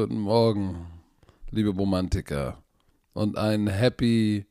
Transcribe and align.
Guten 0.00 0.20
Morgen, 0.20 0.86
liebe 1.50 1.68
Romantiker. 1.68 2.56
Und 3.12 3.36
ein 3.36 3.66
Happy 3.66 4.46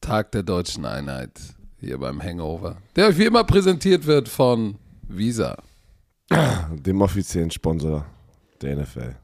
Tag 0.00 0.32
der 0.32 0.42
deutschen 0.42 0.84
Einheit 0.84 1.30
hier 1.78 1.96
beim 1.96 2.20
Hangover, 2.20 2.78
der 2.96 3.06
euch 3.06 3.18
wie 3.18 3.26
immer 3.26 3.44
präsentiert 3.44 4.04
wird 4.04 4.28
von 4.28 4.74
Visa. 5.06 5.56
Dem 6.72 7.02
offiziellen 7.02 7.52
Sponsor 7.52 8.04
der 8.60 8.78
NFL. 8.78 9.14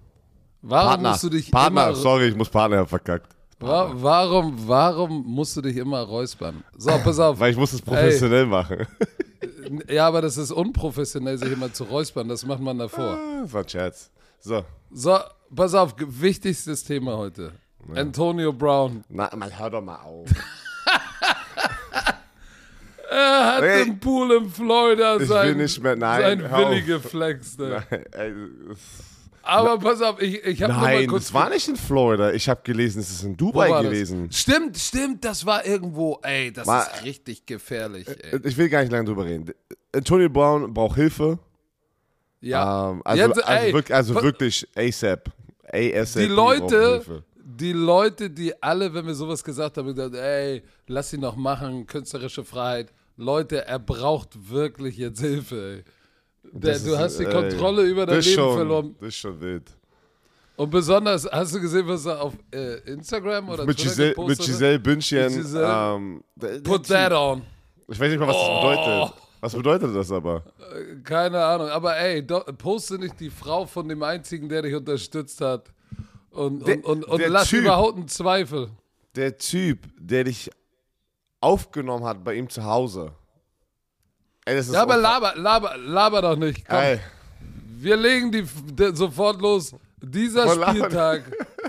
Warum 0.62 0.88
Partner, 0.88 1.10
musst 1.10 1.24
du 1.24 1.30
dich 1.30 1.50
Partner, 1.50 1.86
immer, 1.88 1.96
sorry, 1.96 2.28
ich 2.28 2.36
muss 2.36 2.48
Partner 2.48 2.86
verkackt. 2.86 3.34
wa 3.58 3.90
warum, 3.92 4.68
warum 4.68 5.24
musst 5.26 5.56
du 5.56 5.62
dich 5.62 5.78
immer 5.78 6.02
räuspern? 6.02 6.62
So, 6.76 6.92
pass 7.02 7.18
auf. 7.18 7.40
Weil 7.40 7.50
ich 7.50 7.58
muss 7.58 7.72
es 7.72 7.82
professionell 7.82 8.46
machen. 8.46 8.86
Ja, 9.90 10.06
aber 10.06 10.22
das 10.22 10.36
ist 10.36 10.52
unprofessionell, 10.52 11.38
sich 11.38 11.50
immer 11.50 11.72
zu 11.72 11.82
räuspern. 11.82 12.28
Das 12.28 12.46
macht 12.46 12.60
man 12.60 12.78
davor. 12.78 13.18
Das 13.42 13.52
war 13.52 13.62
ein 13.62 13.68
Scherz. 13.68 14.12
So, 14.40 14.64
So, 14.90 15.18
pass 15.54 15.74
auf, 15.74 15.94
wichtigstes 15.98 16.84
Thema 16.84 17.16
heute. 17.16 17.52
Antonio 17.94 18.52
Brown. 18.52 19.04
na, 19.08 19.30
man, 19.34 19.56
hör 19.58 19.70
doch 19.70 19.82
mal 19.82 19.96
auf. 20.02 20.28
Er 23.10 23.56
hat 23.56 23.62
Ey, 23.62 23.82
im 23.84 23.98
Pool 23.98 24.32
in 24.36 24.50
Florida 24.50 25.16
ich 25.16 25.26
sein, 25.28 25.48
will 25.48 25.54
nicht 25.62 25.82
mehr- 25.82 25.96
nein, 25.96 26.40
sein. 26.40 26.52
Willi 26.52 26.82
geflext. 26.82 27.58
ey. 27.58 27.80
Ey, 28.12 28.32
Aber 29.42 29.78
pass 29.78 30.02
auf, 30.02 30.20
ich, 30.20 30.44
ich 30.44 30.62
habe 30.62 30.74
mal 30.74 30.82
Nein, 30.82 31.06
kurz 31.08 31.24
das 31.24 31.32
war 31.34 31.48
nicht 31.48 31.66
in 31.68 31.76
Florida. 31.76 32.32
Ich 32.32 32.46
habe 32.50 32.60
gelesen, 32.64 33.00
es 33.00 33.08
ist 33.10 33.22
in 33.22 33.34
Dubai 33.34 33.70
war 33.70 33.82
das? 33.82 33.90
gewesen. 33.92 34.30
Stimmt, 34.30 34.76
stimmt, 34.76 35.24
das 35.24 35.46
war 35.46 35.64
irgendwo. 35.64 36.18
Ey, 36.22 36.52
das 36.52 36.66
War- 36.66 36.86
ist 36.96 37.04
richtig 37.04 37.46
gefährlich. 37.46 38.06
Ey. 38.06 38.40
Ich 38.44 38.58
will 38.58 38.68
gar 38.68 38.80
nicht 38.82 38.92
lange 38.92 39.06
drüber 39.06 39.24
reden. 39.24 39.52
Antonio 39.94 40.28
Brown 40.28 40.74
braucht 40.74 40.96
Hilfe. 40.96 41.38
Ja, 42.40 42.90
Ähm, 42.92 43.02
also, 43.04 43.24
Jetzt, 43.26 43.44
also, 43.44 43.64
ey, 43.66 43.72
wirklich, 43.74 43.94
also 43.96 44.14
wirklich 44.22 44.68
ASAP. 44.76 45.30
ASAP. 45.72 46.22
die 46.22 46.28
Leute, 46.28 47.02
die 47.44 47.72
Leute, 47.72 48.30
die 48.30 48.62
alle, 48.62 48.92
wenn 48.94 49.06
wir 49.06 49.14
sowas 49.14 49.42
gesagt 49.42 49.76
haben, 49.76 49.94
gesagt, 49.94 50.14
ey, 50.14 50.62
lass 50.86 51.12
ihn 51.12 51.20
noch 51.20 51.36
machen, 51.36 51.86
künstlerische 51.86 52.44
Freiheit. 52.44 52.92
Leute, 53.16 53.66
er 53.66 53.78
braucht 53.80 54.30
wirklich 54.50 54.96
jetzt 54.98 55.20
Hilfe. 55.20 55.82
Ey. 55.84 55.84
Der, 56.52 56.72
Das 56.74 56.84
du 56.84 56.92
ist, 56.92 56.98
hast 56.98 57.18
die 57.18 57.24
ey, 57.24 57.32
Kontrolle 57.32 57.82
über 57.82 58.06
dein 58.06 58.18
ist 58.20 58.26
Leben 58.26 58.36
schon, 58.38 58.56
verloren. 58.56 58.94
Das 59.00 59.08
ist 59.08 59.16
schon 59.16 59.40
wild. 59.40 59.70
Und 60.56 60.70
besonders, 60.70 61.28
hast 61.30 61.54
du 61.54 61.60
gesehen, 61.60 61.86
was 61.86 62.04
er 62.06 62.20
auf 62.20 62.34
äh, 62.52 62.78
Instagram 62.90 63.48
oder 63.48 63.64
Mit 63.64 63.76
Twitter 63.76 63.90
Giselle, 63.90 64.08
mit 64.08 64.16
gepostet 64.16 64.38
hat? 64.40 64.46
Giselle 64.46 64.78
Bündchen. 64.78 65.24
Mit 65.26 65.34
Giselle. 65.36 65.94
Ähm, 65.96 66.62
Put 66.64 66.86
that 66.88 67.12
on. 67.12 67.42
Ich 67.88 67.98
weiß 68.00 68.10
nicht 68.10 68.18
mal, 68.20 68.28
was 68.28 68.36
Oh. 68.36 68.62
das 68.62 68.76
bedeutet. 68.76 69.27
Was 69.40 69.54
bedeutet 69.54 69.94
das 69.94 70.10
aber? 70.10 70.42
Keine 71.04 71.44
Ahnung, 71.44 71.68
aber 71.68 71.96
ey, 71.96 72.22
poste 72.22 72.98
nicht 72.98 73.20
die 73.20 73.30
Frau 73.30 73.66
von 73.66 73.88
dem 73.88 74.02
einzigen, 74.02 74.48
der 74.48 74.62
dich 74.62 74.74
unterstützt 74.74 75.40
hat. 75.40 75.70
Und, 76.30 76.66
Der- 76.66 76.76
und, 76.84 77.04
und, 77.04 77.04
und 77.04 77.28
lass 77.28 77.48
Typ. 77.48 77.62
überhaupt 77.62 77.96
einen 77.96 78.08
Zweifel. 78.08 78.70
Der 79.14 79.36
Typ, 79.38 79.80
der 79.98 80.24
dich 80.24 80.50
aufgenommen 81.40 82.04
hat 82.04 82.22
bei 82.24 82.34
ihm 82.34 82.48
zu 82.48 82.64
Hause. 82.64 83.12
Ey, 84.44 84.56
das 84.56 84.66
ist 84.68 84.74
Ja, 84.74 84.82
aber 84.82 84.96
laber, 84.96 85.34
laber, 85.36 85.76
laber 85.76 86.22
doch 86.22 86.36
nicht. 86.36 86.66
Komm, 86.68 86.78
Ey, 86.78 86.98
wir 87.78 87.96
legen 87.96 88.32
die 88.32 88.44
sofort 88.94 89.40
los. 89.40 89.74
Dieser 90.00 90.46
Voll. 90.48 90.64
Spieltag, 90.68 91.22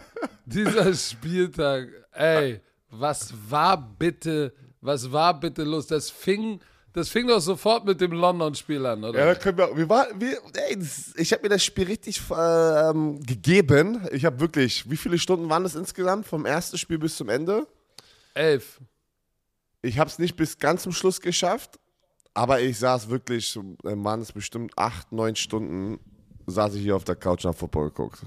dieser 0.45 0.94
Spieltag, 0.94 1.88
ey, 2.14 2.61
was 2.89 3.33
war 3.50 3.78
bitte, 3.78 4.54
was 4.81 5.11
war 5.11 5.39
bitte 5.39 5.64
los? 5.64 5.88
Das 5.88 6.09
fing, 6.09 6.59
das 6.94 7.09
fing 7.09 7.28
doch 7.28 7.40
sofort 7.40 7.86
mit 7.86 8.02
dem 8.02 8.12
London-Spiel 8.12 8.86
an, 8.86 9.04
oder? 9.04 9.20
ja, 9.20 9.26
da 9.26 9.36
können 9.36 9.58
wir. 9.58 9.76
wir, 9.78 9.90
war, 9.90 10.08
wir 10.16 10.38
ey, 10.54 10.78
ich 11.16 11.32
habe 11.32 11.44
mir 11.44 11.50
das 11.50 11.64
Spiel 11.64 11.86
richtig 11.86 12.22
ähm, 12.36 13.20
gegeben. 13.26 14.08
Ich 14.11 14.26
habe 14.26 14.39
wirklich. 14.39 14.89
Wie 14.89 14.98
viele 14.98 15.20
Stunden 15.20 15.50
waren 15.50 15.64
das 15.64 15.76
insgesamt 15.76 16.26
vom 16.26 16.45
ersten 16.45 16.77
Spiel 16.77 16.98
bis 16.98 17.16
zum 17.17 17.30
Ende? 17.30 17.67
Elf. 18.33 18.80
Ich 19.82 20.00
habe 20.00 20.10
es 20.10 20.20
nicht 20.20 20.36
bis 20.36 20.58
ganz 20.58 20.83
zum 20.83 20.92
Schluss 20.92 21.22
geschafft, 21.22 21.80
aber 22.33 22.60
ich 22.60 22.80
saß 22.80 23.10
wirklich, 23.10 23.58
waren 23.83 24.21
es 24.21 24.32
bestimmt 24.32 24.77
acht, 24.77 25.11
neun 25.11 25.36
Stunden, 25.36 26.00
saß 26.48 26.76
ich 26.76 26.82
hier 26.82 26.95
auf 26.95 27.06
der 27.06 27.16
Couch 27.16 27.45
und 27.45 27.52
hab 27.52 27.58
Football 27.60 27.89
geguckt. 27.89 28.23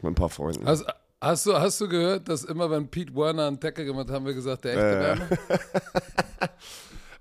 Mit 0.00 0.12
ein 0.12 0.14
paar 0.14 0.30
Freunden. 0.30 0.66
Hast, 0.66 0.84
hast, 1.20 1.46
du, 1.46 1.54
hast 1.54 1.80
du 1.80 1.88
gehört, 1.88 2.28
dass 2.28 2.44
immer, 2.44 2.70
wenn 2.70 2.88
Pete 2.88 3.14
Werner 3.14 3.48
einen 3.48 3.60
Tackle 3.60 3.84
gemacht 3.84 4.08
hat, 4.08 4.14
haben 4.14 4.26
wir 4.26 4.34
gesagt, 4.34 4.64
der 4.64 4.72
echte 4.72 4.86
Äh. 4.86 5.00
Werner? 5.00 5.28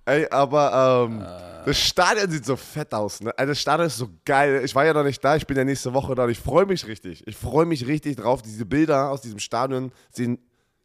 Ey, 0.05 0.27
aber 0.29 1.05
ähm, 1.07 1.21
Ah. 1.21 1.63
das 1.65 1.77
Stadion 1.77 2.29
sieht 2.29 2.45
so 2.45 2.55
fett 2.55 2.93
aus. 2.93 3.21
Ne? 3.21 3.33
Das 3.37 3.59
Stadion 3.59 3.87
ist 3.87 3.97
so 3.97 4.09
geil. 4.25 4.61
Ich 4.65 4.75
war 4.75 4.85
ja 4.85 4.93
noch 4.93 5.03
nicht 5.03 5.23
da, 5.23 5.35
ich 5.35 5.47
bin 5.47 5.55
ja 5.55 5.63
nächste 5.63 5.93
Woche 5.93 6.13
da 6.15 6.25
und 6.25 6.29
ich 6.29 6.39
freue 6.39 6.65
mich 6.65 6.85
richtig. 6.87 7.25
Ich 7.25 7.37
freue 7.37 7.65
mich 7.65 7.87
richtig 7.87 8.17
drauf. 8.17 8.41
Diese 8.41 8.65
Bilder 8.65 9.09
aus 9.11 9.21
diesem 9.21 9.39
Stadion 9.39 9.91
sehen 10.11 10.39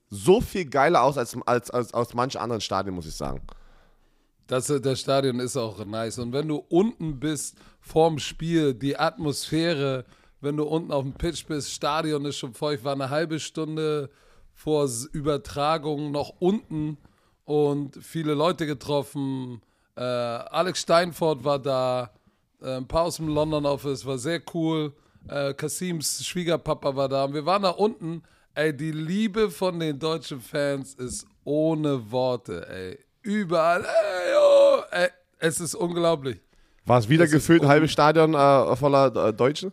so 0.08 0.40
viel 0.40 0.64
geiler 0.66 1.02
aus 1.02 1.18
als, 1.18 1.36
als, 1.46 1.70
als 1.70 1.92
aus 1.92 2.14
manchen 2.14 2.40
anderen 2.40 2.60
Stadien, 2.60 2.94
muss 2.94 3.06
ich 3.06 3.14
sagen. 3.14 3.42
Das, 4.46 4.70
äh, 4.70 4.80
das 4.80 5.00
Stadion 5.00 5.40
ist 5.40 5.56
auch 5.56 5.84
nice. 5.84 6.18
Und 6.18 6.32
wenn 6.32 6.48
du 6.48 6.56
unten 6.68 7.18
bist 7.18 7.56
vorm 7.80 8.18
Spiel, 8.18 8.72
die 8.72 8.96
Atmosphäre, 8.98 10.04
wenn 10.40 10.56
du 10.56 10.64
unten 10.64 10.92
auf 10.92 11.02
dem 11.02 11.12
Pitch 11.12 11.44
bist, 11.46 11.72
Stadion 11.72 12.24
ist 12.24 12.36
schon 12.38 12.54
voll. 12.54 12.74
Ich 12.74 12.84
war 12.84 12.92
eine 12.92 13.10
halbe 13.10 13.40
Stunde 13.40 14.10
vor 14.54 14.88
Übertragung 15.12 16.10
noch 16.12 16.34
unten 16.38 16.98
und 17.48 17.98
viele 18.02 18.34
Leute 18.34 18.66
getroffen. 18.66 19.62
Äh, 19.96 20.02
Alex 20.02 20.82
Steinfort 20.82 21.44
war 21.44 21.58
da, 21.58 22.10
äh, 22.60 22.76
ein 22.76 22.86
paar 22.86 23.04
aus 23.04 23.16
dem 23.16 23.28
London 23.28 23.64
Office, 23.64 24.04
war 24.04 24.18
sehr 24.18 24.42
cool. 24.52 24.92
Äh, 25.28 25.54
Kasims 25.54 26.26
Schwiegerpapa 26.26 26.94
war 26.94 27.08
da. 27.08 27.24
Und 27.24 27.32
wir 27.32 27.46
waren 27.46 27.62
da 27.62 27.70
unten. 27.70 28.22
Ey, 28.54 28.76
die 28.76 28.92
Liebe 28.92 29.50
von 29.50 29.80
den 29.80 29.98
deutschen 29.98 30.42
Fans 30.42 30.92
ist 30.94 31.26
ohne 31.44 32.10
Worte, 32.10 32.68
ey. 32.68 32.98
Überall, 33.22 33.82
ey, 33.82 34.34
oh, 34.38 34.82
ey, 34.90 35.08
es 35.38 35.58
ist 35.58 35.74
unglaublich. 35.74 36.38
War 36.84 36.98
es 36.98 37.08
wieder 37.08 37.24
ist 37.24 37.32
gefühlt 37.32 37.62
ein 37.62 37.68
halbes 37.68 37.92
Stadion 37.92 38.34
äh, 38.34 38.76
voller 38.76 39.28
äh, 39.28 39.32
Deutschen? 39.32 39.72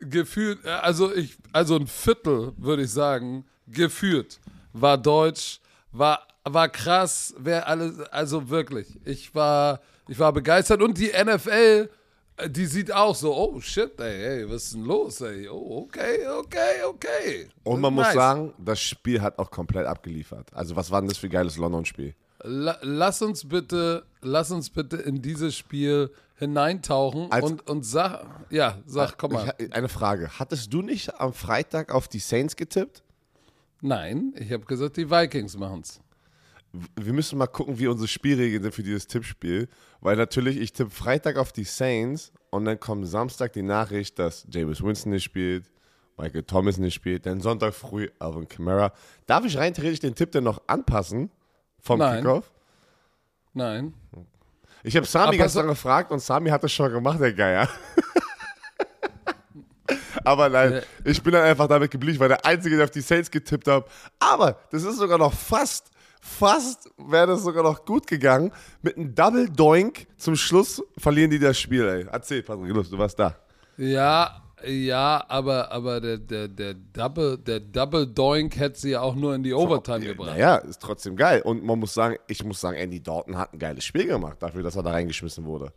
Gefühlt, 0.00 0.64
äh, 0.64 0.70
also 0.70 1.14
ich, 1.14 1.36
also 1.52 1.76
ein 1.76 1.86
Viertel, 1.86 2.52
würde 2.56 2.82
ich 2.82 2.90
sagen, 2.90 3.44
gefühlt 3.68 4.40
war 4.72 4.98
deutsch, 4.98 5.60
war, 5.92 6.26
war 6.44 6.68
krass, 6.68 7.34
wer 7.38 7.66
alles, 7.66 8.00
also 8.10 8.48
wirklich. 8.50 8.98
Ich 9.04 9.34
war, 9.34 9.80
ich 10.08 10.18
war 10.18 10.32
begeistert 10.32 10.82
und 10.82 10.98
die 10.98 11.10
NFL, 11.10 11.88
äh, 12.36 12.50
die 12.50 12.66
sieht 12.66 12.92
auch 12.92 13.14
so, 13.14 13.34
oh 13.34 13.60
shit, 13.60 13.98
ey, 13.98 14.40
ey, 14.40 14.50
was 14.50 14.64
ist 14.64 14.74
denn 14.74 14.84
los, 14.84 15.20
ey? 15.22 15.48
Oh, 15.48 15.84
okay, 15.86 16.26
okay, 16.26 16.82
okay. 16.86 17.48
Und 17.62 17.80
man 17.80 17.94
muss 17.94 18.06
Nice. 18.06 18.14
sagen, 18.14 18.52
das 18.58 18.80
Spiel 18.80 19.22
hat 19.22 19.38
auch 19.38 19.50
komplett 19.50 19.86
abgeliefert. 19.86 20.52
Also 20.52 20.76
was 20.76 20.90
war 20.90 21.00
denn 21.00 21.08
das 21.08 21.18
für 21.18 21.28
ein 21.28 21.30
geiles 21.30 21.56
London-Spiel? 21.56 22.14
La, 22.42 22.76
lass 22.82 23.22
uns 23.22 23.48
bitte, 23.48 24.04
lass 24.20 24.50
uns 24.50 24.68
bitte 24.68 24.96
in 24.98 25.22
dieses 25.22 25.56
Spiel 25.56 26.10
hineintauchen 26.36 27.32
Als- 27.32 27.50
und, 27.50 27.70
und 27.70 27.86
sag, 27.86 28.26
ja, 28.50 28.76
sag, 28.84 29.16
komm 29.16 29.32
mal. 29.32 29.54
Ich, 29.56 29.72
eine 29.72 29.88
Frage. 29.88 30.38
Hattest 30.38 30.72
du 30.74 30.82
nicht 30.82 31.18
am 31.20 31.32
Freitag 31.32 31.94
auf 31.94 32.06
die 32.08 32.18
Saints 32.18 32.56
getippt? 32.56 33.02
Nein, 33.80 34.34
ich 34.36 34.52
habe 34.52 34.64
gesagt, 34.64 34.96
die 34.98 35.10
Vikings 35.10 35.56
machen's. 35.56 36.00
Wir 36.96 37.12
müssen 37.12 37.38
mal 37.38 37.46
gucken, 37.46 37.78
wie 37.78 37.86
unsere 37.86 38.08
Spielregeln 38.08 38.62
sind 38.62 38.74
für 38.74 38.82
dieses 38.82 39.06
Tippspiel. 39.06 39.68
Weil 40.00 40.16
natürlich, 40.16 40.58
ich 40.58 40.72
tippe 40.72 40.90
Freitag 40.90 41.36
auf 41.36 41.52
die 41.52 41.64
Saints 41.64 42.32
und 42.50 42.64
dann 42.64 42.78
kommt 42.80 43.06
Samstag 43.08 43.52
die 43.52 43.62
Nachricht, 43.62 44.18
dass 44.18 44.46
James 44.50 44.82
Winston 44.82 45.12
nicht 45.12 45.24
spielt, 45.24 45.70
Michael 46.16 46.42
Thomas 46.42 46.78
nicht 46.78 46.94
spielt, 46.94 47.26
dann 47.26 47.40
Sonntag 47.40 47.74
früh 47.74 48.08
Alvin 48.18 48.48
Kamara. 48.48 48.92
Darf 49.26 49.44
ich 49.44 49.56
rein 49.56 49.74
theoretisch 49.74 50.00
den 50.00 50.14
Tipp 50.14 50.32
denn 50.32 50.44
noch 50.44 50.62
anpassen 50.66 51.30
vom 51.80 51.98
Nein. 51.98 52.22
Kickoff? 52.22 52.52
Nein. 53.52 53.94
Ich 54.82 54.96
habe 54.96 55.06
Sami 55.06 55.36
lange 55.36 55.68
gefragt 55.68 56.10
und 56.12 56.20
Sami 56.20 56.50
hat 56.50 56.62
das 56.62 56.72
schon 56.72 56.92
gemacht, 56.92 57.20
der 57.20 57.32
Geier. 57.32 57.68
Aber 60.24 60.48
nein, 60.48 60.82
ich 61.04 61.22
bin 61.22 61.32
dann 61.32 61.44
einfach 61.44 61.68
damit 61.68 61.90
geblieben, 61.90 62.18
weil 62.18 62.28
der 62.28 62.44
Einzige, 62.44 62.76
der 62.76 62.84
auf 62.84 62.90
die 62.90 63.00
Saints 63.00 63.30
getippt 63.30 63.68
hat. 63.68 63.86
Aber 64.18 64.58
das 64.70 64.82
ist 64.82 64.96
sogar 64.96 65.18
noch 65.18 65.32
fast, 65.32 65.90
fast 66.24 66.90
wäre 66.96 67.26
das 67.26 67.42
sogar 67.42 67.62
noch 67.62 67.84
gut 67.84 68.06
gegangen. 68.06 68.50
Mit 68.82 68.96
einem 68.96 69.14
Double 69.14 69.48
Doink 69.48 70.06
zum 70.16 70.36
Schluss 70.36 70.82
verlieren 70.96 71.30
die 71.30 71.38
das 71.38 71.58
Spiel, 71.58 71.86
ey. 71.86 72.06
Erzähl, 72.10 72.42
Patrick, 72.42 72.72
du 72.72 72.98
warst 72.98 73.18
da. 73.18 73.36
Ja, 73.76 74.42
ja, 74.66 75.22
aber, 75.28 75.70
aber 75.70 76.00
der, 76.00 76.16
der, 76.16 76.48
der, 76.48 76.74
Double, 76.74 77.36
der 77.36 77.60
Double 77.60 78.06
Doink 78.06 78.56
hätte 78.56 78.80
sie 78.80 78.90
ja 78.90 79.02
auch 79.02 79.14
nur 79.14 79.34
in 79.34 79.42
die 79.42 79.52
Overtime 79.52 80.00
gebracht. 80.00 80.30
Naja, 80.30 80.56
ist 80.56 80.80
trotzdem 80.80 81.14
geil. 81.14 81.42
Und 81.42 81.62
man 81.62 81.78
muss 81.78 81.92
sagen, 81.92 82.16
ich 82.26 82.42
muss 82.42 82.60
sagen, 82.60 82.78
Andy 82.78 83.02
Dalton 83.02 83.36
hat 83.36 83.52
ein 83.52 83.58
geiles 83.58 83.84
Spiel 83.84 84.06
gemacht, 84.06 84.38
dafür, 84.40 84.62
dass 84.62 84.76
er 84.76 84.82
da 84.82 84.92
reingeschmissen 84.92 85.44
wurde. 85.44 85.72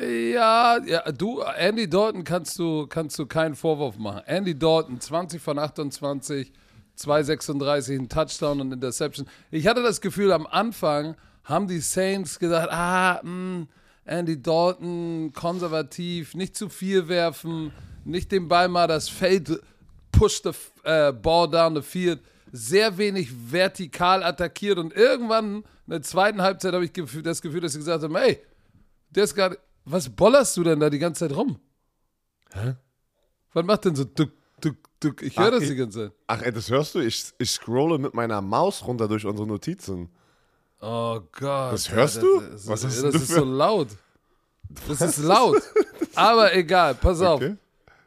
Ja, 0.00 0.78
ja, 0.86 1.02
du, 1.12 1.40
Andy 1.40 1.88
Dalton 1.88 2.24
kannst 2.24 2.58
du, 2.58 2.86
kannst 2.86 3.18
du 3.18 3.26
keinen 3.26 3.54
Vorwurf 3.54 3.98
machen. 3.98 4.22
Andy 4.24 4.58
Dalton, 4.58 5.00
20 5.00 5.42
von 5.42 5.58
28, 5.58 6.52
236, 6.96 7.98
ein 7.98 8.08
Touchdown 8.08 8.60
und 8.60 8.72
Interception. 8.72 9.26
Ich 9.50 9.66
hatte 9.66 9.82
das 9.82 10.00
Gefühl, 10.00 10.32
am 10.32 10.46
Anfang 10.46 11.16
haben 11.44 11.68
die 11.68 11.80
Saints 11.80 12.38
gesagt, 12.38 12.72
ah, 12.72 13.20
mh, 13.22 13.66
Andy 14.04 14.40
Dalton, 14.40 15.32
konservativ, 15.32 16.34
nicht 16.34 16.56
zu 16.56 16.68
viel 16.68 17.08
werfen, 17.08 17.72
nicht 18.04 18.32
den 18.32 18.48
Ball 18.48 18.68
mal 18.68 18.86
das 18.86 19.08
Feld 19.08 19.60
push 20.12 20.42
the 20.42 20.50
äh, 20.84 21.12
ball 21.12 21.48
down 21.50 21.74
the 21.74 21.82
field, 21.82 22.20
sehr 22.52 22.96
wenig 22.96 23.28
vertikal 23.50 24.22
attackiert 24.22 24.78
und 24.78 24.94
irgendwann 24.94 25.56
in 25.86 25.90
der 25.90 26.02
zweiten 26.02 26.42
Halbzeit 26.42 26.72
habe 26.72 26.84
ich 26.84 26.92
das 27.22 27.42
Gefühl, 27.42 27.60
dass 27.60 27.72
sie 27.72 27.78
gesagt 27.78 28.02
haben, 28.02 28.16
ey, 28.16 28.42
der 29.10 29.24
ist 29.24 29.34
gerade, 29.34 29.58
was 29.84 30.08
bollerst 30.08 30.56
du 30.56 30.64
denn 30.64 30.80
da 30.80 30.90
die 30.90 30.98
ganze 30.98 31.28
Zeit 31.28 31.36
rum? 31.36 31.60
Hä? 32.52 32.74
Was 33.52 33.64
macht 33.64 33.84
denn 33.84 33.94
so 33.94 34.04
duck, 34.04 34.32
duck? 35.00 35.22
Ich 35.22 35.38
höre 35.38 35.50
das 35.50 35.62
ich, 35.62 35.70
die 35.70 35.76
ganze 35.76 36.08
Zeit. 36.08 36.12
Ach, 36.26 36.42
ey, 36.42 36.52
das 36.52 36.70
hörst 36.70 36.94
du? 36.94 37.00
Ich, 37.00 37.32
ich 37.38 37.50
scrolle 37.50 37.98
mit 37.98 38.14
meiner 38.14 38.40
Maus 38.40 38.86
runter 38.86 39.08
durch 39.08 39.24
unsere 39.24 39.46
Notizen. 39.46 40.08
Oh 40.80 41.20
Gott. 41.32 41.72
Das 41.72 41.90
hörst 41.90 42.22
du? 42.22 42.40
Das, 42.40 42.66
Was 42.66 42.80
das, 42.82 42.92
hast 42.92 43.02
das 43.02 43.12
du 43.12 43.18
ist 43.18 43.28
so 43.28 43.44
laut. 43.44 43.88
Das 44.88 45.00
ist 45.00 45.18
laut. 45.18 45.62
Aber 46.14 46.54
egal, 46.54 46.94
pass 46.94 47.20
auf. 47.20 47.40
Okay. 47.40 47.56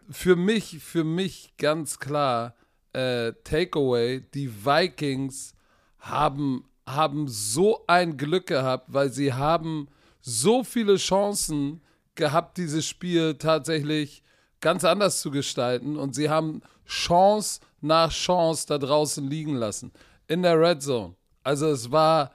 Für 0.09 0.35
mich, 0.35 0.79
für 0.79 1.03
mich 1.03 1.53
ganz 1.57 1.99
klar, 1.99 2.55
äh, 2.93 3.33
Takeaway, 3.43 4.21
die 4.33 4.49
Vikings 4.65 5.53
haben, 5.99 6.65
haben 6.85 7.27
so 7.27 7.83
ein 7.87 8.17
Glück 8.17 8.47
gehabt, 8.47 8.85
weil 8.87 9.11
sie 9.11 9.33
haben 9.33 9.87
so 10.21 10.63
viele 10.63 10.97
Chancen 10.97 11.81
gehabt, 12.15 12.57
dieses 12.57 12.85
Spiel 12.85 13.35
tatsächlich 13.35 14.23
ganz 14.61 14.83
anders 14.83 15.21
zu 15.21 15.31
gestalten 15.31 15.95
und 15.95 16.13
sie 16.15 16.29
haben 16.29 16.61
Chance 16.89 17.61
nach 17.81 18.11
Chance 18.11 18.65
da 18.67 18.77
draußen 18.77 19.25
liegen 19.29 19.55
lassen. 19.55 19.91
In 20.27 20.41
der 20.41 20.59
Red 20.59 20.81
Zone. 20.81 21.15
Also 21.43 21.67
es 21.67 21.91
war, 21.91 22.31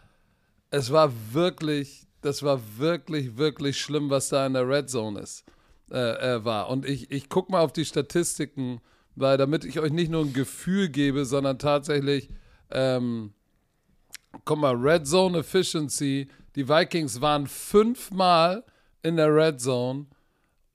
es 0.70 0.90
war 0.90 1.12
wirklich, 1.32 2.06
das 2.22 2.42
war 2.42 2.60
wirklich, 2.78 3.36
wirklich 3.36 3.78
schlimm, 3.78 4.10
was 4.10 4.28
da 4.28 4.46
in 4.46 4.54
der 4.54 4.68
Red 4.68 4.88
Zone 4.88 5.20
ist, 5.20 5.44
äh, 5.90 6.36
äh, 6.36 6.44
war. 6.44 6.70
Und 6.70 6.86
ich, 6.86 7.10
ich 7.10 7.28
gucke 7.28 7.52
mal 7.52 7.60
auf 7.60 7.72
die 7.72 7.84
Statistiken, 7.84 8.80
weil 9.16 9.36
damit 9.36 9.64
ich 9.64 9.78
euch 9.80 9.92
nicht 9.92 10.10
nur 10.10 10.24
ein 10.24 10.32
Gefühl 10.32 10.88
gebe, 10.88 11.24
sondern 11.24 11.58
tatsächlich, 11.58 12.30
ähm, 12.70 13.34
guck 14.44 14.58
mal, 14.58 14.74
Red 14.74 15.06
Zone 15.06 15.38
Efficiency, 15.38 16.28
die 16.56 16.68
Vikings 16.68 17.20
waren 17.20 17.46
fünfmal 17.46 18.64
in 19.02 19.16
der 19.16 19.34
Red 19.34 19.60
Zone 19.60 20.06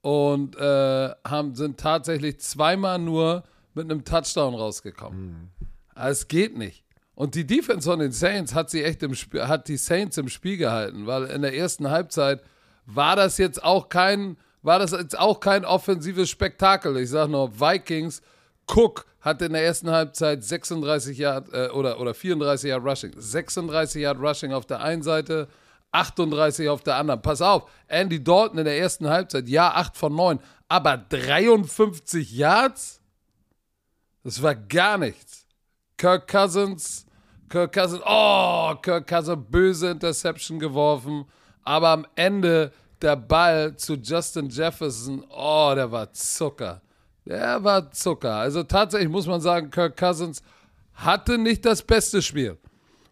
und 0.01 0.55
äh, 0.57 1.09
haben, 1.25 1.55
sind 1.55 1.79
tatsächlich 1.79 2.39
zweimal 2.39 2.99
nur 2.99 3.43
mit 3.73 3.89
einem 3.89 4.03
Touchdown 4.03 4.55
rausgekommen. 4.55 5.51
Aber 5.95 6.09
Es 6.09 6.27
geht 6.27 6.57
nicht. 6.57 6.83
Und 7.15 7.35
die 7.35 7.45
Defense 7.45 7.89
von 7.89 7.99
den 7.99 8.13
Saints 8.13 8.55
hat 8.55 8.69
sie 8.69 8.83
echt 8.83 9.03
im 9.03 9.13
Spiel, 9.13 9.47
hat 9.47 9.67
die 9.67 9.75
Saints 9.75 10.17
im 10.17 10.29
Spiel 10.29 10.55
gehalten, 10.55 11.05
weil 11.05 11.25
in 11.25 11.41
der 11.41 11.53
ersten 11.53 11.89
Halbzeit 11.89 12.41
war 12.85 13.15
das 13.17 13.37
jetzt 13.37 13.61
auch 13.61 13.89
kein, 13.89 14.37
war 14.61 14.79
das 14.79 14.91
jetzt 14.91 15.19
auch 15.19 15.41
kein 15.41 15.65
offensives 15.65 16.29
Spektakel. 16.29 16.95
Ich 16.97 17.09
sage 17.09 17.29
nur, 17.31 17.59
Vikings, 17.59 18.21
Cook 18.67 19.05
hat 19.19 19.41
in 19.41 19.51
der 19.51 19.63
ersten 19.65 19.89
Halbzeit 19.91 20.43
36 20.43 21.17
Yard 21.17 21.51
äh, 21.53 21.69
oder, 21.69 21.99
oder 21.99 22.13
34 22.13 22.69
Yard 22.69 22.85
Rushing. 22.85 23.11
36 23.17 24.01
Yard 24.01 24.19
Rushing 24.19 24.53
auf 24.53 24.65
der 24.65 24.79
einen 24.81 25.03
Seite, 25.03 25.49
38 25.91 26.69
auf 26.69 26.83
der 26.83 26.95
anderen. 26.95 27.21
Pass 27.21 27.41
auf, 27.41 27.69
Andy 27.87 28.23
Dalton 28.23 28.59
in 28.59 28.65
der 28.65 28.77
ersten 28.79 29.09
Halbzeit, 29.09 29.49
ja, 29.49 29.71
8 29.71 29.97
von 29.97 30.15
9, 30.15 30.39
aber 30.69 30.97
53 30.97 32.31
Yards? 32.31 32.98
Das 34.23 34.41
war 34.41 34.55
gar 34.55 34.97
nichts. 34.97 35.45
Kirk 35.97 36.27
Cousins, 36.27 37.05
Kirk 37.49 37.73
Cousins, 37.73 38.01
oh, 38.05 38.73
Kirk 38.81 39.07
Cousins, 39.07 39.45
böse 39.49 39.91
Interception 39.91 40.59
geworfen, 40.59 41.25
aber 41.63 41.89
am 41.89 42.07
Ende 42.15 42.71
der 43.01 43.15
Ball 43.15 43.75
zu 43.75 43.95
Justin 43.95 44.49
Jefferson, 44.49 45.25
oh, 45.29 45.71
der 45.75 45.91
war 45.91 46.11
Zucker. 46.11 46.81
Der 47.25 47.63
war 47.63 47.91
Zucker. 47.91 48.35
Also 48.35 48.63
tatsächlich 48.63 49.09
muss 49.09 49.27
man 49.27 49.41
sagen, 49.41 49.69
Kirk 49.69 49.97
Cousins 49.97 50.41
hatte 50.93 51.37
nicht 51.37 51.65
das 51.65 51.81
beste 51.81 52.21
Spiel. 52.21 52.57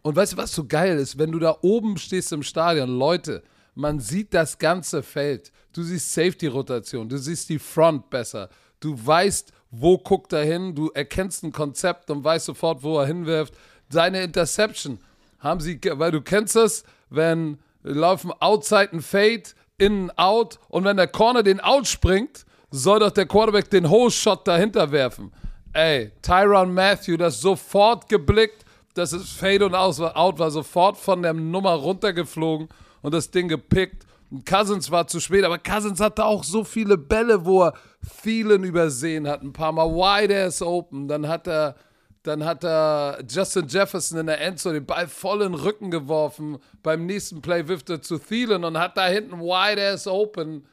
Und 0.02 0.16
weißt 0.16 0.34
du, 0.34 0.38
was 0.38 0.54
so 0.54 0.66
geil 0.66 0.98
ist? 0.98 1.18
Wenn 1.18 1.32
du 1.32 1.40
da 1.40 1.58
oben 1.62 1.98
stehst 1.98 2.32
im 2.32 2.44
Stadion, 2.44 2.98
Leute, 2.98 3.44
man 3.76 4.00
sieht 4.00 4.34
das 4.34 4.58
ganze 4.58 5.04
Feld. 5.04 5.52
Du 5.74 5.84
siehst 5.84 6.14
Safety-Rotation, 6.14 7.08
du 7.08 7.18
siehst 7.18 7.50
die 7.50 7.60
Front 7.60 8.10
besser. 8.10 8.50
Du 8.80 8.96
weißt, 9.06 9.52
wo 9.72 9.98
guckt 9.98 10.34
er 10.34 10.44
hin, 10.44 10.76
du 10.76 10.90
erkennst 10.90 11.44
ein 11.44 11.52
Konzept 11.52 12.10
und 12.10 12.24
weißt 12.24 12.46
sofort, 12.46 12.84
wo 12.84 13.00
er 13.00 13.08
hinwirft. 13.08 13.54
Seine 13.90 14.22
Interception 14.22 15.00
haben 15.40 15.60
sie, 15.60 15.80
weil 15.84 16.12
du 16.12 16.22
kennst 16.22 16.56
es, 16.56 16.84
wenn 17.10 17.60
laufen 17.84 18.32
outside 18.40 18.90
ein 18.92 19.02
Fade, 19.02 19.44
innen 19.78 20.12
out 20.18 20.60
und 20.70 20.84
wenn 20.84 20.98
der 20.98 21.08
Corner 21.08 21.44
den 21.44 21.60
out 21.60 21.88
springt, 21.88 22.46
soll 22.72 23.00
doch 23.00 23.12
der 23.12 23.26
Quarterback 23.26 23.70
den 23.70 23.90
Hole-Shot 23.90 24.48
dahinter 24.48 24.92
werfen. 24.92 25.32
Ey, 25.74 26.12
Tyron 26.22 26.74
Matthew, 26.74 27.18
das 27.18 27.40
sofort 27.40 28.10
geblickt, 28.10 28.66
dass 28.94 29.14
es 29.14 29.30
Fade 29.30 29.66
und 29.66 29.76
out 29.76 30.00
war, 30.40 30.52
sofort 30.52 30.98
von 30.98 31.22
der 31.22 31.34
Nummer 31.34 31.74
runtergeflogen 31.74 32.68
und 33.02 33.14
das 33.14 33.30
Ding 33.30 33.48
gepickt. 33.48 34.06
Cousins 34.46 34.92
war 34.92 35.08
zu 35.08 35.20
spät, 35.20 35.44
aber 35.44 35.58
Cousins 35.58 36.00
hatte 36.00 36.26
auch 36.26 36.44
so 36.44 36.64
viele 36.64 36.98
Bälle, 36.98 37.46
wo 37.46 37.64
er 37.64 37.74
vielen 38.02 38.64
übersehen 38.64 39.28
hat. 39.28 39.42
Ein 39.42 39.54
paar 39.54 39.72
Mal 39.72 39.90
wide 39.90 40.46
ass 40.46 40.62
open, 40.62 41.08
dann 41.08 41.28
hat 41.28 41.48
er 41.48 41.76
dann 42.24 42.44
hat 42.44 42.66
er 42.66 43.20
Justin 43.30 43.68
Jefferson 43.68 44.20
in 44.20 44.26
der 44.26 44.42
Endzone 44.42 44.76
den 44.76 44.86
Ball 44.86 45.08
voll 45.08 45.44
in 45.44 45.54
den 45.54 45.62
Rücken 45.62 45.92
geworfen. 45.92 46.58
Beim 46.84 47.06
nächsten 47.06 47.42
Play 47.42 47.70
wirft 47.70 47.90
er 47.90 48.02
zu 48.02 48.18
Thielen 48.18 48.66
und 48.66 48.78
hat 48.78 48.98
da 48.98 49.08
hinten 49.08 49.40
wide 49.40 49.94
ass 49.94 50.08
open 50.08 50.66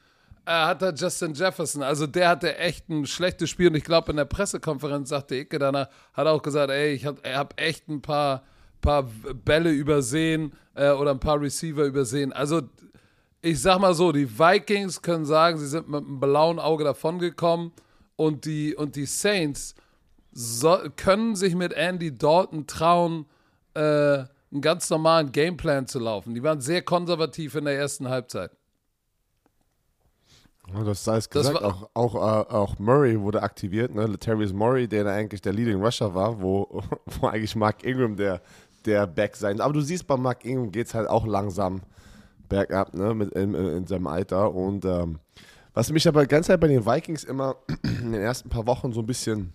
äh, 0.47 0.51
hat 0.51 0.83
er 0.83 0.95
Justin 0.95 1.33
Jefferson. 1.35 1.83
Also 1.83 2.07
der 2.07 2.29
hatte 2.29 2.59
echt 2.59 2.89
ein 2.89 3.07
schlechtes 3.07 3.51
Spiel 3.51 3.69
und 3.69 3.77
ich 3.77 3.85
glaube 3.85 4.11
in 4.11 4.17
der 4.17 4.25
Pressekonferenz 4.25 5.09
sagte 5.09 5.37
Icke 5.37 5.59
danach, 5.59 5.89
hat 6.13 6.27
auch 6.27 6.43
gesagt, 6.43 6.71
ey, 6.71 6.93
ich 6.93 7.07
habe 7.07 7.21
hab 7.35 7.61
echt 7.61 7.89
ein 7.89 8.03
paar, 8.03 8.43
paar 8.81 9.05
Bälle 9.45 9.71
übersehen 9.71 10.53
äh, 10.75 10.91
oder 10.91 11.13
ein 11.13 11.21
paar 11.21 11.41
Receiver 11.41 11.85
übersehen. 11.85 12.33
Also 12.33 12.63
ich 13.45 13.61
sag 13.61 13.79
mal 13.79 13.95
so, 13.95 14.11
die 14.11 14.39
Vikings 14.39 15.03
können 15.03 15.27
sagen, 15.27 15.59
sie 15.59 15.67
sind 15.67 15.89
mit 15.89 16.05
einem 16.05 16.19
blauen 16.19 16.59
Auge 16.59 16.83
davongekommen 16.85 17.73
und 18.17 18.45
die, 18.47 18.75
und 18.75 18.97
die 18.97 19.07
Saints 19.07 19.75
so, 20.33 20.79
können 20.97 21.37
sich 21.37 21.55
mit 21.55 21.73
Andy 21.75 22.17
Dalton 22.17 22.67
trauen, 22.67 23.27
äh, 23.75 23.81
einen 23.81 24.61
ganz 24.61 24.89
normalen 24.89 25.31
Gameplan 25.31 25.87
zu 25.87 25.99
laufen. 25.99 26.35
Die 26.35 26.43
waren 26.43 26.61
sehr 26.61 26.83
konservativ 26.83 27.55
in 27.55 27.67
der 27.67 27.77
ersten 27.77 28.09
Halbzeit. 28.09 28.51
Ja, 30.73 30.83
das 30.83 31.07
alles 31.07 31.29
Das 31.29 31.47
gesagt. 31.49 31.63
war- 31.63 31.91
auch, 31.93 32.15
auch, 32.15 32.15
äh, 32.15 32.53
auch 32.55 32.79
Murray 32.79 33.21
wurde 33.21 33.43
aktiviert, 33.43 33.95
ne? 33.95 34.07
Latavius 34.07 34.53
Murray, 34.53 34.89
der 34.89 35.05
da 35.05 35.13
eigentlich 35.13 35.43
der 35.43 35.53
Leading 35.53 35.83
Rusher 35.85 36.15
war, 36.15 36.41
wo, 36.41 36.83
wo 37.21 37.27
eigentlich 37.27 37.55
Mark 37.57 37.85
Ingram 37.85 38.17
der, 38.17 38.41
der 38.87 39.07
Back 39.07 39.37
sein. 39.37 39.61
Aber 39.61 39.75
du 39.75 39.81
siehst, 39.83 40.07
bei 40.07 40.17
Mark 40.17 40.45
Ingram 40.45 40.71
geht 40.73 40.87
es 40.87 40.95
halt 40.95 41.09
auch 41.09 41.27
langsam 41.27 41.83
bergab, 42.49 42.95
ne? 42.95 43.15
Mit, 43.15 43.33
in, 43.33 43.55
in, 43.55 43.67
in 43.79 43.87
seinem 43.87 44.07
Alter. 44.07 44.53
Und 44.53 44.85
ähm, 44.85 45.19
was 45.73 45.91
mich 45.91 46.07
aber 46.07 46.27
ganz 46.27 46.49
halt 46.49 46.61
bei 46.61 46.69
den 46.69 46.87
Vikings 46.87 47.25
immer 47.25 47.57
in 47.83 48.13
den 48.13 48.21
ersten 48.21 48.49
paar 48.49 48.67
Wochen 48.67 48.93
so 48.93 49.01
ein 49.01 49.07
bisschen 49.07 49.53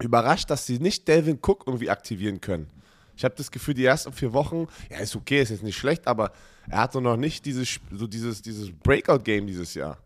überrascht, 0.00 0.50
dass 0.50 0.66
sie 0.66 0.78
nicht 0.78 1.08
Delvin 1.08 1.38
Cook 1.40 1.64
irgendwie 1.66 1.90
aktivieren 1.90 2.40
können. 2.40 2.68
Ich 3.16 3.24
habe 3.24 3.34
das 3.36 3.50
Gefühl, 3.50 3.74
die 3.74 3.84
ersten 3.84 4.12
vier 4.12 4.32
Wochen, 4.32 4.66
ja, 4.90 4.98
ist 4.98 5.14
okay, 5.14 5.42
ist 5.42 5.50
jetzt 5.50 5.62
nicht 5.62 5.76
schlecht, 5.76 6.06
aber 6.06 6.32
er 6.70 6.78
hatte 6.78 7.00
noch 7.02 7.16
nicht 7.18 7.44
dieses, 7.44 7.78
so 7.92 8.06
dieses, 8.06 8.40
dieses 8.40 8.70
Breakout-Game 8.72 9.46
dieses 9.46 9.74
Jahr. 9.74 9.98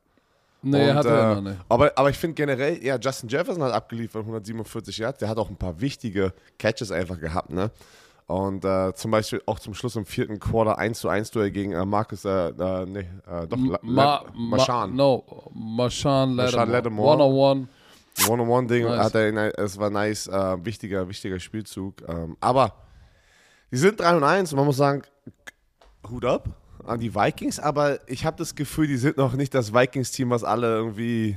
Nee, 0.63 0.91
Und, 0.91 0.97
hat 0.97 1.07
er 1.07 1.33
äh, 1.33 1.35
noch 1.35 1.43
nicht. 1.43 1.61
Aber, 1.69 1.93
aber 1.95 2.11
ich 2.11 2.17
finde 2.17 2.35
generell, 2.35 2.83
ja, 2.83 2.99
Justin 2.99 3.29
Jefferson 3.29 3.63
hat 3.63 3.73
abgeliefert, 3.73 4.23
147 4.23 4.99
Yards. 4.99 5.19
Der 5.19 5.29
hat 5.29 5.37
auch 5.37 5.51
ein 5.51 5.57
paar 5.57 5.81
wichtige 5.81 6.33
Catches 6.59 6.91
einfach 6.91 7.21
gehabt, 7.21 7.51
ne? 7.51 7.71
Und 8.26 8.64
äh, 8.64 8.95
zum 8.95 9.11
Beispiel 9.11 9.43
auch 9.45 9.59
zum 9.59 9.75
Schluss 9.75 9.97
im 9.97 10.07
vierten 10.07 10.38
Quarter 10.38 10.78
1 10.78 10.99
zu 10.99 11.09
1 11.09 11.31
Duell 11.31 11.50
gegen 11.50 11.73
äh, 11.73 11.85
Marcus, 11.85 12.25
äh, 12.25 12.49
äh, 12.49 12.87
nee, 12.87 13.00
äh, 13.26 13.47
doch, 13.47 13.59
Ma, 13.59 13.78
La, 13.83 14.25
Ma, 14.33 14.57
Marshawn. 14.57 14.97
no, 14.97 15.50
Marshawn 15.52 16.35
Lattimore. 16.37 16.71
Lattimore. 16.73 17.14
One-on-one. 17.14 17.69
One-on-One-Ding 18.28 18.85
Nice. 18.85 18.99
hat 19.04 19.14
er, 19.14 19.59
es 19.59 19.76
war 19.78 19.90
nice, 19.90 20.28
äh, 20.28 20.64
wichtiger, 20.64 21.09
wichtiger 21.09 21.38
Spielzug. 21.38 21.97
Ähm, 22.09 22.37
aber 22.40 22.73
die 23.71 23.76
sind 23.76 24.00
3 24.00 24.16
und 24.16 24.25
1 24.25 24.52
und 24.52 24.57
man 24.57 24.66
muss 24.66 24.76
sagen, 24.76 25.02
Hut 26.09 26.25
ab 26.25 26.49
an 26.87 27.00
die 27.00 27.14
Vikings, 27.14 27.59
aber 27.59 27.99
ich 28.09 28.25
habe 28.25 28.37
das 28.37 28.54
Gefühl, 28.54 28.87
die 28.87 28.97
sind 28.97 29.16
noch 29.16 29.35
nicht 29.35 29.54
das 29.54 29.73
Vikings-Team, 29.73 30.31
was 30.31 30.45
alle 30.45 30.69
irgendwie, 30.76 31.37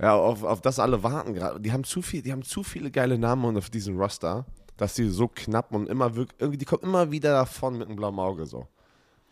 ja, 0.00 0.14
auf, 0.14 0.44
auf 0.44 0.60
das 0.60 0.78
alle 0.78 1.02
warten 1.02 1.34
gerade. 1.34 1.60
Die 1.60 1.72
haben 1.72 1.84
zu 1.84 2.02
viel, 2.02 2.22
die 2.22 2.30
haben 2.32 2.42
zu 2.42 2.62
viele 2.62 2.90
geile 2.90 3.18
Namen 3.18 3.56
auf 3.56 3.70
diesem 3.70 3.98
Roster, 3.98 4.44
dass 4.76 4.94
die 4.94 5.08
so 5.08 5.28
knapp 5.28 5.72
und 5.72 5.88
immer 5.88 6.14
wirklich, 6.16 6.38
irgendwie, 6.40 6.58
die 6.58 6.64
kommen 6.64 6.82
immer 6.82 7.10
wieder 7.10 7.32
davon 7.32 7.78
mit 7.78 7.86
einem 7.88 7.96
blauen 7.96 8.18
Auge 8.18 8.46
so. 8.46 8.66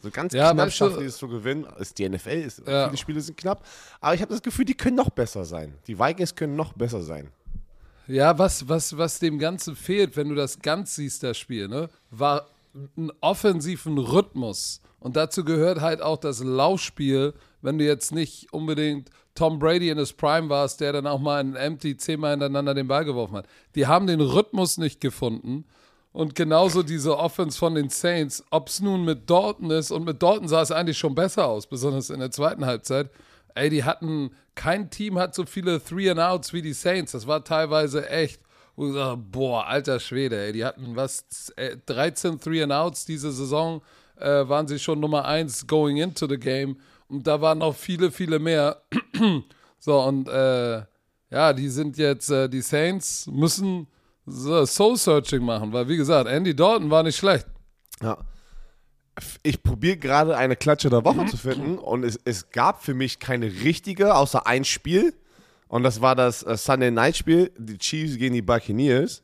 So 0.01 0.11
ganz 0.11 0.33
Ja, 0.35 0.53
knapp 0.53 0.71
schaffen 0.71 1.01
die 1.01 1.07
es 1.07 1.17
zu 1.17 1.29
gewinnen. 1.29 1.67
Ist 1.79 1.99
die 1.99 2.09
NFL, 2.09 2.29
ist, 2.29 2.63
Ja. 2.67 2.87
viele 2.87 2.97
Spiele 2.99 3.21
sind 3.21 3.37
knapp. 3.39 3.65
Aber 4.01 4.15
ich 4.15 4.21
habe 4.21 4.33
das 4.33 4.43
Gefühl, 4.43 4.65
die 4.67 4.75
können 4.75 4.97
noch 4.97 5.11
besser 5.11 5.45
sein. 5.45 5.75
Die 5.87 5.99
Vikings 5.99 6.35
können 6.35 6.57
noch 6.57 6.73
besser 6.75 7.03
sein. 7.03 7.31
Ja, 8.07 8.39
was, 8.39 8.69
was, 8.69 8.97
was 8.99 9.19
dem 9.19 9.39
Ganzen 9.39 9.75
fehlt, 9.77 10.17
wenn 10.17 10.29
du 10.29 10.35
das 10.35 10.61
ganz 10.61 10.95
siehst, 10.95 11.23
das 11.23 11.39
Spiel, 11.39 11.69
ne, 11.69 11.89
war 12.11 12.47
einen 12.97 13.11
offensiven 13.21 13.97
Rhythmus. 13.97 14.81
Und 15.01 15.17
dazu 15.17 15.43
gehört 15.45 15.81
halt 15.81 16.03
auch 16.03 16.19
das 16.19 16.43
Laufspiel, 16.43 17.33
wenn 17.63 17.79
du 17.79 17.85
jetzt 17.87 18.13
nicht 18.13 18.53
unbedingt 18.53 19.09
Tom 19.35 19.59
Brady 19.59 19.91
in 19.91 19.99
his 19.99 20.13
Prime 20.13 20.49
war 20.49 20.65
es, 20.65 20.77
der 20.77 20.93
dann 20.93 21.07
auch 21.07 21.19
mal 21.19 21.41
in 21.41 21.57
Empty 21.57 21.97
zehnmal 21.97 22.33
hintereinander 22.33 22.75
den 22.75 22.87
Ball 22.87 23.05
geworfen 23.05 23.37
hat. 23.37 23.47
Die 23.75 23.87
haben 23.87 24.07
den 24.07 24.21
Rhythmus 24.21 24.79
nicht 24.79 25.01
gefunden. 25.01 25.65
Und 26.13 26.37
genauso 26.37 26.85
diese 26.85 27.19
Offense 27.19 27.59
von 27.59 27.75
den 27.75 27.89
Saints, 27.89 28.45
ob 28.51 28.69
es 28.69 28.81
nun 28.81 29.05
mit 29.05 29.29
Dalton 29.29 29.73
ist, 29.73 29.91
und 29.91 30.05
mit 30.05 30.23
Dalton 30.23 30.47
sah 30.47 30.63
es 30.63 30.71
eigentlich 30.71 30.97
schon 30.97 31.17
besser 31.17 31.49
aus, 31.49 31.67
besonders 31.67 32.09
in 32.09 32.21
der 32.21 32.31
zweiten 32.31 32.65
Halbzeit. 32.65 33.11
Ey, 33.57 33.69
die 33.69 33.83
hatten, 33.83 34.31
kein 34.55 34.91
Team 34.91 35.19
hat 35.19 35.35
so 35.35 35.45
viele 35.45 35.83
Three 35.83 36.09
and 36.09 36.21
Outs 36.21 36.53
wie 36.53 36.63
die 36.63 36.73
Saints. 36.73 37.11
Das 37.13 37.27
war 37.27 37.43
teilweise 37.43 38.09
echt, 38.09 38.41
boah, 38.77 39.67
alter 39.67 39.99
Schwede, 39.99 40.41
ey, 40.41 40.53
die 40.53 40.65
hatten 40.65 40.95
was, 40.95 41.25
13 41.87 42.39
Three 42.39 42.63
and 42.63 42.73
Outs 42.73 43.05
diese 43.07 43.33
Saison, 43.33 43.83
äh, 44.17 44.49
waren 44.49 44.69
sie 44.69 44.79
schon 44.79 45.01
Nummer 45.01 45.25
1 45.25 45.67
going 45.67 45.97
into 45.97 46.29
the 46.29 46.39
game. 46.39 46.77
Und 47.15 47.29
da 47.29 47.41
waren 47.41 47.59
noch 47.59 47.77
viele, 47.77 48.11
viele 48.11 48.41
mehr. 48.41 48.83
so, 49.79 50.01
und 50.03 50.29
äh, 50.29 50.83
ja, 51.31 51.53
die 51.53 51.69
sind 51.69 51.97
jetzt, 51.97 52.29
äh, 52.31 52.49
die 52.49 52.61
Saints 52.61 53.29
müssen 53.29 53.87
so, 54.27 54.67
Soul-Searching 54.67 55.45
machen, 55.45 55.73
weil 55.73 55.89
wie 55.89 55.97
gesagt, 55.97 56.29
Andy 56.29 56.57
Dalton 56.57 56.91
war 56.91 57.05
nicht 57.05 57.17
schlecht. 57.17 57.47
Ja. 58.03 58.19
Ich 59.45 59.63
probiere 59.63 59.97
gerade 59.97 60.37
eine 60.37 60.57
Klatsche 60.57 60.91
der 60.91 61.05
Woche 61.05 61.27
zu 61.27 61.37
finden 61.37 61.79
und 61.79 62.05
es, 62.05 62.19
es 62.25 62.51
gab 62.51 62.83
für 62.83 62.95
mich 62.95 63.21
keine 63.21 63.47
richtige, 63.47 64.17
außer 64.17 64.45
ein 64.49 64.65
Spiel. 64.65 65.15
Und 65.69 65.85
das 65.85 66.01
war 66.01 66.17
das 66.17 66.43
äh, 66.43 66.57
Sunday 66.57 66.91
Night 66.91 67.17
Spiel, 67.17 67.53
die 67.57 67.79
Chiefs 67.79 68.17
gegen 68.17 68.35
die 68.35 68.43
Buccaneers. 68.43 69.23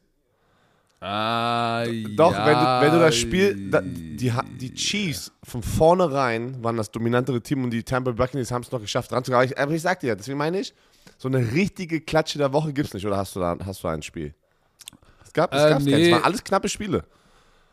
Ah, 1.03 1.85
Doch, 2.15 2.33
ja. 2.33 2.47
wenn, 2.47 2.59
du, 2.59 2.87
wenn 2.87 2.93
du 2.93 3.05
das 3.05 3.17
Spiel, 3.17 3.71
da, 3.71 3.81
die, 3.83 4.31
die 4.61 4.75
Chiefs 4.75 5.33
von 5.43 5.63
vornherein 5.63 6.63
waren 6.63 6.77
das 6.77 6.91
dominantere 6.91 7.41
Team 7.41 7.65
und 7.65 7.71
die 7.71 7.83
Tampa 7.83 8.11
Buccaneers 8.13 8.51
haben 8.53 8.63
es 8.63 8.71
noch 8.71 8.81
geschafft, 8.81 9.11
ranzukommen. 9.13 9.45
Aber 9.47 9.51
ich, 9.53 9.59
aber 9.59 9.73
ich 9.73 9.81
sag 9.83 10.01
dir, 10.01 10.15
deswegen 10.15 10.37
meine 10.37 10.61
ich, 10.61 10.75
so 11.17 11.29
eine 11.29 11.53
richtige 11.53 12.03
Klatsche 12.03 12.37
der 12.39 12.53
Woche 12.53 12.73
gibt 12.75 12.89
es 12.89 12.95
nicht. 12.95 13.07
Oder 13.07 13.17
hast 13.17 13.35
du 13.35 13.41
da 13.41 13.57
hast 13.65 13.83
du 13.83 13.89
ein 13.89 14.03
Spiel? 14.03 14.35
Es 15.25 15.33
gab 15.33 15.55
es 15.55 15.63
Äh, 15.63 15.71
gab's 15.71 15.85
keins. 15.85 15.85
nee. 15.87 16.07
Es 16.09 16.13
waren 16.13 16.25
alles 16.25 16.45
knappe 16.45 16.69
Spiele. 16.69 17.05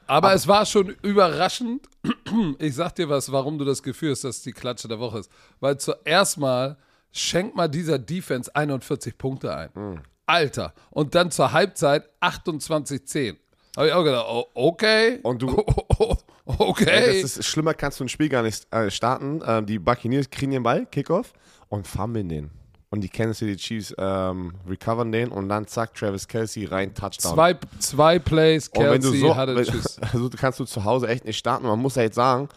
Aber, 0.09 0.33
es 0.33 0.47
war 0.47 0.65
schon 0.65 0.95
überraschend. 1.01 1.87
Ich 2.59 2.75
sag 2.75 2.95
dir 2.95 3.09
was, 3.09 3.29
warum 3.31 3.57
du 3.57 3.65
das 3.65 3.83
Gefühl 3.83 4.11
hast, 4.11 4.23
dass 4.23 4.41
die 4.41 4.53
Klatsche 4.53 4.87
der 4.87 4.99
Woche 4.99 5.19
ist. 5.19 5.29
Weil 5.59 5.77
zuerst 5.77 6.37
mal 6.37 6.77
schenkt 7.11 7.55
mal 7.55 7.67
dieser 7.67 7.99
Defense 7.99 8.53
41 8.55 9.17
Punkte 9.17 9.53
ein. 9.55 9.69
Hm. 9.73 9.99
Alter. 10.27 10.73
Und 10.91 11.15
dann 11.15 11.31
zur 11.31 11.51
Halbzeit 11.51 12.07
28-10. 12.21 13.35
Habe 13.75 13.87
ich 13.87 13.93
auch 13.93 14.03
gedacht, 14.03 14.25
oh, 14.29 14.45
okay. 14.53 15.19
Und 15.23 15.41
du- 15.41 15.49
okay. 16.45 17.21
Das 17.21 17.37
ist 17.37 17.45
schlimmer, 17.45 17.73
kannst 17.73 17.99
du 17.99 18.05
ein 18.05 18.09
Spiel 18.09 18.29
gar 18.29 18.43
nicht 18.43 18.71
äh, 18.73 18.89
starten. 18.91 19.41
Ähm, 19.45 19.65
die 19.65 19.79
Buccaneers 19.79 20.29
kriegen 20.29 20.51
den 20.51 20.63
Ball, 20.63 20.85
Kickoff 20.85 21.33
und 21.69 21.87
fummeln 21.87 22.29
den. 22.29 22.51
Und 22.89 23.01
die 23.01 23.09
Kansas 23.09 23.39
City 23.39 23.57
Chiefs 23.57 23.93
ähm, 23.97 24.53
recovern 24.67 25.11
den 25.11 25.29
und 25.29 25.49
dann 25.49 25.67
zack, 25.67 25.93
Travis 25.93 26.25
Kelsey 26.27 26.65
rein, 26.65 26.93
Touchdown. 26.93 27.33
zwei, 27.33 27.55
zwei 27.79 28.17
Plays, 28.17 28.69
Und 28.69 28.85
wenn 28.85 29.01
du 29.01 29.09
Kelsey 29.11 29.19
so, 29.19 29.35
hatte 29.35 29.55
wenn, 29.55 29.65
Tschüss. 29.65 29.99
also 30.13 30.29
du 30.29 30.37
kannst 30.37 30.59
du 30.59 30.65
zu 30.65 30.83
Hause 30.85 31.07
echt 31.09 31.25
nicht 31.25 31.37
starten. 31.37 31.67
Man 31.67 31.79
muss 31.79 31.95
ja 31.95 32.03
jetzt 32.03 32.15
sagen, 32.15 32.47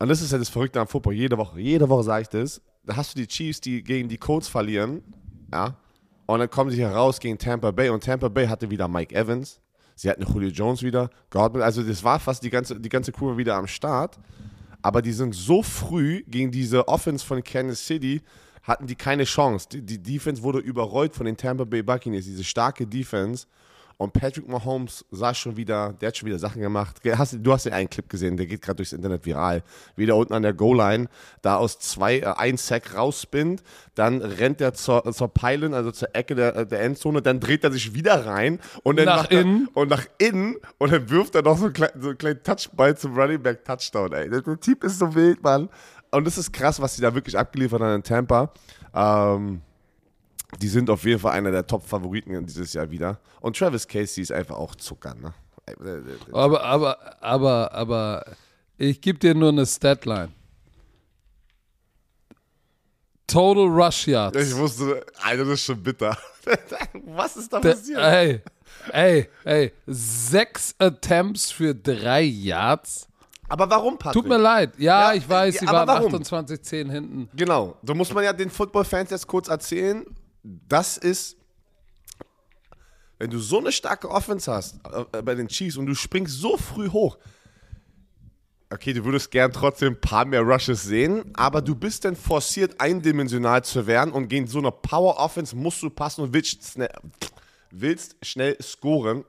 und 0.00 0.08
das 0.08 0.20
ist 0.22 0.32
ja 0.32 0.38
das 0.38 0.48
Verrückte 0.48 0.80
am 0.80 0.88
Football, 0.88 1.14
jede 1.14 1.38
Woche, 1.38 1.60
jede 1.60 1.88
Woche 1.88 2.02
sage 2.02 2.22
ich 2.22 2.28
das, 2.28 2.60
da 2.84 2.96
hast 2.96 3.14
du 3.14 3.20
die 3.20 3.28
Chiefs, 3.28 3.60
die 3.60 3.82
gegen 3.82 4.08
die 4.08 4.18
Colts 4.18 4.48
verlieren, 4.48 5.02
ja, 5.52 5.76
und 6.28 6.40
dann 6.40 6.50
kommen 6.50 6.70
sie 6.70 6.82
heraus 6.82 7.18
gegen 7.20 7.38
Tampa 7.38 7.70
Bay 7.70 7.88
und 7.88 8.04
Tampa 8.04 8.28
Bay 8.28 8.46
hatte 8.46 8.68
wieder 8.70 8.86
Mike 8.86 9.14
Evans, 9.14 9.60
sie 9.94 10.10
hatten 10.10 10.22
Julio 10.22 10.50
Jones 10.50 10.82
wieder, 10.82 11.08
Godwin, 11.30 11.62
also 11.62 11.82
das 11.82 12.04
war 12.04 12.20
fast 12.20 12.42
die 12.44 12.50
ganze, 12.50 12.78
die 12.78 12.88
ganze 12.90 13.12
Kurve 13.12 13.38
wieder 13.38 13.56
am 13.56 13.66
Start, 13.66 14.18
aber 14.82 15.00
die 15.00 15.12
sind 15.12 15.34
so 15.34 15.62
früh 15.62 16.22
gegen 16.28 16.50
diese 16.50 16.86
Offense 16.86 17.24
von 17.24 17.42
Kansas 17.42 17.84
City, 17.84 18.20
hatten 18.62 18.86
die 18.86 18.94
keine 18.94 19.24
Chance. 19.24 19.68
Die, 19.70 19.80
die 19.80 20.02
Defense 20.02 20.42
wurde 20.42 20.58
überrollt 20.58 21.14
von 21.14 21.24
den 21.24 21.36
Tampa 21.36 21.64
Bay 21.64 21.82
Buccaneers, 21.82 22.26
diese 22.26 22.44
starke 22.44 22.86
Defense. 22.86 23.46
Und 24.00 24.12
Patrick 24.12 24.48
Mahomes 24.48 25.04
sah 25.10 25.34
schon 25.34 25.56
wieder, 25.56 25.92
der 26.00 26.08
hat 26.08 26.16
schon 26.16 26.28
wieder 26.28 26.38
Sachen 26.38 26.62
gemacht. 26.62 27.00
Hast, 27.04 27.36
du 27.40 27.52
hast 27.52 27.64
ja 27.64 27.72
einen 27.72 27.90
Clip 27.90 28.08
gesehen, 28.08 28.36
der 28.36 28.46
geht 28.46 28.62
gerade 28.62 28.76
durchs 28.76 28.92
Internet 28.92 29.26
viral. 29.26 29.64
Wie 29.96 30.06
der 30.06 30.14
unten 30.14 30.34
an 30.34 30.44
der 30.44 30.52
Goal-Line 30.54 31.08
da 31.42 31.56
aus 31.56 31.80
zwei, 31.80 32.20
äh, 32.20 32.32
ein 32.36 32.56
Sack 32.56 32.94
rausspinnt, 32.94 33.64
dann 33.96 34.22
rennt 34.22 34.60
er 34.60 34.72
zur, 34.72 35.12
zur 35.12 35.34
Pylon, 35.34 35.74
also 35.74 35.90
zur 35.90 36.14
Ecke 36.14 36.36
der, 36.36 36.64
der 36.64 36.80
Endzone, 36.80 37.22
dann 37.22 37.40
dreht 37.40 37.64
er 37.64 37.72
sich 37.72 37.92
wieder 37.92 38.24
rein 38.24 38.60
und 38.84 39.00
dann 39.00 39.06
Nach 39.06 39.28
er, 39.32 39.40
innen. 39.40 39.68
und 39.74 39.90
nach 39.90 40.06
innen 40.18 40.54
und 40.78 40.92
dann 40.92 41.10
wirft 41.10 41.34
er 41.34 41.42
noch 41.42 41.58
so 41.58 41.64
einen 41.64 41.74
kleinen, 41.74 42.00
so 42.00 42.08
einen 42.10 42.18
kleinen 42.18 42.42
Touchball 42.44 42.96
zum 42.96 43.18
Running 43.18 43.42
Back 43.42 43.64
Touchdown, 43.64 44.12
ey. 44.12 44.30
Der, 44.30 44.42
der 44.42 44.60
Typ 44.60 44.84
ist 44.84 45.00
so 45.00 45.12
wild, 45.12 45.42
Mann. 45.42 45.68
Und 46.12 46.24
das 46.24 46.38
ist 46.38 46.52
krass, 46.52 46.80
was 46.80 46.94
sie 46.94 47.02
da 47.02 47.12
wirklich 47.14 47.36
abgeliefert 47.36 47.82
haben 47.82 47.96
in 47.96 48.02
Tampa. 48.04 48.52
Ähm, 48.94 49.60
die 50.56 50.68
sind 50.68 50.88
auf 50.88 51.04
jeden 51.04 51.20
Fall 51.20 51.32
einer 51.32 51.50
der 51.50 51.66
Top-Favoriten 51.66 52.46
dieses 52.46 52.72
Jahr 52.72 52.90
wieder. 52.90 53.18
Und 53.40 53.56
Travis 53.56 53.86
Casey 53.86 54.22
ist 54.22 54.32
einfach 54.32 54.56
auch 54.56 54.74
Zucker, 54.74 55.14
ne? 55.14 55.34
Aber, 56.32 56.62
aber, 56.64 57.22
aber, 57.22 57.72
aber, 57.72 58.24
ich 58.78 59.00
gebe 59.00 59.18
dir 59.18 59.34
nur 59.34 59.50
eine 59.50 59.66
Statline. 59.66 60.30
Total 63.26 63.64
Rush 63.64 64.06
Yards. 64.08 64.38
Ich 64.38 64.56
wusste, 64.56 65.04
Alter, 65.22 65.44
das 65.44 65.54
ist 65.54 65.64
schon 65.64 65.82
bitter. 65.82 66.16
Was 67.04 67.36
ist 67.36 67.52
da 67.52 67.60
passiert? 67.60 68.00
Ey, 68.00 68.40
ey, 68.90 69.28
ey, 69.44 69.72
sechs 69.86 70.74
Attempts 70.78 71.50
für 71.50 71.74
drei 71.74 72.22
Yards. 72.22 73.06
Aber 73.50 73.68
warum, 73.68 73.98
Patrick? 73.98 74.22
Tut 74.22 74.28
mir 74.28 74.38
leid. 74.38 74.72
Ja, 74.78 75.12
Ja, 75.12 75.14
ich 75.14 75.28
weiß, 75.28 75.58
sie 75.58 75.66
waren 75.66 75.88
warum? 75.88 76.14
28-10 76.14 76.90
hinten. 76.90 77.28
Genau, 77.34 77.76
da 77.82 77.92
muss 77.92 78.12
man 78.12 78.24
ja 78.24 78.32
den 78.32 78.50
Football-Fans 78.50 79.10
jetzt 79.10 79.26
kurz 79.26 79.48
erzählen. 79.48 80.06
Das 80.68 80.96
ist, 80.96 81.36
wenn 83.18 83.30
du 83.30 83.38
so 83.38 83.58
eine 83.58 83.72
starke 83.72 84.10
Offense 84.10 84.50
hast 84.50 84.80
äh, 85.12 85.22
bei 85.22 85.34
den 85.34 85.48
Chiefs 85.48 85.76
und 85.76 85.86
du 85.86 85.94
springst 85.94 86.38
so 86.38 86.56
früh 86.56 86.88
hoch. 86.88 87.18
Okay, 88.70 88.92
du 88.92 89.04
würdest 89.04 89.30
gern 89.30 89.50
trotzdem 89.52 89.94
ein 89.94 90.00
paar 90.00 90.24
mehr 90.26 90.42
Rushes 90.42 90.82
sehen, 90.82 91.24
aber 91.34 91.62
du 91.62 91.74
bist 91.74 92.04
dann 92.04 92.16
forciert, 92.16 92.80
eindimensional 92.80 93.64
zu 93.64 93.86
werden 93.86 94.12
und 94.12 94.28
gegen 94.28 94.46
so 94.46 94.58
eine 94.58 94.70
Power-Offense 94.70 95.56
musst 95.56 95.82
du 95.82 95.90
passen 95.90 96.22
und 96.22 96.34
willst 96.34 96.72
schnell, 96.72 96.90
willst 97.70 98.16
schnell 98.22 98.56
scoren. 98.62 99.24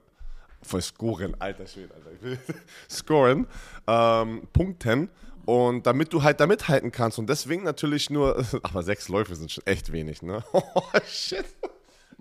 Voll 0.62 0.82
scoren, 0.82 1.36
alter 1.40 1.66
Schwede, 1.68 1.94
Alter. 1.94 2.42
Scoren, 2.90 3.48
ähm, 3.88 4.48
Punkten. 4.52 5.10
Und 5.46 5.86
damit 5.86 6.14
du 6.14 6.22
halt 6.24 6.40
da 6.40 6.48
mithalten 6.48 6.92
kannst. 6.92 7.18
Und 7.18 7.28
deswegen 7.28 7.64
natürlich 7.64 8.10
nur, 8.10 8.44
aber 8.64 8.84
sechs 8.84 9.10
Läufe 9.10 9.36
sind 9.36 9.52
schon 9.52 9.66
echt 9.66 9.92
wenig, 9.92 10.22
ne? 10.22 10.44
Oh, 10.54 10.64
shit. 11.08 11.46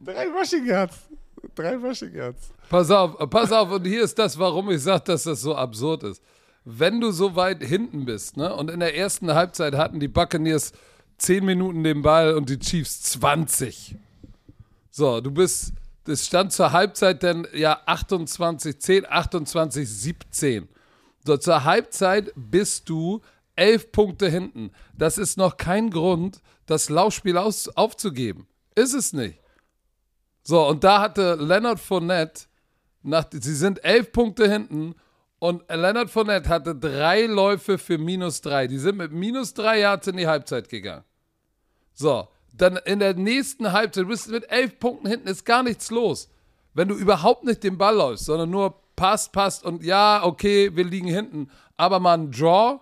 Drei 0.03 0.29
Rushing 0.29 0.67
Yards. 0.67 0.97
Drei 1.55 1.77
Rushing 1.77 2.15
Yards. 2.15 2.51
Pass 2.69 2.91
auf, 2.91 3.31
pass 3.31 3.53
auf, 3.53 3.71
und 3.71 3.87
hier 3.87 4.03
ist 4.03 4.19
das, 4.19 4.39
warum 4.39 4.71
ich 4.71 4.83
sage, 4.83 5.05
dass 5.05 5.25
das 5.25 5.41
so 5.41 5.55
absurd 5.55 6.05
ist. 6.05 6.23
Wenn 6.65 7.01
du 7.01 7.11
so 7.11 7.35
weit 7.35 7.63
hinten 7.63 8.05
bist, 8.05 8.37
ne, 8.37 8.55
und 8.55 8.71
in 8.71 8.81
der 8.81 8.97
ersten 8.97 9.33
Halbzeit 9.33 9.75
hatten 9.75 10.01
die 10.01 10.09
Buccaneers 10.09 10.73
10 11.19 11.45
Minuten 11.45 11.83
den 11.83 12.03
Ball 12.03 12.35
und 12.35 12.49
die 12.49 12.59
Chiefs 12.59 13.03
20. 13.03 13.97
So, 14.91 15.21
du 15.21 15.31
bist, 15.31 15.73
es 16.07 16.27
stand 16.27 16.53
zur 16.53 16.73
Halbzeit 16.73 17.23
dann 17.23 17.47
ja 17.55 17.81
28, 17.87 18.81
10, 18.81 19.07
28, 19.09 19.89
17. 19.89 20.69
So, 21.29 21.37
zur 21.37 21.65
Halbzeit 21.65 22.33
bist 22.37 22.89
du 22.89 23.21
elf 23.55 23.93
Punkte 23.93 24.31
hinten. 24.31 24.71
Das 24.97 25.19
ist 25.19 25.37
noch 25.37 25.59
kein 25.59 25.91
Grund, 25.91 26.41
das 26.65 26.89
Laufspiel 26.89 27.37
aus, 27.37 27.69
aufzugeben. 27.69 28.49
Ist 28.75 28.95
es 28.95 29.13
nicht. 29.13 29.39
So, 30.43 30.67
und 30.67 30.85
da 30.85 31.03
hatte 31.03 31.35
Leonard 31.35 31.81
Fournette, 31.81 32.47
nach, 33.03 33.27
sie 33.31 33.55
sind 33.55 33.85
elf 33.85 34.11
Punkte 34.11 34.51
hinten 34.51 34.95
und 35.39 35.65
Leonard 35.69 36.09
Fournette 36.09 36.49
hatte 36.49 36.75
drei 36.75 37.27
Läufe 37.27 37.77
für 37.77 37.99
minus 37.99 38.41
drei. 38.41 38.67
Die 38.67 38.79
sind 38.79 38.97
mit 38.97 39.13
minus 39.13 39.53
drei 39.53 39.81
Yards 39.81 40.07
in 40.07 40.17
die 40.17 40.29
Halbzeit 40.29 40.71
gegangen. 40.71 41.05
So, 41.93 42.27
dann 42.55 42.79
in 42.87 43.01
der 43.01 43.13
nächsten 43.13 43.73
Halbzeit, 43.73 44.05
du 44.05 44.09
bist 44.09 44.31
mit 44.31 44.51
elf 44.51 44.79
Punkten 44.79 45.07
hinten, 45.07 45.29
ist 45.29 45.45
gar 45.45 45.63
nichts 45.63 45.91
los. 45.91 46.31
Wenn 46.73 46.89
du 46.89 46.95
überhaupt 46.95 47.45
nicht 47.45 47.63
den 47.65 47.77
Ball 47.77 47.97
läufst, 47.97 48.25
sondern 48.25 48.49
nur 48.49 48.81
passt, 48.99 49.33
passt 49.33 49.65
und 49.65 49.83
ja, 49.83 50.23
okay, 50.25 50.75
wir 50.77 50.85
liegen 50.85 51.09
hinten, 51.09 51.51
aber 51.77 52.01
mal 52.01 52.15
ein 52.19 52.31
Draw, 52.31 52.81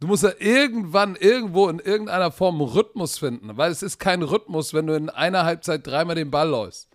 du 0.00 0.06
musst 0.06 0.22
ja 0.22 0.30
irgendwann 0.38 1.16
irgendwo 1.16 1.68
in 1.68 1.78
irgendeiner 1.78 2.30
Form 2.30 2.60
einen 2.60 2.70
Rhythmus 2.70 3.18
finden, 3.18 3.56
weil 3.56 3.70
es 3.72 3.82
ist 3.82 3.98
kein 3.98 4.22
Rhythmus, 4.22 4.74
wenn 4.74 4.86
du 4.86 4.94
in 4.94 5.10
einer 5.10 5.44
Halbzeit 5.44 5.86
dreimal 5.86 6.14
den 6.16 6.30
Ball 6.30 6.48
läufst. 6.48 6.88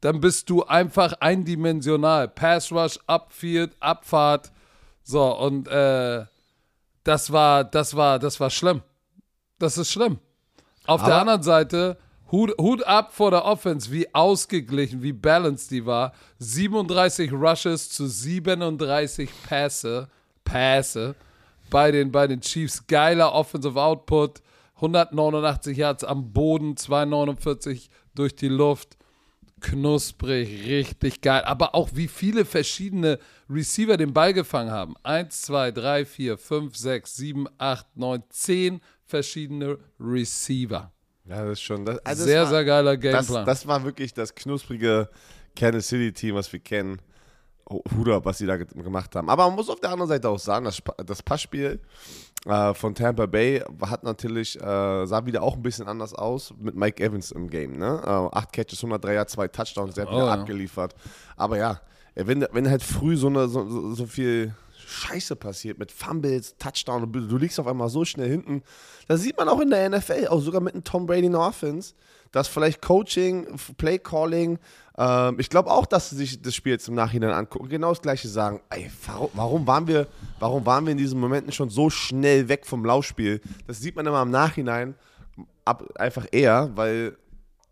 Dann 0.00 0.20
bist 0.20 0.50
du 0.50 0.64
einfach 0.64 1.14
eindimensional. 1.20 2.28
Pass 2.28 2.70
Rush, 2.70 2.98
Upfield, 3.06 3.74
Abfahrt. 3.80 4.52
So, 5.02 5.24
und 5.38 5.68
äh, 5.68 6.24
das 7.02 7.32
war, 7.32 7.64
das 7.64 7.96
war, 7.96 8.18
das 8.18 8.38
war 8.38 8.50
schlimm. 8.50 8.82
Das 9.58 9.78
ist 9.78 9.90
schlimm. 9.90 10.18
Auf 10.86 11.02
der 11.02 11.14
Aber- 11.14 11.20
anderen 11.22 11.42
Seite, 11.42 11.96
Hut, 12.32 12.52
Hut 12.58 12.82
ab 12.84 13.14
vor 13.14 13.30
der 13.30 13.44
Offense, 13.44 13.92
wie 13.92 14.12
ausgeglichen, 14.12 15.02
wie 15.02 15.12
balanced 15.12 15.70
die 15.70 15.86
war. 15.86 16.12
37 16.40 17.32
Rushes 17.32 17.90
zu 17.90 18.06
37 18.08 19.30
Pässe, 19.48 20.08
Pässe 20.44 21.14
bei 21.70 21.92
den, 21.92 22.10
bei 22.10 22.26
den 22.26 22.40
Chiefs. 22.40 22.86
Geiler 22.86 23.32
Offensive 23.32 23.80
Output. 23.80 24.42
189 24.76 25.76
Yards 25.76 26.04
am 26.04 26.32
Boden, 26.32 26.76
249 26.76 27.88
durch 28.14 28.34
die 28.34 28.48
Luft. 28.48 28.96
Knusprig, 29.60 30.66
richtig 30.66 31.22
geil. 31.22 31.42
Aber 31.44 31.74
auch 31.74 31.90
wie 31.94 32.08
viele 32.08 32.44
verschiedene 32.44 33.18
Receiver 33.48 33.96
den 33.96 34.12
Ball 34.12 34.34
gefangen 34.34 34.70
haben. 34.70 34.94
1, 35.02 35.42
2, 35.42 35.70
3, 35.70 36.04
4, 36.04 36.38
5, 36.38 36.76
6, 36.76 37.16
7, 37.16 37.48
8, 37.56 37.96
9, 37.96 38.22
10 38.28 38.80
verschiedene 39.04 39.78
Receiver. 39.98 40.92
Ja, 41.28 41.42
das 41.44 41.52
ist 41.54 41.62
schon. 41.62 41.84
Das, 41.84 41.98
also 42.04 42.24
sehr, 42.24 42.40
das 42.42 42.50
war, 42.50 42.56
sehr 42.58 42.64
geiler 42.64 42.96
das, 42.96 43.00
Gameplan. 43.26 43.46
das 43.46 43.66
war 43.66 43.84
wirklich 43.84 44.14
das 44.14 44.34
knusprige 44.34 45.08
Kansas 45.56 45.88
City-Team, 45.88 46.34
was 46.34 46.52
wir 46.52 46.60
kennen. 46.60 47.00
Oh, 47.68 47.82
ab, 48.12 48.24
was 48.24 48.38
sie 48.38 48.46
da 48.46 48.56
ge- 48.56 48.66
gemacht 48.80 49.16
haben. 49.16 49.28
Aber 49.28 49.44
man 49.48 49.56
muss 49.56 49.68
auf 49.68 49.80
der 49.80 49.90
anderen 49.90 50.08
Seite 50.08 50.28
auch 50.28 50.38
sagen, 50.38 50.66
das, 50.66 50.80
das 51.04 51.20
Passspiel 51.20 51.80
äh, 52.46 52.72
von 52.74 52.94
Tampa 52.94 53.26
Bay 53.26 53.60
hat 53.84 54.04
natürlich, 54.04 54.54
äh, 54.60 55.04
sah 55.06 55.26
wieder 55.26 55.42
auch 55.42 55.56
ein 55.56 55.62
bisschen 55.62 55.88
anders 55.88 56.14
aus 56.14 56.54
mit 56.60 56.76
Mike 56.76 57.02
Evans 57.02 57.32
im 57.32 57.50
Game. 57.50 57.76
Ne? 57.76 58.00
Äh, 58.04 58.36
acht 58.36 58.52
Catches, 58.52 58.78
103 58.84 59.14
Yards, 59.14 59.32
zwei 59.32 59.48
Touchdowns, 59.48 59.94
der 59.96 60.04
hat 60.06 60.12
Oh, 60.12 60.16
wieder 60.16 60.26
ja. 60.26 60.32
abgeliefert. 60.34 60.94
Aber 61.36 61.58
ja, 61.58 61.80
wenn, 62.14 62.46
wenn 62.52 62.70
halt 62.70 62.84
früh 62.84 63.16
so, 63.16 63.26
eine, 63.26 63.48
so, 63.48 63.92
so 63.94 64.06
viel 64.06 64.54
Scheiße 64.86 65.34
passiert 65.34 65.78
mit 65.78 65.90
Fumbles, 65.90 66.56
Touchdown, 66.58 67.02
und 67.02 67.12
du 67.12 67.36
liegst 67.36 67.58
auf 67.58 67.66
einmal 67.66 67.88
so 67.88 68.04
schnell 68.04 68.28
hinten, 68.28 68.62
das 69.08 69.20
sieht 69.20 69.36
man 69.36 69.48
auch 69.48 69.60
in 69.60 69.70
der 69.70 69.90
NFL, 69.90 70.28
auch 70.28 70.40
sogar 70.40 70.60
mit 70.60 70.74
einem 70.74 70.84
Tom 70.84 71.06
Brady 71.06 71.26
in 71.26 71.32
der 71.32 71.40
Offense, 71.40 71.94
dass 72.30 72.46
vielleicht 72.46 72.82
Coaching, 72.82 73.46
Play 73.78 73.98
Calling, 73.98 74.58
ähm, 74.96 75.40
ich 75.40 75.50
glaube 75.50 75.70
auch, 75.70 75.86
dass 75.86 76.10
sie 76.10 76.16
sich 76.16 76.40
das 76.40 76.54
Spiel 76.54 76.72
jetzt 76.72 76.88
im 76.88 76.94
Nachhinein 76.94 77.32
angucken, 77.32 77.68
genau 77.68 77.88
das 77.88 78.00
gleiche 78.00 78.28
sagen, 78.28 78.60
ey, 78.70 78.88
warum, 79.06 79.30
warum, 79.34 79.66
waren 79.66 79.88
wir, 79.88 80.06
warum 80.38 80.64
waren 80.64 80.86
wir 80.86 80.92
in 80.92 80.98
diesen 80.98 81.18
Momenten 81.18 81.50
schon 81.50 81.68
so 81.68 81.90
schnell 81.90 82.48
weg 82.48 82.64
vom 82.64 82.84
Laufspiel? 82.84 83.40
Das 83.66 83.80
sieht 83.80 83.96
man 83.96 84.06
immer 84.06 84.22
im 84.22 84.30
Nachhinein 84.30 84.94
ab, 85.64 85.84
einfach 85.96 86.26
eher, 86.30 86.70
weil 86.76 87.16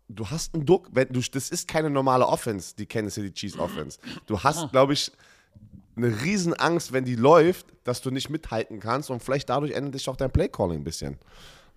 du 0.09 0.29
hast 0.29 0.53
einen 0.53 0.65
Druck, 0.65 0.89
wenn 0.91 1.07
du, 1.09 1.21
das 1.21 1.49
ist 1.49 1.67
keine 1.67 1.89
normale 1.89 2.27
Offense, 2.27 2.75
die 2.75 2.85
Kansas 2.85 3.15
City 3.15 3.31
Chiefs 3.31 3.57
Offense. 3.57 3.99
Du 4.27 4.43
hast, 4.43 4.71
glaube 4.71 4.93
ich, 4.93 5.11
eine 5.95 6.21
riesen 6.23 6.53
Angst, 6.53 6.91
wenn 6.91 7.05
die 7.05 7.15
läuft, 7.15 7.67
dass 7.83 8.01
du 8.01 8.11
nicht 8.11 8.29
mithalten 8.29 8.79
kannst 8.79 9.09
und 9.09 9.23
vielleicht 9.23 9.49
dadurch 9.49 9.71
ändert 9.71 9.93
sich 9.93 10.09
auch 10.09 10.17
dein 10.17 10.31
Playcalling 10.31 10.79
ein 10.79 10.83
bisschen. 10.83 11.17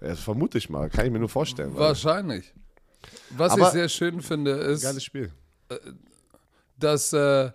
Das 0.01 0.21
vermute 0.21 0.59
ich 0.59 0.71
mal, 0.71 0.89
kann 0.91 1.07
ich 1.07 1.13
mir 1.13 1.19
nur 1.19 1.29
vorstellen. 1.29 1.75
Wahrscheinlich. 1.75 2.53
Was 3.31 3.53
Aber- 3.53 3.63
ich 3.63 3.69
sehr 3.69 3.89
schön 3.89 4.21
finde, 4.23 4.53
ist, 4.53 4.83
Geiles 4.83 5.05
Spiel. 5.05 5.31
dass, 6.79 7.13
äh, 7.13 7.51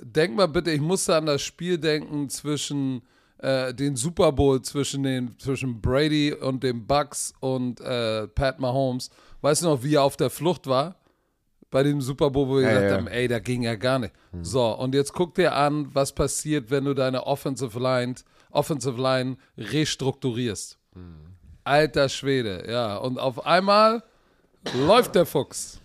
denk 0.00 0.36
mal 0.36 0.46
bitte, 0.46 0.70
ich 0.70 0.80
musste 0.80 1.16
an 1.16 1.26
das 1.26 1.42
Spiel 1.42 1.78
denken 1.78 2.28
zwischen 2.28 3.02
äh, 3.38 3.74
den 3.74 3.96
Super 3.96 4.32
Bowl, 4.32 4.62
zwischen, 4.62 5.02
den, 5.02 5.38
zwischen 5.38 5.80
Brady 5.80 6.32
und 6.32 6.62
den 6.62 6.86
Bucks 6.86 7.34
und 7.40 7.80
äh, 7.80 8.26
Pat 8.28 8.58
Mahomes. 8.60 9.10
Weißt 9.42 9.62
du 9.62 9.66
noch, 9.66 9.82
wie 9.82 9.94
er 9.94 10.02
auf 10.02 10.16
der 10.16 10.30
Flucht 10.30 10.66
war? 10.66 10.96
Bei 11.76 11.82
dem 11.82 12.00
Super 12.00 12.30
Bowl, 12.30 12.48
wo 12.48 12.54
wir 12.56 12.62
Ja, 12.62 12.68
gesagt 12.70 12.84
ja. 12.84 12.96
Hm. 12.96 13.04
haben, 13.04 13.08
ey, 13.08 13.28
da 13.28 13.38
ging 13.38 13.62
ja 13.62 13.74
gar 13.74 13.98
nicht. 13.98 14.14
So, 14.40 14.66
und 14.66 14.94
jetzt 14.94 15.12
guck 15.12 15.34
dir 15.34 15.54
an, 15.54 15.94
was 15.94 16.14
passiert, 16.14 16.70
wenn 16.70 16.86
du 16.86 16.94
deine 16.94 17.26
Offensive 17.26 17.78
Line, 17.78 18.14
Offensive 18.50 18.98
Line 18.98 19.36
restrukturierst. 19.58 20.78
Hm. 20.94 21.34
Alter 21.64 22.08
Schwede, 22.08 22.64
ja. 22.66 22.96
Und 22.96 23.18
auf 23.18 23.44
einmal 23.44 24.02
läuft 24.72 25.16
der 25.16 25.26
Fuchs. 25.26 25.78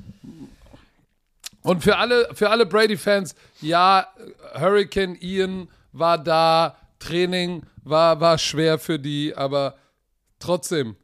Und 1.61 1.83
für 1.83 1.97
alle, 1.97 2.29
für 2.35 2.49
alle 2.49 2.65
Brady-Fans, 2.65 3.35
ja, 3.59 4.07
Hurricane 4.53 5.17
Ian 5.19 5.67
war 5.91 6.17
da, 6.17 6.77
Training 6.99 7.63
war, 7.83 8.17
war 8.21 8.37
schwer 8.37 8.79
für 8.79 8.97
die, 8.97 9.35
aber 9.35 9.75
trotzdem, 10.39 10.95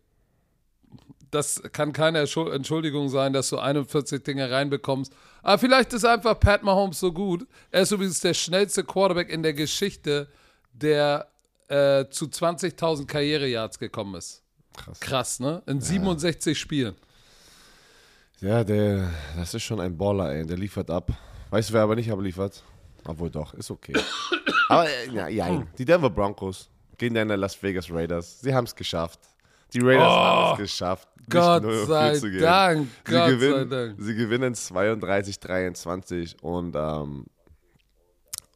das 1.38 1.62
kann 1.72 1.94
keine 1.94 2.20
Entschuld- 2.20 2.52
Entschuldigung 2.54 3.10
sein, 3.10 3.32
dass 3.32 3.50
du 3.50 3.60
41 3.60 4.24
Dinge 4.24 4.50
reinbekommst. 4.50 5.14
Aber 5.44 5.58
vielleicht 5.58 5.94
ist 5.94 6.04
einfach 6.04 6.40
Pat 6.40 6.64
Mahomes 6.64 7.00
so 7.00 7.12
gut. 7.12 7.48
Er 7.72 7.84
ist 7.84 7.92
übrigens 7.92 8.20
der 8.20 8.34
schnellste 8.34 8.84
Quarterback 8.84 9.30
in 9.30 9.44
der 9.44 9.54
Geschichte, 9.54 10.28
der 10.74 11.28
äh, 11.68 12.06
zu 12.10 12.26
20.000 12.26 13.06
Karriereyards 13.06 13.78
gekommen 13.78 14.16
ist. 14.16 14.42
Krass. 14.76 15.00
Krass, 15.00 15.40
ne? 15.40 15.62
In 15.68 15.80
67 15.80 16.58
Spielen. 16.58 16.96
Ja, 18.42 18.64
der, 18.64 19.12
das 19.36 19.54
ist 19.54 19.64
schon 19.64 19.80
ein 19.80 19.98
Baller, 19.98 20.32
ey. 20.34 20.46
Der 20.46 20.58
liefert 20.58 20.90
ab. 20.90 21.12
Weißt 21.50 21.70
du, 21.70 21.74
wer 21.74 21.82
aber 21.82 21.96
nicht 21.96 22.12
abliefert? 22.12 22.64
Obwohl 23.06 23.30
doch, 23.30 23.54
ist 23.54 23.72
okay. 23.72 23.94
aber 24.70 24.90
äh, 24.90 25.10
ja, 25.12 25.28
ja, 25.28 25.64
die 25.78 25.86
Denver 25.86 26.10
Broncos 26.10 26.70
gegen 26.98 27.16
deine 27.16 27.36
Las 27.36 27.62
Vegas 27.62 27.90
Raiders. 27.92 28.42
Sie 28.42 28.54
haben 28.54 28.66
es 28.66 28.76
geschafft. 28.76 29.20
Die 29.74 29.80
Raiders 29.82 30.12
haben 30.12 30.52
es 30.54 30.58
geschafft. 30.72 31.08
Gott 31.30 31.64
0 31.64 31.82
auf 31.82 31.88
sei 31.88 32.12
4 32.12 32.20
zu 32.20 32.32
gehen. 32.32 32.42
Dank, 32.42 32.88
Sie 33.06 33.12
Gott 33.12 33.14
sei 33.14 33.30
gewinnen, 33.32 33.70
Dank. 33.70 33.96
Sie 34.00 34.16
gewinnen 34.16 34.56
32, 34.56 35.40
23 35.40 36.44
und 36.44 36.76
ähm, 36.76 37.26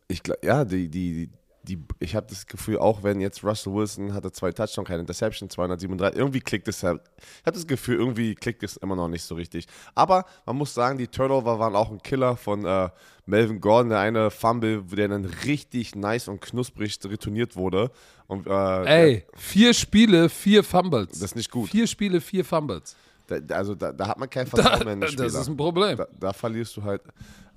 ich 0.08 0.24
glaube, 0.24 0.46
ja, 0.46 0.66
die, 0.66 0.90
die, 0.90 1.30
die, 1.64 1.80
ich 2.00 2.16
habe 2.16 2.28
das 2.28 2.48
Gefühl, 2.48 2.80
auch 2.80 3.04
wenn 3.04 3.22
jetzt 3.22 3.44
Russell 3.44 3.74
Wilson 3.74 4.14
hatte 4.14 4.32
zwei 4.32 4.52
Touchdowns, 4.52 4.88
keine 4.88 5.02
Interception, 5.02 5.50
237, 5.50 6.18
irgendwie 6.18 6.40
klickt 6.40 6.68
es 6.68 6.84
halt. 6.84 7.02
Ich 7.18 7.46
habe 7.46 7.54
das 7.54 7.68
Gefühl, 7.68 7.98
irgendwie 7.98 8.36
klickt 8.36 8.64
es 8.64 8.78
immer 8.78 8.96
noch 8.96 9.08
nicht 9.08 9.24
so 9.24 9.36
richtig. 9.36 9.68
Aber 9.94 10.26
man 10.46 10.56
muss 10.58 10.74
sagen, 10.74 10.98
die 10.98 11.08
Turnover 11.08 11.60
waren 11.60 11.76
auch 11.76 11.92
ein 11.92 12.02
Killer 12.02 12.36
von 12.36 12.66
äh, 12.66 12.90
Melvin 13.26 13.62
Gordon, 13.62 13.90
der 13.90 14.00
eine 14.00 14.32
Fumble, 14.32 14.84
der 14.84 15.08
dann 15.08 15.26
richtig 15.26 15.96
nice 15.96 16.28
und 16.28 16.42
knusprig 16.42 16.98
retourniert 17.06 17.56
wurde. 17.56 17.92
Und, 18.32 18.48
äh, 18.48 18.86
Ey, 18.86 19.26
vier 19.36 19.74
Spiele, 19.74 20.30
vier 20.30 20.64
Fumbles. 20.64 21.10
Das 21.10 21.22
ist 21.22 21.36
nicht 21.36 21.52
gut. 21.52 21.70
Vier 21.70 21.86
Spiele, 21.86 22.22
vier 22.22 22.46
Fumbles. 22.46 22.96
Da, 23.28 23.58
also 23.58 23.76
da, 23.76 23.92
da 23.92 24.08
hat 24.08 24.18
man 24.18 24.30
kein 24.30 24.48
Vertrauen 24.48 24.86
mehr 24.86 24.94
in 24.94 25.02
den 25.02 25.10
Spieler. 25.10 25.26
Das 25.26 25.36
ist 25.36 25.50
ein 25.50 25.58
Problem. 25.58 25.98
Da, 25.98 26.08
da 26.18 26.32
verlierst 26.32 26.78
du 26.78 26.84
halt 26.84 27.02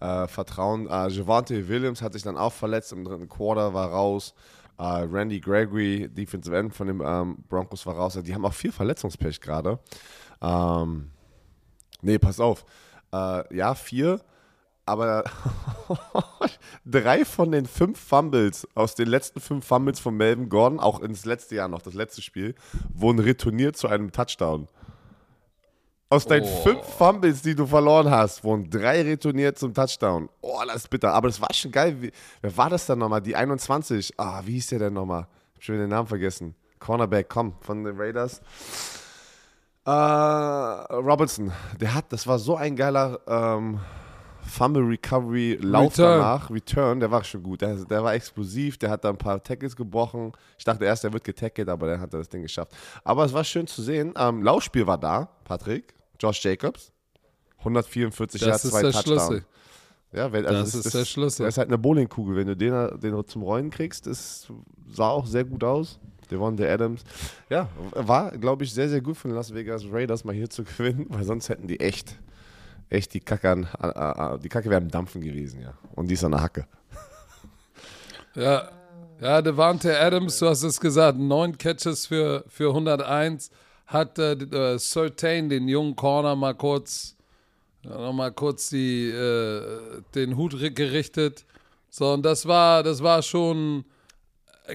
äh, 0.00 0.26
Vertrauen. 0.26 0.88
Äh, 0.88 1.10
Javante 1.10 1.68
Williams 1.68 2.02
hat 2.02 2.14
sich 2.14 2.24
dann 2.24 2.36
auch 2.36 2.52
verletzt 2.52 2.90
im 2.90 3.04
dritten 3.04 3.28
Quarter, 3.28 3.72
war 3.72 3.90
raus. 3.90 4.34
Äh, 4.76 4.82
Randy 4.82 5.38
Gregory, 5.38 6.08
Defensive 6.08 6.56
End 6.56 6.74
von 6.74 6.88
den 6.88 7.00
ähm, 7.04 7.36
Broncos, 7.48 7.86
war 7.86 7.94
raus. 7.94 8.18
Die 8.20 8.34
haben 8.34 8.44
auch 8.44 8.52
viel 8.52 8.72
Verletzungspech 8.72 9.40
gerade. 9.40 9.78
Ähm, 10.42 11.08
nee, 12.02 12.18
pass 12.18 12.40
auf. 12.40 12.64
Äh, 13.12 13.56
ja, 13.56 13.76
vier. 13.76 14.20
Aber 14.86 15.24
drei 16.84 17.24
von 17.24 17.50
den 17.52 17.66
fünf 17.66 17.98
Fumbles, 17.98 18.68
aus 18.74 18.94
den 18.94 19.08
letzten 19.08 19.40
fünf 19.40 19.66
Fumbles 19.66 19.98
von 19.98 20.14
Melvin 20.16 20.48
Gordon, 20.48 20.78
auch 20.80 21.00
ins 21.00 21.24
letzte 21.24 21.54
Jahr 21.54 21.68
noch, 21.68 21.82
das 21.82 21.94
letzte 21.94 22.20
Spiel, 22.22 22.54
wurden 22.92 23.18
retourniert 23.18 23.76
zu 23.76 23.88
einem 23.88 24.12
Touchdown. 24.12 24.68
Aus 26.10 26.26
deinen 26.26 26.44
Oh. 26.44 26.62
fünf 26.62 26.84
Fumbles, 26.84 27.42
die 27.42 27.54
du 27.54 27.66
verloren 27.66 28.10
hast, 28.10 28.44
wurden 28.44 28.68
drei 28.70 29.02
retourniert 29.02 29.58
zum 29.58 29.72
Touchdown. 29.74 30.28
Oh, 30.42 30.60
das 30.66 30.76
ist 30.76 30.90
bitter. 30.90 31.12
Aber 31.14 31.28
das 31.28 31.40
war 31.40 31.52
schon 31.54 31.72
geil. 31.72 31.96
Wie, 32.00 32.12
wer 32.42 32.56
war 32.56 32.70
das 32.70 32.86
denn 32.86 32.98
nochmal? 32.98 33.22
Die 33.22 33.34
21. 33.34 34.14
Ah, 34.18 34.42
wie 34.44 34.52
hieß 34.52 34.68
der 34.68 34.78
denn 34.80 34.92
nochmal? 34.92 35.26
Ich 35.52 35.56
hab 35.56 35.62
schon 35.64 35.74
wieder 35.76 35.86
den 35.86 35.90
Namen 35.90 36.06
vergessen. 36.06 36.54
Cornerback, 36.78 37.28
komm, 37.28 37.54
von 37.62 37.82
den 37.82 37.96
Raiders. 37.98 38.42
Äh, 39.86 39.90
Robinson, 39.90 41.52
der 41.80 41.94
hat, 41.94 42.12
das 42.12 42.26
war 42.26 42.38
so 42.38 42.56
ein 42.56 42.76
geiler 42.76 43.20
ähm, 43.26 43.80
Fumble 44.46 44.82
Recovery 44.82 45.58
Lauf 45.60 45.92
Return. 45.92 46.18
danach, 46.20 46.50
Return, 46.50 47.00
der 47.00 47.10
war 47.10 47.24
schon 47.24 47.42
gut. 47.42 47.62
Der, 47.62 47.76
der 47.76 48.02
war 48.04 48.14
explosiv, 48.14 48.78
der 48.78 48.90
hat 48.90 49.04
da 49.04 49.10
ein 49.10 49.18
paar 49.18 49.42
Tackles 49.42 49.74
gebrochen. 49.74 50.32
Ich 50.58 50.64
dachte 50.64 50.84
erst, 50.84 51.04
der 51.04 51.12
wird 51.12 51.24
getackelt, 51.24 51.68
aber 51.68 51.86
dann 51.86 52.00
hat 52.00 52.12
er 52.12 52.18
das 52.18 52.28
Ding 52.28 52.42
geschafft. 52.42 52.72
Aber 53.04 53.24
es 53.24 53.32
war 53.32 53.44
schön 53.44 53.66
zu 53.66 53.82
sehen. 53.82 54.14
Ähm, 54.16 54.42
Laufspiel 54.42 54.86
war 54.86 54.98
da, 54.98 55.28
Patrick. 55.44 55.94
Josh 56.20 56.42
Jacobs. 56.44 56.92
144 57.58 58.40
Das 58.40 58.48
Yards, 58.48 58.64
ist 58.64 58.70
zwei 58.70 58.82
der 58.82 58.92
Touchdowns. 58.92 59.22
Schlüssel. 59.26 59.44
Ja, 60.12 60.30
wenn, 60.32 60.46
also 60.46 60.60
Das 60.60 60.74
ist 60.86 60.94
der 60.94 61.04
Schlüssel. 61.04 61.44
Das 61.46 61.54
ist 61.54 61.58
halt 61.58 61.68
eine 61.68 61.78
Bowlingkugel. 61.78 62.36
Wenn 62.36 62.46
du 62.46 62.56
den, 62.56 63.00
den 63.00 63.26
zum 63.26 63.42
Rollen 63.42 63.70
kriegst, 63.70 64.06
das 64.06 64.46
sah 64.88 65.08
auch 65.08 65.26
sehr 65.26 65.44
gut 65.44 65.64
aus. 65.64 65.98
Devon 66.30 66.56
der 66.56 66.72
Adams. 66.72 67.02
Ja, 67.50 67.68
war, 67.92 68.30
glaube 68.32 68.64
ich, 68.64 68.72
sehr, 68.72 68.88
sehr 68.88 69.00
gut 69.00 69.16
von 69.16 69.30
den 69.30 69.36
Las 69.36 69.52
Vegas 69.52 69.84
Raiders 69.90 70.24
mal 70.24 70.34
hier 70.34 70.48
zu 70.48 70.64
gewinnen, 70.78 71.06
weil 71.08 71.24
sonst 71.24 71.48
hätten 71.48 71.66
die 71.66 71.80
echt, 71.80 72.18
echt 72.90 73.14
die 73.14 73.20
Kacke 73.20 73.50
an, 73.50 73.68
äh, 73.82 74.34
äh, 74.34 74.38
die 74.38 74.48
Kacke 74.48 74.70
wäre 74.70 74.80
am 74.80 74.90
Dampfen 74.90 75.20
gewesen, 75.22 75.60
ja. 75.62 75.74
Und 75.94 76.08
die 76.08 76.14
ist 76.14 76.24
an 76.24 76.32
der 76.32 76.42
Hacke. 76.42 76.66
Ja, 78.36 78.68
ja, 79.20 79.42
Devante 79.42 79.96
Adams, 79.98 80.38
du 80.40 80.48
hast 80.48 80.64
es 80.64 80.80
gesagt, 80.80 81.18
neun 81.18 81.56
Catches 81.56 82.06
für, 82.06 82.44
für 82.48 82.70
101, 82.70 83.50
hat 83.86 84.18
äh, 84.18 84.32
äh, 84.32 84.78
Certain, 84.78 85.48
den 85.48 85.68
jungen 85.68 85.94
Corner, 85.94 86.34
mal 86.34 86.54
kurz, 86.54 87.16
ja, 87.84 87.90
noch 87.96 88.12
mal 88.12 88.32
kurz 88.32 88.70
die, 88.70 89.08
äh, 89.08 90.02
den 90.16 90.36
Hut 90.36 90.54
ri- 90.54 90.74
gerichtet. 90.74 91.44
So, 91.90 92.12
und 92.12 92.24
das 92.24 92.46
war, 92.46 92.82
das 92.82 93.04
war 93.04 93.22
schon 93.22 93.84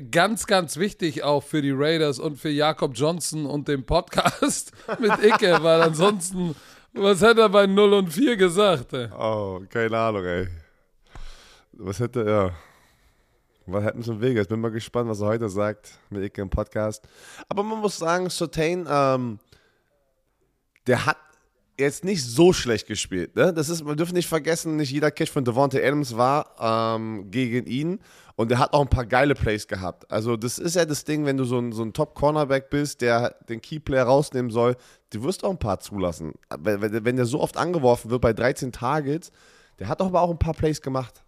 ganz, 0.09 0.47
ganz 0.47 0.77
wichtig 0.77 1.23
auch 1.23 1.43
für 1.43 1.61
die 1.61 1.71
Raiders 1.75 2.17
und 2.19 2.37
für 2.37 2.49
Jakob 2.49 2.93
Johnson 2.95 3.45
und 3.45 3.67
den 3.67 3.85
Podcast 3.85 4.71
mit 4.99 5.11
Icke, 5.21 5.57
weil 5.63 5.81
ansonsten, 5.81 6.55
was 6.93 7.21
hätte 7.21 7.41
er 7.41 7.49
bei 7.49 7.65
0 7.67 7.93
und 7.93 8.11
4 8.11 8.37
gesagt? 8.37 8.93
Ey? 8.93 9.09
Oh, 9.17 9.61
keine 9.69 9.97
Ahnung, 9.97 10.25
ey. 10.25 10.47
Was 11.73 11.99
hätte 11.99 12.25
er? 12.25 12.53
Was 13.65 13.83
happens 13.83 14.07
in 14.07 14.19
Vegas? 14.19 14.47
Bin 14.47 14.59
mal 14.59 14.71
gespannt, 14.71 15.09
was 15.09 15.21
er 15.21 15.27
heute 15.27 15.47
sagt 15.49 15.99
mit 16.09 16.23
Icke 16.23 16.41
im 16.41 16.49
Podcast. 16.49 17.07
Aber 17.47 17.61
man 17.63 17.79
muss 17.79 17.97
sagen, 17.97 18.29
Sotain, 18.29 18.87
ähm, 18.89 19.39
der 20.87 21.05
hat 21.05 21.17
jetzt 21.79 22.03
nicht 22.03 22.23
so 22.23 22.53
schlecht 22.53 22.87
gespielt. 22.87 23.35
Ne? 23.35 23.53
Das 23.53 23.69
ist, 23.69 23.83
man 23.83 23.97
dürfen 23.97 24.13
nicht 24.13 24.27
vergessen, 24.27 24.75
nicht 24.75 24.91
jeder 24.91 25.11
Catch 25.11 25.29
von 25.31 25.43
Devontae 25.43 25.85
Adams 25.85 26.15
war 26.15 26.95
ähm, 26.97 27.31
gegen 27.31 27.65
ihn. 27.65 27.99
Und 28.35 28.51
er 28.51 28.59
hat 28.59 28.71
auch 28.73 28.81
ein 28.81 28.89
paar 28.89 29.05
geile 29.05 29.35
Plays 29.35 29.67
gehabt. 29.67 30.09
Also, 30.09 30.37
das 30.37 30.59
ist 30.59 30.75
ja 30.75 30.85
das 30.85 31.03
Ding, 31.03 31.25
wenn 31.25 31.35
du 31.35 31.43
so 31.43 31.59
ein, 31.59 31.73
so 31.73 31.83
ein 31.83 31.91
Top-Cornerback 31.91 32.69
bist, 32.69 33.01
der 33.01 33.35
den 33.49 33.59
Keyplayer 33.59 34.05
rausnehmen 34.05 34.49
soll, 34.49 34.77
du 35.09 35.23
wirst 35.23 35.43
auch 35.43 35.49
ein 35.49 35.59
paar 35.59 35.79
zulassen. 35.79 36.33
Wenn, 36.57 37.03
wenn 37.03 37.15
der 37.17 37.25
so 37.25 37.41
oft 37.41 37.57
angeworfen 37.57 38.11
wird 38.11 38.21
bei 38.21 38.31
13 38.31 38.71
Targets, 38.71 39.31
der 39.79 39.89
hat 39.89 39.99
doch 39.99 40.05
aber 40.05 40.21
auch 40.21 40.29
ein 40.29 40.39
paar 40.39 40.53
Plays 40.53 40.81
gemacht. 40.81 41.21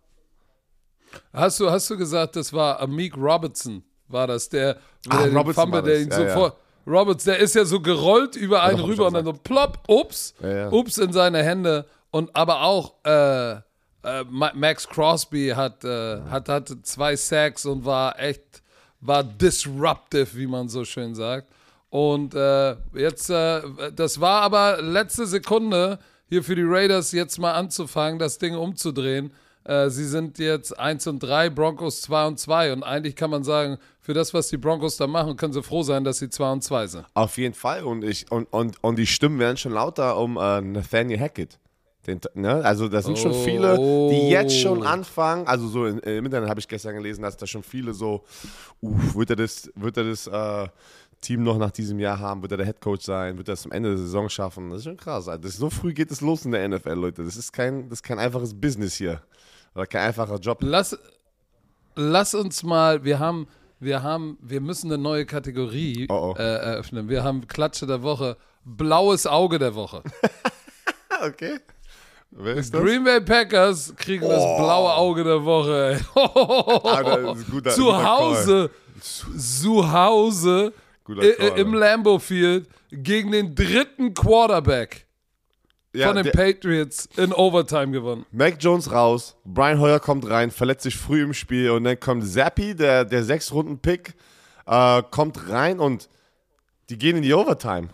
Hast 1.33 1.59
du, 1.59 1.69
hast 1.69 1.89
du 1.89 1.97
gesagt, 1.97 2.37
das 2.37 2.53
war 2.53 2.79
Amik 2.79 3.17
Robertson, 3.17 3.83
war 4.07 4.27
das, 4.27 4.47
der, 4.47 4.77
Ah, 5.09 5.23
der 5.23 5.33
Robertson 5.33 5.63
Fumble, 5.63 5.81
der 5.81 6.01
ihn 6.01 6.09
Ja, 6.09 6.15
so 6.15 6.23
ja. 6.23 6.53
Roberts, 6.87 7.23
der 7.25 7.37
ist 7.39 7.55
ja 7.55 7.65
so 7.65 7.79
gerollt 7.79 8.35
über 8.35 8.63
einen 8.63 8.79
rüber 8.79 9.07
und 9.07 9.13
dann 9.13 9.25
so 9.25 9.33
plopp, 9.33 9.79
ups, 9.87 10.33
Ja, 10.41 10.69
ups 10.71 10.97
in 10.97 11.13
seine 11.13 11.43
Hände. 11.43 11.85
Und 12.09 12.35
aber 12.35 12.61
auch 12.63 12.93
äh, 13.05 13.51
äh, 13.53 13.59
Ma- 14.29 14.51
Max 14.53 14.87
Crosby 14.87 15.53
hat, 15.55 15.83
äh, 15.85 16.21
hat, 16.29 16.49
hatte 16.49 16.81
zwei 16.81 17.15
Sacks 17.15 17.65
und 17.65 17.85
war 17.85 18.19
echt, 18.19 18.43
war 18.99 19.23
disruptive, 19.23 20.35
wie 20.35 20.47
man 20.47 20.67
so 20.69 20.83
schön 20.85 21.15
sagt. 21.15 21.47
Und 21.89 22.33
äh, 22.35 22.75
jetzt, 22.93 23.29
äh, 23.29 23.61
das 23.95 24.19
war 24.19 24.41
aber 24.41 24.81
letzte 24.81 25.25
Sekunde 25.27 25.99
hier 26.27 26.43
für 26.43 26.55
die 26.55 26.63
Raiders 26.65 27.11
jetzt 27.11 27.37
mal 27.37 27.53
anzufangen, 27.53 28.17
das 28.19 28.37
Ding 28.37 28.55
umzudrehen. 28.55 29.33
Äh, 29.63 29.89
sie 29.89 30.05
sind 30.05 30.39
jetzt 30.39 30.77
1 30.77 31.07
und 31.07 31.19
3, 31.19 31.49
Broncos 31.49 32.01
2 32.01 32.27
und 32.27 32.39
2. 32.39 32.73
Und 32.73 32.83
eigentlich 32.83 33.15
kann 33.15 33.29
man 33.29 33.43
sagen, 33.43 33.77
für 33.99 34.13
das, 34.13 34.33
was 34.33 34.47
die 34.49 34.57
Broncos 34.57 34.97
da 34.97 35.07
machen, 35.07 35.37
können 35.37 35.53
sie 35.53 35.61
froh 35.61 35.83
sein, 35.83 36.03
dass 36.03 36.17
sie 36.19 36.29
2 36.29 36.51
und 36.51 36.63
2 36.63 36.87
sind. 36.87 37.05
Auf 37.13 37.37
jeden 37.37 37.53
Fall. 37.53 37.83
Und, 37.83 38.03
ich, 38.03 38.31
und, 38.31 38.51
und, 38.51 38.83
und 38.83 38.95
die 38.97 39.05
Stimmen 39.07 39.37
werden 39.39 39.57
schon 39.57 39.73
lauter 39.73 40.17
um 40.17 40.37
äh, 40.37 40.61
Nathaniel 40.61 41.19
Hackett. 41.19 41.59
Den, 42.07 42.19
ne? 42.33 42.65
Also 42.65 42.87
da 42.87 42.99
sind 43.03 43.19
schon 43.19 43.31
Oh. 43.31 43.43
viele, 43.43 43.77
die 44.09 44.29
jetzt 44.29 44.59
schon 44.59 44.81
anfangen. 44.81 45.45
Also 45.45 45.67
so 45.67 45.85
im 45.85 45.99
Internet 46.25 46.49
habe 46.49 46.59
ich 46.59 46.67
gestern 46.67 46.95
gelesen, 46.95 47.21
dass 47.21 47.37
da 47.37 47.45
schon 47.45 47.61
viele 47.61 47.93
so, 47.93 48.23
uff, 48.81 49.15
wird 49.15 49.29
er 49.29 49.35
das, 49.35 49.71
wird 49.75 49.97
er 49.97 50.05
das 50.05 50.25
äh, 50.25 50.67
Team 51.21 51.43
noch 51.43 51.59
nach 51.59 51.69
diesem 51.69 51.99
Jahr 51.99 52.17
haben? 52.17 52.41
Wird 52.41 52.53
er 52.53 52.57
der 52.57 52.65
Headcoach 52.65 53.01
sein? 53.01 53.37
Wird 53.37 53.49
er 53.49 53.53
es 53.53 53.65
am 53.65 53.71
Ende 53.71 53.89
der 53.89 53.99
Saison 53.99 54.27
schaffen? 54.29 54.71
Das 54.71 54.79
ist 54.79 54.85
schon 54.85 54.97
krass. 54.97 55.27
Also 55.27 55.47
so 55.47 55.69
früh 55.69 55.93
geht 55.93 56.09
es 56.09 56.21
los 56.21 56.43
in 56.43 56.53
der 56.53 56.67
NFL, 56.67 56.93
Leute. 56.93 57.23
Das 57.23 57.37
ist 57.37 57.51
kein, 57.53 57.87
das 57.87 57.99
ist 57.99 58.03
kein 58.03 58.17
einfaches 58.17 58.59
Business 58.59 58.95
hier. 58.95 59.21
Oder 59.75 59.85
kein 59.87 60.01
einfacher 60.07 60.37
Job. 60.39 60.59
Lass, 60.61 60.97
lass 61.95 62.33
uns 62.35 62.63
mal, 62.63 63.03
wir 63.03 63.19
haben, 63.19 63.47
wir 63.79 64.03
haben, 64.03 64.37
wir 64.41 64.61
müssen 64.61 64.91
eine 64.91 65.01
neue 65.01 65.25
Kategorie 65.25 66.07
Oh, 66.09 66.33
oh. 66.33 66.35
Äh, 66.37 66.43
eröffnen. 66.43 67.07
Wir 67.09 67.23
haben 67.23 67.47
Klatsche 67.47 67.85
der 67.87 68.01
Woche, 68.03 68.37
blaues 68.65 69.25
Auge 69.27 69.59
der 69.59 69.75
Woche. 69.75 70.03
Okay. 71.23 71.59
Wer 72.31 72.55
ist 72.55 72.73
das? 72.73 72.81
Green 72.81 73.03
Bay 73.03 73.21
Packers 73.21 73.93
kriegen 73.95 74.27
das 74.27 74.39
blaue 74.41 74.91
Auge 74.95 75.23
der 75.23 75.45
Woche. 75.45 75.99
Guter- 77.51 77.71
zu 77.71 77.83
guter 77.85 78.03
Hause, 78.03 78.69
zu 78.99 79.91
Hause 79.91 80.73
Call, 81.05 81.23
i- 81.23 81.59
im. 81.59 81.73
Lambeau 81.75 82.17
Field 82.17 82.67
gegen 82.91 83.31
den 83.33 83.53
dritten 83.53 84.15
Quarterback 84.15 85.05
Ja, 85.93 86.07
von 86.07 86.23
den 86.23 86.31
Patriots 86.31 87.09
in 87.17 87.33
Overtime 87.33 87.91
gewonnen. 87.91 88.25
Mac 88.31 88.55
Jones 88.59 88.91
raus, 88.91 89.35
Brian 89.43 89.79
Hoyer 89.79 89.99
kommt 89.99 90.29
rein, 90.29 90.49
verletzt 90.49 90.83
sich 90.83 90.95
früh 90.95 91.21
im 91.21 91.33
Spiel 91.33 91.71
und 91.71 91.83
dann 91.83 91.99
kommt 91.99 92.25
Zappi, 92.25 92.75
der, 92.75 93.03
der 93.03 93.23
sechs 93.23 93.51
Runden 93.51 93.79
Pick, 93.79 94.13
äh, 94.67 95.03
kommt 95.11 95.49
rein 95.49 95.79
und 95.79 96.07
die 96.89 96.97
gehen 96.97 97.17
in 97.17 97.23
die 97.23 97.33
Overtime. 97.33 97.89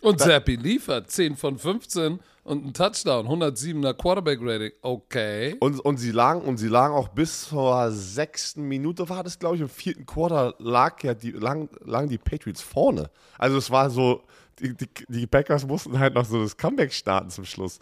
Und 0.00 0.18
Zappi 0.20 0.56
liefert 0.56 1.10
10 1.10 1.36
von 1.36 1.58
15 1.58 2.18
und 2.44 2.66
ein 2.66 2.74
Touchdown, 2.74 3.28
107er 3.28 3.94
Quarterback 3.94 4.40
Rating. 4.42 4.72
Okay. 4.82 5.56
Und, 5.60 5.78
und 5.78 5.98
sie 5.98 6.10
lagen 6.10 6.40
und 6.40 6.56
sie 6.56 6.66
lagen 6.66 6.92
auch 6.92 7.08
bis 7.08 7.48
zur 7.48 7.92
sechsten 7.92 8.66
Minute 8.66 9.08
war 9.08 9.22
das, 9.22 9.38
glaube 9.38 9.56
ich, 9.56 9.62
im 9.62 9.68
vierten 9.68 10.04
Quarter 10.04 10.56
lag 10.58 11.02
ja 11.04 11.14
die 11.14 11.30
lagen, 11.30 11.68
lagen 11.84 12.08
die 12.08 12.18
Patriots 12.18 12.60
vorne. 12.60 13.10
Also 13.38 13.58
es 13.58 13.70
war 13.70 13.90
so, 13.90 14.22
die, 14.62 14.88
die, 15.08 15.26
Packers 15.26 15.66
mussten 15.66 15.98
halt 15.98 16.14
noch 16.14 16.24
so 16.24 16.42
das 16.42 16.56
Comeback 16.56 16.92
starten 16.92 17.30
zum 17.30 17.44
Schluss. 17.44 17.78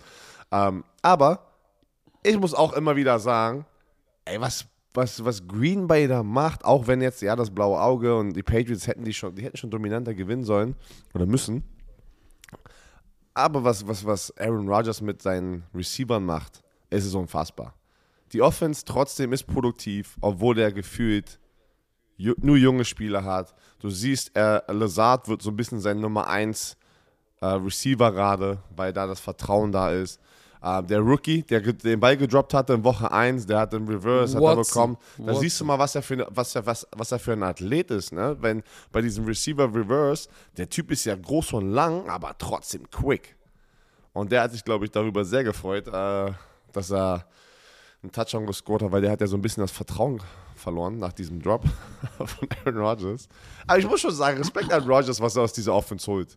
Ähm, 0.51 0.85
aber 1.03 1.47
ich 2.23 2.39
muss 2.39 2.55
auch 2.55 2.73
immer 2.73 2.97
wieder 2.97 3.19
sagen, 3.19 3.67
ey, 4.25 4.41
was, 4.41 4.67
was, 4.95 5.25
was 5.25 5.47
Green 5.47 5.87
Bay 5.87 6.09
da 6.09 6.23
macht, 6.23 6.65
auch 6.65 6.87
wenn 6.87 7.01
jetzt 7.01 7.23
ja 7.23 7.37
das 7.37 7.51
blaue 7.51 7.81
Auge 7.81 8.17
und 8.17 8.35
die 8.35 8.43
Patriots 8.43 8.87
hätten 8.87 9.05
die 9.05 9.15
schon, 9.15 9.35
die 9.35 9.43
hätten 9.43 9.57
schon 9.57 9.71
dominanter 9.71 10.15
gewinnen 10.15 10.45
sollen 10.45 10.75
oder 11.15 11.27
müssen. 11.27 11.63
Aber 13.35 13.63
was, 13.63 13.87
was, 13.87 14.05
was 14.05 14.37
Aaron 14.39 14.69
Rodgers 14.69 15.01
mit 15.01 15.23
seinen 15.23 15.65
Receivern 15.75 16.25
macht, 16.25 16.63
es 16.91 17.07
ist 17.07 17.15
unfassbar. 17.15 17.75
Die 18.33 18.43
Offense 18.43 18.85
trotzdem 18.85 19.33
ist 19.33 19.45
produktiv, 19.45 20.17
obwohl 20.21 20.59
er 20.59 20.73
gefühlt 20.73 21.39
nur 22.17 22.57
junge 22.57 22.85
Spieler 22.85 23.25
hat. 23.25 23.55
Du 23.81 23.91
siehst, 23.91 24.31
er, 24.35 24.65
Lazard 24.69 25.27
wird 25.29 25.43
so 25.43 25.51
ein 25.51 25.57
bisschen 25.57 25.81
sein 25.81 26.01
Nummer 26.01 26.27
1 26.29 26.77
äh, 27.41 27.47
Receiver 27.47 28.13
gerade, 28.13 28.59
weil 28.77 28.93
da 28.93 29.07
das 29.07 29.21
Vertrauen 29.21 29.73
da 29.73 29.91
ist. 29.91 30.21
Ähm, 30.63 30.87
der 30.87 31.01
Rookie, 31.01 31.43
der 31.43 31.61
den 31.63 31.99
Ball 31.99 32.19
gedroppt 32.19 32.53
hatte 32.53 32.75
in 32.75 32.85
Woche 32.85 33.11
1, 33.11 33.47
der 33.47 33.61
hat 33.61 33.73
den 33.73 33.89
Reverse, 33.89 34.37
hat 34.37 34.43
er 34.43 34.57
Watson. 34.59 34.63
bekommen. 34.65 34.97
Da 35.17 35.27
Watson. 35.29 35.41
siehst 35.41 35.61
du 35.61 35.65
mal, 35.65 35.79
was 35.79 35.95
er 35.95 36.03
für, 36.03 36.15
eine- 36.15 36.27
was 36.29 36.55
er, 36.55 36.67
was, 36.67 36.87
was 36.95 37.13
er 37.13 37.19
für 37.19 37.33
ein 37.33 37.43
Athlet 37.43 37.91
ist. 37.91 38.13
Ne? 38.13 38.37
Wenn 38.41 38.63
bei 38.93 39.01
diesem 39.01 39.25
Receiver 39.25 39.65
Reverse, 39.75 40.29
der 40.59 40.69
Typ 40.69 40.91
ist 40.91 41.07
ja 41.07 41.15
groß 41.17 41.55
und 41.55 41.71
lang, 41.73 42.07
aber 42.11 42.37
trotzdem 42.37 42.91
quick. 42.91 43.35
Und 44.13 44.31
der 44.33 44.43
hat 44.43 44.53
sich, 44.53 44.63
glaube 44.63 44.85
ich, 44.85 44.91
darüber 44.91 45.25
sehr 45.25 45.45
gefreut, 45.45 45.87
äh, 45.89 46.33
dass 46.73 46.91
er 46.91 47.25
einen 48.03 48.13
Touchdown 48.13 48.45
gescored 48.47 48.83
hat, 48.83 48.93
weil 48.93 49.01
der 49.01 49.13
hat 49.13 49.21
ja 49.23 49.27
so 49.27 49.37
ein 49.37 49.43
bisschen 49.43 49.63
das 49.63 49.71
Vertrauen 49.71 50.21
verloren 50.61 50.99
nach 50.99 51.13
diesem 51.13 51.43
Drop 51.43 51.65
von 52.19 52.49
Aaron 52.65 52.79
Rodgers. 52.79 53.29
Aber 53.67 53.79
ich 53.79 53.87
muss 53.87 54.01
schon 54.01 54.15
sagen, 54.15 54.39
Respekt 54.39 54.73
an 54.73 54.87
Rodgers, 54.87 55.21
was 55.21 55.37
er 55.37 55.43
aus 55.43 55.53
dieser 55.53 55.75
Offense 55.75 56.07
holt. 56.07 56.37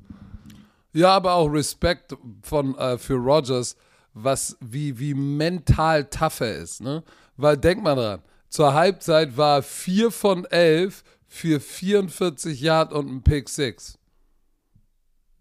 Ja, 0.93 1.09
aber 1.15 1.33
auch 1.33 1.47
Respekt 1.47 2.15
von, 2.43 2.77
äh, 2.77 2.97
für 2.97 3.15
Rogers, 3.15 3.75
was, 4.13 4.55
wie, 4.59 4.97
wie 4.99 5.13
mental 5.13 6.05
tough 6.05 6.41
er 6.41 6.55
ist. 6.55 6.81
Ne? 6.81 7.03
Weil 7.35 7.57
denk 7.57 7.81
mal 7.81 7.95
dran, 7.95 8.21
zur 8.49 8.73
Halbzeit 8.73 9.35
war 9.35 9.63
4 9.63 10.11
von 10.11 10.45
11 10.45 11.03
für 11.27 11.59
44 11.59 12.61
Yard 12.61 12.93
und 12.93 13.07
ein 13.07 13.23
Pick 13.23 13.49
6. 13.49 13.97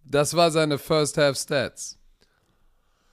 Das 0.05 0.35
war 0.35 0.51
seine 0.51 0.79
First 0.79 1.18
Half 1.18 1.37
Stats. 1.37 1.99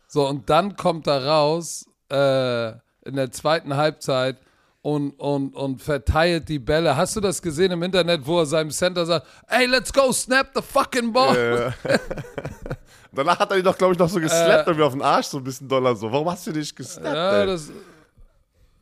So, 0.07 0.27
und 0.27 0.49
dann 0.49 0.77
kommt 0.77 1.07
er 1.07 1.25
raus 1.25 1.85
äh, 2.09 2.69
in 3.05 3.15
der 3.15 3.31
zweiten 3.31 3.75
Halbzeit 3.75 4.37
und, 4.81 5.11
und, 5.11 5.55
und 5.55 5.81
verteilt 5.81 6.47
die 6.47 6.59
Bälle. 6.59 6.95
Hast 6.95 7.15
du 7.15 7.19
das 7.19 7.41
gesehen 7.41 7.71
im 7.71 7.83
Internet, 7.83 8.25
wo 8.25 8.39
er 8.39 8.45
seinem 8.45 8.71
Center 8.71 9.05
sagt, 9.05 9.27
hey, 9.47 9.65
let's 9.65 9.91
go, 9.91 10.11
snap 10.11 10.51
the 10.55 10.61
fucking 10.61 11.11
ball. 11.11 11.73
Danach 13.11 13.39
hat 13.39 13.51
er 13.51 13.57
ihn 13.57 13.63
doch, 13.63 13.77
glaube 13.77 13.93
ich, 13.93 13.99
noch 13.99 14.09
so 14.09 14.19
geslappt 14.19 14.67
und 14.67 14.77
mir 14.77 14.85
auf 14.85 14.93
den 14.93 15.01
Arsch 15.01 15.27
so 15.27 15.37
ein 15.37 15.43
bisschen 15.43 15.67
doller 15.67 15.95
so. 15.95 16.11
Warum 16.11 16.29
hast 16.29 16.47
du 16.47 16.51
dich 16.51 16.73
geslappt? 16.73 17.15
Ja, 17.15 17.45
das, 17.45 17.71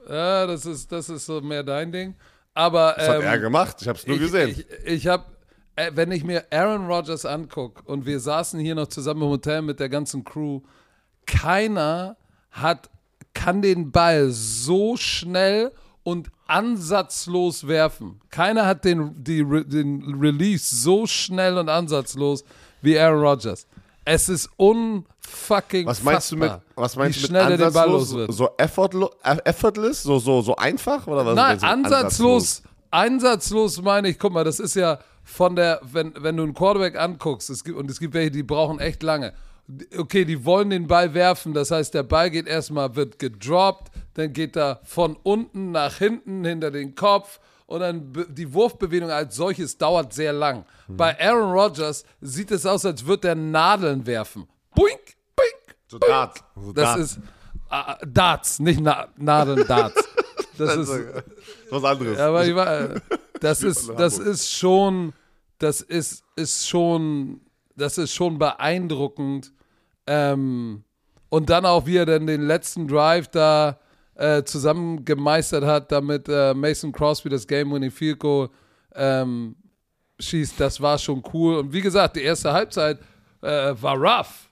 ja 0.07 0.45
das, 0.45 0.65
ist, 0.65 0.91
das 0.91 1.09
ist 1.09 1.25
so 1.25 1.41
mehr 1.41 1.63
dein 1.63 1.91
Ding. 1.91 2.15
Aber 2.53 2.93
das 2.97 3.07
hat 3.07 3.15
ähm, 3.17 3.21
er 3.23 3.39
gemacht, 3.39 3.77
ich 3.81 3.87
habe 3.87 3.97
es 3.97 4.05
nur 4.05 4.17
ich, 4.17 4.21
gesehen. 4.23 4.49
Ich, 4.49 4.67
ich 4.85 5.07
habe, 5.07 5.25
äh, 5.75 5.91
wenn 5.93 6.11
ich 6.11 6.23
mir 6.23 6.45
Aaron 6.51 6.87
Rodgers 6.87 7.25
angucke 7.25 7.83
und 7.83 8.05
wir 8.05 8.19
saßen 8.19 8.59
hier 8.59 8.75
noch 8.75 8.87
zusammen 8.87 9.21
im 9.21 9.29
Hotel 9.29 9.61
mit 9.61 9.79
der 9.79 9.89
ganzen 9.89 10.23
Crew, 10.23 10.61
keiner 11.25 12.17
hat, 12.51 12.89
kann 13.33 13.61
den 13.61 13.91
Ball 13.91 14.29
so 14.29 14.97
schnell 14.97 15.71
und 16.07 16.29
ansatzlos 16.47 17.67
werfen. 17.67 18.21
Keiner 18.29 18.65
hat 18.65 18.85
den, 18.85 19.13
die, 19.21 19.43
den 19.43 20.17
Release 20.21 20.73
so 20.73 21.05
schnell 21.05 21.57
und 21.57 21.67
ansatzlos 21.67 22.45
wie 22.81 22.97
Aaron 22.97 23.19
Rodgers. 23.19 23.67
Es 24.05 24.29
ist 24.29 24.49
unfucking 24.55 25.85
was 25.85 26.01
meinst 26.01 26.31
du 26.31 26.37
mit, 26.37 26.53
was 26.75 26.95
meinst 26.95 27.17
wie 27.17 27.27
du 27.27 27.33
mit 27.33 27.41
schnell 27.41 27.57
den 27.57 27.73
Ball 27.73 27.89
ansatzlos? 27.89 28.11
los 28.11 28.15
wird. 28.15 28.33
So 28.33 28.49
effortlo- 28.55 29.11
effortless? 29.43 30.03
So, 30.03 30.17
so, 30.17 30.41
so 30.41 30.55
einfach? 30.55 31.05
Oder 31.07 31.25
was 31.25 31.35
Nein, 31.35 31.61
ansatzlos, 31.61 32.61
ansatzlos 32.89 33.81
meine 33.81 34.07
ich, 34.07 34.17
guck 34.17 34.31
mal, 34.31 34.45
das 34.45 34.61
ist 34.61 34.77
ja 34.77 34.99
von 35.25 35.57
der, 35.57 35.81
wenn, 35.83 36.13
wenn 36.21 36.37
du 36.37 36.43
einen 36.43 36.53
Quarterback 36.53 36.97
anguckst, 36.97 37.49
es 37.49 37.65
gibt, 37.65 37.77
und 37.77 37.91
es 37.91 37.99
gibt 37.99 38.13
welche, 38.13 38.31
die 38.31 38.43
brauchen 38.43 38.79
echt 38.79 39.03
lange. 39.03 39.33
Okay, 39.97 40.23
die 40.23 40.45
wollen 40.45 40.69
den 40.69 40.87
Ball 40.87 41.13
werfen, 41.13 41.53
das 41.53 41.71
heißt, 41.71 41.93
der 41.93 42.03
Ball 42.03 42.29
geht 42.31 42.47
erstmal, 42.47 42.95
wird 42.95 43.19
gedroppt, 43.19 43.91
dann 44.13 44.31
geht 44.31 44.55
er 44.55 44.79
von 44.85 45.17
unten 45.23 45.71
nach 45.71 45.95
hinten 45.97 46.45
hinter 46.45 46.71
den 46.71 46.95
Kopf 46.95 47.39
und 47.65 47.81
dann 47.81 48.13
die 48.29 48.53
Wurfbewegung 48.53 49.11
als 49.11 49.35
solches 49.35 49.77
dauert 49.77 50.13
sehr 50.13 50.31
lang. 50.31 50.65
Bei 50.87 51.19
Aaron 51.19 51.51
Rodgers 51.51 52.05
sieht 52.21 52.51
es 52.51 52.65
aus, 52.65 52.85
als 52.85 53.05
würde 53.05 53.27
er 53.29 53.35
Nadeln 53.35 54.05
werfen. 54.07 54.47
Boink, 54.73 55.15
boink, 55.35 55.75
So 55.87 55.97
Darts. 55.99 56.41
So 56.55 56.71
das 56.71 56.85
Darts. 56.85 57.01
ist 57.01 57.19
äh, 57.69 58.07
Darts, 58.07 58.59
nicht 58.59 58.79
Na 58.79 59.07
Nadeln, 59.17 59.67
Darts. 59.67 60.01
Das 60.57 60.69
Also, 60.69 60.93
ist, 60.95 61.23
was 61.69 61.83
anderes. 61.83 62.17
Aber 62.17 62.43
ich 62.47 62.55
war, 62.55 62.89
das 63.41 63.61
ist, 63.61 63.91
das 63.95 64.17
ist 64.17 64.51
schon, 64.51 65.13
das 65.59 65.81
ist, 65.81 66.23
ist 66.35 66.67
schon, 66.67 67.41
das 67.77 67.97
ist 67.97 68.13
schon 68.13 68.37
beeindruckend. 68.37 69.53
Ähm, 70.05 70.83
und 71.29 71.49
dann 71.49 71.65
auch, 71.65 71.85
wie 71.85 71.97
er 71.97 72.05
dann 72.05 72.27
den 72.27 72.41
letzten 72.41 72.87
Drive 72.87 73.27
da 73.29 73.79
äh, 74.15 74.43
zusammen 74.43 75.05
gemeistert 75.05 75.63
hat, 75.63 75.91
damit 75.91 76.27
äh, 76.27 76.53
Mason 76.53 76.91
Crosby 76.91 77.29
das 77.29 77.47
Game-Winning 77.47 77.91
Field 77.91 78.19
Goal 78.19 78.49
ähm, 78.95 79.55
schießt, 80.19 80.59
das 80.59 80.81
war 80.81 80.97
schon 80.97 81.21
cool. 81.33 81.57
Und 81.57 81.71
wie 81.71 81.81
gesagt, 81.81 82.15
die 82.15 82.23
erste 82.23 82.51
Halbzeit 82.51 82.99
äh, 83.41 83.73
war 83.79 83.95
rough. 83.97 84.49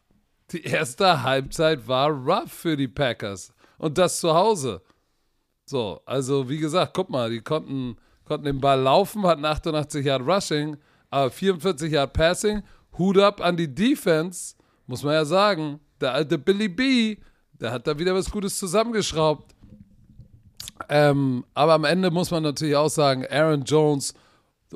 Die 0.51 0.63
erste 0.63 1.23
Halbzeit 1.23 1.87
war 1.87 2.09
rough 2.09 2.51
für 2.51 2.77
die 2.77 2.87
Packers. 2.87 3.51
Und 3.77 3.97
das 3.97 4.19
zu 4.19 4.33
Hause. 4.33 4.81
So, 5.65 5.99
also 6.05 6.47
wie 6.47 6.59
gesagt, 6.59 6.93
guck 6.93 7.09
mal, 7.09 7.31
die 7.31 7.41
konnten, 7.41 7.97
konnten 8.23 8.45
den 8.45 8.61
Ball 8.61 8.79
laufen, 8.79 9.25
hatten 9.25 9.43
88 9.43 10.05
Yard 10.05 10.21
Rushing, 10.21 10.77
aber 11.09 11.31
44 11.31 11.91
Yard 11.91 12.13
Passing. 12.13 12.61
Hut 12.97 13.17
ab 13.17 13.41
an 13.41 13.57
die 13.57 13.73
Defense, 13.73 14.55
muss 14.87 15.03
man 15.03 15.13
ja 15.13 15.25
sagen. 15.25 15.79
Der 16.01 16.13
alte 16.13 16.37
Billy 16.37 16.67
B, 16.67 17.17
der 17.53 17.71
hat 17.71 17.87
da 17.87 17.97
wieder 17.97 18.13
was 18.13 18.29
Gutes 18.29 18.57
zusammengeschraubt. 18.57 19.55
Ähm, 20.89 21.45
aber 21.53 21.73
am 21.73 21.85
Ende 21.85 22.11
muss 22.11 22.31
man 22.31 22.43
natürlich 22.43 22.75
auch 22.75 22.89
sagen, 22.89 23.25
Aaron 23.29 23.63
Jones 23.63 24.13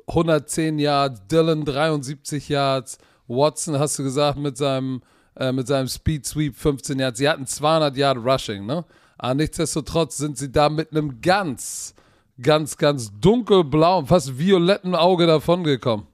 110 0.07 0.79
Yards, 0.79 1.21
Dylan 1.27 1.65
73 1.65 2.49
Yards, 2.49 2.97
Watson, 3.27 3.77
hast 3.77 3.99
du 3.99 4.03
gesagt, 4.03 4.39
mit 4.39 4.57
seinem, 4.57 5.01
äh, 5.35 5.51
mit 5.51 5.67
seinem 5.67 5.87
Speed 5.87 6.25
Sweep 6.25 6.55
15 6.55 6.99
Yards. 6.99 7.19
Sie 7.19 7.29
hatten 7.29 7.45
200 7.45 7.95
Yard 7.97 8.17
Rushing, 8.17 8.65
ne? 8.65 8.85
Aber 9.17 9.33
nichtsdestotrotz 9.35 10.17
sind 10.17 10.37
sie 10.37 10.51
da 10.51 10.69
mit 10.69 10.91
einem 10.91 11.19
ganz, 11.21 11.93
ganz, 12.41 12.77
ganz 12.77 13.11
dunkelblauen, 13.19 14.07
fast 14.07 14.39
violetten 14.39 14.95
Auge 14.95 15.27
davongekommen. 15.27 16.07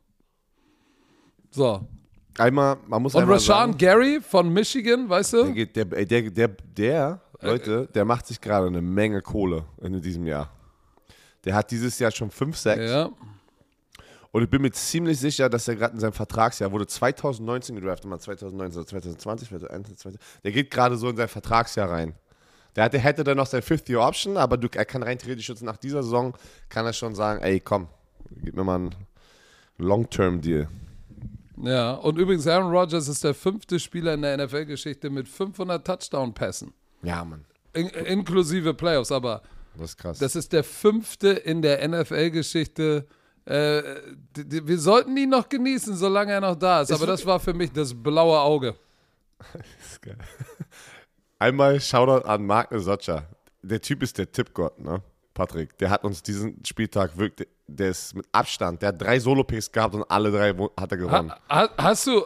So. 1.51 1.87
Einmal, 2.37 2.77
man 2.87 3.01
muss 3.01 3.15
Und 3.15 3.21
einmal 3.21 3.37
Rashawn 3.37 3.71
sagen, 3.71 3.77
Gary 3.77 4.19
von 4.21 4.49
Michigan, 4.51 5.07
weißt 5.09 5.33
der, 5.33 5.43
du? 5.43 5.53
geht- 5.53 5.75
der, 5.75 5.85
der, 5.85 6.21
der, 6.29 6.47
der, 6.49 7.21
Leute, 7.41 7.87
der 7.93 8.05
macht 8.05 8.27
sich 8.27 8.41
gerade 8.41 8.67
eine 8.67 8.81
Menge 8.81 9.21
Kohle 9.21 9.65
in 9.81 10.01
diesem 10.01 10.25
Jahr. 10.27 10.49
Der 11.45 11.53
hat 11.55 11.71
dieses 11.71 11.97
Jahr 11.99 12.11
schon 12.11 12.31
5, 12.31 12.57
6. 12.57 12.81
Ja. 12.91 13.09
Und 14.31 14.43
ich 14.43 14.49
bin 14.49 14.61
mir 14.61 14.71
ziemlich 14.71 15.17
sicher, 15.19 15.47
dass 15.47 15.67
er 15.69 15.75
gerade 15.75 15.93
in 15.93 15.99
seinem 16.01 16.11
Vertragsjahr 16.11 16.69
wurde 16.71 16.87
2019 16.87 17.75
gedraftet, 17.75 18.09
mal 18.09 18.19
2019 18.19 18.79
oder 18.81 18.87
2020, 18.87 19.47
2021. 19.49 20.19
Der 20.43 20.51
geht 20.51 20.69
gerade 20.71 20.97
so 20.97 21.07
in 21.09 21.15
sein 21.15 21.29
Vertragsjahr 21.29 21.89
rein. 21.89 22.15
Der 22.75 22.83
hatte, 22.83 22.97
hätte 22.99 23.23
dann 23.23 23.37
noch 23.37 23.45
sein 23.47 23.61
Fifth-Year-Option, 23.61 24.35
aber 24.35 24.57
du, 24.57 24.67
er 24.75 24.83
kann 24.83 25.03
rein 25.03 25.17
theoretisch 25.17 25.47
jetzt 25.47 25.63
nach 25.63 25.77
dieser 25.77 26.03
Saison, 26.03 26.35
kann 26.67 26.85
er 26.85 26.91
schon 26.91 27.15
sagen, 27.15 27.41
ey, 27.41 27.61
komm, 27.61 27.87
gib 28.43 28.55
mir 28.55 28.65
mal 28.65 28.75
einen 28.75 28.95
Long-Term-Deal. 29.77 30.67
Ja, 31.57 31.93
und 31.93 32.17
übrigens, 32.17 32.45
Aaron 32.47 32.71
Rodgers 32.71 33.07
ist 33.07 33.23
der 33.23 33.33
fünfte 33.33 33.79
Spieler 33.79 34.13
in 34.13 34.21
der 34.21 34.37
NFL-Geschichte 34.37 35.09
mit 35.09 35.27
500 35.29 35.85
Touchdown-Pässen. 35.85 36.73
Ja, 37.01 37.23
Mann, 37.23 37.45
In, 37.73 37.87
inklusive 37.89 38.73
Playoffs, 38.73 39.11
aber 39.11 39.41
das 39.77 39.91
ist 39.91 39.97
krass. 39.97 40.19
das 40.19 40.35
ist 40.35 40.51
der 40.53 40.63
fünfte 40.63 41.29
in 41.29 41.61
der 41.61 41.81
NFL-Geschichte. 41.87 43.05
Äh, 43.45 43.83
die- 44.35 44.47
die- 44.49 44.67
wir 44.67 44.79
sollten 44.79 45.15
ihn 45.15 45.29
noch 45.29 45.47
genießen, 45.47 45.95
solange 45.95 46.31
er 46.33 46.41
noch 46.41 46.55
da 46.55 46.81
ist. 46.81 46.91
Aber 46.91 47.05
das 47.05 47.25
war 47.25 47.39
für 47.39 47.53
mich 47.53 47.71
das 47.71 47.93
blaue 47.93 48.39
Auge. 48.39 48.75
ist 49.79 50.01
geil. 50.01 50.17
Einmal 51.39 51.79
Shoutout 51.79 52.27
an 52.27 52.45
Mark 52.45 52.71
Nesocca. 52.71 53.27
Der 53.61 53.81
Typ 53.81 54.03
ist 54.03 54.17
der 54.17 54.31
Tippgott, 54.31 54.79
ne? 54.79 55.01
Patrick. 55.33 55.77
Der 55.77 55.89
hat 55.89 56.03
uns 56.05 56.23
diesen 56.23 56.63
Spieltag 56.65 57.17
wirklich, 57.17 57.49
der 57.67 57.89
ist 57.89 58.15
mit 58.15 58.25
Abstand, 58.31 58.81
der 58.81 58.89
hat 58.89 59.01
drei 59.01 59.19
Solo-Picks 59.19 59.71
gehabt 59.71 59.95
und 59.95 60.03
alle 60.09 60.31
drei 60.31 60.53
hat 60.79 60.91
er 60.91 60.97
gewonnen. 60.97 61.31
Ha, 61.31 61.39
ha, 61.49 61.69
hast 61.77 62.07
du. 62.07 62.23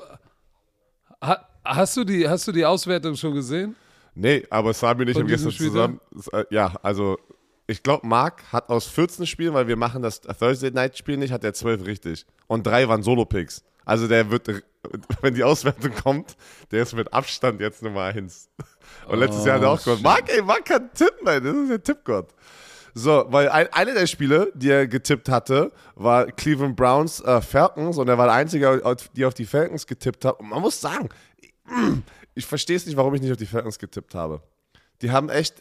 Ha, 1.23 1.47
hast, 1.63 1.97
du 1.97 2.04
die, 2.04 2.28
hast 2.28 2.47
du 2.47 2.52
die 2.52 2.65
Auswertung 2.65 3.15
schon 3.15 3.34
gesehen? 3.34 3.75
Nee, 4.15 4.45
aber 4.49 4.73
Sami 4.73 5.04
und 5.04 5.10
ich 5.10 5.17
haben 5.17 5.28
gestern 5.28 5.52
zusammen. 5.52 5.99
äh, 6.34 6.43
Ja, 6.49 6.73
also 6.82 7.17
ich 7.67 7.84
glaube, 7.84 8.06
Marc 8.08 8.43
hat 8.52 8.69
aus 8.69 8.88
14 8.88 9.28
Spielen, 9.28 9.54
weil 9.54 9.67
wir 9.67 9.75
machen 9.78 10.02
das 10.02 10.19
Thursday 10.21 10.71
Night 10.71 10.97
Spiel 10.97 11.17
nicht, 11.17 11.32
hat 11.32 11.43
er 11.43 11.54
12 11.54 11.86
richtig. 11.86 12.25
Und 12.47 12.65
drei 12.65 12.88
waren 12.88 13.04
Solo-Picks. 13.04 13.63
Also 13.86 14.08
der 14.08 14.30
wird, 14.30 14.47
wenn 15.21 15.34
die 15.36 15.43
Auswertung 15.43 15.93
kommt, 15.93 16.36
der 16.71 16.84
ist 16.84 16.93
mit 16.95 17.12
Abstand 17.13 17.62
jetzt 17.62 17.82
Nummer 17.84 18.04
1. 18.04 18.49
Und 19.08 19.19
letztes 19.19 19.45
Jahr 19.45 19.56
hat 19.58 19.63
er 19.63 19.69
auch 19.71 19.84
gewonnen. 19.84 20.02
Marc, 20.04 20.30
ey, 20.34 20.41
Marc 20.41 20.65
kann 20.65 20.89
tippen, 20.93 21.28
ey, 21.28 21.41
das 21.41 21.56
ist 21.56 21.69
der 21.69 21.84
Tippgott. 21.84 22.30
So, 22.93 23.25
weil 23.30 23.49
ein, 23.49 23.67
eine 23.71 23.93
der 23.93 24.08
Spiele, 24.08 24.52
die 24.56 24.69
er 24.69 24.88
getippt 24.88 25.30
hatte, 25.30 25.71
war 25.95 26.28
Cleveland 26.28 26.75
Browns 26.75 27.21
äh, 27.21 27.41
Falcons 27.41 27.97
und 27.97 28.08
er 28.08 28.17
war 28.17 28.28
der 28.28 28.36
Einzige, 28.36 28.95
die 29.15 29.25
auf 29.25 29.34
die 29.34 29.45
Falcons 29.45 29.88
getippt 29.88 30.25
hat. 30.25 30.39
Und 30.39 30.49
man 30.49 30.62
muss 30.62 30.80
sagen, 30.80 31.10
ich 32.36 32.45
verstehe 32.45 32.75
es 32.75 32.86
nicht, 32.86 32.97
warum 32.97 33.13
ich 33.15 33.21
nicht 33.21 33.32
auf 33.32 33.38
die 33.38 33.45
Falcons 33.45 33.80
getippt 33.80 34.15
habe. 34.15 34.41
Die 35.02 35.12
haben 35.12 35.30
echt, 35.30 35.56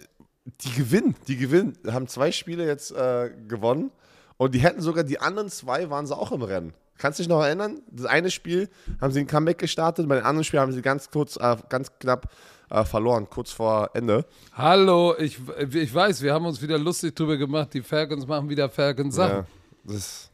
die 0.63 0.73
gewinnen, 0.73 1.15
die 1.27 1.37
gewinnen. 1.37 1.77
Haben 1.87 2.09
zwei 2.09 2.33
Spiele 2.33 2.67
jetzt 2.67 2.91
äh, 2.93 3.31
gewonnen 3.47 3.91
und 4.37 4.55
die 4.55 4.61
hätten 4.61 4.81
sogar 4.81 5.05
die 5.05 5.21
anderen 5.21 5.51
zwei 5.51 5.91
waren 5.91 6.07
sie 6.07 6.17
auch 6.17 6.33
im 6.33 6.43
Rennen. 6.43 6.75
Kannst 6.99 7.19
du 7.19 7.23
dich 7.23 7.29
noch 7.29 7.43
erinnern? 7.43 7.81
Das 7.91 8.07
eine 8.07 8.31
Spiel 8.31 8.69
haben 9.01 9.13
sie 9.13 9.21
ein 9.21 9.27
Comeback 9.27 9.59
gestartet, 9.59 10.09
bei 10.09 10.17
dem 10.17 10.27
anderen 10.27 10.45
Spiel 10.45 10.61
haben 10.61 10.73
sie 10.73 10.83
ganz 10.83 11.11
kurz, 11.11 11.37
äh, 11.37 11.57
ganz 11.69 11.91
knapp 11.99 12.29
äh, 12.71 12.85
verloren, 12.85 13.29
kurz 13.31 13.53
vor 13.53 13.91
Ende. 13.95 14.27
Hallo, 14.53 15.15
ich, 15.19 15.39
ich 15.73 15.95
weiß, 15.95 16.23
wir 16.23 16.35
haben 16.35 16.47
uns 16.47 16.61
wieder 16.61 16.79
lustig 16.79 17.15
drüber 17.15 17.37
gemacht. 17.37 17.73
Die 17.73 17.83
Falcons 17.83 18.27
machen 18.27 18.49
wieder 18.49 18.69
Falcons-Sachen. 18.69 19.37
Ja, 19.39 19.47
das 19.85 20.31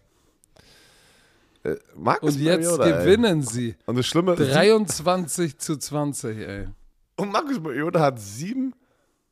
äh, 1.65 1.77
Marcus 1.95 2.35
Und 2.35 2.43
jetzt 2.43 2.65
Mariota, 2.65 2.85
ey. 2.85 3.05
gewinnen 3.05 3.43
sie. 3.43 3.75
Und 3.87 3.97
das 3.97 4.07
Schlimme 4.07 4.35
23 4.35 5.59
zu 5.59 5.77
20, 5.77 6.39
ey. 6.39 6.69
Und 7.17 7.31
Marcus 7.31 7.61
Mariota 7.61 8.01
hat 8.01 8.21
sieben 8.21 8.75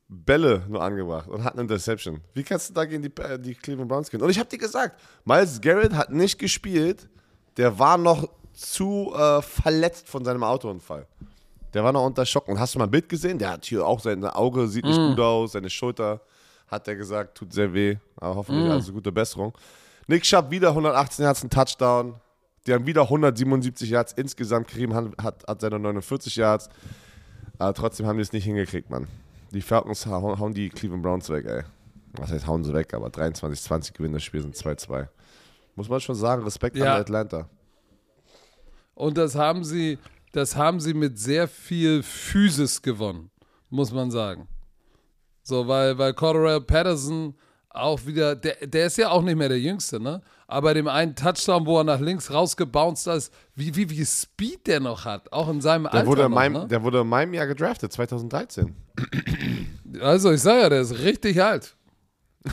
Bälle 0.08 0.64
nur 0.68 0.82
angebracht 0.82 1.28
und 1.28 1.42
hat 1.42 1.54
eine 1.54 1.62
Interception. 1.62 2.20
Wie 2.34 2.42
kannst 2.42 2.70
du 2.70 2.74
da 2.74 2.84
gegen 2.84 3.02
die, 3.02 3.12
die 3.38 3.54
Cleveland 3.54 3.88
Browns 3.88 4.10
gehen? 4.10 4.20
Und 4.20 4.30
ich 4.30 4.38
habe 4.38 4.48
dir 4.48 4.58
gesagt, 4.58 5.00
Miles 5.24 5.60
Garrett 5.60 5.94
hat 5.94 6.10
nicht 6.10 6.38
gespielt. 6.38 7.08
Der 7.56 7.78
war 7.78 7.98
noch 7.98 8.28
zu 8.52 9.12
äh, 9.14 9.42
verletzt 9.42 10.08
von 10.08 10.24
seinem 10.24 10.42
Autounfall. 10.42 11.06
Der 11.74 11.82
war 11.82 11.92
noch 11.92 12.04
unter 12.04 12.26
Schock. 12.26 12.48
Und 12.48 12.58
hast 12.58 12.74
du 12.74 12.78
mal 12.78 12.84
ein 12.84 12.90
Bild 12.90 13.08
gesehen? 13.08 13.38
Der 13.38 13.50
hat 13.50 13.64
hier 13.64 13.86
auch 13.86 14.00
sein 14.00 14.24
Auge, 14.24 14.68
sieht 14.68 14.84
nicht 14.84 14.98
gut 14.98 15.20
aus. 15.20 15.52
Seine 15.52 15.70
Schulter, 15.70 16.20
hat 16.68 16.88
er 16.88 16.96
gesagt, 16.96 17.36
tut 17.36 17.52
sehr 17.52 17.72
weh. 17.72 17.96
Aber 18.16 18.36
hoffentlich 18.36 18.70
also 18.70 18.92
gute 18.92 19.12
Besserung. 19.12 19.52
Nick 20.06 20.26
Schapp 20.26 20.50
wieder 20.50 20.68
118 20.68 21.24
Yards, 21.24 21.44
ein 21.44 21.50
Touchdown. 21.50 22.14
Die 22.66 22.72
haben 22.72 22.86
wieder 22.86 23.02
177 23.02 23.90
Yards 23.90 24.12
insgesamt. 24.12 24.68
Kareem 24.68 24.94
hat, 24.94 25.46
hat 25.46 25.60
seine 25.60 25.78
49 25.78 26.36
Yards. 26.36 26.68
Aber 27.58 27.74
trotzdem 27.74 28.06
haben 28.06 28.16
die 28.16 28.22
es 28.22 28.32
nicht 28.32 28.44
hingekriegt, 28.44 28.90
Mann. 28.90 29.08
Die 29.52 29.62
Falcons 29.62 30.06
hauen, 30.06 30.38
hauen 30.38 30.54
die 30.54 30.68
Cleveland 30.70 31.02
Browns 31.02 31.28
weg, 31.28 31.44
ey. 31.46 31.62
Was 32.14 32.30
heißt 32.30 32.46
hauen 32.46 32.64
sie 32.64 32.72
weg, 32.74 32.92
aber 32.94 33.08
23-20 33.08 33.92
gewinnen 33.92 34.14
das 34.14 34.22
Spiel, 34.22 34.42
sind 34.42 34.56
2-2. 34.56 35.08
Muss 35.74 35.88
man 35.88 36.00
schon 36.00 36.14
sagen, 36.14 36.42
Respekt 36.42 36.76
Ja. 36.76 36.94
an 36.96 37.00
Atlanta. 37.00 37.48
Und 38.94 39.16
das 39.18 39.34
haben 39.34 39.64
sie, 39.64 39.98
das 40.32 40.54
haben 40.56 40.80
sie 40.80 40.94
mit 40.94 41.18
sehr 41.18 41.48
viel 41.48 42.02
Physis 42.02 42.82
gewonnen, 42.82 43.30
muss 43.70 43.90
man 43.92 44.10
sagen. 44.10 44.48
So, 45.42 45.66
weil, 45.66 45.96
weil 45.98 46.14
Cordero 46.14 46.60
Patterson 46.60 47.34
auch 47.70 48.04
wieder, 48.04 48.36
der, 48.36 48.66
der 48.66 48.86
ist 48.86 48.98
ja 48.98 49.08
auch 49.10 49.22
nicht 49.22 49.36
mehr 49.36 49.48
der 49.48 49.58
Jüngste, 49.58 49.98
ne? 49.98 50.20
Aber 50.46 50.68
bei 50.68 50.74
dem 50.74 50.86
einen 50.88 51.16
Touchdown, 51.16 51.64
wo 51.64 51.78
er 51.78 51.84
nach 51.84 52.00
links 52.00 52.30
rausgebounced 52.30 53.06
ist, 53.06 53.32
wie, 53.54 53.74
wie, 53.74 53.88
wie 53.88 54.04
Speed 54.04 54.66
der 54.66 54.78
noch 54.80 55.06
hat, 55.06 55.32
auch 55.32 55.48
in 55.48 55.62
seinem 55.62 55.84
Der 55.84 55.94
Alter 55.94 56.06
wurde, 56.06 56.22
in 56.24 56.30
noch, 56.30 56.34
meinem, 56.34 56.52
ne? 56.52 56.68
der 56.68 56.82
wurde 56.82 57.00
in 57.00 57.06
meinem 57.08 57.32
Jahr 57.32 57.46
gedraftet, 57.46 57.90
2013. 57.92 58.76
Also, 60.00 60.30
ich 60.32 60.42
sag 60.42 60.60
ja, 60.60 60.68
der 60.68 60.82
ist 60.82 60.98
richtig 60.98 61.42
alt. 61.42 61.74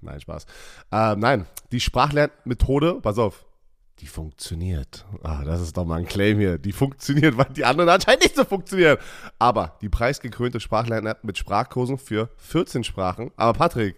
Nein, 0.00 0.20
Spaß. 0.20 0.44
Äh, 0.92 1.16
nein, 1.16 1.46
die 1.72 1.80
Sprachlernmethode, 1.80 3.00
pass 3.02 3.18
auf, 3.18 3.44
die 4.00 4.06
funktioniert. 4.06 5.06
Ah, 5.22 5.42
das 5.44 5.60
ist 5.62 5.76
doch 5.76 5.84
mal 5.86 5.96
ein 5.98 6.06
Claim 6.06 6.38
hier. 6.38 6.58
Die 6.58 6.72
funktioniert, 6.72 7.36
weil 7.38 7.46
die 7.46 7.64
anderen 7.64 7.88
anscheinend 7.88 8.22
nicht 8.24 8.36
so 8.36 8.44
funktionieren. 8.44 8.98
Aber 9.38 9.76
die 9.80 9.88
preisgekrönte 9.88 10.60
Sprachlern-App 10.60 11.24
mit 11.24 11.38
Sprachkursen 11.38 11.96
für 11.96 12.28
14 12.36 12.84
Sprachen. 12.84 13.30
Aber 13.36 13.52
Patrick, 13.58 13.96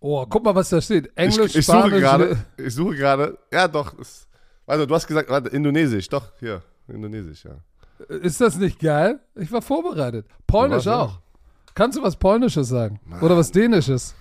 Oh, 0.00 0.24
guck 0.26 0.44
mal, 0.44 0.54
was 0.54 0.68
da 0.68 0.80
steht. 0.80 1.10
Englisch, 1.16 1.50
ich, 1.50 1.56
ich 1.56 1.66
suche 1.66 1.78
Spanisch. 1.78 2.00
gerade, 2.00 2.36
ich 2.58 2.74
suche 2.74 2.94
gerade, 2.96 3.38
ja 3.52 3.66
doch, 3.66 3.98
ist, 3.98 4.28
also 4.66 4.84
du 4.86 4.94
hast 4.94 5.06
gesagt, 5.06 5.30
warte, 5.30 5.48
Indonesisch, 5.48 6.08
doch, 6.08 6.32
hier, 6.38 6.62
Indonesisch, 6.86 7.44
ja. 7.44 7.56
Ist 8.16 8.40
das 8.42 8.56
nicht 8.56 8.78
geil? 8.78 9.18
Ich 9.34 9.50
war 9.50 9.62
vorbereitet. 9.62 10.26
Polnisch 10.46 10.86
auch. 10.86 11.18
Kannst 11.76 11.98
du 11.98 12.02
was 12.02 12.16
Polnisches 12.16 12.68
sagen? 12.68 12.98
Oder 13.20 13.36
was 13.36 13.52
Dänisches? 13.52 14.14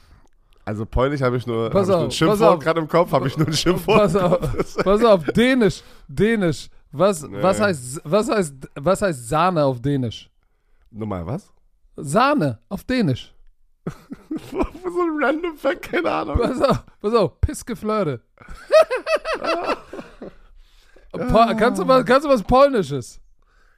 Also 0.65 0.85
Polnisch 0.85 1.21
habe 1.21 1.37
ich 1.37 1.47
nur, 1.47 1.69
hab 1.71 1.81
ich 1.81 1.87
nur 1.87 2.03
ein 2.03 2.11
Schimpfwort 2.11 2.61
gerade 2.61 2.81
im 2.81 2.87
Kopf, 2.87 3.13
habe 3.13 3.27
ich 3.29 3.37
nur 3.37 3.47
ein 3.47 3.53
Schimpfwort. 3.53 3.97
Pass 3.97 4.15
auf, 4.17 4.75
pass 4.83 5.03
auf, 5.05 5.23
Dänisch, 5.27 5.81
Dänisch. 6.07 6.69
Was, 6.91 7.23
was, 7.23 7.59
Nee. 7.59 7.65
heißt, 7.65 8.01
was, 8.03 8.29
heißt, 8.29 8.53
was 8.75 9.01
heißt 9.01 9.29
Sahne 9.29 9.63
auf 9.63 9.81
Dänisch? 9.81 10.29
Nochmal, 10.91 11.25
was? 11.25 11.49
Sahne 11.95 12.59
auf 12.67 12.83
Dänisch. 12.83 13.33
so 14.51 14.57
ein 14.59 15.23
random 15.23 15.55
Fact, 15.55 15.83
keine 15.83 16.11
Ahnung. 16.11 16.37
Pass 16.37 16.61
auf, 16.61 16.83
pass 17.01 17.13
auf, 17.13 17.39
Pissgeflirte. 17.39 18.21
Po 21.11 21.55
kannst, 21.57 21.81
du 21.81 21.87
was, 21.87 22.03
kannst 22.05 22.25
du 22.25 22.29
was 22.29 22.43
Polnisches? 22.43 23.21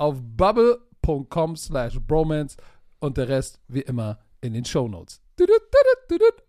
auf 0.00 0.16
bubble.com 0.22 1.56
slash 1.56 2.00
bromance 2.00 2.56
und 3.00 3.18
der 3.18 3.28
Rest 3.28 3.60
wie 3.68 3.82
immer 3.82 4.18
in 4.40 4.54
den 4.54 4.64
tudut, 5.36 5.62
tudut. 6.08 6.42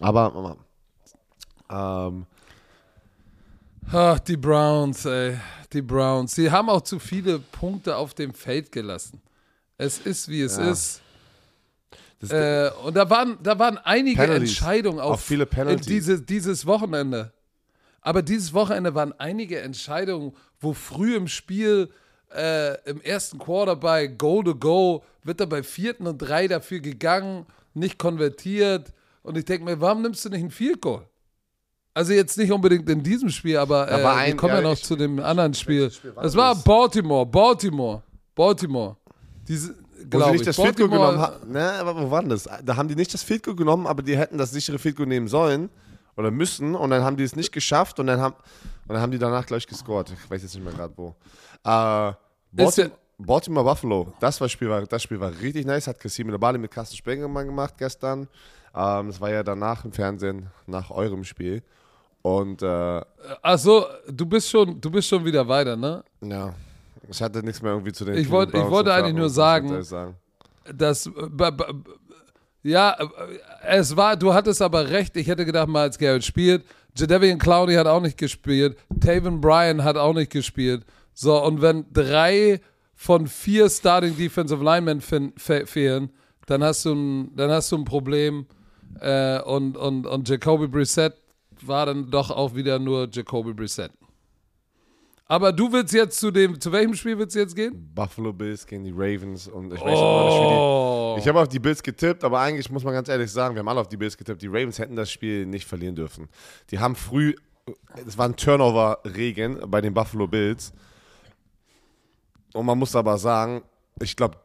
Aber, 0.00 0.30
Mama, 0.30 2.06
ähm, 2.08 2.26
Ach, 3.92 4.18
die 4.20 4.36
Browns, 4.36 5.04
ey. 5.04 5.36
Die 5.72 5.82
Browns. 5.82 6.34
Sie 6.36 6.50
haben 6.50 6.68
auch 6.70 6.82
zu 6.82 6.98
viele 7.00 7.40
Punkte 7.40 7.96
auf 7.96 8.14
dem 8.14 8.32
Feld 8.34 8.70
gelassen. 8.70 9.20
Es 9.76 9.98
ist, 9.98 10.28
wie 10.28 10.42
es 10.42 10.56
Ja. 10.56 10.70
ist. 10.70 11.02
Äh, 12.28 12.70
und 12.84 12.94
da 12.96 13.08
waren, 13.08 13.38
da 13.42 13.58
waren 13.58 13.78
einige 13.78 14.20
Penalties. 14.20 14.50
Entscheidungen 14.50 15.00
Auch 15.00 15.12
auf 15.12 15.22
viele 15.22 15.46
Penalties. 15.46 15.86
in 15.86 15.92
diese, 15.92 16.22
dieses 16.22 16.66
Wochenende. 16.66 17.32
Aber 18.02 18.22
dieses 18.22 18.54
Wochenende 18.54 18.94
waren 18.94 19.12
einige 19.18 19.60
Entscheidungen, 19.60 20.32
wo 20.60 20.72
früh 20.72 21.16
im 21.16 21.28
Spiel 21.28 21.90
äh, 22.34 22.74
im 22.88 23.00
ersten 23.02 23.38
Quarter 23.38 23.76
bei 23.76 24.06
Go 24.06 24.42
to 24.42 24.54
Go 24.54 25.04
wird 25.22 25.40
er 25.40 25.46
bei 25.46 25.62
vierten 25.62 26.06
und 26.06 26.18
drei 26.18 26.48
dafür 26.48 26.80
gegangen, 26.80 27.44
nicht 27.74 27.98
konvertiert. 27.98 28.92
Und 29.22 29.36
ich 29.36 29.44
denke 29.44 29.64
mir, 29.64 29.80
warum 29.80 30.02
nimmst 30.02 30.24
du 30.24 30.30
nicht 30.30 30.40
einen 30.40 30.50
Field 30.50 30.80
Goal? 30.80 31.06
Also 31.92 32.12
jetzt 32.12 32.38
nicht 32.38 32.52
unbedingt 32.52 32.88
in 32.88 33.02
diesem 33.02 33.28
Spiel, 33.30 33.56
aber 33.58 33.88
äh, 33.90 34.02
war 34.02 34.14
wir 34.16 34.22
ein- 34.22 34.36
kommen 34.36 34.54
ja, 34.54 34.60
ja, 34.60 34.68
noch 34.68 34.72
ich- 34.74 34.84
zu 34.84 34.96
dem 34.96 35.18
anderen 35.18 35.52
Spiel. 35.54 35.90
Spiel 35.90 36.14
war 36.14 36.22
Das 36.22 36.36
war 36.36 36.54
das? 36.54 36.62
Baltimore, 36.64 37.26
Baltimore, 37.26 38.02
Baltimore. 38.34 38.96
Diese, 39.48 39.70
wo 39.74 39.74
sie 39.98 40.08
glaube 40.08 40.30
nicht 40.32 40.40
ich. 40.42 40.46
das 40.46 40.56
Field 40.56 40.76
Goal 40.76 40.88
genommen 40.88 41.18
haben. 41.18 41.50
Ne, 41.52 41.72
aber 41.72 42.00
wo 42.00 42.10
war 42.10 42.20
denn 42.20 42.30
das? 42.30 42.48
Da 42.64 42.76
haben 42.76 42.88
die 42.88 42.94
nicht 42.94 43.12
das 43.12 43.22
Field 43.24 43.42
Goal 43.42 43.56
genommen, 43.56 43.86
aber 43.88 44.02
die 44.02 44.16
hätten 44.16 44.38
das 44.38 44.52
sichere 44.52 44.78
Field 44.78 44.96
Goal 44.96 45.08
nehmen 45.08 45.26
sollen 45.28 45.68
oder 46.16 46.30
müssen 46.30 46.74
und 46.74 46.90
dann 46.90 47.02
haben 47.04 47.16
die 47.16 47.24
es 47.24 47.36
nicht 47.36 47.52
geschafft 47.52 47.98
und 48.00 48.06
dann 48.06 48.20
haben, 48.20 48.34
und 48.88 48.94
dann 48.94 49.00
haben 49.00 49.12
die 49.12 49.18
danach 49.18 49.46
gleich 49.46 49.66
gescored. 49.66 50.10
Ich 50.12 50.30
weiß 50.30 50.42
jetzt 50.42 50.54
nicht 50.54 50.64
mehr 50.64 50.72
gerade 50.74 50.92
wo. 50.96 51.14
Äh, 51.64 52.12
Baltimore, 52.52 52.90
Baltimore 53.18 53.64
Buffalo, 53.64 54.12
das, 54.20 54.40
war 54.40 54.48
Spiel 54.48 54.68
war, 54.70 54.82
das 54.86 55.02
Spiel 55.02 55.20
war 55.20 55.30
richtig 55.40 55.66
nice, 55.66 55.86
hat 55.86 56.00
Cassim 56.00 56.28
Bali 56.38 56.58
mit 56.58 56.70
Carsten 56.70 56.96
Spengemann 56.96 57.46
gemacht 57.46 57.74
gestern. 57.78 58.28
Ähm, 58.74 59.08
das 59.08 59.20
war 59.20 59.30
ja 59.30 59.42
danach 59.42 59.84
im 59.84 59.92
Fernsehen, 59.92 60.46
nach 60.66 60.90
eurem 60.90 61.24
Spiel. 61.24 61.62
Und 62.22 62.62
äh, 62.62 63.00
Achso, 63.42 63.86
du 64.08 64.26
bist 64.26 64.50
schon, 64.50 64.80
du 64.80 64.90
bist 64.90 65.08
schon 65.08 65.24
wieder 65.24 65.46
weiter, 65.48 65.76
ne? 65.76 66.04
ja, 66.20 66.52
ich 67.08 67.20
hatte 67.22 67.42
nichts 67.42 67.62
mehr 67.62 67.72
irgendwie 67.72 67.92
zu 67.92 68.04
den 68.04 68.14
Ich 68.16 68.30
wollt- 68.30 68.52
ich 68.54 68.60
wollte 68.68 68.92
eigentlich 68.92 69.14
nur 69.14 69.30
sagen- 69.30 69.82
sagen. 69.82 70.16
Das, 70.72 71.06
äh, 71.06 71.10
ja, 72.62 72.92
äh, 72.92 73.78
es 73.78 73.96
war, 73.96 74.16
du 74.16 74.34
hattest 74.34 74.62
aber 74.62 74.88
recht. 74.90 75.16
Ich 75.16 75.26
hätte 75.26 75.44
gedacht, 75.44 75.68
mal 75.68 75.82
als 75.82 75.98
Garrett 75.98 76.24
spielt. 76.24 76.64
Jadavian 76.96 77.38
Clowney 77.38 77.74
hat 77.74 77.86
auch 77.86 78.00
nicht 78.00 78.18
gespielt. 78.18 78.76
Taven 79.00 79.40
Bryan 79.40 79.84
hat 79.84 79.96
auch 79.96 80.14
nicht 80.14 80.30
gespielt. 80.30 80.84
So, 81.14 81.42
und 81.42 81.62
wenn 81.62 81.86
drei 81.92 82.60
von 82.94 83.26
vier 83.26 83.70
Starting 83.70 84.16
Defensive 84.16 84.62
Linemen 84.62 85.00
fe 85.00 85.32
fehlen, 85.66 86.10
dann 86.46 86.62
hast 86.62 86.84
du 86.84 86.94
ein, 86.94 87.36
dann 87.36 87.50
hast 87.50 87.72
du 87.72 87.76
ein 87.76 87.84
Problem. 87.84 88.46
Äh, 89.00 89.40
und, 89.42 89.76
und, 89.76 90.06
und 90.06 90.28
Jacoby 90.28 90.66
Brissett 90.66 91.14
war 91.62 91.86
dann 91.86 92.10
doch 92.10 92.30
auch 92.30 92.54
wieder 92.54 92.78
nur 92.78 93.08
Jacoby 93.10 93.52
Brissett. 93.52 93.92
Aber 95.30 95.52
du 95.52 95.72
willst 95.72 95.94
jetzt 95.94 96.18
zu 96.18 96.32
dem, 96.32 96.60
zu 96.60 96.72
welchem 96.72 96.92
Spiel 96.94 97.16
willst 97.16 97.36
du 97.36 97.38
jetzt 97.38 97.54
gehen? 97.54 97.88
Buffalo 97.94 98.32
Bills 98.32 98.66
gegen 98.66 98.82
die 98.82 98.90
Ravens 98.90 99.46
und 99.46 99.72
ich 99.72 99.80
Oh. 99.80 99.84
weiß 99.84 99.96
auch 99.96 100.26
nicht, 100.26 101.16
die, 101.18 101.20
Ich 101.22 101.28
habe 101.28 101.40
auf 101.40 101.46
die 101.46 101.60
Bills 101.60 101.80
getippt, 101.84 102.24
aber 102.24 102.40
eigentlich 102.40 102.68
muss 102.68 102.82
man 102.82 102.94
ganz 102.94 103.08
ehrlich 103.08 103.30
sagen, 103.30 103.54
wir 103.54 103.60
haben 103.60 103.68
alle 103.68 103.80
auf 103.80 103.86
die 103.88 103.96
Bills 103.96 104.16
getippt. 104.16 104.42
Die 104.42 104.48
Ravens 104.48 104.80
hätten 104.80 104.96
das 104.96 105.08
Spiel 105.08 105.46
nicht 105.46 105.68
verlieren 105.68 105.94
dürfen. 105.94 106.28
Die 106.72 106.80
haben 106.80 106.96
früh, 106.96 107.36
es 108.04 108.18
war 108.18 108.24
ein 108.28 108.34
Turnover-Regen 108.34 109.60
bei 109.68 109.80
den 109.80 109.94
Buffalo 109.94 110.26
Bills. 110.26 110.72
Und 112.52 112.66
man 112.66 112.76
muss 112.76 112.96
aber 112.96 113.16
sagen, 113.16 113.62
ich 114.02 114.16
glaube, 114.16 114.36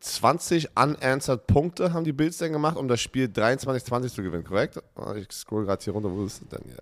20 0.00 0.70
unanswered 0.76 1.46
Punkte 1.46 1.92
haben 1.92 2.02
die 2.02 2.12
Bills 2.12 2.38
dann 2.38 2.50
gemacht, 2.52 2.76
um 2.76 2.88
das 2.88 3.00
Spiel 3.00 3.26
23-20 3.26 4.12
zu 4.12 4.24
gewinnen, 4.24 4.42
korrekt? 4.42 4.82
Ich 5.16 5.30
scroll 5.30 5.64
gerade 5.66 5.84
hier 5.84 5.92
runter, 5.92 6.10
wo 6.10 6.24
ist 6.24 6.42
es 6.42 6.48
denn 6.48 6.62
hier? 6.64 6.78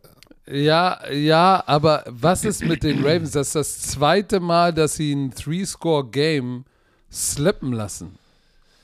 Ja, 0.47 1.11
ja, 1.11 1.63
aber 1.67 2.05
was 2.07 2.45
ist 2.45 2.65
mit 2.65 2.83
den 2.83 2.99
Ravens? 2.99 3.31
Das 3.33 3.49
ist 3.49 3.55
das 3.55 3.81
zweite 3.81 4.41
Mal, 4.41 4.75
dass 4.75 4.95
sie 4.97 5.15
ein 5.15 5.31
Three-Score-Game 5.31 6.65
slippen 7.11 7.73
lassen. 7.73 8.19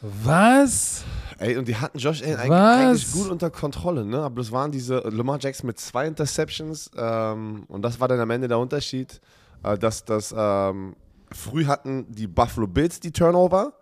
Was? 0.01 1.05
Ey, 1.39 1.59
und 1.59 1.69
die 1.69 1.77
hatten 1.77 1.99
Josh 1.99 2.23
Allen 2.23 2.37
eigentlich, 2.37 2.53
eigentlich 2.53 3.13
gut 3.13 3.29
unter 3.29 3.51
Kontrolle, 3.51 4.07
ne? 4.07 4.23
Aber 4.23 4.37
das 4.37 4.51
waren 4.51 4.71
diese 4.71 5.01
Lamar 5.01 5.39
Jackson 5.39 5.67
mit 5.67 5.79
zwei 5.79 6.07
Interceptions 6.07 6.91
ähm, 6.97 7.65
und 7.69 7.83
das 7.83 8.01
war 8.01 8.09
dann 8.09 8.21
am 8.21 8.31
Ende 8.31 8.49
der 8.49 8.59
Unterschied, 8.59 9.21
äh, 9.63 9.77
dass 9.77 10.05
das 10.05 10.35
ähm, 10.37 10.97
früh 11.31 11.67
hatten 11.67 12.07
die 12.09 12.27
Buffalo 12.27 12.67
Bills 12.67 13.01
die 13.01 13.13
Turnover 13.13 13.75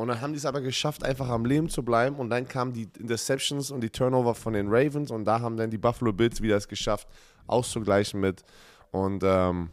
und 0.00 0.08
dann 0.08 0.20
haben 0.20 0.32
die 0.32 0.38
es 0.38 0.46
aber 0.46 0.60
geschafft, 0.60 1.04
einfach 1.04 1.28
am 1.28 1.44
Leben 1.44 1.68
zu 1.68 1.82
bleiben 1.82 2.16
und 2.16 2.30
dann 2.30 2.48
kamen 2.48 2.72
die 2.72 2.88
Interceptions 2.98 3.70
und 3.70 3.80
die 3.82 3.90
Turnover 3.90 4.34
von 4.34 4.52
den 4.54 4.68
Ravens 4.68 5.10
und 5.10 5.24
da 5.24 5.40
haben 5.40 5.56
dann 5.56 5.70
die 5.70 5.78
Buffalo 5.78 6.12
Bills 6.12 6.40
wieder 6.40 6.56
es 6.56 6.68
geschafft, 6.68 7.06
auszugleichen 7.46 8.20
mit 8.20 8.42
und 8.92 9.22
ähm, 9.24 9.70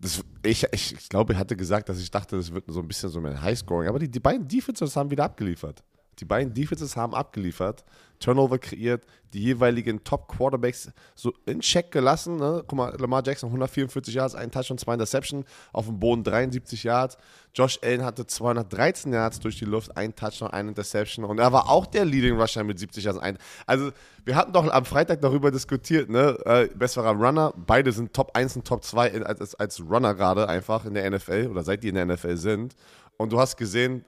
das, 0.00 0.22
ich, 0.42 0.66
ich, 0.72 0.92
ich 0.92 1.08
glaube, 1.08 1.32
ich 1.32 1.38
hatte 1.38 1.56
gesagt, 1.56 1.88
dass 1.88 1.98
ich 1.98 2.10
dachte, 2.10 2.36
das 2.36 2.52
wird 2.52 2.64
so 2.68 2.80
ein 2.80 2.88
bisschen 2.88 3.08
so 3.08 3.20
ein 3.20 3.40
Highscoring. 3.40 3.88
Aber 3.88 3.98
die, 3.98 4.10
die 4.10 4.20
beiden 4.20 4.46
Defenses 4.46 4.96
haben 4.96 5.10
wieder 5.10 5.24
abgeliefert. 5.24 5.82
Die 6.20 6.24
beiden 6.24 6.54
Defenses 6.54 6.96
haben 6.96 7.14
abgeliefert, 7.14 7.84
Turnover 8.20 8.58
kreiert, 8.58 9.04
die 9.34 9.42
jeweiligen 9.42 10.02
Top-Quarterbacks 10.04 10.90
so 11.14 11.34
in 11.44 11.60
Check 11.60 11.90
gelassen. 11.90 12.36
Ne? 12.36 12.62
Guck 12.66 12.78
mal, 12.78 12.96
Lamar 12.98 13.22
Jackson 13.24 13.48
144 13.48 14.14
Yards, 14.14 14.34
ein 14.34 14.50
Touchdown, 14.50 14.78
zwei 14.78 14.94
Interception, 14.94 15.44
auf 15.72 15.86
dem 15.86 15.98
Boden 15.98 16.22
73 16.22 16.84
Yards. 16.84 17.18
Josh 17.52 17.78
Allen 17.82 18.04
hatte 18.04 18.26
213 18.26 19.12
Yards 19.12 19.40
durch 19.40 19.58
die 19.58 19.64
Luft, 19.64 19.96
ein 19.96 20.14
Touchdown, 20.14 20.50
ein 20.50 20.68
Interception. 20.68 21.24
Und 21.24 21.38
er 21.38 21.52
war 21.52 21.68
auch 21.68 21.86
der 21.86 22.04
Leading 22.04 22.40
Rusher 22.40 22.64
mit 22.64 22.78
70 22.78 23.04
Yards. 23.04 23.20
Also, 23.66 23.90
wir 24.24 24.36
hatten 24.36 24.52
doch 24.52 24.70
am 24.72 24.84
Freitag 24.84 25.20
darüber 25.20 25.50
diskutiert, 25.50 26.08
ne? 26.08 26.38
Äh, 26.44 26.68
besserer 26.74 27.12
Runner, 27.12 27.52
beide 27.56 27.92
sind 27.92 28.14
Top 28.14 28.30
1 28.34 28.56
und 28.56 28.66
Top 28.66 28.84
2 28.84 29.08
in, 29.08 29.22
als, 29.24 29.54
als 29.56 29.80
Runner 29.80 30.14
gerade 30.14 30.48
einfach 30.48 30.84
in 30.84 30.94
der 30.94 31.10
NFL 31.10 31.48
oder 31.50 31.62
seit 31.62 31.82
die 31.82 31.88
in 31.88 31.96
der 31.96 32.06
NFL 32.06 32.36
sind. 32.36 32.74
Und 33.16 33.32
du 33.32 33.38
hast 33.38 33.56
gesehen, 33.56 34.04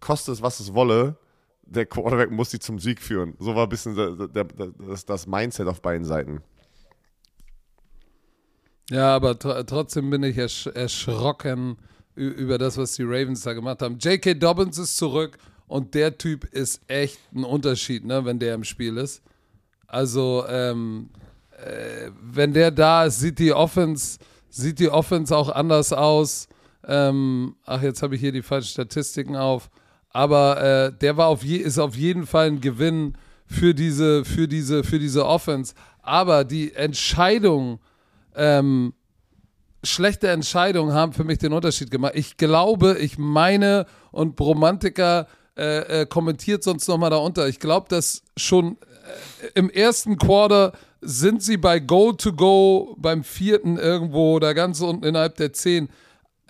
koste 0.00 0.32
es, 0.32 0.40
was 0.40 0.60
es 0.60 0.72
wolle, 0.72 1.16
der 1.70 1.86
Quarterback 1.86 2.30
muss 2.30 2.50
sie 2.50 2.58
zum 2.58 2.78
Sieg 2.78 3.00
führen. 3.00 3.34
So 3.38 3.54
war 3.54 3.64
ein 3.64 3.68
bisschen 3.68 3.94
der, 3.94 4.28
der, 4.28 4.44
das, 4.44 5.04
das 5.06 5.26
Mindset 5.26 5.68
auf 5.68 5.80
beiden 5.80 6.04
Seiten. 6.04 6.42
Ja, 8.90 9.14
aber 9.14 9.38
tr 9.38 9.64
trotzdem 9.64 10.10
bin 10.10 10.24
ich 10.24 10.36
ersch 10.36 10.66
erschrocken 10.66 11.76
über 12.16 12.58
das, 12.58 12.76
was 12.76 12.94
die 12.94 13.04
Ravens 13.04 13.42
da 13.42 13.52
gemacht 13.52 13.82
haben. 13.82 13.98
J.K. 13.98 14.34
Dobbins 14.34 14.78
ist 14.78 14.96
zurück 14.96 15.38
und 15.68 15.94
der 15.94 16.18
Typ 16.18 16.44
ist 16.44 16.80
echt 16.88 17.20
ein 17.32 17.44
Unterschied, 17.44 18.04
ne, 18.04 18.24
wenn 18.24 18.40
der 18.40 18.54
im 18.54 18.64
Spiel 18.64 18.96
ist. 18.96 19.22
Also, 19.86 20.44
ähm, 20.48 21.10
äh, 21.64 22.10
wenn 22.20 22.52
der 22.52 22.72
da 22.72 23.04
ist, 23.04 23.20
sieht 23.20 23.38
die 23.38 23.52
Offense, 23.52 24.18
sieht 24.48 24.80
die 24.80 24.88
Offense 24.88 25.34
auch 25.36 25.48
anders 25.48 25.92
aus. 25.92 26.48
Ähm, 26.84 27.54
ach, 27.64 27.82
jetzt 27.82 28.02
habe 28.02 28.16
ich 28.16 28.20
hier 28.20 28.32
die 28.32 28.42
falschen 28.42 28.70
Statistiken 28.70 29.36
auf. 29.36 29.70
Aber 30.10 30.60
äh, 30.60 30.92
der 30.98 31.16
war 31.16 31.28
auf 31.28 31.44
je, 31.44 31.56
ist 31.56 31.78
auf 31.78 31.94
jeden 31.94 32.26
Fall 32.26 32.48
ein 32.48 32.60
Gewinn 32.60 33.14
für 33.46 33.74
diese, 33.74 34.24
für 34.24 34.48
diese, 34.48 34.84
für 34.84 34.98
diese 34.98 35.26
Offense. 35.26 35.74
Aber 36.02 36.44
die 36.44 36.72
Entscheidung, 36.74 37.80
ähm, 38.34 38.92
schlechte 39.82 40.28
Entscheidungen 40.28 40.94
haben 40.94 41.12
für 41.12 41.24
mich 41.24 41.38
den 41.38 41.52
Unterschied 41.52 41.90
gemacht. 41.90 42.12
Ich 42.14 42.36
glaube, 42.36 42.98
ich 42.98 43.18
meine, 43.18 43.86
und 44.10 44.36
Bromantiker 44.36 45.26
äh, 45.56 46.02
äh, 46.02 46.06
kommentiert 46.06 46.62
sonst 46.62 46.88
nochmal 46.88 47.10
darunter, 47.10 47.48
ich 47.48 47.60
glaube, 47.60 47.86
dass 47.88 48.22
schon 48.36 48.78
äh, 49.42 49.48
im 49.54 49.70
ersten 49.70 50.16
Quarter 50.16 50.72
sind 51.00 51.42
sie 51.42 51.56
bei 51.56 51.80
Go 51.80 52.12
to 52.12 52.32
Go, 52.32 52.94
beim 52.98 53.24
vierten 53.24 53.78
irgendwo, 53.78 54.38
da 54.38 54.52
ganz 54.52 54.80
unten 54.80 55.04
innerhalb 55.04 55.36
der 55.36 55.52
zehn, 55.52 55.88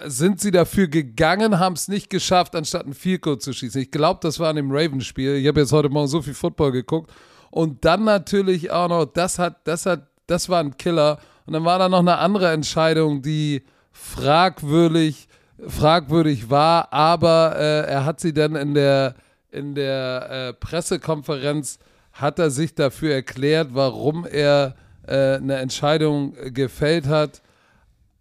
sind 0.06 0.40
sie 0.40 0.50
dafür 0.50 0.88
gegangen, 0.88 1.58
haben 1.58 1.74
es 1.74 1.88
nicht 1.88 2.10
geschafft, 2.10 2.54
anstatt 2.54 2.86
ein 2.86 2.94
Field 2.94 3.22
Goal 3.22 3.38
zu 3.38 3.52
schießen. 3.52 3.82
Ich 3.82 3.90
glaube, 3.90 4.20
das 4.22 4.38
war 4.38 4.50
an 4.50 4.56
dem 4.56 4.70
Ravens-Spiel. 4.70 5.36
Ich 5.36 5.46
habe 5.46 5.60
jetzt 5.60 5.72
heute 5.72 5.88
Morgen 5.88 6.08
so 6.08 6.22
viel 6.22 6.34
Football 6.34 6.72
geguckt. 6.72 7.12
Und 7.50 7.84
dann 7.84 8.04
natürlich 8.04 8.70
auch 8.70 8.88
noch, 8.88 9.04
das 9.04 9.38
hat, 9.38 9.66
das 9.66 9.86
hat, 9.86 10.06
das 10.26 10.48
war 10.48 10.60
ein 10.60 10.76
Killer. 10.76 11.18
Und 11.46 11.54
dann 11.54 11.64
war 11.64 11.78
da 11.78 11.88
noch 11.88 11.98
eine 11.98 12.18
andere 12.18 12.52
Entscheidung, 12.52 13.22
die 13.22 13.62
fragwürdig, 13.92 15.28
fragwürdig 15.66 16.48
war, 16.48 16.92
aber 16.92 17.56
äh, 17.56 17.90
er 17.90 18.04
hat 18.04 18.20
sie 18.20 18.32
dann 18.32 18.56
in 18.56 18.74
der, 18.74 19.14
in 19.50 19.74
der 19.74 20.30
äh, 20.30 20.52
Pressekonferenz, 20.54 21.78
hat 22.12 22.38
er 22.38 22.50
sich 22.50 22.74
dafür 22.74 23.14
erklärt, 23.14 23.70
warum 23.72 24.26
er 24.26 24.74
äh, 25.06 25.36
eine 25.36 25.56
Entscheidung 25.56 26.34
äh, 26.36 26.50
gefällt 26.50 27.06
hat. 27.06 27.42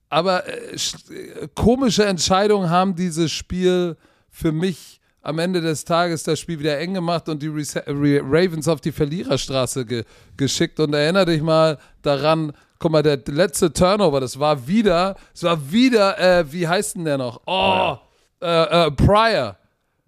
Aber 0.10 0.48
äh, 0.48 0.74
äh, 0.74 1.48
komische 1.56 2.06
Entscheidungen 2.06 2.70
haben 2.70 2.96
dieses 2.96 3.32
Spiel 3.32 3.96
für 4.30 4.52
mich 4.52 5.00
am 5.22 5.38
Ende 5.38 5.62
des 5.62 5.86
Tages 5.86 6.24
das 6.24 6.40
Spiel 6.40 6.60
wieder 6.60 6.80
eng 6.80 6.94
gemacht 6.94 7.28
und 7.30 7.44
die 7.44 7.48
Rese- 7.50 7.86
Re- 7.86 8.22
Ravens 8.24 8.68
auf 8.68 8.82
die 8.82 8.92
Verliererstraße 8.92 9.86
ge 9.86 10.04
geschickt. 10.38 10.80
Und 10.80 10.94
erinnere 10.94 11.26
dich 11.26 11.42
mal 11.42 11.78
daran, 12.02 12.54
guck 12.80 12.92
mal, 12.92 13.04
der 13.04 13.20
letzte 13.28 13.72
Turnover, 13.72 14.20
das 14.20 14.40
war 14.40 14.68
wieder, 14.68 15.16
es 15.34 15.44
war 15.44 15.72
wieder, 15.72 16.18
äh, 16.20 16.52
wie 16.52 16.68
heißt 16.68 16.96
denn 16.96 17.06
der 17.06 17.18
noch? 17.18 17.42
Oh, 17.46 17.98
äh, 18.42 18.86
äh, 18.88 18.92
Pryor. 18.92 19.58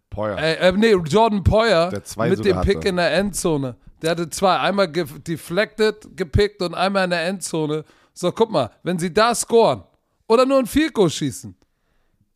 Poyer. 0.10 0.38
Äh, 0.40 0.56
äh, 0.56 0.72
nee, 0.74 0.92
Jordan 0.94 1.44
Poyer 1.44 1.90
mit 2.30 2.44
dem 2.44 2.60
Pick 2.62 2.78
hatte. 2.78 2.88
in 2.90 2.96
der 2.98 3.14
Endzone. 3.14 3.76
Der 4.02 4.12
hatte 4.12 4.30
zwei, 4.30 4.58
einmal 4.60 4.88
ge 4.90 5.06
deflected, 5.26 6.18
gepickt 6.18 6.62
und 6.62 6.74
einmal 6.74 7.04
in 7.06 7.12
der 7.12 7.26
Endzone. 7.28 7.86
So, 8.14 8.32
guck 8.32 8.52
mal, 8.52 8.72
wenn 8.84 8.98
sie 9.00 9.14
da 9.14 9.34
scoren 9.36 9.84
oder 10.32 10.46
nur 10.46 10.60
ein 10.60 10.94
Goal 10.94 11.10
schießen, 11.10 11.54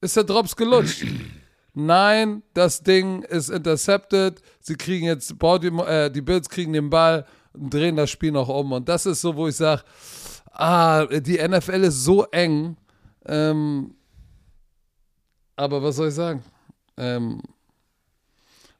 ist 0.01 0.17
der 0.17 0.25
Drops 0.25 0.53
gelutscht. 0.53 1.05
Nein, 1.73 2.43
das 2.53 2.83
Ding 2.83 3.23
ist 3.23 3.49
intercepted. 3.49 4.41
Sie 4.59 4.75
kriegen 4.75 5.05
jetzt, 5.05 5.39
Baltimore, 5.39 5.87
äh, 5.87 6.11
die 6.11 6.21
Bills 6.21 6.49
kriegen 6.49 6.73
den 6.73 6.89
Ball 6.89 7.25
und 7.53 7.73
drehen 7.73 7.95
das 7.95 8.09
Spiel 8.09 8.33
noch 8.33 8.49
um. 8.49 8.73
Und 8.73 8.89
das 8.89 9.05
ist 9.05 9.21
so, 9.21 9.33
wo 9.33 9.47
ich 9.47 9.55
sage, 9.55 9.81
ah, 10.51 11.05
die 11.05 11.37
NFL 11.37 11.85
ist 11.85 12.03
so 12.03 12.25
eng. 12.25 12.75
Ähm, 13.25 13.95
aber 15.55 15.81
was 15.81 15.95
soll 15.95 16.09
ich 16.09 16.15
sagen? 16.15 16.43
Ähm, 16.97 17.41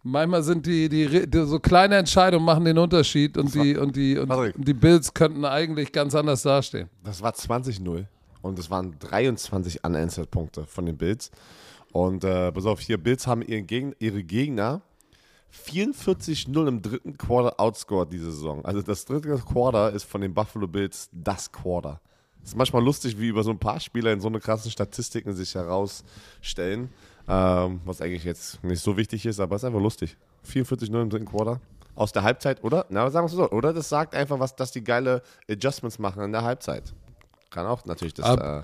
manchmal 0.03 0.43
sind 0.43 0.65
die, 0.65 0.89
die, 0.89 1.25
die 1.25 1.45
so 1.45 1.59
kleine 1.59 1.95
Entscheidungen 1.95 2.45
machen 2.45 2.65
den 2.65 2.77
Unterschied 2.77 3.37
und 3.37 3.55
die, 3.55 3.77
und 3.77 3.95
die, 3.95 4.17
und 4.17 4.27
Patrick. 4.27 4.55
die 4.57 4.73
Bills 4.73 5.13
könnten 5.13 5.45
eigentlich 5.45 5.93
ganz 5.93 6.15
anders 6.15 6.41
dastehen. 6.41 6.89
Das 7.01 7.21
war 7.21 7.33
20-0 7.33 8.07
und 8.45 8.59
es 8.59 8.69
waren 8.69 8.97
23 8.99 9.83
unanswered 9.83 10.29
Punkte 10.29 10.65
von 10.65 10.85
den 10.85 10.97
Bills. 10.97 11.31
Und 11.91 12.23
äh, 12.23 12.51
pass 12.51 12.65
auf, 12.65 12.79
hier, 12.79 12.97
Bills 12.97 13.25
haben 13.25 13.41
ihren 13.41 13.65
Geg 13.67 13.95
ihre 13.99 14.23
Gegner 14.23 14.81
44-0 15.67 16.67
im 16.67 16.81
dritten 16.81 17.17
Quarter 17.17 17.59
outscored 17.59 18.11
diese 18.11 18.31
Saison. 18.31 18.63
Also 18.65 18.81
das 18.81 19.05
dritte 19.05 19.37
Quarter 19.37 19.91
ist 19.93 20.03
von 20.03 20.21
den 20.21 20.33
Buffalo 20.33 20.67
Bills 20.67 21.09
das 21.11 21.51
Quarter. 21.51 22.01
Es 22.43 22.49
ist 22.49 22.57
manchmal 22.57 22.83
lustig, 22.83 23.19
wie 23.19 23.29
über 23.29 23.43
so 23.43 23.51
ein 23.51 23.57
paar 23.57 23.79
Spieler 23.79 24.11
in 24.11 24.19
so 24.19 24.27
eine 24.27 24.39
krassen 24.39 24.69
Statistiken 24.69 25.33
sich 25.33 25.55
herausstellen, 25.55 26.89
ähm, 27.27 27.81
was 27.85 28.01
eigentlich 28.01 28.25
jetzt 28.25 28.63
nicht 28.63 28.81
so 28.81 28.97
wichtig 28.97 29.25
ist, 29.25 29.39
aber 29.39 29.55
es 29.55 29.63
ist 29.63 29.67
einfach 29.67 29.81
lustig. 29.81 30.17
44-0 30.47 31.01
im 31.01 31.09
dritten 31.09 31.25
Quarter. 31.25 31.59
Aus 31.95 32.11
der 32.11 32.23
Halbzeit, 32.23 32.63
oder? 32.63 32.85
Na, 32.89 33.09
sagen 33.09 33.25
wir 33.25 33.31
es 33.31 33.35
so. 33.37 33.49
Oder 33.49 33.73
das 33.73 33.87
sagt 33.87 34.13
einfach, 34.13 34.37
was, 34.37 34.55
dass 34.55 34.71
die 34.71 34.83
geile 34.83 35.23
Adjustments 35.49 35.97
machen 35.97 36.21
in 36.23 36.33
der 36.33 36.43
Halbzeit. 36.43 36.93
Kann 37.49 37.65
auch 37.65 37.85
natürlich 37.85 38.13
das. 38.13 38.25
Ab- 38.25 38.63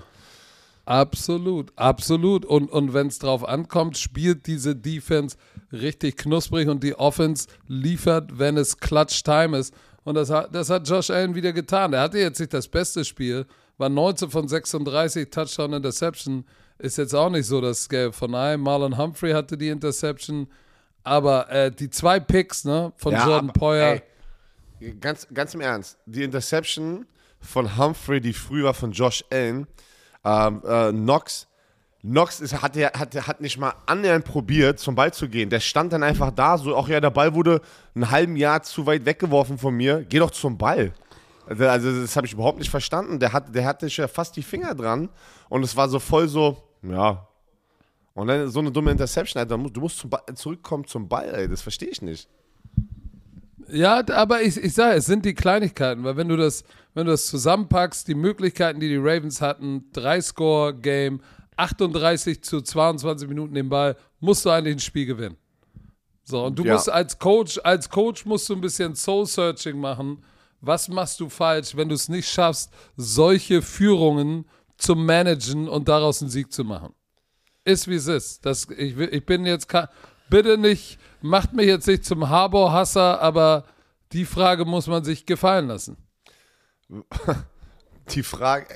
Absolut, 0.84 1.72
absolut. 1.76 2.44
Und, 2.44 2.68
und 2.70 2.92
wenn 2.92 3.06
es 3.06 3.18
drauf 3.20 3.46
ankommt, 3.48 3.96
spielt 3.96 4.46
diese 4.48 4.74
Defense 4.74 5.36
richtig 5.70 6.16
knusprig 6.16 6.68
und 6.68 6.82
die 6.82 6.96
Offense 6.96 7.46
liefert, 7.68 8.38
wenn 8.38 8.56
es 8.56 8.78
Clutch 8.78 9.22
Time 9.22 9.56
ist. 9.56 9.72
Und 10.04 10.16
das 10.16 10.28
hat, 10.30 10.52
das 10.52 10.70
hat 10.70 10.88
Josh 10.88 11.10
Allen 11.10 11.36
wieder 11.36 11.52
getan. 11.52 11.92
Er 11.92 12.00
hatte 12.00 12.18
jetzt 12.18 12.40
nicht 12.40 12.52
das 12.52 12.66
beste 12.66 13.04
Spiel, 13.04 13.46
war 13.78 13.88
19 13.88 14.28
von 14.30 14.48
36, 14.48 15.30
Touchdown 15.30 15.72
Interception, 15.74 16.44
ist 16.78 16.98
jetzt 16.98 17.14
auch 17.14 17.30
nicht 17.30 17.46
so 17.46 17.60
das 17.60 17.88
Gelb 17.88 18.12
von 18.14 18.34
einem. 18.34 18.64
Marlon 18.64 18.98
Humphrey 18.98 19.30
hatte 19.32 19.56
die 19.56 19.68
Interception, 19.68 20.48
aber 21.04 21.48
äh, 21.48 21.70
die 21.70 21.90
zwei 21.90 22.18
Picks 22.18 22.64
ne, 22.64 22.92
von 22.96 23.12
Ja, 23.12 23.24
Jordan 23.28 23.50
aber, 23.50 23.58
Poyer. 23.58 24.02
ey, 24.80 24.94
ganz, 24.94 25.28
ganz 25.32 25.54
im 25.54 25.60
Ernst, 25.60 25.96
die 26.06 26.24
Interception 26.24 27.06
von 27.42 27.76
Humphrey, 27.76 28.20
die 28.20 28.32
früher 28.32 28.64
war 28.64 28.74
von 28.74 28.92
Josh 28.92 29.24
Allen, 29.30 29.66
ähm, 30.24 30.62
äh, 30.64 30.90
Knox, 30.90 31.48
Knox 32.02 32.40
ist, 32.40 32.60
hat, 32.60 32.76
hat, 32.76 33.28
hat 33.28 33.40
nicht 33.40 33.58
mal 33.58 33.74
annähernd 33.86 34.24
probiert, 34.24 34.80
zum 34.80 34.96
Ball 34.96 35.12
zu 35.12 35.28
gehen. 35.28 35.50
Der 35.50 35.60
stand 35.60 35.92
dann 35.92 36.02
einfach 36.02 36.32
da, 36.32 36.58
so, 36.58 36.74
auch 36.74 36.88
ja, 36.88 37.00
der 37.00 37.10
Ball 37.10 37.32
wurde 37.34 37.60
einen 37.94 38.10
halben 38.10 38.36
Jahr 38.36 38.62
zu 38.62 38.86
weit 38.86 39.04
weggeworfen 39.04 39.56
von 39.56 39.74
mir. 39.74 40.04
Geh 40.08 40.18
doch 40.18 40.32
zum 40.32 40.58
Ball. 40.58 40.92
Also, 41.46 41.68
also 41.68 42.00
das 42.00 42.16
habe 42.16 42.26
ich 42.26 42.32
überhaupt 42.32 42.58
nicht 42.58 42.70
verstanden. 42.70 43.20
Der, 43.20 43.32
hat, 43.32 43.54
der 43.54 43.64
hatte 43.64 43.88
schon 43.88 44.08
fast 44.08 44.36
die 44.36 44.42
Finger 44.42 44.74
dran 44.74 45.10
und 45.48 45.62
es 45.62 45.76
war 45.76 45.88
so 45.88 46.00
voll 46.00 46.26
so, 46.26 46.56
ja. 46.82 47.28
Und 48.14 48.26
dann 48.26 48.48
so 48.50 48.58
eine 48.58 48.72
dumme 48.72 48.90
Interception, 48.90 49.40
Alter, 49.40 49.56
du 49.56 49.80
musst 49.80 49.98
zum 49.98 50.10
Ball, 50.10 50.22
zurückkommen 50.34 50.84
zum 50.86 51.08
Ball, 51.08 51.32
ey, 51.34 51.48
das 51.48 51.62
verstehe 51.62 51.88
ich 51.88 52.02
nicht. 52.02 52.28
Ja, 53.72 54.02
aber 54.08 54.42
ich, 54.42 54.56
ich 54.58 54.74
sage, 54.74 54.96
es 54.96 55.06
sind 55.06 55.24
die 55.24 55.34
Kleinigkeiten, 55.34 56.04
weil 56.04 56.16
wenn 56.16 56.28
du 56.28 56.36
das, 56.36 56.62
wenn 56.94 57.06
du 57.06 57.12
das 57.12 57.26
zusammenpackst, 57.26 58.06
die 58.06 58.14
Möglichkeiten, 58.14 58.80
die 58.80 58.88
die 58.88 58.96
Ravens 58.98 59.40
hatten, 59.40 59.90
Drei-Score-Game, 59.92 61.20
38 61.56 62.42
zu 62.42 62.60
22 62.60 63.28
Minuten 63.28 63.54
den 63.54 63.68
Ball, 63.68 63.96
musst 64.20 64.44
du 64.44 64.50
eigentlich 64.50 64.76
ein 64.76 64.80
Spiel 64.80 65.06
gewinnen. 65.06 65.36
So, 66.24 66.44
und 66.44 66.58
du 66.58 66.64
Ja. 66.64 66.74
musst 66.74 66.90
als 66.90 67.18
Coach, 67.18 67.58
als 67.64 67.88
Coach 67.88 68.24
musst 68.26 68.48
du 68.48 68.54
ein 68.54 68.60
bisschen 68.60 68.94
Soul-Searching 68.94 69.78
machen. 69.78 70.22
Was 70.60 70.88
machst 70.88 71.18
du 71.20 71.28
falsch, 71.28 71.74
wenn 71.74 71.88
du 71.88 71.94
es 71.94 72.08
nicht 72.08 72.28
schaffst, 72.28 72.70
solche 72.96 73.62
Führungen 73.62 74.44
zu 74.76 74.94
managen 74.94 75.68
und 75.68 75.88
daraus 75.88 76.20
einen 76.22 76.30
Sieg 76.30 76.52
zu 76.52 76.62
machen? 76.62 76.92
Ist 77.64 77.88
wie 77.88 77.94
es 77.96 78.06
ist. 78.06 78.44
Das, 78.44 78.68
ich, 78.76 78.96
ich 78.98 79.24
bin 79.26 79.46
jetzt, 79.46 79.68
bitte 80.32 80.58
nicht, 80.58 80.98
macht 81.20 81.52
mich 81.52 81.66
jetzt 81.66 81.86
nicht 81.86 82.04
zum 82.04 82.28
Harbor-Hasser, 82.28 83.20
aber 83.20 83.64
die 84.12 84.24
Frage 84.24 84.64
muss 84.64 84.86
man 84.88 85.04
sich 85.04 85.24
gefallen 85.26 85.68
lassen. 85.68 85.96
Die 88.10 88.22
Frage. 88.22 88.66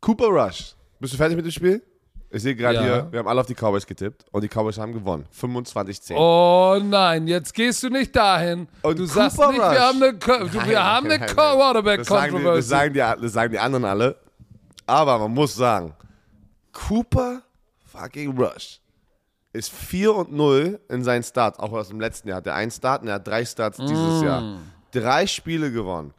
Cooper 0.00 0.26
Rush. 0.28 0.74
Bist 1.00 1.12
du 1.14 1.16
fertig 1.16 1.36
mit 1.36 1.44
dem 1.44 1.50
Spiel? 1.52 1.82
Ich 2.30 2.42
sehe 2.42 2.54
gerade 2.54 2.76
Ja. 2.76 2.82
hier, 2.82 3.08
wir 3.10 3.18
haben 3.18 3.28
alle 3.28 3.40
auf 3.40 3.46
die 3.46 3.54
Cowboys 3.54 3.84
getippt 3.84 4.24
und 4.30 4.42
die 4.42 4.48
Cowboys 4.48 4.78
haben 4.78 4.92
gewonnen. 4.92 5.26
25-10. 5.38 6.14
Oh 6.16 6.78
nein, 6.82 7.26
jetzt 7.26 7.52
gehst 7.52 7.82
du 7.82 7.88
nicht 7.90 8.14
dahin. 8.14 8.68
Und 8.82 8.98
du 9.00 9.04
sagst 9.06 9.36
Cooper 9.36 9.50
nicht, 9.50 9.60
Rush. 9.60 9.72
wir 9.72 9.80
haben 9.80 10.02
eine, 10.02 10.18
Co- 10.18 10.44
Nein, 10.58 10.68
wir 10.68 10.84
haben 10.84 11.08
nein, 11.08 11.16
eine 11.22 11.26
nein, 11.26 11.36
Co- 11.36 11.42
nein. 11.42 11.56
Quarterback 11.56 11.98
das 11.98 12.68
sagen 12.68 12.92
die, 12.94 12.98
das 13.00 13.32
sagen 13.32 13.52
die 13.52 13.58
anderen 13.58 13.84
alle. 13.84 14.16
Aber 14.86 15.18
man 15.18 15.32
muss 15.32 15.54
sagen, 15.56 15.92
Cooper 16.72 17.42
fucking 17.86 18.38
Rush 18.38 18.80
ist 19.52 19.72
4 19.72 20.14
und 20.14 20.32
0 20.32 20.80
in 20.88 21.02
seinen 21.04 21.22
Starts. 21.22 21.58
Auch 21.58 21.72
aus 21.72 21.88
dem 21.88 22.00
letzten 22.00 22.28
Jahr 22.28 22.36
hat 22.38 22.46
er 22.46 22.54
einen 22.54 22.70
Start 22.70 23.02
und 23.02 23.08
er 23.08 23.14
hat 23.14 23.26
drei 23.26 23.44
Starts 23.44 23.78
Mm. 23.78 23.86
dieses 23.86 24.22
Jahr. 24.22 24.58
Drei 24.92 25.26
Spiele 25.26 25.70
gewonnen. 25.72 26.12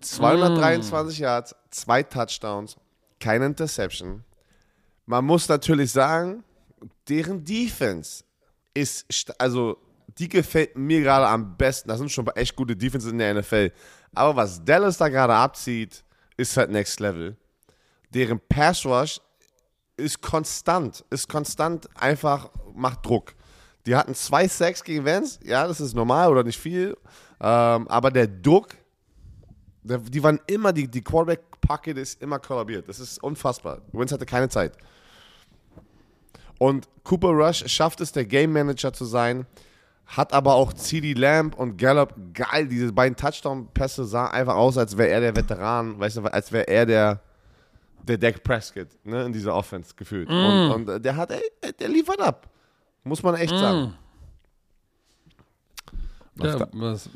223 0.00 1.18
Mm. 1.18 1.22
Yards, 1.22 1.54
zwei 1.70 2.02
Touchdowns, 2.02 2.76
keine 3.20 3.46
Interception. 3.46 4.24
Man 5.06 5.24
muss 5.24 5.48
natürlich 5.48 5.90
sagen, 5.92 6.44
deren 7.08 7.44
Defense 7.44 8.24
ist, 8.74 9.08
st- 9.10 9.34
also 9.38 9.76
die 10.18 10.28
gefällt 10.28 10.76
mir 10.76 11.00
gerade 11.02 11.26
am 11.26 11.56
besten. 11.56 11.88
Das 11.88 11.98
sind 11.98 12.10
schon 12.10 12.26
echt 12.28 12.54
gute 12.56 12.76
Defenses 12.76 13.10
in 13.12 13.18
der 13.18 13.34
NFL. 13.34 13.72
Aber 14.14 14.36
was 14.36 14.62
Dallas 14.64 14.98
da 14.98 15.08
gerade 15.08 15.34
abzieht, 15.34 16.04
ist 16.36 16.56
halt 16.56 16.70
Next 16.70 17.00
Level. 17.00 17.36
Deren 18.10 18.40
Pass 18.48 18.84
Rush 18.84 19.20
ist 19.96 20.20
konstant, 20.22 21.04
ist 21.10 21.28
konstant 21.28 21.88
einfach, 22.00 22.50
macht 22.74 23.04
Druck. 23.04 23.34
Die 23.86 23.96
hatten 23.96 24.14
zwei 24.14 24.46
Sacks 24.46 24.82
gegen 24.84 25.04
Vance, 25.04 25.40
ja, 25.42 25.66
das 25.66 25.80
ist 25.80 25.94
normal 25.94 26.30
oder 26.30 26.44
nicht 26.44 26.58
viel. 26.58 26.96
Ähm, 27.40 27.88
aber 27.88 28.10
der 28.10 28.28
Druck, 28.28 28.68
der, 29.82 29.98
die 29.98 30.22
waren 30.22 30.40
immer, 30.46 30.72
die, 30.72 30.88
die 30.88 31.02
Quarterback-Pocket 31.02 31.98
ist 31.98 32.22
immer 32.22 32.38
kollabiert. 32.38 32.88
Das 32.88 33.00
ist 33.00 33.22
unfassbar. 33.22 33.80
Wentz 33.92 34.12
hatte 34.12 34.26
keine 34.26 34.48
Zeit. 34.48 34.76
Und 36.58 36.88
Cooper 37.02 37.30
Rush 37.30 37.64
schafft 37.66 38.00
es, 38.00 38.12
der 38.12 38.24
Game 38.24 38.52
Manager 38.52 38.92
zu 38.92 39.04
sein, 39.04 39.46
hat 40.06 40.32
aber 40.32 40.54
auch 40.54 40.72
CD 40.72 41.14
Lamb 41.14 41.56
und 41.56 41.76
Gallup, 41.76 42.14
geil, 42.34 42.68
diese 42.68 42.92
beiden 42.92 43.16
Touchdown-Pässe 43.16 44.04
sahen 44.04 44.30
einfach 44.30 44.54
aus, 44.54 44.78
als 44.78 44.96
wäre 44.96 45.08
er 45.08 45.20
der 45.20 45.34
Veteran, 45.34 45.98
weißt 45.98 46.18
du, 46.18 46.22
als 46.22 46.52
wäre 46.52 46.68
er 46.68 46.86
der, 46.86 47.20
der 48.06 48.18
Dak 48.18 48.42
Prescott 48.42 48.88
ne, 49.04 49.24
in 49.24 49.32
dieser 49.32 49.54
Offense 49.54 49.94
gefühlt. 49.94 50.28
Und, 50.28 50.70
und 50.72 50.88
äh, 50.88 51.00
der 51.00 51.16
hat, 51.16 51.30
ey, 51.30 51.42
der 51.78 51.88
liefert 51.88 52.20
ab. 52.20 52.48
Muss 53.04 53.22
man 53.22 53.34
echt 53.36 53.50
sagen. 53.50 53.94
Ja, 56.40 56.66
was, 56.72 57.10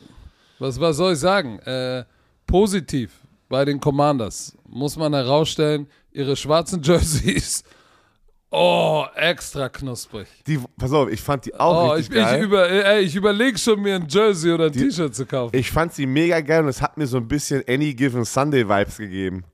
was, 0.59 0.81
was 0.81 0.97
soll 0.97 1.13
ich 1.15 1.19
sagen? 1.19 1.59
Äh, 1.61 2.05
positiv 2.47 3.13
bei 3.49 3.65
den 3.65 3.81
Commanders 3.81 4.57
muss 4.69 4.97
man 4.97 5.15
herausstellen, 5.15 5.87
ihre 6.13 6.37
schwarzen 6.37 6.83
Jerseys. 6.85 7.63
Oh, 8.51 9.05
extra 9.15 9.69
knusprig. 9.69 10.29
Die, 10.47 10.59
pass 10.79 10.93
auf, 10.93 11.11
ich 11.11 11.21
fand 11.21 11.45
die 11.47 11.55
auch 11.55 11.89
Oh, 11.89 11.93
richtig 11.93 12.17
ich, 12.17 12.23
ich, 12.23 12.29
geil. 12.29 12.45
über, 12.45 12.69
ey, 12.71 13.03
ich 13.03 13.15
überlege 13.17 13.59
schon, 13.59 13.81
mir 13.83 13.97
ein 13.97 14.07
Jersey 14.09 14.53
oder 14.53 14.67
ein 14.67 14.73
T-Shirt 14.73 15.15
zu 15.15 15.27
kaufen. 15.27 15.55
Ich 15.57 15.71
fand 15.71 15.93
sie 15.93 16.07
mega 16.07 16.41
geil 16.41 16.63
und 16.63 16.69
es 16.69 16.81
hat 16.81 16.97
mir 16.97 17.07
so 17.07 17.17
ein 17.17 17.27
bisschen 17.29 17.63
Any 17.69 17.93
Given 17.95 18.25
Sunday 18.25 18.67
Vibes 18.69 18.97
gegeben. 18.99 19.45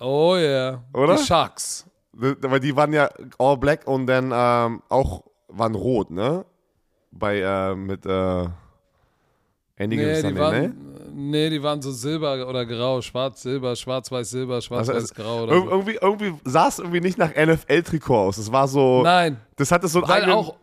Oh 0.00 0.34
ja. 0.36 0.40
Yeah. 0.70 0.84
Oder? 0.92 1.16
Die 1.16 1.22
Sharks. 1.24 1.86
Weil 2.12 2.60
die 2.60 2.74
waren 2.74 2.92
ja 2.92 3.10
all 3.38 3.56
black 3.58 3.86
und 3.86 4.06
dann 4.06 4.32
ähm, 4.34 4.82
auch 4.88 5.22
waren 5.48 5.74
rot, 5.74 6.10
ne? 6.10 6.44
Bei, 7.10 7.38
äh, 7.40 7.74
mit, 7.74 8.04
äh, 8.06 8.44
Given 9.78 9.88
Nee, 9.90 9.96
die 10.14 10.20
Sunday, 10.20 10.32
ne? 10.32 10.38
waren, 10.40 10.74
nee, 11.30 11.50
die 11.50 11.62
waren 11.62 11.82
so 11.82 11.90
silber 11.92 12.48
oder 12.48 12.64
grau, 12.64 13.02
schwarz, 13.02 13.42
silber, 13.42 13.76
schwarz, 13.76 14.10
weiß, 14.10 14.30
silber, 14.30 14.60
schwarz, 14.62 14.88
Also, 14.88 15.02
weiß, 15.02 15.14
grau 15.14 15.42
oder 15.42 15.52
Ir 15.54 15.60
so. 15.60 15.70
irgendwie, 15.70 15.98
irgendwie 16.00 16.34
sah 16.44 16.68
es 16.68 16.78
irgendwie 16.78 17.00
nicht 17.02 17.18
nach 17.18 17.30
NFL-Trikot 17.34 18.16
aus. 18.28 18.38
Es 18.38 18.50
war 18.50 18.68
so. 18.68 19.02
Nein, 19.02 19.38
Das 19.56 19.70
hatte 19.70 19.86
so 19.88 19.98
einen 20.00 20.08
weil 20.08 20.22
eigenen. 20.22 20.34
auch 20.38 20.56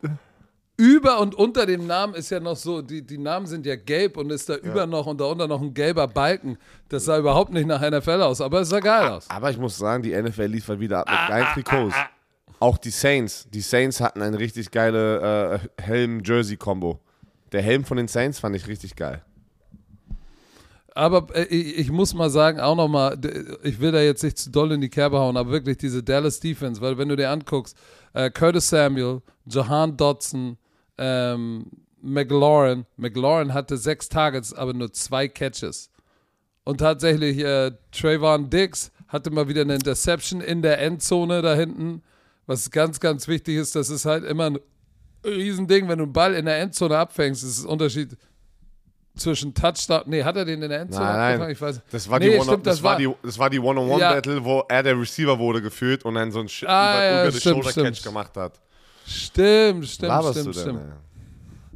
über 0.77 1.19
und 1.19 1.35
unter 1.35 1.65
dem 1.65 1.85
Namen 1.85 2.15
ist 2.15 2.31
ja 2.31 2.39
noch 2.39 2.55
so, 2.55 2.81
die, 2.81 3.05
die 3.05 3.17
Namen 3.17 3.45
sind 3.45 3.65
ja 3.65 3.75
gelb 3.75 4.17
und 4.17 4.31
ist 4.31 4.49
da 4.49 4.55
über 4.55 4.87
noch 4.87 5.05
und 5.05 5.21
darunter 5.21 5.47
noch 5.47 5.61
ein 5.61 5.73
gelber 5.73 6.07
Balken. 6.07 6.57
Das 6.89 7.05
sah 7.05 7.17
überhaupt 7.19 7.53
nicht 7.53 7.67
nach 7.67 7.81
NFL 7.81 8.21
aus, 8.21 8.41
aber 8.41 8.61
es 8.61 8.69
sah 8.69 8.79
geil 8.79 9.09
aus. 9.09 9.29
Aber 9.29 9.51
ich 9.51 9.57
muss 9.57 9.77
sagen, 9.77 10.01
die 10.01 10.19
NFL 10.19 10.45
liefert 10.45 10.79
wieder 10.79 10.99
ab 10.99 11.09
mit 11.09 11.29
geilen 11.29 11.47
Trikots. 11.53 11.95
Auch 12.59 12.77
die 12.77 12.89
Saints. 12.89 13.47
Die 13.53 13.61
Saints 13.61 13.99
hatten 14.01 14.21
eine 14.21 14.39
richtig 14.39 14.71
geile 14.71 15.59
äh, 15.77 15.81
Helm-Jersey-Kombo. 15.81 16.99
Der 17.51 17.61
Helm 17.61 17.83
von 17.83 17.97
den 17.97 18.07
Saints 18.07 18.39
fand 18.39 18.55
ich 18.55 18.67
richtig 18.67 18.95
geil. 18.95 19.21
Aber 20.95 21.27
äh, 21.35 21.43
ich, 21.45 21.77
ich 21.77 21.91
muss 21.91 22.13
mal 22.13 22.29
sagen, 22.29 22.59
auch 22.59 22.75
nochmal, 22.75 23.19
ich 23.63 23.79
will 23.79 23.91
da 23.91 24.01
jetzt 24.01 24.23
nicht 24.23 24.37
zu 24.37 24.49
doll 24.49 24.71
in 24.71 24.81
die 24.81 24.89
Kerbe 24.89 25.19
hauen, 25.19 25.37
aber 25.37 25.51
wirklich 25.51 25.77
diese 25.77 26.03
Dallas 26.03 26.39
Defense, 26.39 26.81
weil 26.81 26.97
wenn 26.97 27.09
du 27.09 27.15
dir 27.15 27.29
anguckst, 27.29 27.77
äh, 28.13 28.29
Curtis 28.29 28.69
Samuel, 28.69 29.21
Jahan 29.45 29.97
Dodson, 29.97 30.57
ähm, 31.03 31.65
McLaurin, 32.01 32.85
McLaurin 32.97 33.53
hatte 33.53 33.77
sechs 33.77 34.07
Targets, 34.09 34.53
aber 34.53 34.73
nur 34.73 34.91
zwei 34.93 35.27
Catches. 35.27 35.89
Und 36.63 36.77
tatsächlich, 36.77 37.39
äh, 37.39 37.71
Trayvon 37.91 38.49
Diggs 38.49 38.91
hatte 39.09 39.31
mal 39.31 39.47
wieder 39.47 39.61
eine 39.61 39.75
Interception 39.75 40.39
in 40.41 40.61
der 40.61 40.79
Endzone 40.79 41.41
da 41.41 41.55
hinten. 41.55 42.01
Was 42.45 42.71
ganz, 42.71 42.99
ganz 42.99 43.27
wichtig 43.27 43.57
ist, 43.57 43.75
das 43.75 43.89
ist 43.89 44.05
halt 44.05 44.23
immer 44.23 44.49
ein 44.49 44.59
Riesending, 45.25 45.87
wenn 45.87 45.97
du 45.99 46.03
einen 46.05 46.13
Ball 46.13 46.33
in 46.33 46.45
der 46.45 46.59
Endzone 46.59 46.97
abfängst, 46.97 47.43
ist 47.43 47.63
ein 47.63 47.69
Unterschied 47.69 48.17
zwischen 49.15 49.53
Touchdown. 49.53 50.03
Nee, 50.07 50.23
hat 50.23 50.35
er 50.35 50.43
den 50.45 50.61
in 50.61 50.69
der 50.69 50.81
Endzone 50.81 51.05
Nein, 51.05 51.15
abgefangen? 51.15 51.39
nein. 51.41 51.51
Ich 51.51 51.61
weiß. 51.61 51.81
Das 51.91 52.09
war, 52.09 52.19
nee, 52.19 52.29
die, 52.31 52.35
One 52.35 52.43
stimmt, 52.43 52.67
das 52.67 52.75
das 52.77 52.83
war 52.83 52.97
die, 52.97 53.09
das 53.23 53.39
war 53.39 53.49
die 53.49 53.59
One-on-One-Battle, 53.59 54.43
wo 54.43 54.63
er 54.67 54.83
der 54.83 54.99
Receiver 54.99 55.37
wurde 55.39 55.61
geführt 55.61 56.03
und 56.03 56.15
dann 56.15 56.31
so 56.31 56.39
ein 56.39 56.49
Sch 56.49 56.63
Ah, 56.65 56.95
über, 56.95 57.03
ja, 57.05 57.21
über 57.23 57.31
die 57.31 57.39
stimmt, 57.39 57.63
Shoulder-Catch 57.63 57.97
stimmt. 57.99 58.03
gemacht 58.03 58.35
hat. 58.35 58.59
Stimmt, 59.05 59.87
stimmt, 59.87 60.07
Laberst 60.07 60.39
stimmt, 60.39 60.55
du 60.55 60.59
stimmt. 60.59 60.79
denn? 60.79 61.03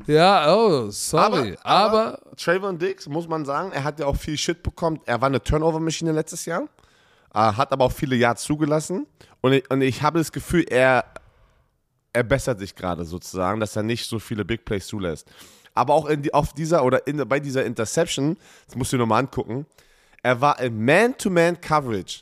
Ja, 0.08 0.56
oh, 0.56 0.90
sorry. 0.90 1.58
Aber, 1.64 2.20
Trayvon 2.38 2.78
Diggs, 2.78 3.08
muss 3.08 3.28
man 3.28 3.44
sagen, 3.46 3.72
er 3.72 3.84
hat 3.84 4.00
ja 4.00 4.06
auch 4.06 4.16
viel 4.16 4.38
Shit 4.38 4.64
bekommen. 4.64 5.02
Er 5.06 5.20
war 5.20 5.28
eine 5.28 5.42
Turnover-Maschine 5.42 6.12
letztes 6.12 6.46
Jahr, 6.46 6.64
äh, 7.34 7.40
hat 7.40 7.72
aber 7.72 7.86
auch 7.86 7.92
viele 7.92 8.16
Yards 8.16 8.44
zugelassen. 8.44 9.06
Und 9.42 9.54
ich, 9.54 9.70
und 9.70 9.82
ich 9.82 10.02
habe 10.02 10.20
das 10.20 10.32
Gefühl, 10.32 10.66
er, 10.70 11.04
er 12.14 12.24
bessert 12.24 12.60
sich 12.60 12.76
gerade 12.76 13.04
sozusagen, 13.06 13.60
dass 13.60 13.76
er 13.76 13.84
nicht 13.84 14.08
so 14.08 14.20
viele 14.20 14.46
Big 14.46 14.64
Plays 14.64 14.88
zulässt. 14.88 15.28
Aber 15.74 15.94
auch 15.94 16.06
in 16.08 16.22
die, 16.22 16.34
auf 16.34 16.54
dieser 16.54 16.84
oder 16.84 17.06
in, 17.06 17.18
bei 17.28 17.40
dieser 17.40 17.66
Interception, 17.66 18.38
das 18.66 18.76
musst 18.76 18.94
du 18.94 18.98
dir 18.98 19.02
nochmal 19.02 19.20
angucken, 19.20 19.66
er 20.24 20.40
war 20.42 20.60
in 20.60 20.84
Man-to-Man-Coverage. 20.84 22.22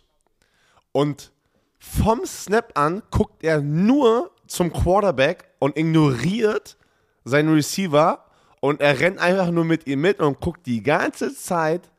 Und 0.91 1.31
vom 1.77 2.25
Snap 2.25 2.77
an 2.77 3.03
guckt 3.11 3.43
er 3.43 3.61
nur 3.61 4.31
zum 4.47 4.71
Quarterback 4.71 5.49
und 5.59 5.77
ignoriert 5.77 6.77
seinen 7.23 7.53
Receiver 7.53 8.25
und 8.59 8.81
er 8.81 8.99
rennt 8.99 9.19
einfach 9.19 9.51
nur 9.51 9.65
mit 9.65 9.87
ihm 9.87 10.01
mit 10.01 10.19
und 10.19 10.39
guckt 10.39 10.65
die 10.65 10.81
ganze 10.81 11.35
Zeit 11.35 11.89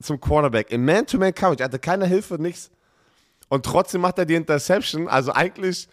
zum 0.00 0.20
Quarterback. 0.20 0.70
In 0.70 0.84
Man-to-Man-Coverage, 0.84 1.62
er 1.62 1.66
hatte 1.66 1.78
keine 1.78 2.06
Hilfe, 2.06 2.34
nichts. 2.34 2.70
Und 3.48 3.64
trotzdem 3.64 4.00
macht 4.00 4.18
er 4.18 4.26
die 4.26 4.34
Interception. 4.34 5.08
Also 5.08 5.32
eigentlich, 5.32 5.88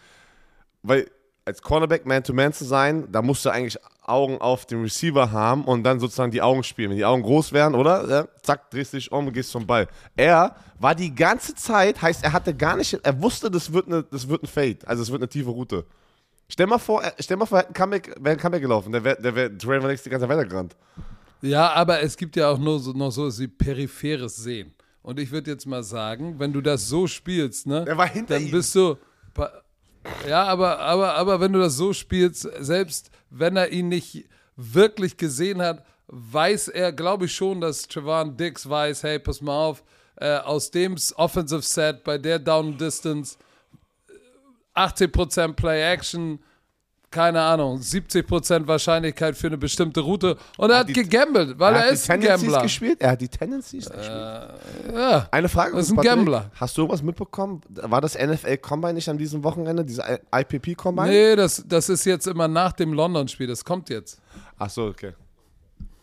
weil 0.83 1.09
als 1.45 1.61
Cornerback 1.61 2.05
Man-to-Man 2.05 2.53
zu 2.53 2.65
sein, 2.65 3.11
da 3.11 3.21
musst 3.21 3.45
du 3.45 3.49
eigentlich 3.49 3.77
Augen 4.01 4.39
auf 4.41 4.65
den 4.65 4.81
Receiver 4.81 5.31
haben 5.31 5.63
und 5.63 5.83
dann 5.83 5.99
sozusagen 5.99 6.31
die 6.31 6.41
Augen 6.41 6.63
spielen. 6.63 6.89
Wenn 6.89 6.97
die 6.97 7.05
Augen 7.05 7.21
groß 7.21 7.53
wären, 7.53 7.75
oder? 7.75 8.09
Ja, 8.09 8.27
zack, 8.41 8.71
drehst 8.71 8.93
dich 8.93 9.11
um 9.11 9.27
und 9.27 9.33
gehst 9.33 9.51
zum 9.51 9.67
Ball. 9.67 9.87
Er 10.15 10.55
war 10.79 10.95
die 10.95 11.13
ganze 11.13 11.53
Zeit, 11.55 12.01
heißt, 12.01 12.23
er 12.23 12.33
hatte 12.33 12.55
gar 12.55 12.75
nicht, 12.77 12.93
er 13.03 13.21
wusste, 13.21 13.51
das 13.51 13.71
wird, 13.73 13.87
eine, 13.87 14.03
das 14.03 14.27
wird 14.27 14.43
ein 14.43 14.47
Fade, 14.47 14.79
also 14.85 15.03
es 15.03 15.11
wird 15.11 15.21
eine 15.21 15.29
tiefe 15.29 15.51
Route. 15.51 15.85
Stell 16.49 16.67
mal 16.67 16.79
vor, 16.79 17.01
stell 17.19 17.37
mal 17.37 17.45
vor, 17.45 17.59
er 17.59 17.61
hätte 17.67 17.69
ein 17.71 17.73
Comeback, 17.75 18.15
wäre 18.19 18.35
ein 18.35 18.39
Comeback 18.41 18.61
gelaufen, 18.61 18.91
der 18.91 19.03
wäre 19.03 19.21
der 19.21 19.35
wär 19.35 19.49
Dwayne 19.49 19.83
Van 19.83 19.89
die 19.95 20.09
ganze 20.09 20.27
Zeit 20.27 20.29
weitergerannt. 20.29 20.75
Ja, 21.41 21.71
aber 21.71 22.01
es 22.01 22.17
gibt 22.17 22.35
ja 22.35 22.49
auch 22.49 22.57
nur 22.57 22.79
so, 22.79 22.91
noch 22.91 23.11
so 23.11 23.27
wie 23.39 23.47
peripheres 23.47 24.35
Sehen. 24.35 24.73
Und 25.03 25.19
ich 25.19 25.31
würde 25.31 25.49
jetzt 25.51 25.65
mal 25.65 25.81
sagen, 25.83 26.35
wenn 26.39 26.53
du 26.53 26.61
das 26.61 26.87
so 26.87 27.07
spielst, 27.07 27.65
ne, 27.67 27.85
Der 27.85 27.97
war 27.97 28.07
hinter 28.07 28.35
dann 28.35 28.43
ihm. 28.45 28.51
bist 28.51 28.75
du. 28.75 28.97
Ja, 30.27 30.43
aber, 30.45 30.79
aber, 30.79 31.15
aber 31.15 31.39
wenn 31.39 31.53
du 31.53 31.59
das 31.59 31.75
so 31.77 31.93
spielst, 31.93 32.47
selbst 32.59 33.11
wenn 33.31 33.55
er 33.55 33.71
ihn 33.71 33.89
nicht 33.89 34.27
wirklich 34.55 35.17
gesehen 35.17 35.61
hat, 35.61 35.83
weiß 36.07 36.67
er, 36.67 36.91
glaube 36.91 37.25
ich 37.25 37.33
schon, 37.33 37.61
dass 37.61 37.87
Trevon 37.87 38.37
Dix 38.37 38.69
weiß, 38.69 39.03
hey, 39.03 39.17
pass 39.17 39.41
mal 39.41 39.65
auf, 39.65 39.83
äh, 40.17 40.37
aus 40.37 40.69
dem 40.69 40.97
Offensive 41.15 41.61
Set 41.61 42.03
bei 42.03 42.17
der 42.17 42.37
Down 42.37 42.77
Distance 42.77 43.37
80% 44.75 45.53
Play 45.53 45.81
Action, 45.81 46.39
keine 47.11 47.41
Ahnung, 47.41 47.79
70% 47.79 48.65
Wahrscheinlichkeit 48.67 49.35
für 49.35 49.47
eine 49.47 49.57
bestimmte 49.57 49.99
Route 49.99 50.37
und 50.57 50.69
er 50.69 50.79
hat, 50.79 50.89
die- 50.89 50.93
gegambelt, 50.93 51.59
weil 51.59 51.75
er, 51.75 51.81
hat 51.87 51.91
ist 51.91 52.09
ein 52.09 52.21
Gambler. 52.21 52.61
gespielt. 52.61 53.01
Er 53.01 53.11
hat 53.11 53.21
die 53.21 53.27
Tendencies 53.27 53.85
gespielt. 53.89 54.07
Ja. 54.93 55.27
Eine 55.29 55.49
Frage. 55.49 55.75
Das 55.75 55.85
ist 55.85 55.91
ein 55.91 55.97
Patrick. 55.97 56.11
Gambler. 56.15 56.51
Hast 56.55 56.77
du 56.77 56.81
irgendwas 56.83 57.03
mitbekommen? 57.03 57.61
War 57.69 57.99
das 58.01 58.17
NFL 58.17 58.57
Combine 58.57 58.93
nicht 58.93 59.09
an 59.09 59.17
diesem 59.17 59.43
Wochenende, 59.43 59.83
diese 59.83 60.03
IPP 60.33 60.75
Combine? 60.75 61.09
Nee, 61.09 61.35
das, 61.35 61.63
das 61.67 61.89
ist 61.89 62.05
jetzt 62.05 62.27
immer 62.27 62.47
nach 62.47 62.71
dem 62.71 62.93
London-Spiel, 62.93 63.47
das 63.47 63.63
kommt 63.65 63.89
jetzt. 63.89 64.19
Ach 64.57 64.69
so, 64.69 64.85
okay. 64.85 65.11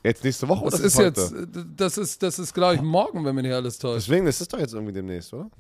Jetzt 0.05 0.23
nächste 0.23 0.47
Woche 0.47 0.65
Das 0.67 0.75
oder 0.75 0.85
ist 0.85 0.97
heute? 0.99 1.21
jetzt, 1.21 1.35
das 1.77 1.99
ist, 1.99 2.23
das 2.23 2.39
ist, 2.39 2.55
glaube 2.55 2.77
ich, 2.77 2.83
morgen, 2.83 3.25
wenn 3.25 3.35
mich 3.35 3.45
nicht 3.45 3.55
alles 3.55 3.79
täuscht. 3.79 4.07
Deswegen, 4.07 4.27
das 4.27 4.41
ist 4.41 4.53
doch 4.53 4.59
jetzt 4.59 4.75
irgendwie 4.75 4.93
demnächst, 4.93 5.33
oder? 5.35 5.51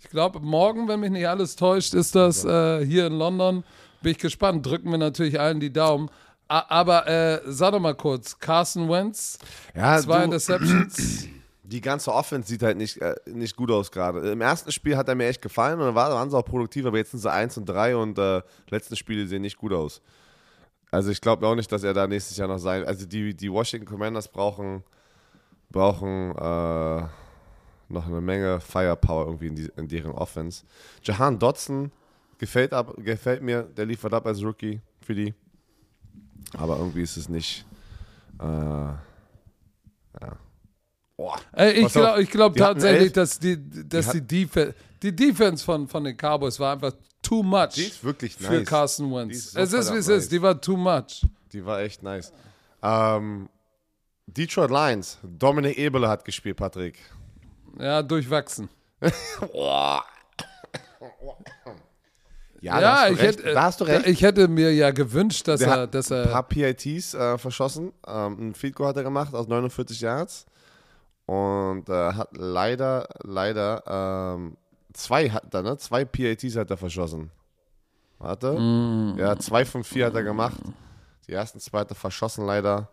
Ich 0.00 0.08
glaube, 0.10 0.40
morgen, 0.40 0.88
wenn 0.88 1.00
mich 1.00 1.10
nicht 1.10 1.28
alles 1.28 1.56
täuscht, 1.56 1.92
ist 1.94 2.14
das 2.14 2.44
äh, 2.44 2.84
hier 2.86 3.06
in 3.06 3.12
London. 3.14 3.64
Bin 4.02 4.12
ich 4.12 4.18
gespannt. 4.18 4.64
Drücken 4.64 4.90
wir 4.90 4.98
natürlich 4.98 5.38
allen 5.40 5.60
die 5.60 5.72
Daumen. 5.72 6.10
Aber 6.46 7.06
äh, 7.06 7.40
sag 7.46 7.72
doch 7.72 7.80
mal 7.80 7.94
kurz, 7.94 8.38
Carson 8.38 8.88
Wentz, 8.88 9.38
Ja, 9.74 9.98
zwei 9.98 10.18
du, 10.20 10.24
Interceptions. 10.24 11.26
die 11.62 11.80
ganze 11.82 12.10
Offense 12.14 12.48
sieht 12.48 12.62
halt 12.62 12.78
nicht, 12.78 12.96
äh, 13.02 13.14
nicht 13.26 13.54
gut 13.54 13.70
aus 13.70 13.90
gerade. 13.90 14.30
Im 14.30 14.40
ersten 14.40 14.72
Spiel 14.72 14.96
hat 14.96 15.08
er 15.08 15.14
mir 15.14 15.26
echt 15.26 15.42
gefallen 15.42 15.78
und 15.78 15.84
dann 15.86 15.94
war- 15.94 16.10
waren 16.10 16.30
sie 16.30 16.36
auch 16.38 16.44
produktiv, 16.46 16.86
aber 16.86 16.96
jetzt 16.96 17.10
sind 17.10 17.20
sie 17.20 17.30
1 17.30 17.58
und 17.58 17.66
3 17.66 17.96
und 17.96 18.18
äh, 18.18 18.40
letzten 18.70 18.96
Spiele 18.96 19.26
sehen 19.26 19.42
nicht 19.42 19.58
gut 19.58 19.74
aus. 19.74 20.00
Also 20.90 21.10
ich 21.10 21.20
glaube 21.20 21.46
auch 21.46 21.54
nicht, 21.54 21.70
dass 21.70 21.82
er 21.82 21.92
da 21.92 22.06
nächstes 22.06 22.38
Jahr 22.38 22.48
noch 22.48 22.56
sein. 22.56 22.86
Also 22.86 23.04
die, 23.04 23.34
die 23.34 23.52
Washington 23.52 23.86
Commanders 23.86 24.28
brauchen, 24.28 24.82
brauchen 25.70 26.30
äh, 26.30 27.02
noch 27.90 28.06
eine 28.06 28.22
Menge 28.22 28.60
Firepower 28.60 29.26
irgendwie 29.26 29.48
in, 29.48 29.56
die, 29.56 29.70
in 29.76 29.88
deren 29.88 30.12
Offense. 30.12 30.64
Jahan 31.02 31.38
Dotson 31.38 31.92
gefällt, 32.38 32.72
ab, 32.72 32.94
gefällt 32.98 33.42
mir, 33.42 33.62
der 33.62 33.86
liefert 33.86 34.14
ab 34.14 34.26
als 34.26 34.42
Rookie 34.42 34.80
für 35.00 35.14
die. 35.14 35.34
Aber 36.56 36.78
irgendwie 36.78 37.02
ist 37.02 37.16
es 37.16 37.28
nicht. 37.28 37.66
Äh, 38.40 38.44
ja. 38.44 38.98
Boah. 41.16 41.36
Äh, 41.56 41.72
ich 41.72 41.92
glaube 41.92 42.24
glaub 42.26 42.54
die 42.54 42.60
tatsächlich, 42.60 43.12
dass, 43.12 43.38
die, 43.38 43.58
dass 43.88 44.12
die, 44.12 44.22
Defense, 44.22 44.74
die 45.02 45.14
Defense 45.14 45.64
von, 45.64 45.88
von 45.88 46.04
den 46.04 46.16
Cowboys 46.16 46.58
war 46.60 46.74
einfach 46.74 46.92
too 47.22 47.42
much 47.42 47.74
Die 47.74 47.82
ist 47.82 48.04
wirklich 48.04 48.36
für 48.36 48.52
nice. 48.52 48.66
Carson 48.66 49.08
Die 49.08 49.14
Wentz. 49.14 49.52
so 49.52 49.60
es 49.60 49.72
ist, 49.72 49.92
wie 49.92 49.96
es 49.96 50.08
ist. 50.08 50.32
Die 50.32 50.40
war 50.40 50.60
too 50.60 50.76
much. 50.76 51.26
Die 51.52 51.64
war 51.64 51.80
echt 51.80 52.02
nice. 52.02 52.32
Ähm, 52.82 53.48
Detroit 54.26 54.70
Lions. 54.70 55.18
Dominik 55.22 55.76
Eberle 55.76 56.08
hat 56.08 56.24
gespielt, 56.24 56.56
Patrick. 56.56 56.98
Ja, 57.78 58.02
durchwachsen. 58.02 58.68
Ja, 62.60 62.80
da 62.80 62.80
Ja, 62.80 62.90
hast 62.96 63.08
du 63.08 63.14
ich 63.14 63.20
recht. 63.20 63.38
hätte, 63.38 63.52
da 63.54 63.62
hast 63.62 63.80
du 63.80 63.84
recht. 63.84 64.06
ich 64.06 64.22
hätte 64.22 64.48
mir 64.48 64.72
ja 64.74 64.90
gewünscht, 64.90 65.46
dass 65.48 65.60
Der 65.60 65.68
er, 65.68 65.80
hat 65.82 65.94
dass 65.94 66.10
ein 66.12 66.28
paar 66.30 66.42
PITs 66.42 67.14
äh, 67.14 67.38
verschossen. 67.38 67.92
Ähm, 68.06 68.48
ein 68.50 68.54
Field 68.54 68.74
Goal 68.74 68.88
hat 68.88 68.96
er 68.96 69.04
gemacht 69.04 69.34
aus 69.34 69.46
49 69.48 70.00
Yards. 70.00 70.46
Und 71.26 71.88
äh, 71.88 72.12
hat 72.14 72.30
leider, 72.36 73.06
leider 73.22 74.34
ähm, 74.36 74.56
zwei 74.94 75.28
hat 75.30 75.52
er, 75.54 75.62
ne? 75.62 75.76
Zwei 75.76 76.04
PITs 76.04 76.56
hat 76.56 76.70
er 76.70 76.76
verschossen. 76.78 77.30
Warte. 78.18 78.56
Ja, 79.18 79.38
zwei 79.38 79.64
von 79.64 79.84
vier 79.84 80.06
hat 80.06 80.14
er 80.14 80.24
gemacht. 80.24 80.58
Die 81.28 81.32
ersten 81.32 81.60
zwei 81.60 81.80
hat 81.80 81.90
er 81.90 81.94
verschossen 81.96 82.46
leider. 82.46 82.88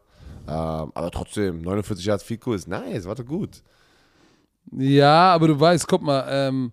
Ähm, 0.47 0.91
aber 0.93 1.09
trotzdem, 1.09 1.61
49 1.61 2.05
Yards 2.05 2.23
Field 2.23 2.41
Goal 2.41 2.55
ist 2.57 2.67
nice, 2.67 3.05
warte 3.05 3.25
gut. 3.25 3.63
Ja, 4.71 5.33
aber 5.33 5.47
du 5.47 5.59
weißt, 5.59 5.87
guck 5.87 6.01
mal, 6.03 6.25
ähm, 6.29 6.71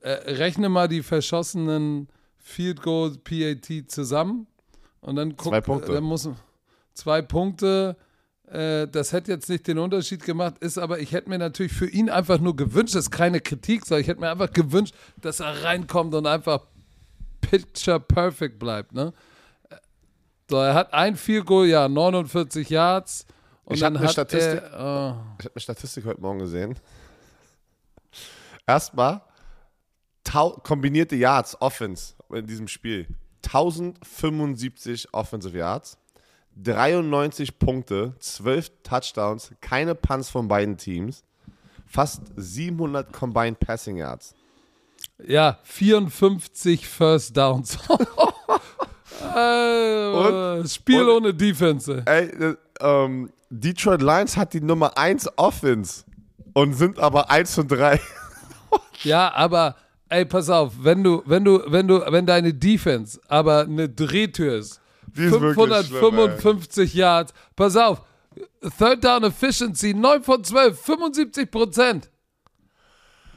äh, 0.00 0.10
rechne 0.32 0.68
mal 0.68 0.88
die 0.88 1.02
verschossenen 1.02 2.08
Field 2.42 2.82
Goal 2.82 3.16
PAT 3.18 3.90
zusammen 3.90 4.46
und 5.00 5.16
dann 5.16 5.36
guck, 5.36 5.48
Zwei 5.52 5.60
Punkte. 5.60 5.92
Dann 5.92 6.04
muss 6.04 6.28
zwei 6.92 7.22
Punkte. 7.22 7.96
Äh, 8.46 8.88
das 8.88 9.12
hätte 9.12 9.32
jetzt 9.32 9.48
nicht 9.48 9.66
den 9.66 9.78
Unterschied 9.78 10.24
gemacht, 10.24 10.58
ist 10.58 10.76
aber 10.76 10.98
ich 10.98 11.12
hätte 11.12 11.30
mir 11.30 11.38
natürlich 11.38 11.72
für 11.72 11.88
ihn 11.88 12.10
einfach 12.10 12.38
nur 12.38 12.54
gewünscht, 12.54 12.94
das 12.94 13.04
ist 13.04 13.10
keine 13.10 13.40
Kritik, 13.40 13.86
sondern 13.86 14.02
ich 14.02 14.08
hätte 14.08 14.20
mir 14.20 14.30
einfach 14.30 14.52
gewünscht, 14.52 14.94
dass 15.20 15.40
er 15.40 15.64
reinkommt 15.64 16.14
und 16.14 16.26
einfach 16.26 16.66
picture 17.40 17.98
perfect 18.00 18.58
bleibt, 18.58 18.92
ne? 18.92 19.12
So, 20.50 20.58
er 20.58 20.74
hat 20.74 20.92
ein 20.92 21.16
Field 21.16 21.46
Goal, 21.46 21.66
ja, 21.66 21.88
49 21.88 22.68
Yards. 22.68 23.26
Und 23.64 23.76
Ich 23.76 23.82
hab 23.82 23.86
dann 23.86 23.96
eine 23.96 24.06
hat 24.06 24.12
Statistik. 24.12 24.62
Er, 24.62 24.64
äh, 24.64 25.38
Ich 25.38 25.44
habe 25.46 25.54
eine 25.54 25.60
Statistik 25.60 26.04
heute 26.04 26.20
Morgen 26.20 26.40
gesehen. 26.40 26.78
Erstmal 28.66 29.22
kombinierte 30.62 31.16
Yards, 31.16 31.60
Offense 31.60 32.14
in 32.32 32.46
diesem 32.46 32.68
Spiel. 32.68 33.06
1075 33.44 35.12
Offensive 35.12 35.56
Yards, 35.56 35.98
93 36.56 37.58
Punkte, 37.58 38.14
12 38.18 38.70
Touchdowns, 38.82 39.52
keine 39.60 39.94
Punts 39.94 40.28
von 40.30 40.48
beiden 40.48 40.76
Teams, 40.76 41.24
fast 41.86 42.22
700 42.36 43.12
Combined 43.12 43.58
Passing 43.58 43.96
Yards. 43.96 44.34
Ja, 45.26 45.58
54 45.64 46.86
First 46.86 47.36
Downs. 47.36 47.76
äh, 49.34 50.68
Spiel 50.68 51.02
und- 51.02 51.08
ohne 51.16 51.34
Defense. 51.34 52.02
Ey, 52.06 52.26
äh, 52.26 52.56
ähm, 52.80 53.30
Detroit 53.50 54.00
Lions 54.02 54.36
hat 54.36 54.54
die 54.54 54.60
Nummer 54.60 54.96
1 54.96 55.36
Offense 55.36 56.04
und 56.54 56.74
sind 56.74 56.98
aber 56.98 57.30
1 57.30 57.58
und 57.58 57.70
3. 57.70 58.00
Ja, 59.02 59.32
aber 59.34 59.76
ey, 60.12 60.24
pass 60.24 60.50
auf, 60.50 60.72
wenn 60.80 61.02
du, 61.02 61.22
wenn 61.26 61.44
du, 61.44 61.62
wenn 61.66 61.88
du, 61.88 62.00
wenn 62.06 62.26
deine 62.26 62.52
Defense 62.52 63.20
aber 63.28 63.62
eine 63.62 63.88
Drehtür 63.88 64.58
ist, 64.58 64.80
Die 65.06 65.24
ist 65.24 65.40
wirklich 65.40 65.88
555 65.88 66.94
Yards, 66.94 67.32
pass 67.56 67.76
auf, 67.76 68.02
Third 68.78 69.04
Down 69.04 69.24
Efficiency 69.24 69.94
9 69.94 70.22
von 70.22 70.44
12, 70.44 70.80
75 70.80 71.50
Prozent. 71.50 72.10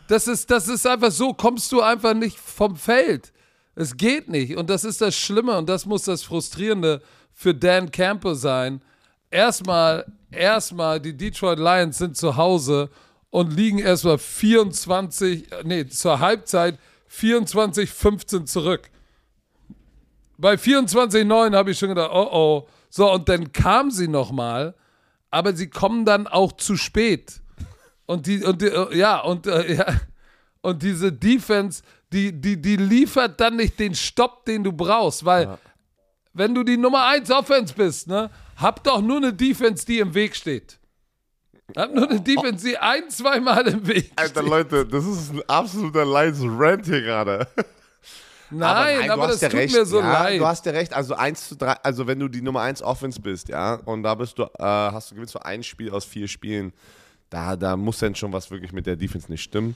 Das 0.07 0.27
ist, 0.27 0.51
das 0.51 0.67
ist 0.67 0.85
einfach 0.85 1.11
so, 1.11 1.33
kommst 1.33 1.71
du 1.71 1.81
einfach 1.81 2.13
nicht 2.13 2.37
vom 2.37 2.75
Feld. 2.75 3.33
Es 3.73 3.97
geht 3.97 4.29
nicht. 4.29 4.55
Und 4.55 4.69
das 4.69 4.83
ist 4.83 5.01
das 5.01 5.15
Schlimme 5.15 5.57
und 5.57 5.67
das 5.67 5.85
muss 5.85 6.03
das 6.03 6.23
Frustrierende 6.23 7.01
für 7.33 7.53
Dan 7.53 7.91
Campbell 7.91 8.35
sein. 8.35 8.81
Erstmal, 9.31 10.05
erstmal, 10.31 11.01
die 11.01 11.17
Detroit 11.17 11.59
Lions 11.59 11.97
sind 11.97 12.15
zu 12.15 12.37
Hause 12.37 12.89
und 13.35 13.51
liegen 13.53 13.79
erstmal 13.79 14.17
24, 14.17 15.51
äh, 15.51 15.63
nee, 15.65 15.85
zur 15.87 16.21
Halbzeit 16.21 16.79
24-15 17.11 18.45
zurück. 18.45 18.89
Bei 20.37 20.53
24-9 20.53 21.53
habe 21.53 21.71
ich 21.71 21.77
schon 21.77 21.89
gedacht, 21.89 22.11
oh 22.13 22.29
oh. 22.31 22.67
So, 22.89 23.11
und 23.11 23.27
dann 23.27 23.51
kam 23.51 23.91
sie 23.91 24.07
nochmal, 24.07 24.73
aber 25.31 25.53
sie 25.53 25.69
kommen 25.69 26.05
dann 26.05 26.27
auch 26.27 26.53
zu 26.53 26.77
spät. 26.77 27.41
Und 28.05 28.25
die, 28.25 28.41
und 28.41 28.61
die, 28.61 28.67
äh, 28.67 28.97
ja, 28.97 29.19
und 29.19 29.47
äh, 29.47 29.73
ja, 29.79 29.85
und 30.61 30.81
diese 30.81 31.11
Defense, 31.11 31.83
die, 32.13 32.31
die, 32.31 32.61
die 32.61 32.77
liefert 32.77 33.41
dann 33.41 33.57
nicht 33.57 33.77
den 33.79 33.95
Stopp, 33.95 34.45
den 34.45 34.63
du 34.63 34.71
brauchst, 34.71 35.25
weil 35.25 35.57
wenn 36.31 36.55
du 36.55 36.63
die 36.63 36.77
Nummer 36.77 37.03
1 37.07 37.29
Offense 37.31 37.73
bist, 37.73 38.07
ne, 38.07 38.29
hab 38.55 38.81
doch 38.85 39.01
nur 39.01 39.17
eine 39.17 39.33
Defense, 39.33 39.85
die 39.85 39.99
im 39.99 40.13
Weg 40.13 40.37
steht. 40.37 40.79
Hab 41.75 41.93
nur 41.93 42.09
eine 42.09 42.21
Defense, 42.21 42.65
die 42.65 42.77
ein, 42.77 43.09
zweimal 43.09 43.67
im 43.67 43.87
Weg 43.87 44.11
Alter. 44.15 44.43
Leute, 44.43 44.85
das 44.85 45.05
ist 45.05 45.31
ein 45.31 45.41
absoluter 45.47 46.05
Lions-Rant 46.05 46.85
hier 46.85 47.01
gerade. 47.01 47.47
Nein, 48.51 49.09
aber, 49.09 49.23
du 49.23 49.27
das 49.27 49.35
hast 49.35 49.41
ja 49.41 49.49
tut 49.49 49.59
recht. 49.59 49.75
mir 49.75 49.85
so 49.85 49.99
ja, 49.99 50.13
leid. 50.23 50.39
Du 50.39 50.45
hast 50.45 50.65
ja 50.65 50.71
recht. 50.71 50.93
Also 50.93 51.15
1 51.15 51.49
zu 51.49 51.55
3, 51.55 51.71
also 51.83 52.05
wenn 52.05 52.19
du 52.19 52.27
die 52.27 52.41
Nummer 52.41 52.61
1 52.61 52.81
Offense 52.83 53.19
bist, 53.19 53.49
ja, 53.49 53.75
und 53.85 54.03
da 54.03 54.13
bist 54.15 54.37
du, 54.37 54.43
äh, 54.43 54.47
hast 54.59 55.11
du 55.11 55.15
gewinnst 55.15 55.33
du 55.33 55.39
ein 55.39 55.63
Spiel 55.63 55.89
aus 55.91 56.05
vier 56.05 56.27
Spielen, 56.27 56.71
da, 57.29 57.55
da 57.55 57.75
muss 57.75 57.99
dann 57.99 58.13
schon 58.13 58.31
was 58.31 58.51
wirklich 58.51 58.71
mit 58.71 58.85
der 58.85 58.95
Defense 58.95 59.31
nicht 59.31 59.41
stimmen. 59.41 59.75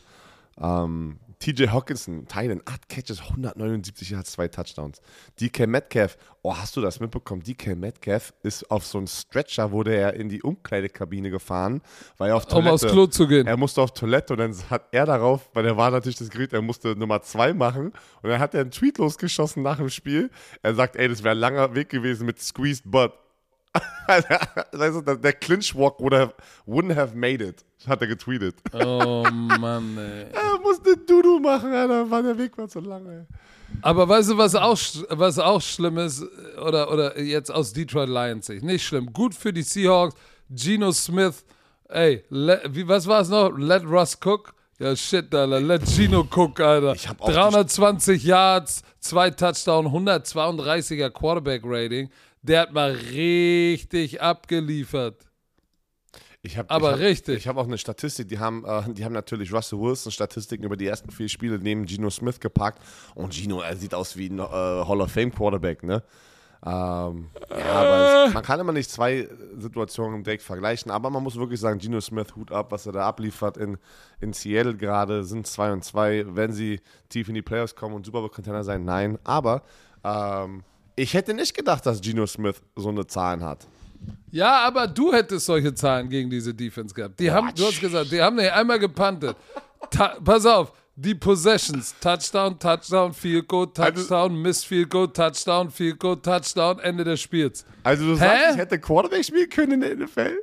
Ähm, 0.61 1.17
TJ 1.39 1.69
Hawkinson, 1.69 2.27
Thailand, 2.27 2.61
8 2.65 2.89
Catches, 2.89 3.21
179 3.21 4.09
Yards, 4.09 4.33
zwei 4.33 4.49
Touchdowns. 4.49 5.01
DK 5.39 5.67
Metcalf, 5.67 6.17
oh, 6.41 6.53
hast 6.53 6.75
du 6.75 6.81
das 6.81 6.99
mitbekommen? 6.99 7.41
DK 7.41 7.77
Metcalf 7.77 8.33
ist 8.43 8.69
auf 8.69 8.85
so 8.85 8.97
einen 8.97 9.07
Stretcher, 9.07 9.71
wurde 9.71 9.95
er 9.95 10.15
in 10.15 10.27
die 10.27 10.41
Umkleidekabine 10.41 11.29
gefahren, 11.29 11.81
weil 12.17 12.31
er 12.31 12.35
auf 12.35 12.45
Toilette. 12.45 12.67
Um 12.67 12.73
aufs 12.73 12.85
Klo 12.85 13.07
zu 13.07 13.25
gehen. 13.25 13.47
Er 13.47 13.55
musste 13.55 13.81
auf 13.81 13.93
Toilette 13.93 14.33
und 14.33 14.39
dann 14.39 14.53
hat 14.69 14.87
er 14.91 15.05
darauf, 15.05 15.49
weil 15.53 15.65
er 15.65 15.77
war 15.77 15.91
natürlich 15.91 16.17
das 16.17 16.29
Gerät, 16.29 16.51
er 16.51 16.61
musste 16.61 16.89
Nummer 16.97 17.21
2 17.21 17.53
machen 17.53 17.93
und 18.21 18.29
dann 18.29 18.39
hat 18.39 18.53
er 18.53 18.61
einen 18.61 18.71
Tweet 18.71 18.97
losgeschossen 18.97 19.63
nach 19.63 19.77
dem 19.77 19.89
Spiel. 19.89 20.29
Er 20.61 20.75
sagt, 20.75 20.97
ey, 20.97 21.07
das 21.07 21.23
wäre 21.23 21.35
ein 21.35 21.39
langer 21.39 21.73
Weg 21.73 21.87
gewesen 21.87 22.25
mit 22.25 22.41
Squeezed 22.41 22.83
Butt. 22.91 23.13
also, 24.71 25.01
der 25.01 25.33
Clinch-Walk 25.33 25.99
wouldn't 25.99 26.95
have 26.95 27.15
made 27.15 27.43
it, 27.43 27.63
hat 27.87 28.01
er 28.01 28.07
getweetet. 28.07 28.55
Oh 28.73 29.23
Mann, 29.59 29.97
ey. 29.97 30.25
Er 30.33 30.59
musste 30.61 30.97
Dudu 30.97 31.39
machen, 31.39 31.71
Alter, 31.71 32.09
war 32.09 32.23
der 32.23 32.37
Weg 32.37 32.57
war 32.57 32.67
zu 32.67 32.79
lang, 32.79 33.05
ey. 33.05 33.25
Aber 33.81 34.09
weißt 34.09 34.31
du, 34.31 34.37
was 34.37 34.55
auch, 34.55 34.77
was 35.09 35.37
auch 35.37 35.61
schlimm 35.61 35.99
ist, 35.99 36.23
oder, 36.59 36.91
oder 36.91 37.19
jetzt 37.19 37.51
aus 37.51 37.71
Detroit 37.71 38.09
Lions 38.09 38.47
Sicht, 38.47 38.63
nicht 38.63 38.83
schlimm, 38.83 39.13
gut 39.13 39.35
für 39.35 39.53
die 39.53 39.61
Seahawks, 39.61 40.15
Geno 40.49 40.91
Smith, 40.91 41.45
ey, 41.87 42.23
let, 42.29 42.61
wie, 42.73 42.87
was 42.87 43.05
war 43.05 43.21
es 43.21 43.29
noch? 43.29 43.51
Let 43.55 43.83
Russ 43.85 44.17
cook? 44.23 44.55
Ja, 44.79 44.95
shit, 44.95 45.33
Alter, 45.35 45.59
let 45.59 45.87
Gino 45.87 46.27
cook, 46.35 46.59
Alter. 46.59 46.95
320 46.95 48.23
Yards, 48.23 48.81
zwei 48.99 49.29
Touchdown, 49.29 49.87
132er 49.87 51.11
Quarterback-Rating. 51.11 52.09
Der 52.41 52.61
hat 52.61 52.73
mal 52.73 52.91
richtig 52.91 54.21
abgeliefert. 54.21 55.29
Ich 56.41 56.57
hab, 56.57 56.71
Aber 56.71 56.91
ich 56.91 56.93
hab, 56.93 56.99
richtig. 57.01 57.37
Ich 57.37 57.47
habe 57.47 57.59
auch 57.59 57.65
eine 57.67 57.77
Statistik, 57.77 58.29
die 58.29 58.39
haben, 58.39 58.63
äh, 58.65 58.93
die 58.93 59.03
haben 59.03 59.11
natürlich 59.11 59.51
Russell 59.51 59.79
Wilson 59.79 60.11
Statistiken 60.11 60.63
über 60.63 60.77
die 60.77 60.87
ersten 60.87 61.11
vier 61.11 61.27
Spiele 61.27 61.59
neben 61.59 61.85
Geno 61.85 62.09
Smith 62.09 62.39
gepackt. 62.39 62.81
Und 63.13 63.33
Gino, 63.33 63.59
er 63.59 63.75
sieht 63.75 63.93
aus 63.93 64.15
wie 64.15 64.29
ein 64.29 64.39
äh, 64.39 64.43
Hall 64.43 65.01
of 65.01 65.11
Fame 65.11 65.33
Quarterback, 65.33 65.83
ne? 65.83 66.01
Ähm, 66.65 67.29
ja, 67.49 67.71
aber 67.71 68.25
es, 68.27 68.33
man 68.33 68.43
kann 68.43 68.59
immer 68.59 68.73
nicht 68.73 68.89
zwei 68.89 69.29
Situationen 69.57 70.23
direkt 70.23 70.43
vergleichen, 70.43 70.91
aber 70.91 71.09
man 71.09 71.23
muss 71.23 71.37
wirklich 71.37 71.59
sagen, 71.59 71.79
Geno 71.79 72.01
Smith, 72.01 72.35
Hut 72.35 72.51
ab, 72.51 72.71
was 72.71 72.85
er 72.85 72.91
da 72.91 73.07
abliefert 73.07 73.55
in, 73.55 73.77
in 74.19 74.33
Seattle 74.33 74.75
gerade, 74.75 75.23
sind 75.23 75.47
2 75.47 75.71
und 75.71 75.83
2. 75.85 76.35
Wenn 76.35 76.51
sie 76.51 76.81
tief 77.07 77.29
in 77.29 77.35
die 77.35 77.41
Playoffs 77.41 77.75
kommen 77.75 77.95
und 77.95 78.05
Super 78.05 78.19
Bowl 78.19 78.29
Container 78.29 78.63
sein, 78.63 78.83
nein. 78.83 79.17
Aber 79.23 79.63
ähm, 80.03 80.63
ich 80.99 81.13
hätte 81.13 81.33
nicht 81.33 81.55
gedacht, 81.55 81.85
dass 81.85 82.01
Geno 82.01 82.27
Smith 82.27 82.61
so 82.75 82.89
eine 82.89 83.07
Zahlen 83.07 83.43
hat. 83.43 83.65
Ja, 84.31 84.59
aber 84.59 84.87
du 84.87 85.11
hättest 85.11 85.45
solche 85.45 85.73
Zahlen 85.73 86.09
gegen 86.09 86.29
diese 86.29 86.53
Defense 86.53 86.93
gehabt. 86.93 87.19
Die 87.19 87.31
haben, 87.31 87.51
du 87.55 87.65
hast 87.65 87.81
gesagt, 87.81 88.11
die 88.11 88.21
haben 88.21 88.35
nicht 88.35 88.51
einmal 88.51 88.79
gepantet. 88.79 89.35
Ta 89.89 90.17
pass 90.23 90.45
auf, 90.45 90.71
die 90.95 91.15
Possessions, 91.15 91.95
Touchdown, 91.99 92.59
Touchdown, 92.59 93.13
Field 93.13 93.47
Goal, 93.47 93.67
Touchdown, 93.73 94.41
Miss 94.41 94.63
Field 94.63 94.89
Goal, 94.89 95.07
Touchdown, 95.07 95.71
Field 95.71 95.99
Goal, 95.99 96.21
Touchdown, 96.21 96.79
Ende 96.79 97.03
des 97.03 97.21
Spiels. 97.21 97.65
Also 97.83 98.05
du 98.05 98.11
Hä? 98.13 98.17
sagst, 98.17 98.51
ich 98.51 98.57
hätte 98.57 98.79
Quarterback 98.79 99.25
spielen 99.25 99.49
können 99.49 99.81
in 99.81 99.97
der 99.97 100.05
NFL? 100.05 100.37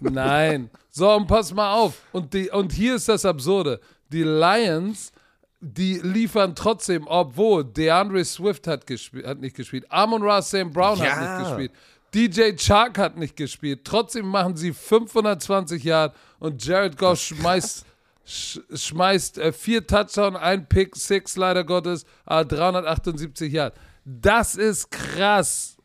Nein. 0.00 0.70
So, 0.90 1.10
und 1.12 1.26
pass 1.26 1.52
mal 1.54 1.72
auf. 1.72 2.02
Und, 2.12 2.34
die, 2.34 2.50
und 2.50 2.72
hier 2.72 2.96
ist 2.96 3.08
das 3.08 3.24
Absurde. 3.24 3.80
Die 4.12 4.22
Lions, 4.22 5.12
die 5.60 5.98
liefern 6.02 6.54
trotzdem, 6.54 7.06
obwohl 7.06 7.64
DeAndre 7.64 8.24
Swift 8.24 8.66
hat, 8.66 8.86
gespielt, 8.86 9.26
hat 9.26 9.40
nicht 9.40 9.56
gespielt, 9.56 9.86
Amon 9.90 10.22
Ross 10.22 10.48
St. 10.48 10.72
Brown 10.72 10.98
Ja. 10.98 11.16
hat 11.16 11.38
nicht 11.40 11.48
gespielt, 11.48 11.72
DJ 12.14 12.56
Chark 12.56 12.98
hat 12.98 13.16
nicht 13.16 13.36
gespielt. 13.36 13.80
Trotzdem 13.84 14.26
machen 14.28 14.56
sie 14.56 14.72
520 14.72 15.82
Yard 15.82 16.14
und 16.38 16.64
Jared 16.64 16.96
Goff 16.96 17.18
schmeißt, 17.20 17.84
sch, 18.24 18.60
schmeißt 18.72 19.38
äh, 19.38 19.52
vier 19.52 19.86
Touchdown, 19.86 20.36
ein 20.36 20.66
Pick, 20.68 20.94
six 20.96 21.36
leider 21.36 21.64
Gottes, 21.64 22.04
äh, 22.26 22.44
378 22.44 23.52
Yard. 23.52 23.74
Das 24.04 24.54
ist 24.54 24.90
krass. 24.90 25.76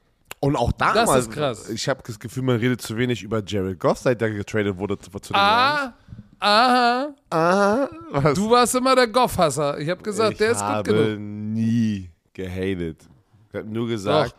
Und 0.42 0.56
auch 0.56 0.72
damals, 0.74 1.10
Das 1.10 1.18
ist 1.28 1.32
krass. 1.32 1.70
ich 1.70 1.90
habe 1.90 2.02
das 2.06 2.20
Gefühl, 2.20 2.44
man 2.44 2.58
redet 2.58 2.82
zu 2.82 2.96
wenig 2.96 3.24
über 3.24 3.42
Jared 3.46 3.80
Goff, 3.80 3.98
seit 4.00 4.22
er 4.22 4.30
getradet 4.30 4.78
wurde 4.78 4.96
den 4.98 5.12
Lions. 5.14 5.30
Ah, 5.34 5.94
aha. 6.40 7.14
Aha, 7.30 7.90
was? 8.12 8.34
Du 8.34 8.50
warst 8.50 8.76
immer 8.76 8.96
der 8.96 9.08
Goff-Hasser. 9.08 9.80
Ich 9.80 9.90
habe 9.90 10.02
gesagt, 10.02 10.34
ich 10.34 10.38
der 10.38 10.52
ist 10.52 10.60
gut 10.60 10.68
habe 10.68 10.94
genug. 10.94 11.20
nie 11.20 12.10
gehatet. 12.34 13.08
Ich 13.50 13.56
habe 13.56 13.68
nur 13.68 13.88
gesagt, 13.88 14.36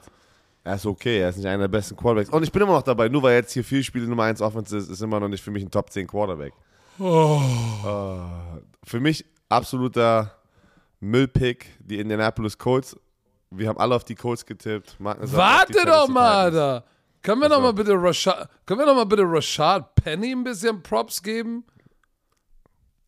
er 0.62 0.74
ist 0.74 0.86
okay, 0.86 1.20
er 1.20 1.30
ist 1.30 1.36
nicht 1.36 1.46
einer 1.46 1.64
der 1.64 1.68
besten 1.68 1.96
Quarterbacks. 1.96 2.30
Und 2.30 2.42
ich 2.42 2.52
bin 2.52 2.62
immer 2.62 2.72
noch 2.72 2.82
dabei, 2.82 3.08
nur 3.08 3.22
weil 3.22 3.34
jetzt 3.34 3.52
hier 3.52 3.64
vier 3.64 3.82
Spiele 3.82 4.06
Nummer 4.06 4.24
1 4.24 4.40
Offense 4.40 4.76
ist, 4.76 4.88
ist 4.88 5.00
immer 5.00 5.18
noch 5.20 5.28
nicht 5.28 5.42
für 5.42 5.50
mich 5.50 5.62
ein 5.62 5.70
Top 5.70 5.90
10 5.90 6.06
Quarterback. 6.06 6.52
Oh. 6.98 7.40
Äh, 7.84 8.60
für 8.84 9.00
mich 9.00 9.24
absoluter 9.48 10.36
Müllpick, 11.00 11.66
die 11.80 11.98
Indianapolis 11.98 12.58
Colts. 12.58 12.96
Wir 13.50 13.68
haben 13.68 13.78
alle 13.78 13.94
auf 13.96 14.04
die 14.04 14.14
Colts 14.14 14.44
getippt. 14.46 14.96
Die 14.98 15.04
Warte 15.04 15.84
doch 15.86 16.08
mal. 16.08 16.44
Alter. 16.44 16.84
Können 17.22 17.42
wir 17.42 17.48
noch 17.50 17.60
mal 17.60 17.72
bitte 17.72 17.92
Rashad, 17.92 18.48
können 18.64 18.80
wir 18.80 18.86
noch 18.86 18.94
mal 18.94 19.04
bitte 19.04 19.24
Rashad 19.24 19.94
Penny 19.94 20.32
ein 20.32 20.42
bisschen 20.42 20.82
Props 20.82 21.22
geben? 21.22 21.64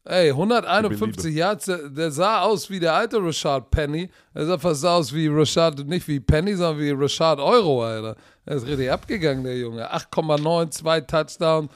Ey, 0.04 0.30
151 0.30 1.32
Yards, 1.32 1.66
der, 1.66 2.10
sah 2.10 2.40
aus 2.40 2.68
wie 2.68 2.80
der 2.80 2.94
alte 2.94 3.18
Rashad 3.24 3.70
Penny. 3.70 4.10
Er 4.34 4.46
sah 4.46 4.58
fast 4.58 4.84
aus 4.84 5.14
wie 5.14 5.28
Rashad, 5.28 5.86
nicht 5.86 6.08
wie 6.08 6.18
Penny, 6.18 6.54
sondern 6.56 6.80
wie 6.80 6.90
Rashad 6.90 7.38
Euro, 7.38 7.84
Alter. 7.84 8.16
Er 8.44 8.56
ist 8.56 8.66
richtig 8.66 8.90
abgegangen, 8.90 9.44
der 9.44 9.56
Junge. 9.56 9.94
8,9, 9.94 10.70
zwei 10.70 11.00
Touchdowns. 11.02 11.70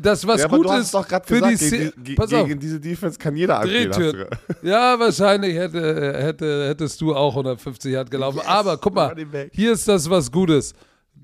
Das, 0.00 0.26
was 0.26 0.42
Ja, 0.42 0.48
gut 0.48 0.68
ist 0.70 0.94
doch 0.94 1.06
gerade 1.06 1.26
für 1.26 1.40
gesagt, 1.40 1.60
die 1.60 1.70
gegen, 1.70 2.04
die, 2.04 2.14
Pass 2.14 2.32
auf. 2.32 2.46
gegen 2.46 2.58
diese 2.58 2.80
Defense 2.80 3.18
kann 3.18 3.36
jeder 3.36 3.60
Drehtür. 3.60 4.28
Ja, 4.62 4.98
wahrscheinlich 4.98 5.56
hätte, 5.56 6.12
hätte, 6.20 6.68
hättest 6.68 7.00
du 7.00 7.14
auch 7.14 7.30
150 7.30 7.92
Yard 7.92 8.10
gelaufen. 8.10 8.38
Yes, 8.38 8.46
Aber 8.48 8.78
guck 8.78 8.94
mal, 8.94 9.14
hier 9.52 9.72
ist 9.72 9.86
das 9.86 10.10
was 10.10 10.30
Gutes. 10.32 10.72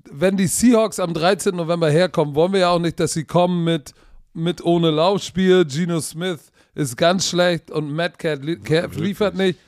Wenn 0.09 0.37
die 0.37 0.47
Seahawks 0.47 0.99
am 0.99 1.13
13. 1.13 1.55
November 1.55 1.89
herkommen, 1.89 2.35
wollen 2.35 2.53
wir 2.53 2.61
ja 2.61 2.69
auch 2.69 2.79
nicht, 2.79 2.99
dass 2.99 3.13
sie 3.13 3.25
kommen 3.25 3.63
mit, 3.65 3.93
mit 4.33 4.63
ohne 4.63 4.91
Laufspiel. 4.91 5.65
Geno 5.65 6.01
Smith 6.01 6.51
ist 6.75 6.97
ganz 6.97 7.29
schlecht 7.29 7.71
und 7.71 7.93
Matt 7.93 8.17
Cat 8.19 8.43
li 8.43 8.57
liefert 8.95 9.35
nicht. 9.35 9.59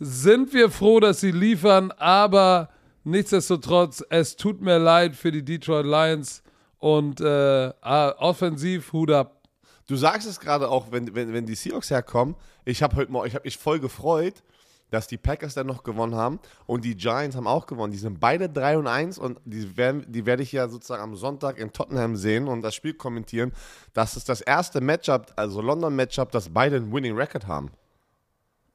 Sind 0.00 0.52
wir 0.52 0.70
froh, 0.70 1.00
dass 1.00 1.20
sie 1.20 1.30
liefern, 1.30 1.92
aber 1.92 2.68
nichtsdestotrotz, 3.04 4.02
es 4.10 4.36
tut 4.36 4.60
mir 4.60 4.78
leid 4.78 5.14
für 5.14 5.30
die 5.30 5.44
Detroit 5.44 5.86
Lions 5.86 6.42
und 6.78 7.20
äh, 7.20 7.72
ah, 7.80 8.14
offensiv 8.18 8.92
Hut 8.92 9.10
ab. 9.10 9.42
Du 9.86 9.96
sagst 9.96 10.26
es 10.26 10.40
gerade 10.40 10.68
auch, 10.68 10.90
wenn, 10.90 11.14
wenn, 11.14 11.32
wenn 11.32 11.46
die 11.46 11.54
Seahawks 11.54 11.90
herkommen. 11.90 12.34
Ich 12.64 12.82
habe 12.82 12.96
heute 12.96 13.12
mal, 13.12 13.26
ich 13.26 13.34
habe 13.34 13.44
mich 13.44 13.58
voll 13.58 13.78
gefreut, 13.78 14.42
dass 14.94 15.08
die 15.08 15.18
Packers 15.18 15.54
dann 15.54 15.66
noch 15.66 15.82
gewonnen 15.82 16.14
haben 16.14 16.38
und 16.66 16.84
die 16.84 16.96
Giants 16.96 17.34
haben 17.36 17.48
auch 17.48 17.66
gewonnen. 17.66 17.92
Die 17.92 17.98
sind 17.98 18.20
beide 18.20 18.48
3 18.48 18.78
und 18.78 18.86
1 18.86 19.18
und 19.18 19.40
die, 19.44 19.76
werden, 19.76 20.04
die 20.08 20.24
werde 20.24 20.44
ich 20.44 20.52
ja 20.52 20.68
sozusagen 20.68 21.02
am 21.02 21.16
Sonntag 21.16 21.58
in 21.58 21.72
Tottenham 21.72 22.14
sehen 22.14 22.46
und 22.46 22.62
das 22.62 22.76
Spiel 22.76 22.94
kommentieren. 22.94 23.52
Das 23.92 24.16
ist 24.16 24.28
das 24.28 24.40
erste 24.40 24.80
Matchup, 24.80 25.32
also 25.34 25.60
London-Matchup, 25.60 26.30
das 26.30 26.48
beide 26.48 26.76
einen 26.76 26.92
Winning 26.92 27.16
Record 27.16 27.48
haben. 27.48 27.70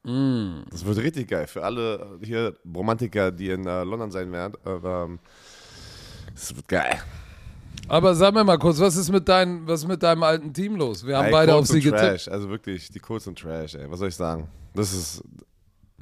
Das 0.04 0.86
wird 0.86 0.98
richtig 0.98 1.30
geil 1.30 1.48
für 1.48 1.64
alle 1.64 2.20
hier 2.22 2.56
Romantiker, 2.76 3.32
die 3.32 3.50
in 3.50 3.66
äh, 3.66 3.84
London 3.84 4.12
sein 4.12 4.32
werden. 4.32 4.56
Äh, 4.66 5.18
das 6.34 6.56
wird 6.56 6.68
geil. 6.68 7.00
Aber 7.88 8.14
sag 8.14 8.34
mir 8.34 8.44
mal 8.44 8.58
kurz, 8.58 8.80
was 8.80 8.96
ist 8.98 9.10
mit, 9.10 9.28
dein, 9.28 9.66
was 9.68 9.88
mit 9.88 10.04
deinem 10.04 10.24
alten 10.24 10.54
Team 10.54 10.76
los? 10.76 11.06
Wir 11.06 11.18
haben 11.18 11.28
Ey, 11.28 11.32
beide 11.32 11.54
auf 11.54 11.60
Colts 11.60 11.72
sie 11.72 11.82
sind 11.82 11.96
getippt. 11.96 12.30
Also 12.30 12.50
wirklich, 12.50 12.90
die 12.90 13.00
Colts 13.00 13.26
sind 13.26 13.40
Trash, 13.40 13.76
ey. 13.76 13.90
Was 13.90 14.00
soll 14.00 14.10
ich 14.10 14.16
sagen? 14.16 14.48
Das 14.74 14.94
ist. 14.94 15.24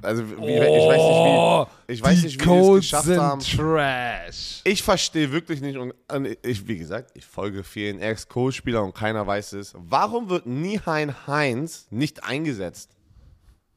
Also, 0.04 0.24
wie, 0.30 0.34
ich 0.34 0.60
weiß 0.60 0.98
nicht, 0.98 1.26
wie. 1.28 1.94
Ich 1.94 2.04
weiß 2.04 2.18
Oh, 2.18 2.20
die 2.20 2.26
nicht, 2.28 2.40
wie 2.42 2.46
die 2.50 2.60
es 2.60 2.76
geschafft 2.82 3.06
sind 3.06 3.20
haben. 3.22 3.40
Trash. 3.42 4.62
Ich 4.64 4.84
verstehe 4.84 5.32
wirklich 5.32 5.62
nicht, 5.62 5.78
und 5.78 5.94
ich, 6.44 6.68
wie 6.68 6.78
gesagt, 6.78 7.12
ich 7.16 7.26
folge 7.26 7.64
vielen 7.64 8.00
Ex-Coach-Spielern 8.00 8.84
und 8.86 8.96
keiner 8.96 9.26
weiß 9.26 9.54
es. 9.54 9.74
Warum 9.76 10.30
wird 10.30 10.46
Nieheim 10.46 11.14
Heinz 11.26 11.88
nicht 11.90 12.24
eingesetzt? 12.24 12.92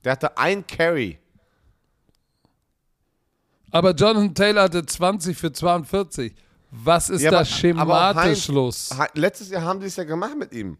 Der 0.04 0.12
hatte 0.12 0.36
ein 0.36 0.66
Carry. 0.66 1.18
Aber 3.70 3.92
Jonathan 3.94 4.34
Taylor 4.34 4.62
hatte 4.64 4.84
20 4.84 5.36
für 5.36 5.52
42. 5.52 6.34
Was 6.72 7.10
ist 7.10 7.22
Ja, 7.22 7.30
da 7.30 7.38
aber- 7.38 7.46
aber 7.46 7.50
schematisch 7.56 8.22
Heinz- 8.22 8.48
los? 8.48 8.90
Letztes 9.14 9.50
Jahr 9.50 9.62
haben 9.62 9.80
die 9.80 9.86
es 9.86 9.96
ja 9.96 10.04
gemacht 10.04 10.36
mit 10.38 10.52
ihm. 10.52 10.76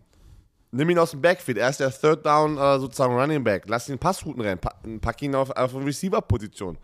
Nimm 0.72 0.90
ihn 0.90 0.98
aus 0.98 1.10
dem 1.10 1.20
Backfield. 1.20 1.58
Er 1.58 1.68
ist 1.68 1.80
der 1.80 1.90
Third 1.90 2.24
Down 2.24 2.56
äh, 2.56 2.78
sozusagen 2.78 3.14
Running 3.14 3.42
Back. 3.42 3.64
Lass 3.66 3.88
ihn 3.88 3.98
Passrouten 3.98 4.40
rennen. 4.40 4.60
Pa 4.60 4.72
pack 5.00 5.20
ihn 5.22 5.34
auf, 5.34 5.50
auf 5.50 5.74
Receiver-Position. 5.74 6.78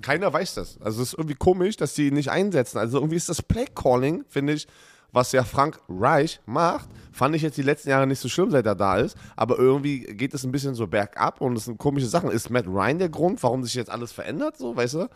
Keiner 0.00 0.32
weiß 0.32 0.54
das. 0.54 0.80
Also 0.80 1.02
es 1.02 1.08
ist 1.08 1.18
irgendwie 1.18 1.36
komisch, 1.36 1.76
dass 1.76 1.94
sie 1.94 2.08
ihn 2.08 2.14
nicht 2.14 2.30
einsetzen. 2.30 2.78
Also 2.78 2.98
irgendwie 2.98 3.16
ist 3.16 3.28
das 3.28 3.42
Play-Calling, 3.42 4.24
finde 4.28 4.54
ich, 4.54 4.66
was 5.12 5.32
ja 5.32 5.44
Frank 5.44 5.78
Reich 5.88 6.40
macht, 6.46 6.88
fand 7.12 7.36
ich 7.36 7.42
jetzt 7.42 7.58
die 7.58 7.62
letzten 7.62 7.90
Jahre 7.90 8.06
nicht 8.06 8.18
so 8.18 8.28
schlimm, 8.28 8.50
seit 8.50 8.66
er 8.66 8.74
da 8.74 8.96
ist. 8.96 9.16
Aber 9.36 9.58
irgendwie 9.58 10.00
geht 10.00 10.34
es 10.34 10.42
ein 10.44 10.52
bisschen 10.52 10.74
so 10.74 10.86
bergab 10.86 11.40
und 11.40 11.56
es 11.56 11.66
sind 11.66 11.78
komische 11.78 12.06
Sachen. 12.06 12.30
Ist 12.30 12.50
Matt 12.50 12.66
Ryan 12.66 12.98
der 12.98 13.10
Grund, 13.10 13.42
warum 13.42 13.62
sich 13.62 13.74
jetzt 13.74 13.90
alles 13.90 14.10
verändert, 14.10 14.56
so, 14.56 14.74
weißt 14.74 14.94
du? 14.94 15.08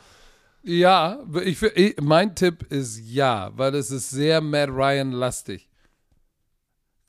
Ja, 0.62 1.20
ich, 1.44 1.96
mein 2.00 2.34
Tipp 2.34 2.64
ist 2.70 2.98
ja, 2.98 3.50
weil 3.56 3.74
es 3.76 3.90
ist 3.90 4.10
sehr 4.10 4.40
Matt 4.40 4.68
Ryan-lastig. 4.68 5.68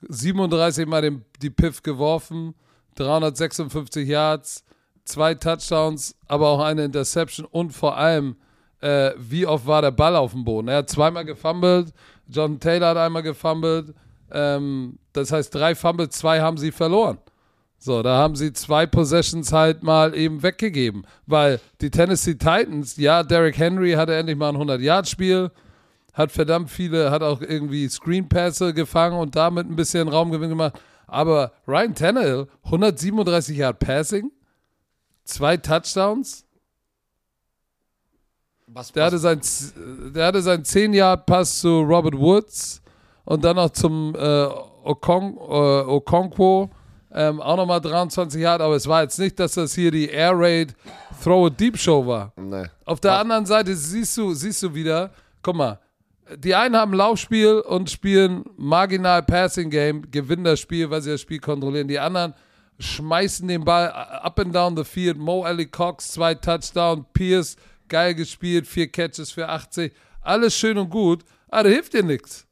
37 0.01 0.87
Mal 0.87 1.01
den, 1.01 1.25
die 1.41 1.49
Piff 1.49 1.81
geworfen, 1.83 2.55
356 2.95 4.07
Yards, 4.07 4.63
zwei 5.05 5.33
Touchdowns, 5.35 6.15
aber 6.27 6.49
auch 6.49 6.59
eine 6.61 6.85
Interception 6.85 7.45
und 7.45 7.71
vor 7.71 7.97
allem, 7.97 8.35
äh, 8.81 9.11
wie 9.17 9.45
oft 9.45 9.65
war 9.65 9.81
der 9.81 9.91
Ball 9.91 10.15
auf 10.15 10.31
dem 10.31 10.43
Boden? 10.43 10.67
Er 10.67 10.77
hat 10.77 10.89
zweimal 10.89 11.25
gefummelt, 11.25 11.93
John 12.27 12.59
Taylor 12.59 12.89
hat 12.89 12.97
einmal 12.97 13.23
gefummelt, 13.23 13.93
ähm, 14.31 14.99
das 15.13 15.31
heißt 15.31 15.53
drei 15.53 15.75
Fumbles, 15.75 16.11
zwei 16.11 16.41
haben 16.41 16.57
sie 16.57 16.71
verloren. 16.71 17.17
So, 17.79 18.01
da 18.01 18.17
haben 18.17 18.35
sie 18.35 18.53
zwei 18.53 18.87
Possessions 18.87 19.53
halt 19.53 19.83
mal 19.83 20.15
eben 20.15 20.41
weggegeben, 20.41 21.05
weil 21.27 21.59
die 21.79 21.91
Tennessee 21.91 22.33
Titans, 22.33 22.97
ja, 22.97 23.21
Derrick 23.21 23.57
Henry 23.57 23.93
hatte 23.93 24.15
endlich 24.15 24.35
mal 24.35 24.49
ein 24.49 24.57
100-Yard-Spiel, 24.57 25.51
hat 26.17 26.31
verdammt 26.31 26.71
viele, 26.71 27.11
hat 27.11 27.21
auch 27.21 27.41
irgendwie 27.41 27.87
Screenpässe 27.87 28.73
gefangen 28.73 29.19
und 29.19 29.35
damit 29.35 29.69
ein 29.69 29.75
bisschen 29.75 30.07
Raumgewinn 30.07 30.49
gemacht. 30.49 30.79
Aber 31.05 31.53
Ryan 31.67 31.93
Tannehill, 31.93 32.47
137 32.63 33.57
Yard 33.57 33.79
Passing, 33.79 34.31
zwei 35.23 35.57
Touchdowns. 35.57 36.43
Was, 38.65 38.91
Der 38.91 39.05
hatte 39.05 39.17
sein, 39.19 39.39
der 40.13 40.25
hatte 40.25 40.41
seinen 40.41 40.65
10 40.65 40.93
Yard 40.93 41.25
Pass 41.25 41.59
zu 41.59 41.81
Robert 41.81 42.17
Woods 42.17 42.81
und 43.23 43.45
dann 43.45 43.55
noch 43.55 43.69
zum 43.69 44.13
äh, 44.15 44.47
Okon, 44.83 45.37
äh, 45.37 45.89
Okonkwo. 45.89 46.69
Ähm, 47.09 47.39
auch 47.41 47.55
nochmal 47.55 47.79
23 47.79 48.41
Yard, 48.41 48.61
aber 48.61 48.75
es 48.75 48.85
war 48.85 49.03
jetzt 49.03 49.17
nicht, 49.19 49.39
dass 49.39 49.53
das 49.53 49.73
hier 49.73 49.91
die 49.91 50.09
Air 50.09 50.33
Raid 50.35 50.75
Throw 51.23 51.47
a 51.47 51.49
Deep 51.49 51.77
Show 51.77 52.05
war. 52.05 52.33
Nee. 52.35 52.65
Auf 52.83 52.99
der 52.99 53.13
anderen 53.13 53.45
Seite 53.45 53.73
siehst 53.75 54.17
du, 54.17 54.33
siehst 54.33 54.61
du 54.61 54.73
wieder, 54.73 55.11
guck 55.41 55.55
mal, 55.55 55.79
die 56.35 56.55
einen 56.55 56.75
haben 56.75 56.93
Laufspiel 56.93 57.59
und 57.59 57.89
spielen 57.89 58.43
marginal 58.57 59.23
Passing 59.23 59.69
Game, 59.69 60.09
gewinnen 60.11 60.43
das 60.43 60.59
Spiel, 60.59 60.89
weil 60.89 61.01
sie 61.01 61.11
das 61.11 61.21
Spiel 61.21 61.39
kontrollieren. 61.39 61.87
Die 61.87 61.99
anderen 61.99 62.33
schmeißen 62.79 63.47
den 63.47 63.63
Ball 63.63 63.89
up 63.89 64.39
and 64.39 64.53
down 64.53 64.75
the 64.75 64.83
field. 64.83 65.17
Mo 65.17 65.43
Alley 65.43 65.65
Cox, 65.65 66.09
zwei 66.09 66.35
Touchdown, 66.35 67.05
Pierce, 67.13 67.55
geil 67.87 68.13
gespielt, 68.15 68.67
vier 68.67 68.91
Catches 68.91 69.31
für 69.31 69.47
80. 69.47 69.93
Alles 70.21 70.55
schön 70.55 70.77
und 70.77 70.89
gut, 70.89 71.23
aber 71.47 71.69
hilft 71.69 71.93
dir 71.93 72.03
nichts. 72.03 72.45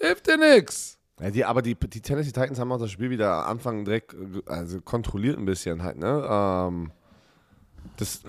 Hilft 0.00 0.26
dir 0.26 0.36
nichts. 0.36 0.98
Ja, 1.20 1.30
die, 1.30 1.44
aber 1.44 1.62
die, 1.62 1.74
die 1.74 2.00
Tennessee 2.00 2.30
Titans 2.30 2.60
haben 2.60 2.70
auch 2.70 2.78
das 2.78 2.92
Spiel 2.92 3.10
wieder 3.10 3.44
am 3.44 3.52
Anfang 3.52 3.84
direkt 3.84 4.14
äh, 4.14 4.42
also 4.46 4.80
kontrolliert 4.80 5.36
ein 5.36 5.44
bisschen 5.44 5.82
halt, 5.82 5.98
ne? 5.98 6.26
Ähm, 6.30 6.92
das, 7.96 8.22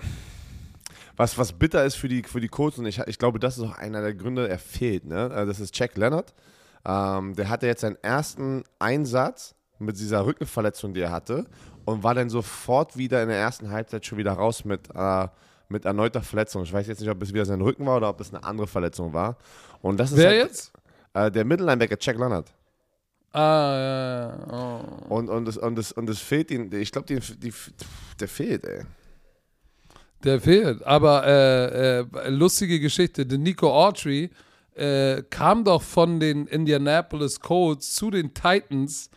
was, 1.20 1.36
was 1.36 1.52
bitter 1.52 1.84
ist 1.84 1.96
für 1.96 2.08
die, 2.08 2.22
für 2.22 2.40
die 2.40 2.48
Colts 2.48 2.78
und 2.78 2.86
ich, 2.86 2.98
ich 2.98 3.18
glaube, 3.18 3.38
das 3.38 3.58
ist 3.58 3.64
auch 3.64 3.76
einer 3.76 4.00
der 4.00 4.14
Gründe, 4.14 4.48
er 4.48 4.58
fehlt, 4.58 5.04
ne? 5.04 5.30
Also 5.30 5.50
Das 5.50 5.60
ist 5.60 5.78
Jack 5.78 5.98
Leonard. 5.98 6.32
Ähm, 6.86 7.34
der 7.36 7.50
hatte 7.50 7.66
jetzt 7.66 7.82
seinen 7.82 7.98
ersten 8.02 8.64
Einsatz 8.78 9.54
mit 9.78 9.98
dieser 9.98 10.24
Rückenverletzung, 10.24 10.94
die 10.94 11.02
er 11.02 11.10
hatte 11.10 11.44
und 11.84 12.02
war 12.02 12.14
dann 12.14 12.30
sofort 12.30 12.96
wieder 12.96 13.22
in 13.22 13.28
der 13.28 13.36
ersten 13.36 13.70
Halbzeit 13.70 14.06
schon 14.06 14.16
wieder 14.16 14.32
raus 14.32 14.64
mit, 14.64 14.88
äh, 14.94 15.28
mit 15.68 15.84
erneuter 15.84 16.22
Verletzung. 16.22 16.62
Ich 16.62 16.72
weiß 16.72 16.86
jetzt 16.86 17.00
nicht, 17.00 17.10
ob 17.10 17.22
es 17.22 17.34
wieder 17.34 17.44
sein 17.44 17.60
Rücken 17.60 17.84
war 17.84 17.98
oder 17.98 18.08
ob 18.08 18.18
es 18.22 18.32
eine 18.32 18.42
andere 18.42 18.66
Verletzung 18.66 19.12
war. 19.12 19.36
Und 19.82 20.00
das 20.00 20.12
ist 20.12 20.16
Wer 20.16 20.28
halt, 20.28 20.38
jetzt? 20.38 20.72
Äh, 21.12 21.30
der 21.30 21.44
Mittellinebacker 21.44 21.98
Jack 22.00 22.16
Leonard. 22.16 22.50
Ah, 23.32 23.40
ja, 23.40 24.28
ja. 24.28 24.84
Oh. 25.10 25.16
Und, 25.16 25.28
und, 25.28 25.44
das, 25.44 25.58
und, 25.58 25.76
das, 25.76 25.92
und 25.92 26.06
das 26.08 26.18
fehlt 26.18 26.50
ihm, 26.50 26.72
ich 26.72 26.90
glaube, 26.90 27.06
der 28.18 28.28
fehlt, 28.28 28.64
ey. 28.64 28.84
Der 30.24 30.40
fehlt. 30.40 30.84
Aber 30.84 31.26
äh, 31.26 32.00
äh, 32.00 32.28
lustige 32.28 32.80
Geschichte. 32.80 33.26
Der 33.26 33.38
Nico 33.38 33.72
Autry 33.72 34.30
äh, 34.74 35.22
kam 35.30 35.64
doch 35.64 35.82
von 35.82 36.20
den 36.20 36.46
Indianapolis 36.46 37.40
Colts 37.40 37.94
zu 37.94 38.10
den 38.10 38.34
Titans 38.34 39.10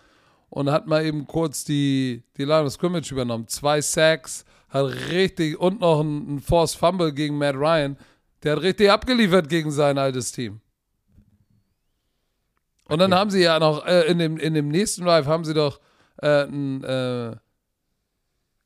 und 0.49 0.72
hat 0.72 0.88
mal 0.88 1.06
eben 1.06 1.26
kurz 1.28 1.66
die, 1.66 2.24
die 2.38 2.45
Line 2.45 2.66
of 2.66 2.74
Scrimmage 2.74 3.12
übernommen. 3.12 3.47
Zwei 3.47 3.82
Sacks, 3.82 4.45
hat 4.74 4.86
richtig 5.12 5.60
und 5.60 5.82
noch 5.82 6.01
ein, 6.01 6.36
ein 6.36 6.39
Forced 6.39 6.78
Fumble 6.78 7.14
gegen 7.14 7.38
Matt 7.38 7.56
Ryan. 7.56 7.97
Der 8.41 8.56
hat 8.56 8.64
richtig 8.64 8.89
abgeliefert 8.89 9.47
gegen 9.47 9.72
sein 9.72 9.97
altes 9.97 10.32
Team. 10.32 10.62
Und 12.89 12.99
dann 12.99 13.14
haben 13.14 13.30
sie 13.30 13.41
ja 13.41 13.60
noch 13.60 13.86
äh, 13.86 14.08
in, 14.08 14.18
dem, 14.18 14.38
in 14.38 14.54
dem 14.54 14.68
nächsten 14.68 15.06
Drive 15.06 15.26
haben 15.28 15.45
sie 15.45 15.54
doch 15.54 15.80
äh, 16.22 16.43
ein, 16.43 16.84
äh, 16.84 17.36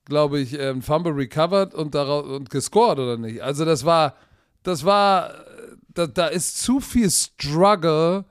glaube 0.07 0.39
ich, 0.39 0.59
ein 0.59 0.81
Fumble 0.81 1.13
recovered 1.13 1.73
und, 1.73 1.93
daraus, 1.93 2.25
und 2.25 2.49
gescored, 2.49 2.99
oder 2.99 3.17
nicht? 3.17 3.41
Also 3.41 3.65
das 3.65 3.85
war, 3.85 4.15
das 4.63 4.83
war, 4.85 5.33
da, 5.89 6.07
da 6.07 6.27
ist 6.27 6.61
zu 6.61 6.79
viel 6.79 7.09
Struggle 7.09 8.25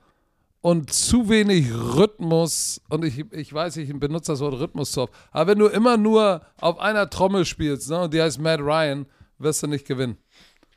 und 0.60 0.92
zu 0.92 1.28
wenig 1.28 1.72
Rhythmus. 1.72 2.80
Und 2.88 3.04
ich, 3.04 3.24
ich 3.32 3.52
weiß, 3.52 3.76
ich 3.76 3.96
benutze 3.98 4.32
das 4.32 4.40
Wort 4.40 4.58
Rhythmus 4.58 4.92
so 4.92 5.02
oft. 5.02 5.12
Aber 5.30 5.52
wenn 5.52 5.58
du 5.58 5.66
immer 5.66 5.96
nur 5.96 6.42
auf 6.60 6.78
einer 6.78 7.08
Trommel 7.08 7.44
spielst, 7.44 7.88
ne, 7.90 8.00
und 8.02 8.14
die 8.14 8.20
heißt 8.20 8.40
Matt 8.40 8.60
Ryan, 8.60 9.06
wirst 9.38 9.62
du 9.62 9.68
nicht 9.68 9.86
gewinnen. 9.86 10.16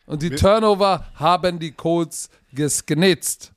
Und 0.05 0.21
die 0.21 0.31
Turnover 0.31 1.05
haben 1.15 1.59
die 1.59 1.71
Colts 1.71 2.29
gesnitzt. 2.51 3.53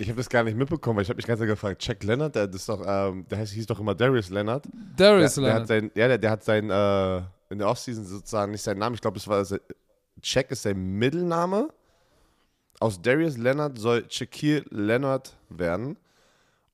Ich 0.00 0.08
habe 0.08 0.16
das 0.16 0.30
gar 0.30 0.42
nicht 0.44 0.56
mitbekommen, 0.56 0.96
weil 0.96 1.02
ich 1.02 1.08
habe 1.10 1.16
mich 1.18 1.26
ganz 1.26 1.40
gefragt, 1.40 1.84
Jack 1.86 2.02
Leonard, 2.04 2.34
der, 2.34 2.48
ist 2.52 2.66
doch, 2.68 2.82
ähm, 2.86 3.26
der 3.28 3.38
heißt, 3.38 3.52
hieß 3.52 3.66
doch 3.66 3.78
immer 3.80 3.94
Darius 3.94 4.30
Leonard. 4.30 4.66
Darius 4.96 5.34
der, 5.34 5.42
der 5.42 5.50
Leonard. 5.52 5.60
hat 5.60 5.68
sein, 5.68 5.90
ja, 5.94 6.08
der, 6.08 6.18
der 6.18 6.30
hat 6.30 6.42
sein, 6.44 6.70
äh, 6.70 7.16
in 7.52 7.58
der 7.58 7.68
Offseason 7.68 8.04
sozusagen 8.06 8.52
nicht 8.52 8.62
seinen 8.62 8.78
Namen, 8.78 8.94
ich 8.94 9.00
glaube, 9.02 9.18
es 9.18 9.28
war, 9.28 9.44
Jack 10.22 10.50
ist 10.50 10.62
sein 10.62 10.98
Mittelname. 10.98 11.68
Aus 12.78 13.00
Darius 13.02 13.36
Leonard 13.36 13.78
soll 13.78 14.06
Shaquille 14.08 14.64
Leonard 14.70 15.36
werden. 15.50 15.98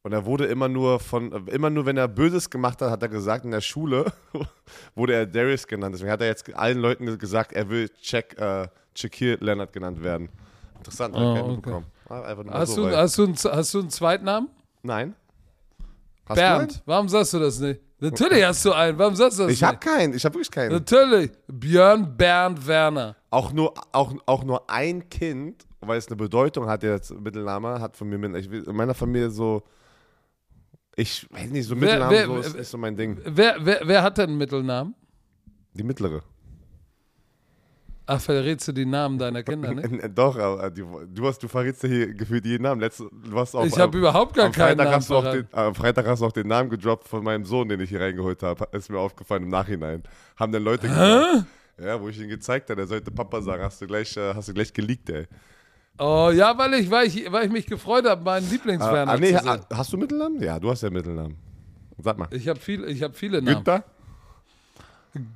Und 0.03 0.13
er 0.13 0.25
wurde 0.25 0.47
immer 0.47 0.69
nur 0.69 1.01
von, 1.01 1.49
immer 1.49 1.69
nur, 1.69 1.85
wenn 1.85 1.97
er 1.97 2.07
Böses 2.07 2.49
gemacht 2.49 2.81
hat, 2.81 2.91
hat 2.93 3.03
er 3.03 3.09
gesagt, 3.09 3.45
in 3.45 3.51
der 3.51 3.61
Schule 3.61 4.13
wurde 4.95 5.15
er 5.15 5.27
Darius 5.27 5.67
genannt. 5.67 5.97
Deswegen 5.97 6.13
hat 6.13 6.21
er 6.21 6.29
jetzt 6.29 6.55
allen 6.55 6.79
Leuten 6.79 7.19
gesagt, 7.19 7.53
er 7.53 7.69
will 7.69 7.91
Jack, 8.01 8.39
äh, 8.39 8.69
Shaquille 8.95 9.39
Leonard 9.41 9.73
genannt 9.73 10.01
werden. 10.05 10.29
Interessant, 10.79 11.13
Oh, 11.17 11.33
okay. 11.33 11.43
mitbekommen. 11.51 11.87
Hast, 12.09 12.75
so, 12.75 12.89
du, 12.89 12.97
hast, 12.97 13.19
du 13.19 13.25
einen, 13.25 13.35
hast 13.37 13.75
du 13.75 13.81
einen 13.81 13.91
Zweitnamen? 13.91 14.49
Nein. 14.83 15.15
Hast 16.27 16.37
Bernd. 16.37 16.83
Warum 16.87 17.09
sagst 17.09 17.35
du 17.35 17.39
das 17.39 17.59
nicht? 17.61 17.81
Natürlich 17.99 18.45
hast 18.45 18.65
du 18.65 18.73
einen. 18.73 18.99
Warum 18.99 19.17
sagst 19.17 19.39
du 19.39 19.43
das 19.43 19.49
einen? 19.49 19.55
Ich 19.55 19.63
habe 19.63 19.75
nicht? 19.75 19.83
keinen, 19.85 20.15
ich 20.15 20.25
habe 20.25 20.35
wirklich 20.35 20.51
keinen. 20.51 20.73
Natürlich. 20.73 21.31
Björn 21.49 22.17
Bernd 22.17 22.67
Werner. 22.67 23.17
Auch 23.31 23.53
nur, 23.53 23.75
auch, 23.93 24.15
auch 24.27 24.45
nur 24.45 24.69
ein 24.69 25.09
Kind, 25.09 25.67
weil 25.81 25.99
es 25.99 26.07
eine 26.09 26.17
Bedeutung 26.17 26.69
hat, 26.69 26.83
der 26.83 27.01
Mittelname, 27.19 27.81
hat 27.81 27.97
von 27.97 28.09
mir, 28.09 28.35
ich, 28.37 28.51
in 28.51 28.77
meiner 28.77 28.95
Familie 28.95 29.31
so, 29.31 29.63
ich 30.97 31.27
weiß 31.31 31.51
nicht, 31.51 31.67
so 31.67 31.75
Wer- 31.75 31.81
Mittelnamen 31.81 32.13
wer- 32.13 32.27
so 32.27 32.37
ist, 32.39 32.55
wer- 32.55 32.65
so 32.65 32.79
mein 32.79 32.97
Ding. 32.97 33.19
Wer, 33.25 33.57
wer, 33.61 33.81
wer 33.85 34.03
hat 34.03 34.19
denn 34.19 34.31
einen 34.31 34.39
Mittelnamen? 34.39 34.95
Die 35.75 35.83
mittlere. 35.83 36.23
Ach, 38.09 38.21
verrätst 38.21 38.69
du 38.69 38.73
die 38.73 38.87
Namen 38.87 39.19
deiner 39.19 39.43
Kinder, 39.43 39.75
ne? 39.75 40.09
Doch, 40.15 40.39
aber 40.39 40.71
die, 40.71 40.85
du, 41.09 41.27
hast, 41.27 41.43
du 41.43 41.49
verrätst 41.49 41.83
ja 41.83 41.89
hier 41.89 42.15
gefühlt 42.15 42.47
jeden 42.47 42.63
Namen. 42.63 42.81
Letzte, 42.81 43.09
du 43.11 43.37
hast 43.37 43.55
auch, 43.57 43.65
Ich 43.67 43.77
habe 43.79 43.99
überhaupt 43.99 44.35
gar 44.35 44.45
keinen 44.51 44.55
Freitag, 44.55 44.79
Namen 44.85 44.95
hast 44.97 45.11
du 45.11 45.15
auch 45.17 45.23
verraten. 45.23 45.49
den, 45.51 45.59
am 45.59 45.75
Freitag 45.75 46.07
hast 46.07 46.23
du 46.23 46.27
auch 46.27 46.33
den 46.33 46.47
Namen 46.47 46.71
gedroppt 46.71 47.09
von 47.09 47.25
meinem 47.25 47.45
Sohn, 47.45 47.69
den 47.69 47.81
ich 47.81 47.89
hier 47.91 48.01
reingeholt 48.01 48.43
habe. 48.45 48.69
Ist 48.71 48.91
mir 48.91 48.99
aufgefallen 49.01 49.43
im 49.43 49.49
Nachhinein. 49.49 50.05
Haben 50.37 50.53
dann 50.53 50.63
Leute 50.63 50.87
gesagt. 50.87 51.47
Ja, 51.79 52.01
wo 52.01 52.09
ich 52.09 52.19
ihn 52.21 52.29
gezeigt 52.29 52.71
habe, 52.71 52.81
er 52.83 52.87
sollte 52.87 53.11
Papa 53.11 53.43
sagen, 53.43 53.63
hast 53.65 53.83
du 53.83 53.87
gleich, 53.89 54.17
äh, 54.17 54.33
hast 54.35 54.49
du 54.49 54.55
gleich 54.55 54.73
geleakt, 54.73 55.11
ey. 55.11 55.27
Oh, 55.99 56.31
ja, 56.33 56.57
weil 56.57 56.75
ich, 56.75 56.91
weil 56.91 57.07
ich, 57.09 57.31
weil 57.33 57.47
ich 57.47 57.53
mich 57.53 57.67
gefreut 57.67 58.07
habe, 58.07 58.23
meinen 58.23 58.47
Ah, 58.47 58.51
Lieblingswerner 58.53 59.13
ah, 59.13 59.17
nee, 59.17 59.33
zu 59.35 59.39
sehen. 59.43 59.49
ha- 59.49 59.61
hast 59.75 59.93
du 59.93 59.97
Mittelnamen? 59.99 60.41
Ja, 60.43 60.59
du 60.61 60.71
hast 60.71 60.83
ja 60.83 60.91
Mittelnamen. 60.91 61.37
Sag 61.99 62.19
mal. 62.19 62.29
Ich 62.31 62.47
habe 62.49 62.61
viel, 62.61 62.85
ich 62.85 63.03
hab 63.03 63.17
viele 63.17 63.43
Namen. 63.43 63.57
Günther? 63.65 63.85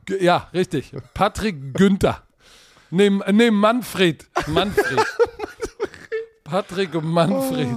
G 0.05 0.23
ja, 0.25 0.49
richtig. 0.53 0.93
Patrick 1.15 1.75
Günther. 1.75 2.23
Neben, 2.91 3.23
neben 3.33 3.57
Manfred. 3.57 4.27
Manfred. 4.49 4.99
Patrick 6.45 6.95
und 6.95 7.07
Manfred. 7.07 7.69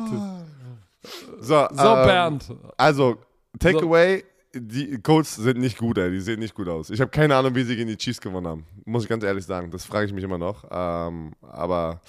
So, 1.40 1.68
So, 1.72 1.96
ähm, 1.96 2.06
Bernd. 2.08 2.46
Also, 2.78 3.18
Takeaway, 3.60 4.24
So. 4.54 4.60
die 4.60 5.00
Colts 5.02 5.36
sind 5.36 5.60
nicht 5.60 5.78
gut, 5.78 5.98
ey. 5.98 6.10
Die 6.12 6.20
sehen 6.22 6.40
nicht 6.40 6.56
gut 6.56 6.68
aus. 6.68 6.90
Ich 6.90 7.00
habe 7.02 7.12
keine 7.12 7.36
Ahnung, 7.36 7.54
wie 7.56 7.64
sie 7.64 7.76
gegen 7.76 7.90
die 7.90 7.98
Chiefs 7.98 8.20
gewonnen 8.22 8.48
haben. 8.48 8.66
Muss 8.86 9.04
ich 9.04 9.10
ganz 9.10 9.24
ehrlich 9.24 9.46
sagen. 9.46 9.70
Das 9.72 9.86
frage 9.86 10.08
ich 10.08 10.14
mich 10.14 10.24
immer 10.24 10.38
noch. 10.38 10.64
Ähm, 10.72 11.34
aber 11.42 12.02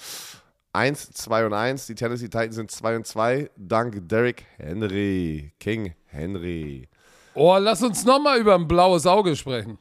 1, 0.73 1.11
2 1.11 1.45
und 1.45 1.53
1. 1.53 1.85
Die 1.87 1.95
Tennessee 1.95 2.25
Titans 2.29 2.55
sind 2.55 2.71
2 2.71 2.95
und 2.95 3.05
2. 3.07 3.49
Dank 3.57 4.07
Derrick 4.07 4.45
Henry. 4.57 5.51
King 5.59 5.93
Henry. 6.07 6.87
Oh, 7.35 7.57
lass 7.59 7.83
uns 7.83 8.05
nochmal 8.05 8.39
über 8.39 8.55
ein 8.55 8.67
blaues 8.67 9.05
Auge 9.05 9.35
sprechen. 9.35 9.77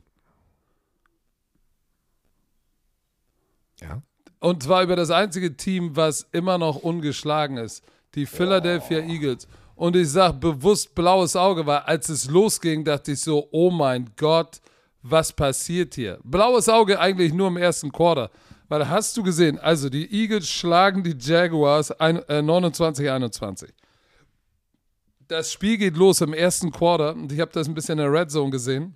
Ja. 3.89 4.03
Und 4.41 4.63
zwar 4.63 4.83
über 4.83 4.97
das 4.97 5.11
einzige 5.11 5.57
Team, 5.57 5.97
was 5.97 6.27
immer 6.33 6.59
noch 6.59 6.77
ungeschlagen 6.77 7.57
ist. 7.57 7.83
Die 8.15 8.27
Philadelphia 8.27 8.99
Eagles. 9.01 9.47
Und 9.75 9.97
ich 9.97 10.09
sage 10.11 10.35
bewusst 10.35 10.95
blaues 10.95 11.35
Auge, 11.35 11.67
weil 11.67 11.79
als 11.79 12.09
es 12.09 12.31
losging, 12.31 12.85
dachte 12.85 13.13
ich 13.13 13.21
so, 13.21 13.49
oh 13.51 13.71
mein 13.71 14.11
Gott, 14.17 14.61
was 15.03 15.33
passiert 15.33 15.95
hier? 15.95 16.19
Blaues 16.23 16.69
Auge 16.69 16.99
eigentlich 17.01 17.33
nur 17.35 17.49
im 17.49 17.57
ersten 17.57 17.91
Quarter. 17.91 18.31
Weil 18.69 18.89
hast 18.89 19.17
du 19.17 19.23
gesehen, 19.23 19.59
also 19.59 19.89
die 19.91 20.11
Eagles 20.23 20.49
schlagen 20.49 21.03
die 21.03 21.17
Jaguars 21.19 21.91
ein- 21.93 22.23
äh, 22.29 22.41
29-21. 22.41 23.71
das 25.29 25.51
Spiel 25.53 25.79
geht 25.79 25.97
los 25.97 26.21
im 26.21 26.35
ersten 26.35 26.71
Quarter 26.71 27.15
und 27.15 27.33
ich 27.33 27.41
habe 27.41 27.51
das 27.53 27.67
ein 27.67 27.75
bisschen 27.75 27.99
in 27.99 28.05
der 28.05 28.13
Red 28.13 28.31
Zone 28.31 28.51
gesehen. 28.51 28.95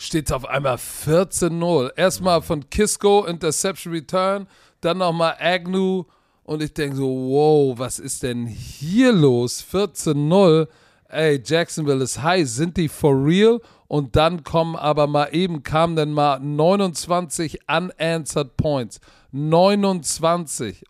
Steht 0.00 0.32
auf 0.32 0.44
einmal 0.46 0.76
14-0. 0.76 1.90
Erstmal 1.96 2.40
von 2.40 2.70
Kisco, 2.70 3.24
Interception 3.24 3.92
Return, 3.92 4.46
dann 4.80 4.98
nochmal 4.98 5.34
Agnew 5.40 6.04
und 6.44 6.62
ich 6.62 6.72
denke 6.72 6.96
so, 6.96 7.04
wow, 7.08 7.78
was 7.78 7.98
ist 7.98 8.22
denn 8.22 8.46
hier 8.46 9.12
los? 9.12 9.62
14-0. 9.72 10.68
Ey, 11.08 11.42
Jacksonville 11.44 12.02
ist 12.04 12.22
heiß. 12.22 12.54
Sind 12.54 12.76
die 12.76 12.88
for 12.88 13.12
real? 13.12 13.60
Und 13.88 14.14
dann 14.16 14.44
kommen 14.44 14.76
aber 14.76 15.06
mal 15.08 15.30
eben, 15.32 15.62
kamen 15.62 15.96
dann 15.96 16.12
mal 16.12 16.38
29 16.38 17.58
unanswered 17.68 18.56
Points. 18.56 19.00
29 19.32 20.84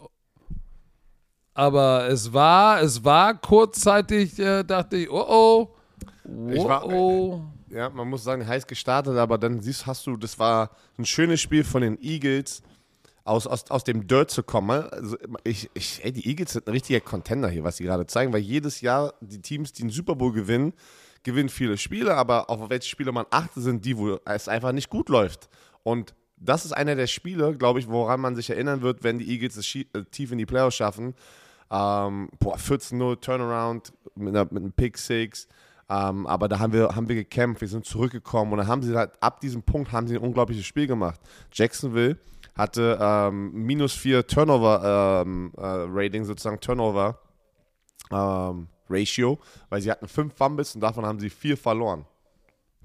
aber 1.54 2.06
es 2.08 2.32
war, 2.32 2.80
es 2.82 3.04
war 3.04 3.34
kurzzeitig, 3.34 4.38
äh, 4.38 4.62
dachte 4.62 4.96
ich, 4.96 5.10
oh 5.10 5.26
oh, 5.28 5.68
oh, 6.24 6.48
Ich 6.52 6.62
war- 6.62 6.86
oh. 6.86 7.42
Ja, 7.70 7.90
man 7.90 8.08
muss 8.08 8.24
sagen, 8.24 8.46
heiß 8.46 8.66
gestartet, 8.66 9.16
aber 9.16 9.38
dann 9.38 9.60
siehst, 9.60 9.86
hast 9.86 10.06
du, 10.06 10.16
das 10.16 10.38
war 10.38 10.70
ein 10.98 11.04
schönes 11.04 11.40
Spiel 11.40 11.64
von 11.64 11.82
den 11.82 12.00
Eagles, 12.00 12.62
aus, 13.28 13.46
aus, 13.46 13.70
aus 13.70 13.84
dem 13.84 14.06
Dirt 14.06 14.30
zu 14.30 14.42
kommen. 14.42 14.88
Also 14.90 15.16
ich, 15.44 15.70
ich, 15.74 16.04
ey, 16.04 16.12
die 16.12 16.26
Eagles 16.26 16.52
sind 16.52 16.66
ein 16.66 16.72
richtiger 16.72 17.00
Contender 17.00 17.48
hier, 17.48 17.62
was 17.62 17.76
sie 17.76 17.84
gerade 17.84 18.06
zeigen, 18.06 18.32
weil 18.32 18.40
jedes 18.40 18.80
Jahr 18.80 19.14
die 19.20 19.42
Teams, 19.42 19.72
die 19.72 19.82
den 19.82 19.90
Super 19.90 20.16
Bowl 20.16 20.32
gewinnen, 20.32 20.72
gewinnen 21.22 21.50
viele 21.50 21.76
Spiele, 21.76 22.14
aber 22.14 22.48
auf 22.48 22.70
welche 22.70 22.88
Spiele 22.88 23.12
man 23.12 23.26
achtet, 23.30 23.62
sind 23.62 23.84
die, 23.84 23.98
wo 23.98 24.18
es 24.24 24.48
einfach 24.48 24.72
nicht 24.72 24.88
gut 24.88 25.08
läuft. 25.10 25.48
Und 25.82 26.14
das 26.36 26.64
ist 26.64 26.72
einer 26.72 26.94
der 26.94 27.06
Spiele, 27.06 27.54
glaube 27.56 27.80
ich, 27.80 27.88
woran 27.88 28.20
man 28.20 28.34
sich 28.34 28.48
erinnern 28.50 28.80
wird, 28.80 29.02
wenn 29.02 29.18
die 29.18 29.28
Eagles 29.30 29.56
es 29.56 29.74
äh, 29.74 29.84
tief 30.10 30.32
in 30.32 30.38
die 30.38 30.46
Playoffs 30.46 30.76
schaffen. 30.76 31.14
Ähm, 31.70 32.30
boah, 32.38 32.56
14-0 32.56 33.20
Turnaround 33.20 33.92
mit, 34.14 34.34
einer, 34.34 34.44
mit 34.44 34.62
einem 34.62 34.72
Pick 34.72 34.96
Six. 34.96 35.48
Ähm, 35.90 36.26
aber 36.26 36.48
da 36.48 36.58
haben 36.58 36.72
wir, 36.72 36.94
haben 36.94 37.08
wir 37.08 37.16
gekämpft, 37.16 37.60
wir 37.62 37.68
sind 37.68 37.86
zurückgekommen 37.86 38.52
und 38.52 38.58
dann 38.58 38.66
haben 38.66 38.82
sie 38.82 38.94
halt, 38.94 39.12
ab 39.22 39.40
diesem 39.40 39.62
Punkt 39.62 39.90
haben 39.92 40.06
sie 40.06 40.16
ein 40.16 40.22
unglaubliches 40.22 40.66
Spiel 40.66 40.86
gemacht. 40.86 41.20
Jacksonville 41.52 42.18
hatte 42.56 42.98
ähm, 43.00 43.52
minus 43.52 43.94
4 43.94 44.26
Turnover 44.26 45.22
ähm, 45.24 45.52
äh, 45.56 45.62
Rating, 45.62 46.24
sozusagen 46.24 46.60
Turnover 46.60 47.18
ähm, 48.10 48.68
Ratio, 48.90 49.38
weil 49.70 49.80
sie 49.80 49.90
hatten 49.90 50.08
fünf 50.08 50.34
Fumbles 50.34 50.74
und 50.74 50.82
davon 50.82 51.06
haben 51.06 51.20
sie 51.20 51.30
vier 51.30 51.56
verloren. 51.56 52.04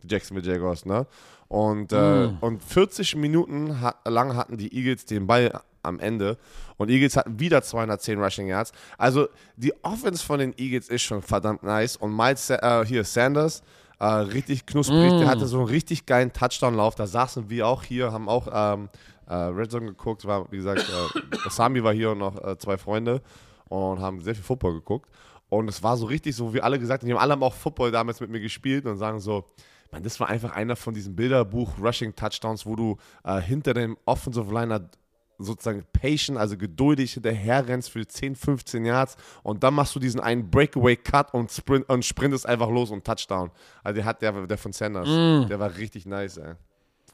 Die 0.02 0.08
Jacksonville 0.08 0.50
Jaguars, 0.50 0.86
ne? 0.86 1.08
Und, 1.48 1.92
äh, 1.92 2.30
und 2.42 2.64
40 2.64 3.16
Minuten 3.16 3.78
lang 4.06 4.36
hatten 4.36 4.58
die 4.58 4.76
Eagles 4.76 5.06
den 5.06 5.28
Ball 5.28 5.62
am 5.84 6.00
Ende 6.00 6.38
und 6.78 6.90
Eagles 6.90 7.16
hatten 7.18 7.40
wieder 7.40 7.62
210 7.62 8.20
Rushing 8.20 8.48
Yards. 8.48 8.72
Also 8.98 9.28
die 9.56 9.74
Offense 9.84 10.26
von 10.26 10.40
den 10.40 10.54
Eagles 10.58 10.90
ist 10.90 11.04
schon 11.04 11.22
verdammt 11.22 11.64
nice 11.64 11.96
und 11.96 12.16
Miles 12.16 12.50
äh, 12.50 12.86
hier 12.86 13.04
Sanders 13.04 13.64
äh, 14.00 14.06
richtig 14.06 14.66
knusprig, 14.66 15.12
der 15.12 15.28
hatte 15.28 15.46
so 15.46 15.60
einen 15.60 15.68
richtig 15.68 16.06
geilen 16.06 16.34
Touchdown-Lauf. 16.34 16.96
Da 16.96 17.08
saßen 17.08 17.50
wir 17.50 17.68
auch 17.68 17.84
hier, 17.84 18.12
haben 18.12 18.28
auch 18.28 18.48
ähm, 18.52 18.90
äh, 19.28 19.34
Red 19.34 19.72
Zone 19.72 19.86
geguckt, 19.86 20.26
war 20.26 20.52
wie 20.52 20.58
gesagt, 20.58 20.82
äh, 20.82 21.50
Sami 21.50 21.84
war 21.84 21.94
hier 21.94 22.12
und 22.12 22.18
noch 22.18 22.44
äh, 22.44 22.58
zwei 22.58 22.78
Freunde 22.78 23.22
und 23.70 24.00
haben 24.00 24.20
sehr 24.22 24.36
viel 24.36 24.44
Football 24.44 24.74
geguckt. 24.74 25.10
Und 25.50 25.70
es 25.70 25.84
war 25.84 25.98
so 25.98 26.06
richtig 26.08 26.36
so, 26.36 26.54
wie 26.54 26.62
alle 26.62 26.80
gesagt 26.80 27.04
haben, 27.04 27.08
die 27.08 27.14
haben 27.14 27.22
alle 27.22 27.34
haben 27.34 27.44
auch 27.44 27.54
Football 27.54 27.92
damals 27.92 28.20
mit 28.20 28.30
mir 28.30 28.40
gespielt 28.40 28.86
und 28.86 28.98
sagen 28.98 29.20
so, 29.20 29.46
man, 29.92 30.04
das 30.04 30.20
war 30.20 30.28
einfach 30.28 30.52
einer 30.52 30.76
von 30.76 30.94
diesen 30.94 31.16
Bilderbuch 31.16 31.70
Rushing 31.80 32.16
Touchdowns, 32.16 32.66
wo 32.66 32.76
du 32.76 32.98
äh, 33.24 33.40
hinter 33.40 33.74
dem 33.74 33.98
Offensive 34.06 34.52
Liner 34.52 34.90
sozusagen 35.38 35.86
patient, 35.94 36.38
also 36.38 36.58
geduldig 36.58 37.14
hinterher 37.14 37.68
rennst 37.68 37.90
für 37.92 38.08
10, 38.08 38.36
15 38.36 38.86
Yards 38.86 39.16
und 39.44 39.64
dann 39.64 39.74
machst 39.74 39.96
du 39.96 40.00
diesen 40.00 40.20
einen 40.20 40.50
Breakaway 40.50 40.96
Cut 40.96 41.34
und, 41.34 41.52
sprint, 41.52 41.90
und 41.90 42.06
sprintest 42.06 42.48
einfach 42.48 42.70
los 42.70 42.92
und 42.92 43.04
Touchdown. 43.04 43.52
Also 43.84 43.96
der 43.96 44.06
hat 44.06 44.22
der, 44.22 44.48
der 44.48 44.58
von 44.58 44.72
Sanders, 44.74 45.08
der 45.50 45.60
war 45.60 45.76
richtig 45.78 46.06
nice, 46.06 46.38
ey. 46.38 46.54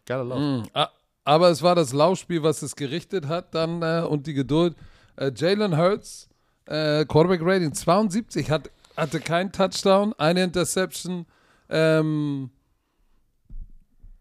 Geiler 0.06 0.24
Lauf. 0.24 0.68
Ah, 0.74 0.90
Aber 1.24 1.50
es 1.50 1.62
war 1.62 1.76
das 1.76 1.94
Laufspiel, 1.94 2.42
was 2.44 2.62
es 2.62 2.76
gerichtet 2.76 3.28
hat 3.28 3.54
dann 3.54 3.82
äh, 3.82 4.04
und 4.08 4.26
die 4.28 4.34
Geduld. 4.34 4.76
Äh, 5.16 5.32
Jalen 5.36 5.78
Hurts, 5.78 6.30
äh, 6.66 7.06
Quarterback 7.06 7.42
Rating 7.44 7.74
72, 7.74 8.50
hat, 8.50 8.72
hatte 8.98 9.20
keinen 9.20 9.52
Touchdown, 9.52 10.14
eine 10.18 10.44
Interception. 10.44 11.26
Ähm, 11.70 12.50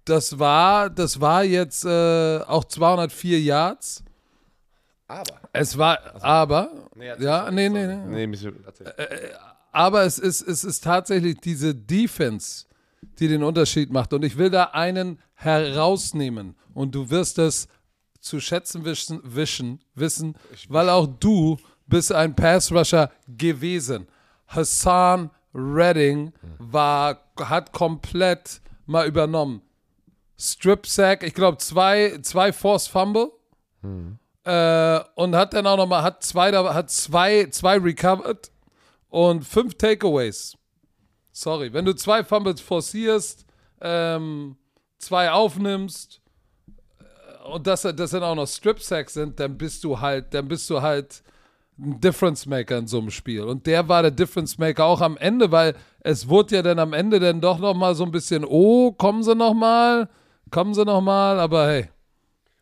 das 0.09 0.39
war, 0.39 0.91
das 0.91 1.21
war 1.21 1.45
jetzt 1.45 1.85
äh, 1.85 2.41
auch 2.47 2.65
204 2.65 3.41
Yards. 3.41 4.05
Aber. 5.07 5.41
Es 5.53 5.77
war, 5.79 5.99
aber, 6.23 6.71
ja, 7.19 7.51
nee, 7.51 7.69
nee, 7.69 7.87
nee. 7.87 7.97
Nee, 8.07 8.27
Monsieur, 8.27 8.53
erzähl. 8.65 8.93
Aber 9.73 10.03
es 10.03 10.19
ist, 10.19 10.43
es 10.43 10.65
ist 10.65 10.85
tatsächlich 10.85 11.39
diese 11.41 11.75
Defense, 11.75 12.67
die 13.19 13.29
den 13.29 13.43
Unterschied 13.43 13.91
macht. 13.91 14.13
Und 14.13 14.25
ich 14.25 14.37
will 14.37 14.51
da 14.51 14.65
einen 14.65 15.19
herausnehmen. 15.35 16.57
Und 16.75 16.95
du 16.95 17.11
wirst 17.11 17.39
es 17.39 17.69
zu 18.21 18.41
schätzen 18.41 18.85
wissen, 18.85 19.21
wischen, 19.25 19.81
wissen 19.95 20.35
weil 20.69 20.89
auch 20.91 21.07
du 21.07 21.59
bist 21.87 22.13
ein 22.13 22.35
Pass-Rusher 22.35 23.11
gewesen. 23.27 24.07
Hassan 24.47 25.31
Redding 25.55 26.33
war, 26.59 27.21
hat 27.39 27.73
komplett 27.73 28.61
mal 28.87 29.07
übernommen. 29.07 29.63
Strip 30.39 30.87
Sack, 30.87 31.23
ich 31.23 31.35
glaube 31.35 31.59
zwei, 31.59 32.19
zwei 32.23 32.53
Forced 32.53 32.91
Fumble. 32.91 33.33
Äh, 34.45 35.01
und 35.17 35.37
hat 35.37 35.53
dann 35.53 35.67
auch 35.67 35.77
nochmal, 35.77 36.03
hat 36.03 36.23
zwei, 36.23 36.53
hat 36.53 36.91
zwei, 36.91 37.47
zwei 37.51 37.77
recovered 37.77 38.51
und 39.09 39.45
fünf 39.45 39.75
Takeaways. 39.75 40.57
Sorry, 41.33 41.73
wenn 41.73 41.85
du 41.85 41.95
zwei 41.95 42.25
Fumbles 42.25 42.61
forcierst, 42.61 43.47
ähm, 43.81 44.57
zwei 44.99 45.31
aufnimmst 45.31 46.21
äh, 46.99 47.49
und 47.49 47.67
das, 47.67 47.83
das 47.83 48.11
dann 48.11 48.23
auch 48.23 48.35
noch 48.35 48.47
Strip 48.47 48.81
Sacks 48.81 49.15
sind, 49.15 49.39
dann 49.39 49.59
bist 49.59 49.85
du 49.85 50.01
halt, 50.01 50.33
dann 50.35 50.49
bist 50.49 50.71
du 50.71 50.81
halt 50.81 51.23
ein 51.79 52.01
Difference 52.01 52.47
Maker 52.47 52.79
in 52.79 52.87
so 52.87 52.99
einem 52.99 53.11
Spiel. 53.11 53.43
Und 53.43 53.67
der 53.67 53.89
war 53.89 54.03
der 54.03 54.11
Difference 54.11 54.59
Maker 54.59 54.85
auch 54.85 55.01
am 55.01 55.17
Ende, 55.17 55.53
weil 55.53 55.77
es 56.01 56.29
wurde 56.29 56.57
ja 56.57 56.63
dann 56.63 56.79
am 56.79 56.93
Ende 56.93 57.21
dann 57.21 57.41
doch 57.41 57.59
noch 57.59 57.75
mal 57.75 57.95
so 57.95 58.05
ein 58.05 58.11
bisschen, 58.11 58.45
oh, 58.45 58.93
kommen 58.93 59.23
sie 59.23 59.35
noch 59.35 59.55
mal, 59.55 60.09
kommen 60.51 60.75
sie 60.75 60.85
noch 60.85 61.01
mal, 61.01 61.39
aber 61.39 61.69
hey. 61.69 61.89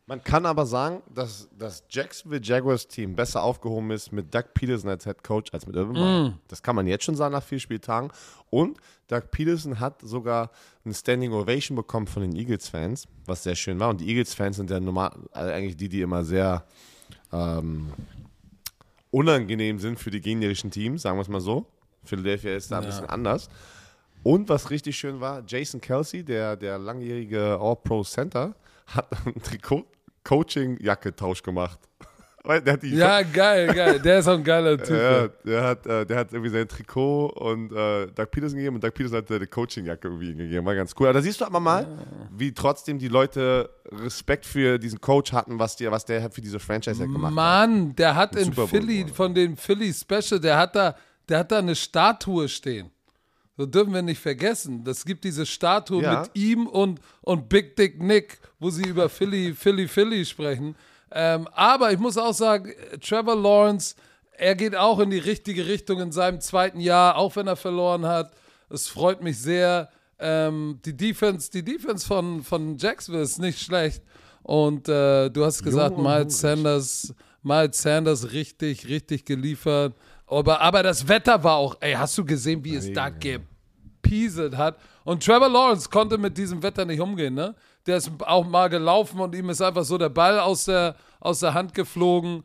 Man 0.09 0.23
kann 0.23 0.47
aber 0.47 0.67
sagen, 0.67 1.03
dass 1.13 1.49
das 1.59 1.83
Jacksonville 1.91 2.41
Jaguars 2.41 2.87
Team 2.87 3.17
besser 3.17 3.43
aufgehoben 3.43 3.91
ist 3.91 4.13
mit 4.13 4.33
Doug 4.33 4.45
Peterson 4.55 4.89
als 4.89 5.03
Head 5.03 5.25
Coach 5.25 5.53
als 5.53 5.67
mit 5.67 5.75
Urban 5.75 5.95
Meyer. 5.95 6.39
Das 6.47 6.63
kann 6.63 6.77
man 6.77 6.87
jetzt 6.87 7.03
schon 7.03 7.17
sagen 7.17 7.33
nach 7.33 7.43
vier 7.43 7.59
Spieltagen. 7.59 8.13
Und 8.49 8.79
Doug 9.09 9.33
Peterson 9.33 9.81
hat 9.81 10.03
sogar 10.03 10.53
eine 10.85 10.95
Standing 10.95 11.33
Ovation 11.33 11.75
bekommen 11.75 12.07
von 12.07 12.23
den 12.23 12.37
Eagles-Fans, 12.37 13.09
was 13.25 13.43
sehr 13.43 13.57
schön 13.57 13.81
war. 13.81 13.89
Und 13.89 14.01
die 14.01 14.09
Eagles-Fans 14.09 14.57
sind 14.57 14.71
ja 14.71 14.79
normal, 14.79 15.11
also 15.33 15.53
eigentlich 15.53 15.77
die, 15.77 15.89
die 15.89 16.03
immer 16.03 16.25
sehr 16.25 16.65
ähm, 17.33 17.93
unangenehm 19.11 19.81
sind 19.81 19.99
für 19.99 20.11
die 20.13 20.21
gegnerischen 20.21 20.71
Teams, 20.71 21.03
sagen 21.03 21.19
wir 21.19 21.23
es 21.23 21.29
mal 21.29 21.41
so. 21.41 21.67
Philadelphia 22.05 22.55
ist 22.55 22.71
da 22.71 22.79
ein 22.79 22.87
bisschen 22.87 23.07
anders. 23.07 23.49
Und 24.27 24.49
was 24.49 24.71
richtig 24.71 24.99
schön 24.99 25.21
war, 25.21 25.45
Jason 25.47 25.81
Kelsey, 25.81 26.25
der, 26.25 26.57
der 26.57 26.79
langjährige 26.79 27.57
All-Pro-Center, 27.61 28.57
hat 28.89 29.07
ein 29.25 29.41
Trikot-Coaching-Jacke-Tausch 29.41 31.43
gemacht. 31.45 31.79
Die 32.83 32.91
Ja, 32.91 33.23
geil, 33.23 33.73
geil. 33.73 34.01
Der 34.05 34.19
ist 34.19 34.27
auch 34.27 34.35
ein 34.35 34.43
geiler 34.43 34.79
Typ. 34.79 34.97
ja, 34.97 35.29
der 35.45 35.63
hat, 35.63 35.87
äh, 35.87 36.05
der 36.07 36.17
hat 36.17 36.33
irgendwie 36.33 36.51
sein 36.51 36.67
Trikot 36.67 37.27
und 37.37 37.71
äh, 37.73 38.07
Doug 38.07 38.27
Peterson 38.33 38.57
gegeben 38.57 38.75
und 38.75 38.83
Doug 38.83 38.95
Peterson 38.95 39.19
hat 39.19 39.29
seine 39.29 39.47
Coaching-Jacke 39.47 40.09
irgendwie 40.09 40.35
gegeben. 40.35 40.67
War 40.67 40.75
ganz 40.75 40.93
cool. 40.99 41.07
Aber 41.07 41.15
da 41.15 41.23
siehst 41.23 41.41
du 41.41 41.45
aber 41.45 41.61
mal, 41.61 41.87
wie 42.37 42.53
trotzdem 42.53 42.99
die 42.99 43.09
Leute 43.09 43.71
Respekt 43.93 44.45
für 44.45 44.77
diesen 44.79 45.01
Coach 45.01 45.33
hatten, 45.33 45.61
was, 45.61 45.77
die, 45.77 45.89
was 45.89 46.05
der 46.05 46.29
für 46.33 46.41
diese 46.41 46.59
Franchise 46.59 46.99
halt 46.99 47.13
gemacht 47.13 47.31
hat. 47.31 47.35
Mann, 47.35 47.95
der 47.95 48.17
hat 48.17 48.35
in 48.35 48.53
Philly, 48.53 49.07
von 49.07 49.33
dem 49.35 49.57
Philly 49.57 49.93
Special, 49.93 50.41
der 50.41 50.59
hat 50.59 50.75
da, 50.75 50.97
der 51.29 51.39
hat 51.39 51.53
da 51.53 51.59
eine 51.59 51.77
Statue 51.77 52.49
stehen. 52.49 52.91
So 53.57 53.65
dürfen 53.67 53.95
wir 53.95 54.03
nicht 54.03 54.21
vergessen. 54.21 54.85
Das 54.85 55.05
gibt 55.05 55.25
diese 55.25 55.47
Statue 55.47 56.03
Ja. 56.03 56.21
mit 56.21 56.31
ihm 56.35 56.67
und, 56.67 57.01
und 57.23 57.49
Big 57.49 57.75
Dick 57.77 58.03
Nick, 58.03 58.39
wo 58.59 58.71
sie 58.71 58.83
über 58.85 59.09
Philly, 59.09 59.55
Philly, 59.59 59.89
Philly 59.89 60.25
sprechen. 60.25 60.77
Ähm, 61.11 61.49
aber 61.53 61.93
ich 61.93 61.99
muss 61.99 62.19
auch 62.19 62.35
sagen, 62.35 62.73
Trevor 63.01 63.37
Lawrence, 63.37 63.95
er 64.33 64.55
geht 64.55 64.77
auch 64.77 64.99
in 64.99 65.11
die 65.11 65.19
richtige 65.19 65.67
Richtung 65.67 66.01
in 66.01 66.13
seinem 66.13 66.41
zweiten 66.41 66.81
Jahr, 66.81 67.17
auch 67.17 67.37
wenn 67.37 67.47
er 67.47 67.57
verloren 67.57 68.05
hat. 68.05 68.33
Es 68.69 68.89
freut 68.89 69.23
mich 69.23 69.39
sehr. 69.39 69.89
Ähm, 70.19 70.81
die 70.85 70.97
Defense, 70.97 71.51
die 71.51 71.63
Defense 71.65 72.07
von, 72.07 72.43
von 72.43 72.77
Jacksonville 72.77 73.23
ist 73.25 73.39
nicht 73.39 73.61
schlecht. 73.61 74.03
Und 74.43 74.89
äh, 74.89 75.31
du 75.31 75.45
hast 75.45 75.63
gesagt, 75.63 75.97
Miles 75.99 76.41
Sanders, 76.41 77.15
Miles 77.43 77.81
Sanders 77.81 78.33
richtig, 78.33 78.87
richtig 78.89 79.25
geliefert. 79.25 79.95
Aber, 80.27 80.61
aber 80.61 80.83
das 80.83 81.07
Wetter 81.07 81.43
war 81.45 81.57
auch, 81.57 81.77
ey, 81.81 81.95
hast 81.95 82.17
du 82.19 82.25
gesehen, 82.25 82.65
wie 82.65 82.75
es 82.75 82.93
da 82.93 83.11
gepieselt 83.11 84.57
hat? 84.57 84.79
Und 85.05 85.25
Trevor 85.25 85.49
Lawrence 85.49 85.89
konnte 85.89 86.19
mit 86.19 86.37
diesem 86.37 86.63
Wetter 86.63 86.85
nicht 86.85 87.01
umgehen, 87.01 87.35
ne? 87.35 87.55
Der 87.87 87.99
ist 87.99 88.11
auch 88.21 88.45
mal 88.45 88.69
gelaufen 88.69 89.21
und 89.21 89.35
ihm 89.35 89.49
ist 89.51 89.63
einfach 89.63 89.85
so 89.85 89.97
der 89.97 90.09
Ball 90.09 90.41
aus 90.41 90.65
der, 90.65 90.97
aus 91.21 91.39
der 91.39 91.55
Hand 91.55 91.73
geflogen. 91.75 92.43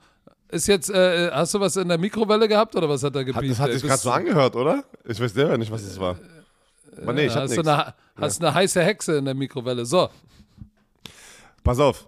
Ist 0.49 0.67
jetzt, 0.67 0.91
äh, 0.91 1.31
hast 1.31 1.55
du 1.55 1.59
was 1.59 1.75
in 1.77 1.87
der 1.87 1.97
Mikrowelle 1.97 2.47
gehabt 2.47 2.75
oder 2.75 2.87
was 2.87 3.01
hat 3.01 3.15
er 3.15 3.23
gepiept? 3.23 3.49
das 3.49 3.59
hat 3.59 3.71
sich 3.71 3.81
gerade 3.81 3.97
so 3.97 4.11
angehört, 4.11 4.55
oder? 4.55 4.83
Ich 5.05 5.19
weiß 5.19 5.33
selber 5.33 5.57
nicht, 5.57 5.71
was 5.71 5.83
das 5.83 5.99
war. 5.99 6.17
Aber 7.01 7.13
nee, 7.13 7.25
ich 7.25 7.35
hab 7.35 7.43
hast 7.43 7.57
du 7.57 7.61
eine, 7.61 7.93
hast 8.15 8.43
eine 8.43 8.53
heiße 8.53 8.83
Hexe 8.83 9.17
in 9.17 9.25
der 9.25 9.33
Mikrowelle. 9.33 9.85
So, 9.85 10.09
Pass 11.63 11.79
auf. 11.79 12.07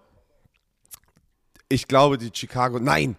Ich 1.69 1.87
glaube, 1.87 2.17
die 2.17 2.31
Chicago. 2.33 2.79
Nein! 2.79 3.15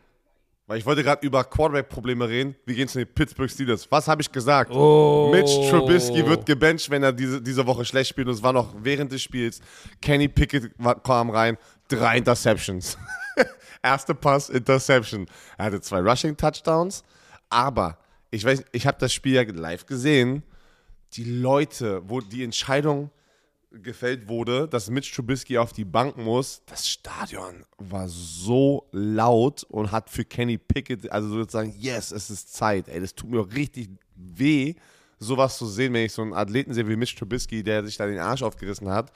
Weil 0.66 0.78
ich 0.78 0.86
wollte 0.86 1.02
gerade 1.02 1.26
über 1.26 1.44
Quarterback-Probleme 1.44 2.26
reden. 2.26 2.56
Wie 2.64 2.74
gehen 2.74 2.86
es 2.86 2.94
den 2.94 3.06
Pittsburgh 3.06 3.50
Steelers? 3.50 3.90
Was 3.90 4.08
habe 4.08 4.22
ich 4.22 4.32
gesagt? 4.32 4.70
Oh. 4.70 5.28
Mitch 5.30 5.68
Trubisky 5.68 6.26
wird 6.26 6.46
gebencht, 6.46 6.88
wenn 6.88 7.02
er 7.02 7.12
diese, 7.12 7.42
diese 7.42 7.66
Woche 7.66 7.84
schlecht 7.84 8.08
spielt. 8.08 8.28
Und 8.28 8.34
es 8.34 8.42
war 8.42 8.54
noch 8.54 8.74
während 8.78 9.12
des 9.12 9.20
Spiels. 9.20 9.60
Kenny 10.00 10.26
Pickett 10.26 10.72
kam 11.02 11.28
rein. 11.28 11.58
Drei 11.88 12.16
Interceptions. 12.16 12.96
Erste 13.82 14.14
Pass, 14.14 14.48
Interception. 14.48 15.26
Er 15.58 15.66
hatte 15.66 15.82
zwei 15.82 16.00
Rushing-Touchdowns. 16.00 17.04
Aber 17.50 17.98
ich 18.30 18.42
weiß, 18.42 18.64
ich 18.72 18.86
habe 18.86 18.96
das 18.98 19.12
Spiel 19.12 19.34
ja 19.34 19.42
live 19.42 19.84
gesehen. 19.84 20.42
Die 21.12 21.24
Leute, 21.24 22.00
wo 22.08 22.22
die 22.22 22.42
Entscheidung 22.42 23.10
gefällt 23.82 24.28
wurde, 24.28 24.68
dass 24.68 24.90
Mitch 24.90 25.14
Trubisky 25.14 25.58
auf 25.58 25.72
die 25.72 25.84
Bank 25.84 26.16
muss, 26.16 26.62
das 26.66 26.88
Stadion 26.88 27.64
war 27.78 28.08
so 28.08 28.88
laut 28.92 29.64
und 29.64 29.92
hat 29.92 30.10
für 30.10 30.24
Kenny 30.24 30.58
Pickett, 30.58 31.10
also 31.10 31.28
sozusagen, 31.28 31.74
yes, 31.78 32.10
es 32.10 32.30
ist 32.30 32.54
Zeit. 32.54 32.88
Ey, 32.88 33.00
das 33.00 33.14
tut 33.14 33.30
mir 33.30 33.40
auch 33.40 33.52
richtig 33.52 33.90
weh, 34.14 34.74
sowas 35.18 35.58
zu 35.58 35.66
sehen, 35.66 35.92
wenn 35.92 36.06
ich 36.06 36.12
so 36.12 36.22
einen 36.22 36.34
Athleten 36.34 36.74
sehe 36.74 36.88
wie 36.88 36.96
Mitch 36.96 37.16
Trubisky, 37.16 37.62
der 37.62 37.84
sich 37.84 37.96
da 37.96 38.06
den 38.06 38.18
Arsch 38.18 38.42
aufgerissen 38.42 38.88
hat. 38.90 39.12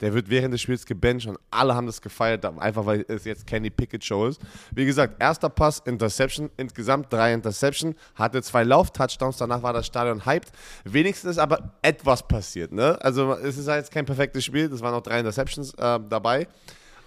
Der 0.00 0.14
wird 0.14 0.30
während 0.30 0.54
des 0.54 0.60
Spiels 0.60 0.86
gebencht 0.86 1.26
und 1.26 1.38
alle 1.50 1.74
haben 1.74 1.86
das 1.86 2.00
gefeiert, 2.00 2.44
einfach 2.44 2.86
weil 2.86 3.04
es 3.08 3.24
jetzt 3.24 3.46
Kenny 3.46 3.70
Pickett 3.70 4.04
Show 4.04 4.26
ist. 4.26 4.40
Wie 4.72 4.84
gesagt, 4.84 5.20
erster 5.20 5.48
Pass, 5.48 5.80
Interception, 5.84 6.50
insgesamt 6.56 7.12
drei 7.12 7.32
Interception, 7.32 7.94
hatte 8.14 8.42
zwei 8.42 8.64
Lauf-Touchdowns, 8.64 9.38
danach 9.38 9.62
war 9.62 9.72
das 9.72 9.86
Stadion 9.86 10.24
hyped. 10.24 10.52
Wenigstens 10.84 11.32
ist 11.32 11.38
aber 11.38 11.72
etwas 11.82 12.26
passiert, 12.26 12.72
ne? 12.72 12.96
Also 13.00 13.32
es 13.34 13.58
ist 13.58 13.68
halt 13.68 13.78
jetzt 13.78 13.92
kein 13.92 14.04
perfektes 14.04 14.44
Spiel, 14.44 14.72
es 14.72 14.80
waren 14.80 14.92
noch 14.92 15.02
drei 15.02 15.18
Interceptions 15.18 15.74
äh, 15.74 15.98
dabei. 16.08 16.46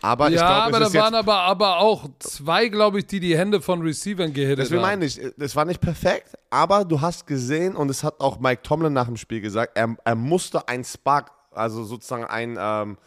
Aber 0.02 0.30
ich 0.30 0.36
ja, 0.36 0.48
glaube, 0.68 0.78
aber 0.78 0.92
da 0.92 1.00
waren 1.00 1.16
aber, 1.16 1.36
aber 1.42 1.78
auch 1.78 2.10
zwei, 2.20 2.70
glaube 2.70 3.00
ich, 3.00 3.06
die 3.06 3.20
die 3.20 3.38
Hände 3.38 3.62
von 3.62 3.82
Receivern 3.82 4.34
gehittet 4.34 4.60
Deswegen 4.60 4.82
haben. 4.82 4.90
meine 4.90 5.06
ich, 5.06 5.20
es 5.38 5.56
war 5.56 5.66
nicht 5.66 5.80
perfekt, 5.80 6.36
aber 6.50 6.86
du 6.86 7.00
hast 7.00 7.28
gesehen 7.28 7.76
und 7.76 7.90
es 7.90 8.04
hat 8.04 8.20
auch 8.20 8.40
Mike 8.40 8.64
Tomlin 8.64 8.94
nach 8.94 9.06
dem 9.06 9.18
Spiel 9.18 9.42
gesagt, 9.42 9.74
er, 9.76 9.96
er 10.04 10.16
musste 10.16 10.68
ein 10.68 10.84
Spark, 10.84 11.32
also 11.52 11.84
sozusagen 11.84 12.26
ein, 12.26 12.58
ähm, 12.60 12.98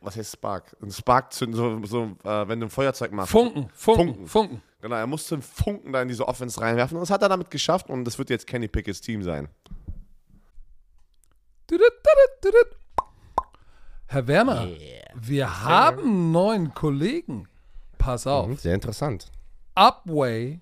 was 0.00 0.16
heißt 0.16 0.32
Spark? 0.32 0.76
Ein 0.82 0.90
Spark 0.90 1.32
zünden, 1.32 1.56
so, 1.56 1.84
so 1.86 2.04
äh, 2.28 2.48
wenn 2.48 2.60
du 2.60 2.66
ein 2.66 2.70
Feuerzeug 2.70 3.12
machst. 3.12 3.30
Funken, 3.32 3.68
Funken, 3.72 4.06
Funken. 4.06 4.26
Funken. 4.26 4.62
Genau, 4.80 4.96
er 4.96 5.06
musste 5.06 5.36
einen 5.36 5.42
Funken 5.42 5.92
da 5.92 6.02
in 6.02 6.08
diese 6.08 6.28
Offense 6.28 6.60
reinwerfen 6.60 6.96
und 6.96 7.00
das 7.02 7.10
hat 7.10 7.22
er 7.22 7.28
damit 7.28 7.50
geschafft 7.50 7.88
und 7.88 8.04
das 8.04 8.18
wird 8.18 8.30
jetzt 8.30 8.46
Kenny 8.46 8.68
Pickett's 8.68 9.00
Team 9.00 9.22
sein. 9.22 9.48
Herr 14.06 14.26
Werner, 14.28 14.68
wir 15.14 15.64
haben 15.64 16.00
einen 16.00 16.32
neuen 16.32 16.74
Kollegen. 16.74 17.48
Pass 17.98 18.26
auf. 18.26 18.60
Sehr 18.60 18.74
interessant. 18.74 19.32
Upway 19.74 20.60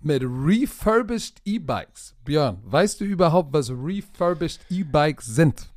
mit 0.00 0.22
refurbished 0.22 1.40
E-Bikes. 1.44 2.14
Björn, 2.24 2.58
weißt 2.64 3.00
du 3.00 3.04
überhaupt, 3.04 3.52
was 3.52 3.70
refurbished 3.70 4.60
E-Bikes 4.70 5.26
sind? 5.26 5.70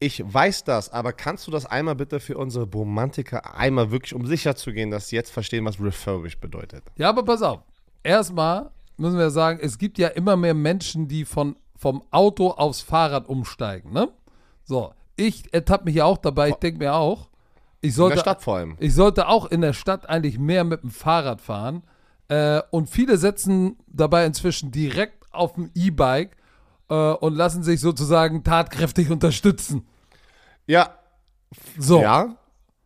Ich 0.00 0.22
weiß 0.24 0.62
das, 0.64 0.92
aber 0.92 1.12
kannst 1.12 1.46
du 1.48 1.50
das 1.50 1.66
einmal 1.66 1.96
bitte 1.96 2.20
für 2.20 2.38
unsere 2.38 2.66
Romantiker 2.70 3.56
einmal 3.56 3.90
wirklich, 3.90 4.14
um 4.14 4.26
sicher 4.26 4.54
zu 4.54 4.72
gehen, 4.72 4.92
dass 4.92 5.08
sie 5.08 5.16
jetzt 5.16 5.30
verstehen, 5.32 5.64
was 5.64 5.80
refurbished 5.80 6.40
bedeutet? 6.40 6.84
Ja, 6.96 7.08
aber 7.08 7.24
pass 7.24 7.42
auf. 7.42 7.62
Erstmal 8.04 8.70
müssen 8.96 9.18
wir 9.18 9.30
sagen, 9.30 9.58
es 9.60 9.76
gibt 9.76 9.98
ja 9.98 10.08
immer 10.08 10.36
mehr 10.36 10.54
Menschen, 10.54 11.08
die 11.08 11.24
von, 11.24 11.56
vom 11.74 12.04
Auto 12.12 12.50
aufs 12.50 12.80
Fahrrad 12.80 13.28
umsteigen, 13.28 13.92
ne? 13.92 14.08
So, 14.64 14.92
ich 15.16 15.52
ertappe 15.52 15.86
mich 15.86 15.96
ja 15.96 16.04
auch 16.04 16.18
dabei, 16.18 16.50
ich 16.50 16.56
denke 16.56 16.78
mir 16.78 16.94
auch, 16.94 17.28
ich 17.80 17.88
In 17.90 17.94
sollte, 17.96 18.14
der 18.16 18.20
Stadt 18.22 18.42
vor 18.42 18.56
allem. 18.56 18.76
ich 18.78 18.94
sollte 18.94 19.26
auch 19.28 19.46
in 19.46 19.62
der 19.62 19.72
Stadt 19.72 20.08
eigentlich 20.08 20.38
mehr 20.38 20.62
mit 20.64 20.82
dem 20.82 20.90
Fahrrad 20.90 21.40
fahren. 21.40 21.82
Äh, 22.28 22.62
und 22.70 22.88
viele 22.90 23.16
setzen 23.16 23.78
dabei 23.86 24.26
inzwischen 24.26 24.70
direkt 24.70 25.24
auf 25.32 25.54
dem 25.54 25.70
E-Bike 25.74 26.36
äh, 26.88 26.94
und 26.94 27.34
lassen 27.34 27.62
sich 27.62 27.80
sozusagen 27.80 28.44
tatkräftig 28.44 29.10
unterstützen. 29.10 29.86
Ja, 30.66 30.94
So, 31.78 32.00
Ja, 32.00 32.36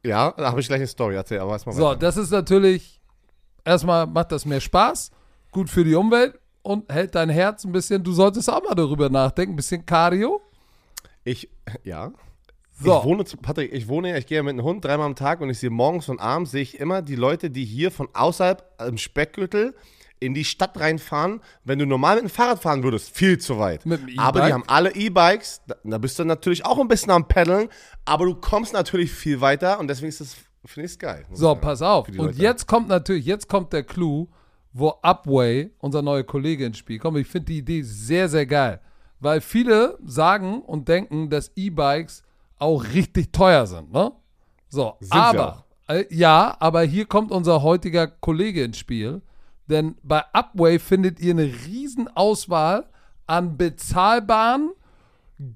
ja, 0.05 0.33
da 0.37 0.51
habe 0.51 0.61
ich 0.61 0.67
gleich 0.67 0.79
eine 0.81 0.87
Story 0.87 1.15
erzählt, 1.17 1.41
aber 1.41 1.53
erstmal 1.53 1.75
so 1.75 1.83
weiter. 1.83 1.99
das 1.99 2.17
ist 2.17 2.31
natürlich, 2.31 3.01
erstmal 3.65 4.07
macht 4.07 4.33
das 4.33 4.45
mehr 4.45 4.61
Spaß, 4.61 5.11
gut 5.51 5.69
für 5.71 5.85
die 5.85 5.95
Umwelt 5.95 6.39
und 6.63 6.93
hält 6.93 7.15
dein 7.15 7.29
Herz 7.29 7.65
ein 7.65 7.73
bisschen, 7.73 8.03
du 8.03 8.13
solltest 8.13 8.49
auch 8.51 8.63
mal 8.63 8.75
darüber 8.75 9.09
nachdenken, 9.11 9.55
ein 9.55 9.57
bisschen 9.57 9.85
Cardio. 9.87 10.41
Ich, 11.25 11.49
ja. 11.85 12.13
So. 12.83 12.99
Ich 12.99 13.05
wohne, 13.05 13.25
Patrick, 13.43 13.73
ich 13.73 13.89
wohne 13.89 14.11
ja, 14.11 14.17
ich 14.17 14.27
gehe 14.27 14.37
ja 14.37 14.43
mit 14.43 14.53
einem 14.53 14.65
Hund 14.65 14.85
dreimal 14.85 15.07
am 15.07 15.15
Tag 15.15 15.41
und 15.41 15.51
ich 15.51 15.59
sehe 15.59 15.71
morgens 15.71 16.09
und 16.09 16.21
abends, 16.21 16.51
sehe 16.51 16.63
ich 16.63 16.79
immer 16.79 17.03
die 17.03 17.17
Leute, 17.17 17.51
die 17.51 17.65
hier 17.65 17.91
von 17.91 18.09
außerhalb 18.13 18.65
im 18.87 18.99
Speckgürtel 18.99 19.75
in 20.21 20.35
die 20.35 20.45
Stadt 20.45 20.79
reinfahren. 20.79 21.41
Wenn 21.65 21.79
du 21.79 21.87
normal 21.87 22.17
mit 22.17 22.25
dem 22.25 22.31
Fahrrad 22.31 22.63
fahren 22.63 22.83
würdest, 22.83 23.15
viel 23.15 23.39
zu 23.39 23.59
weit. 23.59 23.85
Mit 23.85 24.01
dem 24.01 24.09
E-Bike? 24.09 24.25
aber 24.25 24.47
die 24.47 24.53
haben 24.53 24.65
alle 24.67 24.95
E-Bikes, 24.95 25.63
da, 25.67 25.77
da 25.83 25.99
bist 25.99 26.19
du 26.19 26.25
natürlich 26.25 26.65
auch 26.65 26.79
ein 26.79 26.89
bisschen 26.89 27.11
am 27.11 27.27
Peddeln, 27.27 27.69
aber 28.05 28.27
du 28.27 28.35
kommst 28.35 28.73
natürlich 28.73 29.13
viel 29.13 29.41
weiter 29.41 29.79
und 29.79 29.89
deswegen 29.89 30.09
ist 30.09 30.21
das, 30.21 30.37
finde 30.65 30.89
ich 30.89 30.99
geil. 30.99 31.25
So, 31.33 31.49
sagen. 31.49 31.61
pass 31.61 31.83
auf. 31.83 32.09
Und 32.09 32.17
Leute. 32.17 32.39
jetzt 32.39 32.67
kommt 32.67 32.89
natürlich, 32.89 33.27
jetzt 33.27 33.49
kommt 33.49 33.73
der 33.73 33.83
Clou, 33.83 34.29
wo 34.73 34.95
Upway, 35.03 35.71
unser 35.79 36.03
neuer 36.03 36.23
Kollege, 36.23 36.65
ins 36.65 36.79
Spiel 36.79 36.99
kommt. 36.99 37.19
Ich 37.19 37.27
finde 37.27 37.47
die 37.47 37.59
Idee 37.59 37.83
sehr, 37.83 38.29
sehr 38.29 38.47
geil. 38.47 38.81
Weil 39.21 39.41
viele 39.41 39.99
sagen 40.05 40.63
und 40.63 40.89
denken, 40.89 41.31
dass 41.31 41.53
E-Bikes 41.55 42.25
auch 42.63 42.85
richtig 42.95 43.33
teuer 43.33 43.67
sind, 43.67 43.93
ne? 43.93 44.13
So, 44.69 44.95
Sind 45.01 45.13
aber, 45.15 45.65
äh, 45.89 46.05
ja, 46.11 46.57
aber 46.61 46.83
hier 46.83 47.05
kommt 47.07 47.31
unser 47.31 47.63
heutiger 47.63 48.07
Kollege 48.07 48.63
ins 48.65 48.79
Spiel. 48.79 49.21
Denn 49.67 49.97
bei 50.03 50.23
Upway 50.33 50.79
findet 50.79 51.21
ihr 51.21 51.33
eine 51.33 51.45
riesen 51.45 52.09
Auswahl 52.17 52.89
an 53.27 53.57
bezahlbaren, 53.57 54.71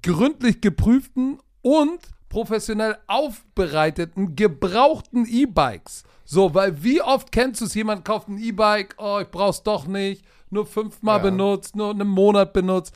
gründlich 0.02 0.61
geprüften 0.61 1.38
und 1.62 1.98
professionell 2.28 2.96
aufbereiteten, 3.07 4.36
gebrauchten 4.36 5.26
E-Bikes. 5.26 6.04
So, 6.24 6.54
weil 6.54 6.82
wie 6.82 7.00
oft 7.02 7.30
kennst 7.32 7.61
du 7.61 7.66
es, 7.66 7.74
jemand 7.74 8.04
kauft 8.04 8.28
ein 8.28 8.38
E-Bike, 8.38 8.96
oh, 8.98 9.20
ich 9.22 9.28
brauch's 9.30 9.62
doch 9.62 9.86
nicht, 9.86 10.24
nur 10.50 10.66
fünfmal 10.66 11.18
Ja. 11.18 11.22
benutzt, 11.22 11.76
nur 11.76 11.90
einen 11.90 12.09
Monat 12.09 12.52
benutzt. 12.52 12.94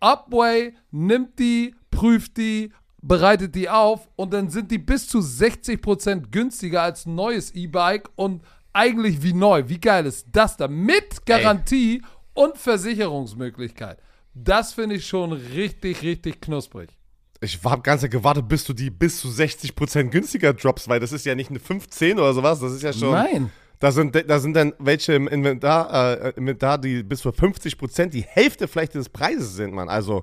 Upway 0.00 0.74
nimmt 0.90 1.38
die, 1.38 1.74
prüft 1.90 2.36
die, 2.36 2.72
bereitet 3.02 3.54
die 3.54 3.68
auf 3.68 4.08
und 4.16 4.32
dann 4.32 4.48
sind 4.48 4.70
die 4.70 4.78
bis 4.78 5.08
zu 5.08 5.18
60% 5.18 6.30
günstiger 6.30 6.82
als 6.82 7.04
ein 7.04 7.14
neues 7.14 7.54
E-Bike 7.54 8.08
und 8.14 8.42
eigentlich 8.72 9.22
wie 9.22 9.34
neu. 9.34 9.64
Wie 9.66 9.80
geil 9.80 10.06
ist 10.06 10.26
das 10.32 10.56
da? 10.56 10.68
Mit 10.68 11.26
Garantie 11.26 12.02
und 12.32 12.56
Versicherungsmöglichkeit. 12.56 13.98
Das 14.34 14.72
finde 14.72 14.96
ich 14.96 15.06
schon 15.06 15.32
richtig, 15.32 16.02
richtig 16.02 16.40
knusprig. 16.40 16.96
Ich 17.40 17.58
habe 17.64 17.82
ganz 17.82 18.08
gewartet, 18.08 18.48
bis 18.48 18.64
du 18.64 18.72
die 18.72 18.88
bis 18.88 19.18
zu 19.18 19.28
60% 19.28 20.04
günstiger 20.04 20.54
droppst, 20.54 20.88
weil 20.88 21.00
das 21.00 21.10
ist 21.10 21.26
ja 21.26 21.34
nicht 21.34 21.50
eine 21.50 21.58
15 21.58 22.18
oder 22.18 22.32
sowas, 22.32 22.60
das 22.60 22.72
ist 22.72 22.82
ja 22.82 22.92
schon. 22.92 23.10
Nein. 23.10 23.50
Da 23.82 23.90
sind, 23.90 24.14
da 24.14 24.38
sind 24.38 24.54
dann 24.54 24.74
welche 24.78 25.12
im 25.14 25.26
Inventar, 25.26 26.22
äh, 26.22 26.32
Inventar, 26.36 26.78
die 26.78 27.02
bis 27.02 27.18
zu 27.18 27.30
50% 27.30 28.10
die 28.10 28.22
Hälfte 28.22 28.68
vielleicht 28.68 28.94
des 28.94 29.08
Preises 29.08 29.56
sind, 29.56 29.74
Mann. 29.74 29.88
Also, 29.88 30.22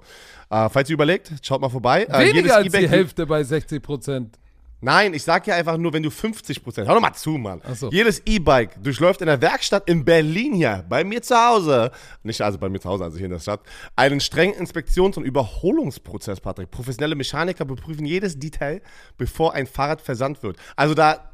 äh, 0.50 0.70
falls 0.70 0.90
ihr 0.90 0.94
überlegt, 0.94 1.34
schaut 1.42 1.60
mal 1.60 1.68
vorbei. 1.68 2.06
Äh, 2.06 2.34
Weniger 2.34 2.56
als 2.56 2.72
die 2.72 2.88
Hälfte 2.88 3.26
bei 3.26 3.42
60%. 3.42 4.28
Nein, 4.80 5.14
ich 5.14 5.24
sag 5.24 5.46
ja 5.46 5.56
einfach 5.56 5.76
nur, 5.76 5.92
wenn 5.92 6.04
du 6.04 6.10
50%, 6.10 6.88
hör 6.88 6.96
doch 6.96 7.02
mal 7.02 7.14
zu, 7.14 7.32
Mann. 7.32 7.62
So. 7.74 7.90
Jedes 7.92 8.22
E-Bike 8.26 8.82
durchläuft 8.82 9.20
in 9.20 9.28
der 9.28 9.42
Werkstatt 9.42 9.90
in 9.90 10.06
Berlin 10.06 10.54
hier, 10.54 10.86
bei 10.88 11.04
mir 11.04 11.22
zu 11.22 11.36
Hause, 11.36 11.92
nicht 12.24 12.40
also 12.40 12.58
bei 12.58 12.70
mir 12.70 12.80
zu 12.80 12.88
Hause, 12.88 13.04
also 13.04 13.18
hier 13.18 13.26
in 13.26 13.34
der 13.34 13.40
Stadt, 13.40 13.60
einen 13.98 14.22
strengen 14.22 14.56
Inspektions- 14.56 15.18
und 15.18 15.26
Überholungsprozess, 15.26 16.40
Patrick. 16.40 16.72
Professionelle 16.72 17.16
Mechaniker 17.16 17.66
beprüfen 17.66 18.06
jedes 18.06 18.40
Detail, 18.40 18.82
bevor 19.18 19.54
ein 19.54 19.68
Fahrrad 19.68 20.00
versandt 20.00 20.44
wird. 20.44 20.56
Also 20.78 20.94
da, 20.94 21.30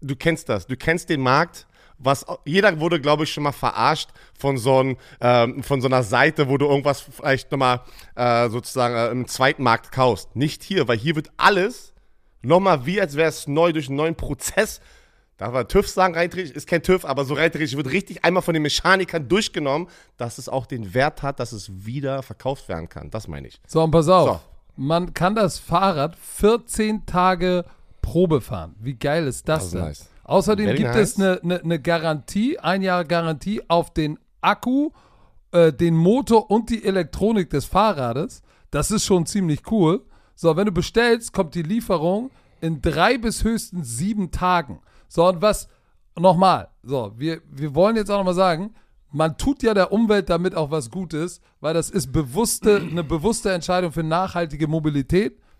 du 0.00 0.16
kennst 0.16 0.48
das, 0.48 0.66
du 0.66 0.76
kennst 0.76 1.08
den 1.08 1.20
Markt. 1.20 1.66
Was, 2.00 2.24
jeder 2.44 2.78
wurde, 2.78 3.00
glaube 3.00 3.24
ich, 3.24 3.32
schon 3.32 3.42
mal 3.42 3.50
verarscht 3.50 4.10
von 4.38 4.56
so, 4.56 4.84
ein, 4.84 4.96
ähm, 5.20 5.64
von 5.64 5.80
so 5.80 5.88
einer 5.88 6.04
Seite, 6.04 6.48
wo 6.48 6.56
du 6.56 6.66
irgendwas 6.66 7.00
vielleicht 7.00 7.50
nochmal 7.50 7.80
äh, 8.14 8.48
sozusagen 8.50 8.94
äh, 8.94 9.08
im 9.10 9.26
Zweitmarkt 9.26 9.90
kaufst. 9.90 10.36
Nicht 10.36 10.62
hier, 10.62 10.86
weil 10.86 10.96
hier 10.96 11.16
wird 11.16 11.32
alles 11.36 11.94
nochmal 12.40 12.86
wie, 12.86 13.00
als 13.00 13.16
wäre 13.16 13.28
es 13.28 13.48
neu 13.48 13.72
durch 13.72 13.88
einen 13.88 13.96
neuen 13.96 14.14
Prozess. 14.14 14.80
Darf 15.38 15.52
man 15.52 15.66
TÜV 15.66 15.88
sagen, 15.88 16.14
rein 16.14 16.30
ist 16.30 16.66
kein 16.66 16.82
TÜV, 16.82 17.04
aber 17.04 17.24
so 17.24 17.34
rein 17.34 17.52
wird 17.54 17.90
richtig 17.92 18.24
einmal 18.24 18.42
von 18.42 18.54
den 18.54 18.62
Mechanikern 18.62 19.28
durchgenommen, 19.28 19.88
dass 20.16 20.38
es 20.38 20.48
auch 20.48 20.66
den 20.66 20.94
Wert 20.94 21.22
hat, 21.22 21.38
dass 21.38 21.52
es 21.52 21.84
wieder 21.84 22.22
verkauft 22.22 22.68
werden 22.68 22.88
kann. 22.88 23.10
Das 23.10 23.28
meine 23.28 23.48
ich. 23.48 23.60
So, 23.66 23.82
und 23.82 23.90
pass 23.92 24.08
auf. 24.08 24.28
So. 24.28 24.40
Man 24.76 25.14
kann 25.14 25.34
das 25.34 25.58
Fahrrad 25.58 26.16
14 26.16 27.06
Tage 27.06 27.64
Probe 28.08 28.40
fahren. 28.40 28.74
Wie 28.80 28.94
geil 28.94 29.26
ist 29.26 29.48
das, 29.48 29.58
Das 29.58 29.64
ist 29.66 29.74
denn? 29.74 29.80
nice. 29.82 30.08
Außerdem 30.24 30.66
Very 30.66 30.78
gibt 30.78 30.94
nice. 30.94 31.10
es 31.10 31.16
eine, 31.18 31.40
eine, 31.42 31.60
eine 31.62 31.78
Garantie, 31.80 32.58
ein 32.58 32.80
Jahr 32.80 33.04
Garantie 33.04 33.60
auf 33.68 33.92
den 33.92 34.18
Akku, 34.40 34.90
äh, 35.52 35.72
den 35.74 35.94
Motor 35.94 36.50
und 36.50 36.70
die 36.70 36.84
Elektronik 36.84 37.50
des 37.50 37.66
Fahrrades. 37.66 38.42
Das 38.70 38.90
ist 38.90 39.04
schon 39.04 39.26
ziemlich 39.26 39.70
cool. 39.70 40.04
So, 40.34 40.56
wenn 40.56 40.66
du 40.66 40.72
bestellst, 40.72 41.34
kommt 41.34 41.54
die 41.54 41.62
Lieferung 41.62 42.30
in 42.62 42.80
drei 42.80 43.18
bis 43.18 43.44
höchstens 43.44 43.98
sieben 43.98 44.30
Tagen. 44.30 44.80
So, 45.08 45.26
und 45.28 45.42
was, 45.42 45.68
nochmal, 46.18 46.68
so, 46.82 47.12
wir, 47.16 47.42
wir 47.50 47.74
wollen 47.74 47.96
jetzt 47.96 48.10
auch 48.10 48.18
nochmal 48.18 48.34
sagen, 48.34 48.74
man 49.10 49.36
tut 49.36 49.62
ja 49.62 49.74
der 49.74 49.92
Umwelt 49.92 50.30
damit 50.30 50.54
auch 50.54 50.70
was 50.70 50.90
Gutes, 50.90 51.40
weil 51.60 51.74
das 51.74 51.90
ist 51.90 52.12
bewusste, 52.12 52.76
eine 52.76 53.04
bewusste 53.04 53.52
Entscheidung 53.52 53.92
für 53.92 54.02
nachhaltige 54.02 54.66
Mobilität. 54.66 55.38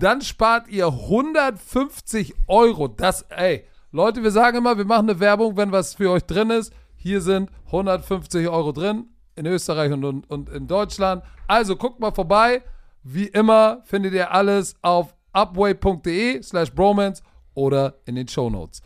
Dann 0.00 0.22
spart 0.22 0.68
ihr 0.68 0.86
150 0.86 2.34
Euro. 2.48 2.88
Das, 2.88 3.26
ey, 3.28 3.66
Leute, 3.92 4.22
wir 4.22 4.30
sagen 4.30 4.56
immer, 4.56 4.78
wir 4.78 4.86
machen 4.86 5.10
eine 5.10 5.20
Werbung, 5.20 5.58
wenn 5.58 5.72
was 5.72 5.94
für 5.94 6.10
euch 6.10 6.24
drin 6.24 6.48
ist. 6.48 6.72
Hier 6.96 7.20
sind 7.20 7.50
150 7.66 8.48
Euro 8.48 8.72
drin 8.72 9.10
in 9.36 9.44
Österreich 9.44 9.92
und, 9.92 10.02
und, 10.04 10.30
und 10.30 10.48
in 10.48 10.66
Deutschland. 10.66 11.22
Also 11.46 11.76
guckt 11.76 12.00
mal 12.00 12.12
vorbei. 12.12 12.62
Wie 13.02 13.26
immer 13.26 13.82
findet 13.84 14.14
ihr 14.14 14.32
alles 14.32 14.74
auf 14.80 15.14
upway.de 15.34 16.42
slash 16.42 16.72
bromance 16.72 17.22
oder 17.52 17.96
in 18.06 18.14
den 18.14 18.26
Shownotes. 18.26 18.80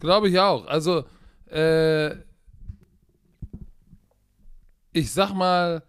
Glaube 0.00 0.28
ich 0.28 0.38
auch. 0.40 0.66
Also, 0.66 1.04
äh, 1.48 2.10
ich 4.92 5.12
sag 5.12 5.32
mal, 5.32 5.84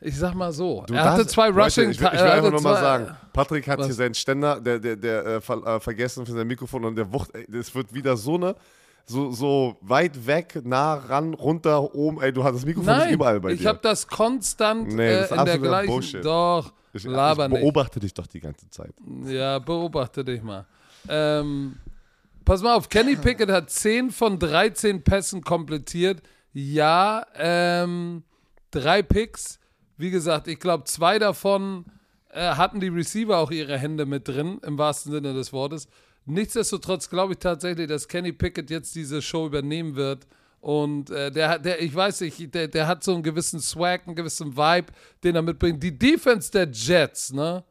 ich 0.00 0.16
sag 0.16 0.34
mal 0.34 0.52
so. 0.52 0.82
Du 0.86 0.94
er 0.94 1.04
hatte 1.04 1.26
zwei 1.26 1.48
Leute, 1.48 1.60
Rushing. 1.64 1.90
Ich, 1.90 2.00
will- 2.00 2.08
ich 2.12 2.18
er 2.20 2.24
will 2.24 2.30
einfach 2.32 2.50
nur 2.50 2.60
mal 2.62 2.74
zwei- 2.74 2.80
sagen, 2.80 3.16
Patrick 3.32 3.68
hat 3.68 3.78
Was? 3.80 3.86
hier 3.86 3.94
seinen 3.94 4.14
Ständer, 4.14 4.60
der, 4.60 4.78
der, 4.78 4.96
der 4.96 5.26
äh, 5.26 5.40
ver, 5.40 5.64
äh, 5.66 5.80
vergessen 5.80 6.24
für 6.26 6.32
sein 6.32 6.46
Mikrofon 6.46 6.84
und 6.84 6.96
der 6.96 7.12
Wucht, 7.12 7.30
das 7.48 7.74
wird 7.74 7.92
wieder 7.92 8.16
so 8.16 8.34
eine, 8.36 8.54
so, 9.06 9.30
so 9.32 9.76
weit 9.80 10.26
weg, 10.26 10.60
nah 10.64 10.94
ran, 10.94 11.34
runter, 11.34 11.94
oben, 11.94 12.20
ey, 12.22 12.32
du 12.32 12.42
hast 12.44 12.54
das 12.56 12.64
Mikrofon 12.66 12.96
Nein, 12.96 13.12
überall 13.14 13.40
bei 13.40 13.52
ich 13.52 13.60
dir. 13.60 13.68
habe 13.68 13.80
das 13.82 14.06
konstant 14.06 14.92
Nee, 14.94 15.06
äh, 15.08 15.20
das 15.20 15.30
ist 15.32 15.36
in 15.38 15.44
der 15.44 15.58
gleichen. 15.58 15.90
Bullshit. 15.90 16.24
Doch, 16.24 16.72
ich, 16.92 17.04
ich 17.04 17.10
nicht. 17.10 17.50
beobachte 17.50 18.00
dich 18.00 18.12
doch 18.14 18.26
die 18.26 18.40
ganze 18.40 18.68
Zeit. 18.70 18.92
Ja, 19.26 19.58
beobachte 19.58 20.24
dich 20.24 20.42
mal. 20.42 20.66
Ähm, 21.08 21.76
pass 22.44 22.62
mal 22.62 22.74
auf, 22.74 22.88
Kenny 22.88 23.16
Pickett 23.16 23.50
hat 23.50 23.70
10 23.70 24.10
von 24.10 24.38
13 24.38 25.02
Pässen 25.04 25.42
komplettiert. 25.42 26.20
Ja, 26.52 27.24
ähm, 27.36 28.22
drei 28.72 29.02
Picks. 29.02 29.59
Wie 30.00 30.10
gesagt, 30.10 30.48
ich 30.48 30.58
glaube, 30.58 30.84
zwei 30.84 31.18
davon 31.18 31.84
äh, 32.30 32.54
hatten 32.54 32.80
die 32.80 32.88
Receiver 32.88 33.36
auch 33.36 33.50
ihre 33.50 33.78
Hände 33.78 34.06
mit 34.06 34.26
drin, 34.26 34.58
im 34.64 34.78
wahrsten 34.78 35.12
Sinne 35.12 35.34
des 35.34 35.52
Wortes. 35.52 35.88
Nichtsdestotrotz 36.24 37.10
glaube 37.10 37.34
ich 37.34 37.38
tatsächlich, 37.38 37.86
dass 37.86 38.08
Kenny 38.08 38.32
Pickett 38.32 38.70
jetzt 38.70 38.94
diese 38.94 39.20
Show 39.20 39.46
übernehmen 39.46 39.96
wird. 39.96 40.26
Und 40.60 41.10
äh, 41.10 41.30
der, 41.30 41.58
der, 41.58 41.82
ich 41.82 41.94
weiß 41.94 42.22
nicht, 42.22 42.54
der, 42.54 42.68
der 42.68 42.86
hat 42.86 43.04
so 43.04 43.12
einen 43.12 43.22
gewissen 43.22 43.60
Swag, 43.60 44.06
einen 44.06 44.16
gewissen 44.16 44.56
Vibe, 44.56 44.90
den 45.22 45.36
er 45.36 45.42
mitbringt. 45.42 45.82
Die 45.82 45.98
Defense 45.98 46.50
der 46.50 46.70
Jets, 46.70 47.34
ne? 47.34 47.62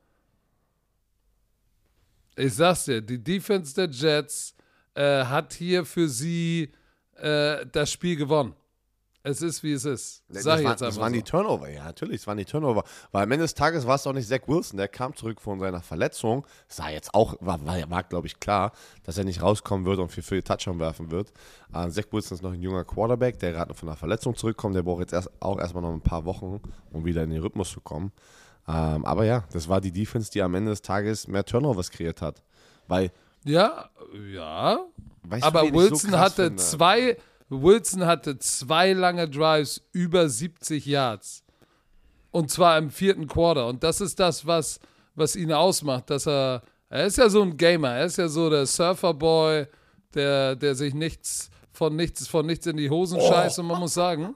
Ich 2.35 2.53
sag's 2.53 2.85
dir, 2.85 3.01
die 3.01 3.23
Defense 3.23 3.73
der 3.73 3.89
Jets 3.89 4.55
äh, 4.93 5.23
hat 5.25 5.53
hier 5.53 5.83
für 5.83 6.07
sie 6.07 6.71
äh, 7.15 7.65
das 7.71 7.91
Spiel 7.91 8.15
gewonnen. 8.15 8.53
Es 9.29 9.41
ist, 9.41 9.61
wie 9.63 9.73
es 9.73 9.85
ist. 9.85 10.23
Sag 10.29 10.43
das, 10.43 10.45
war, 10.63 10.71
jetzt 10.71 10.81
das 10.81 10.99
waren 10.99 11.13
so. 11.13 11.17
die 11.19 11.23
Turnover, 11.23 11.69
ja, 11.69 11.83
natürlich, 11.83 12.21
es 12.21 12.27
waren 12.27 12.37
die 12.37 12.45
Turnover. 12.45 12.83
Weil 13.11 13.23
am 13.23 13.31
Ende 13.31 13.43
des 13.43 13.53
Tages 13.53 13.85
war 13.85 13.95
es 13.95 14.07
auch 14.07 14.13
nicht 14.13 14.27
Zach 14.27 14.41
Wilson, 14.47 14.77
der 14.77 14.87
kam 14.87 15.15
zurück 15.15 15.39
von 15.39 15.59
seiner 15.59 15.81
Verletzung. 15.81 16.45
Sah 16.67 16.89
jetzt 16.89 17.13
auch, 17.13 17.35
war, 17.39 17.63
war, 17.65 17.89
war 17.89 18.03
glaube 18.03 18.27
ich, 18.27 18.39
klar, 18.39 18.71
dass 19.03 19.17
er 19.17 19.23
nicht 19.23 19.41
rauskommen 19.41 19.85
wird 19.85 19.99
und 19.99 20.11
für 20.11 20.21
viel 20.21 20.41
Touchdown 20.41 20.79
werfen 20.79 21.11
wird. 21.11 21.31
Äh, 21.73 21.89
Zach 21.89 22.05
Wilson 22.11 22.35
ist 22.37 22.41
noch 22.41 22.53
ein 22.53 22.61
junger 22.61 22.83
Quarterback, 22.85 23.39
der 23.39 23.51
gerade 23.51 23.73
von 23.73 23.89
einer 23.89 23.97
Verletzung 23.97 24.35
zurückkommt. 24.35 24.75
Der 24.75 24.83
braucht 24.83 25.01
jetzt 25.01 25.13
erst, 25.13 25.29
auch 25.39 25.59
erstmal 25.59 25.83
noch 25.83 25.93
ein 25.93 26.01
paar 26.01 26.25
Wochen, 26.25 26.59
um 26.91 27.05
wieder 27.05 27.23
in 27.23 27.29
den 27.29 27.41
Rhythmus 27.41 27.69
zu 27.71 27.81
kommen. 27.81 28.11
Ähm, 28.67 29.05
aber 29.05 29.25
ja, 29.25 29.43
das 29.51 29.67
war 29.67 29.81
die 29.81 29.91
Defense, 29.91 30.31
die 30.31 30.41
am 30.41 30.53
Ende 30.55 30.71
des 30.71 30.81
Tages 30.81 31.27
mehr 31.27 31.43
Turnovers 31.45 31.89
kreiert 31.91 32.21
hat. 32.21 32.41
Weil, 32.87 33.11
Ja, 33.43 33.89
ja. 34.31 34.79
weißt 35.23 35.43
du, 35.43 35.47
Aber 35.47 35.61
so 35.61 35.73
Wilson 35.73 36.09
krass 36.11 36.19
hatte 36.19 36.43
finde? 36.45 36.61
zwei, 36.61 37.17
Wilson 37.49 38.05
hatte 38.05 38.37
zwei 38.37 38.93
lange 38.93 39.27
Drives 39.27 39.81
über 39.91 40.29
70 40.29 40.85
Yards. 40.85 41.43
Und 42.31 42.51
zwar 42.51 42.77
im 42.77 42.91
vierten 42.91 43.27
Quarter. 43.27 43.67
Und 43.67 43.83
das 43.83 44.01
ist 44.01 44.19
das, 44.19 44.45
was, 44.45 44.79
was 45.15 45.35
ihn 45.35 45.51
ausmacht, 45.51 46.09
dass 46.11 46.27
er, 46.27 46.61
er 46.89 47.05
ist 47.05 47.17
ja 47.17 47.27
so 47.27 47.41
ein 47.41 47.57
Gamer, 47.57 47.95
er 47.95 48.05
ist 48.05 48.17
ja 48.17 48.27
so 48.27 48.49
der 48.49 48.67
Surferboy, 48.67 49.65
der, 50.13 50.55
der 50.55 50.75
sich 50.75 50.93
nichts 50.93 51.49
von 51.71 51.95
nichts 51.95 52.27
von 52.27 52.45
nichts 52.45 52.67
in 52.67 52.77
die 52.77 52.89
Hosen 52.89 53.19
scheißt. 53.19 53.59
Und 53.59 53.67
man 53.67 53.79
muss 53.79 53.93
sagen, 53.93 54.35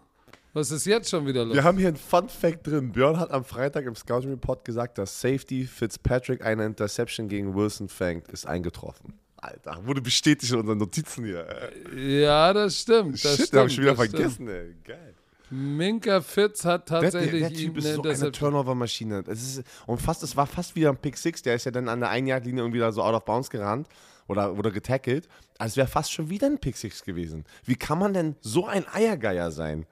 was 0.53 0.71
ist 0.71 0.85
jetzt 0.85 1.09
schon 1.09 1.25
wieder 1.27 1.45
los? 1.45 1.55
Wir 1.55 1.63
haben 1.63 1.77
hier 1.77 1.89
ein 1.89 1.97
Fun 1.97 2.29
Fact 2.29 2.67
drin. 2.67 2.91
Björn 2.91 3.19
hat 3.19 3.31
am 3.31 3.43
Freitag 3.43 3.85
im 3.85 3.95
Scouting 3.95 4.29
Report 4.29 4.63
gesagt, 4.63 4.97
dass 4.97 5.19
Safety 5.19 5.65
Fitzpatrick 5.65 6.43
eine 6.43 6.65
Interception 6.65 7.27
gegen 7.27 7.55
Wilson 7.55 7.89
fängt, 7.89 8.27
ist 8.29 8.47
eingetroffen. 8.47 9.13
Alter, 9.43 9.85
wurde 9.85 10.01
bestätigt 10.01 10.51
in 10.51 10.59
unseren 10.59 10.77
Notizen 10.77 11.25
hier. 11.25 11.47
Ja, 11.95 12.53
das 12.53 12.79
stimmt. 12.81 13.23
Das 13.23 13.35
Shit, 13.37 13.47
stimmt, 13.47 13.53
den 13.53 13.59
hab 13.59 13.67
ich 13.67 13.73
schon 13.75 13.83
wieder 13.83 13.95
stimmt. 13.95 14.11
vergessen, 14.11 14.47
ey. 14.47 14.75
Geil. 14.83 15.13
Minka 15.49 16.21
Fitz 16.21 16.65
hat 16.65 16.89
Der, 16.89 17.01
der, 17.01 17.11
tatsächlich 17.11 17.41
der 17.41 17.51
ihm 17.51 17.73
Typ 17.73 17.77
ist 17.77 17.85
eine 17.85 18.15
so 18.15 18.25
eine. 18.25 18.31
Turnover-Maschine. 18.31 19.23
Es 19.27 19.61
Und 19.85 20.01
fast, 20.01 20.23
es 20.23 20.35
war 20.35 20.47
fast 20.47 20.75
wieder 20.75 20.89
ein 20.89 20.97
Pick 20.97 21.17
Six. 21.17 21.43
Der 21.43 21.55
ist 21.55 21.65
ja 21.65 21.71
dann 21.71 21.89
an 21.89 21.99
der 21.99 22.09
Ein-Yard-Linie 22.09 22.63
irgendwie 22.63 22.79
da 22.79 22.91
so 22.91 23.03
out 23.03 23.13
of 23.13 23.25
bounds 23.25 23.49
gerannt 23.49 23.87
oder, 24.27 24.53
oder 24.57 24.71
getackelt. 24.71 25.27
Also 25.59 25.77
wäre 25.77 25.87
fast 25.87 26.11
schon 26.11 26.29
wieder 26.29 26.47
ein 26.47 26.57
Pick 26.57 26.75
Six 26.75 27.03
gewesen. 27.03 27.45
Wie 27.65 27.75
kann 27.75 27.99
man 27.99 28.13
denn 28.13 28.35
so 28.41 28.65
ein 28.65 28.85
Eiergeier 28.91 29.51
sein? 29.51 29.85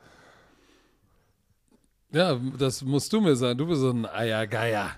Ja, 2.11 2.39
das 2.57 2.81
musst 2.81 3.13
du 3.13 3.21
mir 3.21 3.35
sagen. 3.35 3.57
Du 3.57 3.67
bist 3.67 3.81
so 3.81 3.91
ein 3.91 4.05
Eiergeier. 4.05 4.91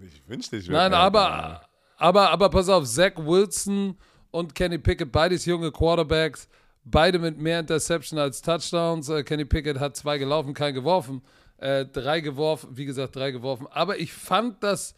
Ich 0.00 0.22
wünschte, 0.28 0.56
ich 0.56 0.68
Nein, 0.68 0.94
aber, 0.94 1.62
aber, 1.96 2.30
aber 2.30 2.50
pass 2.50 2.68
auf, 2.68 2.86
Zach 2.86 3.12
Wilson 3.16 3.96
und 4.30 4.54
Kenny 4.54 4.78
Pickett, 4.78 5.12
beides 5.12 5.44
junge 5.44 5.72
Quarterbacks, 5.72 6.48
beide 6.84 7.18
mit 7.18 7.38
mehr 7.38 7.60
Interception 7.60 8.18
als 8.18 8.42
Touchdowns. 8.42 9.08
Äh, 9.08 9.24
Kenny 9.24 9.44
Pickett 9.44 9.78
hat 9.78 9.96
zwei 9.96 10.18
gelaufen, 10.18 10.54
kein 10.54 10.74
geworfen. 10.74 11.22
Äh, 11.58 11.86
drei 11.86 12.20
geworfen, 12.20 12.76
wie 12.76 12.84
gesagt, 12.84 13.16
drei 13.16 13.30
geworfen. 13.30 13.66
Aber 13.70 13.98
ich 13.98 14.12
fand, 14.12 14.62
dass, 14.62 14.94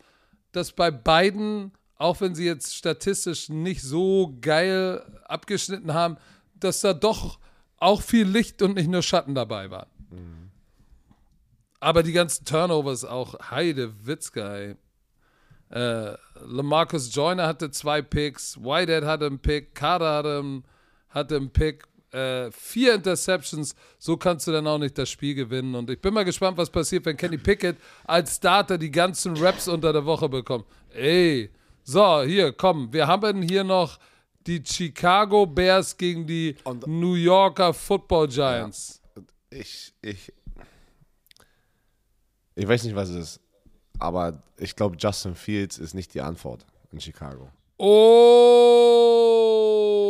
dass 0.52 0.72
bei 0.72 0.90
beiden, 0.90 1.72
auch 1.96 2.20
wenn 2.20 2.34
sie 2.34 2.46
jetzt 2.46 2.74
statistisch 2.74 3.48
nicht 3.48 3.82
so 3.82 4.36
geil 4.40 5.02
abgeschnitten 5.24 5.94
haben, 5.94 6.16
dass 6.54 6.80
da 6.80 6.92
doch 6.94 7.38
auch 7.76 8.02
viel 8.02 8.26
Licht 8.26 8.60
und 8.60 8.74
nicht 8.74 8.90
nur 8.90 9.02
Schatten 9.02 9.36
dabei 9.36 9.70
waren. 9.70 9.88
Aber 11.80 12.02
die 12.02 12.12
ganzen 12.12 12.44
Turnovers 12.44 13.04
auch, 13.04 13.50
Heide, 13.50 14.04
Witzka, 14.04 14.56
ey. 14.56 14.76
Äh, 15.70 16.14
Lamarcus 16.46 17.14
Joyner 17.14 17.46
hatte 17.46 17.70
zwei 17.70 18.00
Picks, 18.02 18.56
Whitehead 18.58 19.04
hatte 19.04 19.26
einen 19.26 19.38
Pick, 19.38 19.74
Carter 19.74 20.14
hatte 20.16 20.38
einen, 20.38 20.64
hatte 21.10 21.36
einen 21.36 21.50
Pick, 21.50 21.84
äh, 22.12 22.50
vier 22.50 22.94
Interceptions. 22.94 23.74
So 23.98 24.16
kannst 24.16 24.46
du 24.46 24.52
dann 24.52 24.66
auch 24.66 24.78
nicht 24.78 24.96
das 24.96 25.10
Spiel 25.10 25.34
gewinnen. 25.34 25.74
Und 25.74 25.90
ich 25.90 26.00
bin 26.00 26.14
mal 26.14 26.24
gespannt, 26.24 26.56
was 26.56 26.70
passiert, 26.70 27.04
wenn 27.04 27.16
Kenny 27.18 27.36
Pickett 27.36 27.76
als 28.04 28.36
Starter 28.36 28.78
die 28.78 28.90
ganzen 28.90 29.36
Raps 29.36 29.68
unter 29.68 29.92
der 29.92 30.04
Woche 30.06 30.28
bekommt. 30.28 30.64
Ey, 30.94 31.50
so, 31.82 32.22
hier, 32.22 32.52
komm, 32.52 32.90
wir 32.92 33.06
haben 33.06 33.42
hier 33.42 33.64
noch 33.64 33.98
die 34.46 34.62
Chicago 34.64 35.44
Bears 35.44 35.94
gegen 35.96 36.26
die 36.26 36.56
Und- 36.64 36.86
New 36.86 37.14
Yorker 37.14 37.74
Football 37.74 38.28
Giants. 38.28 39.02
Ich, 39.50 39.92
ich, 40.00 40.32
ich 42.54 42.66
weiß 42.68 42.84
nicht, 42.84 42.94
was 42.96 43.10
es 43.10 43.16
ist, 43.36 43.40
aber 43.98 44.42
ich 44.56 44.76
glaube, 44.76 44.96
Justin 44.98 45.34
Fields 45.34 45.78
ist 45.78 45.94
nicht 45.94 46.14
die 46.14 46.20
Antwort 46.20 46.64
in 46.92 47.00
Chicago. 47.00 47.48
Oh! 47.78 48.56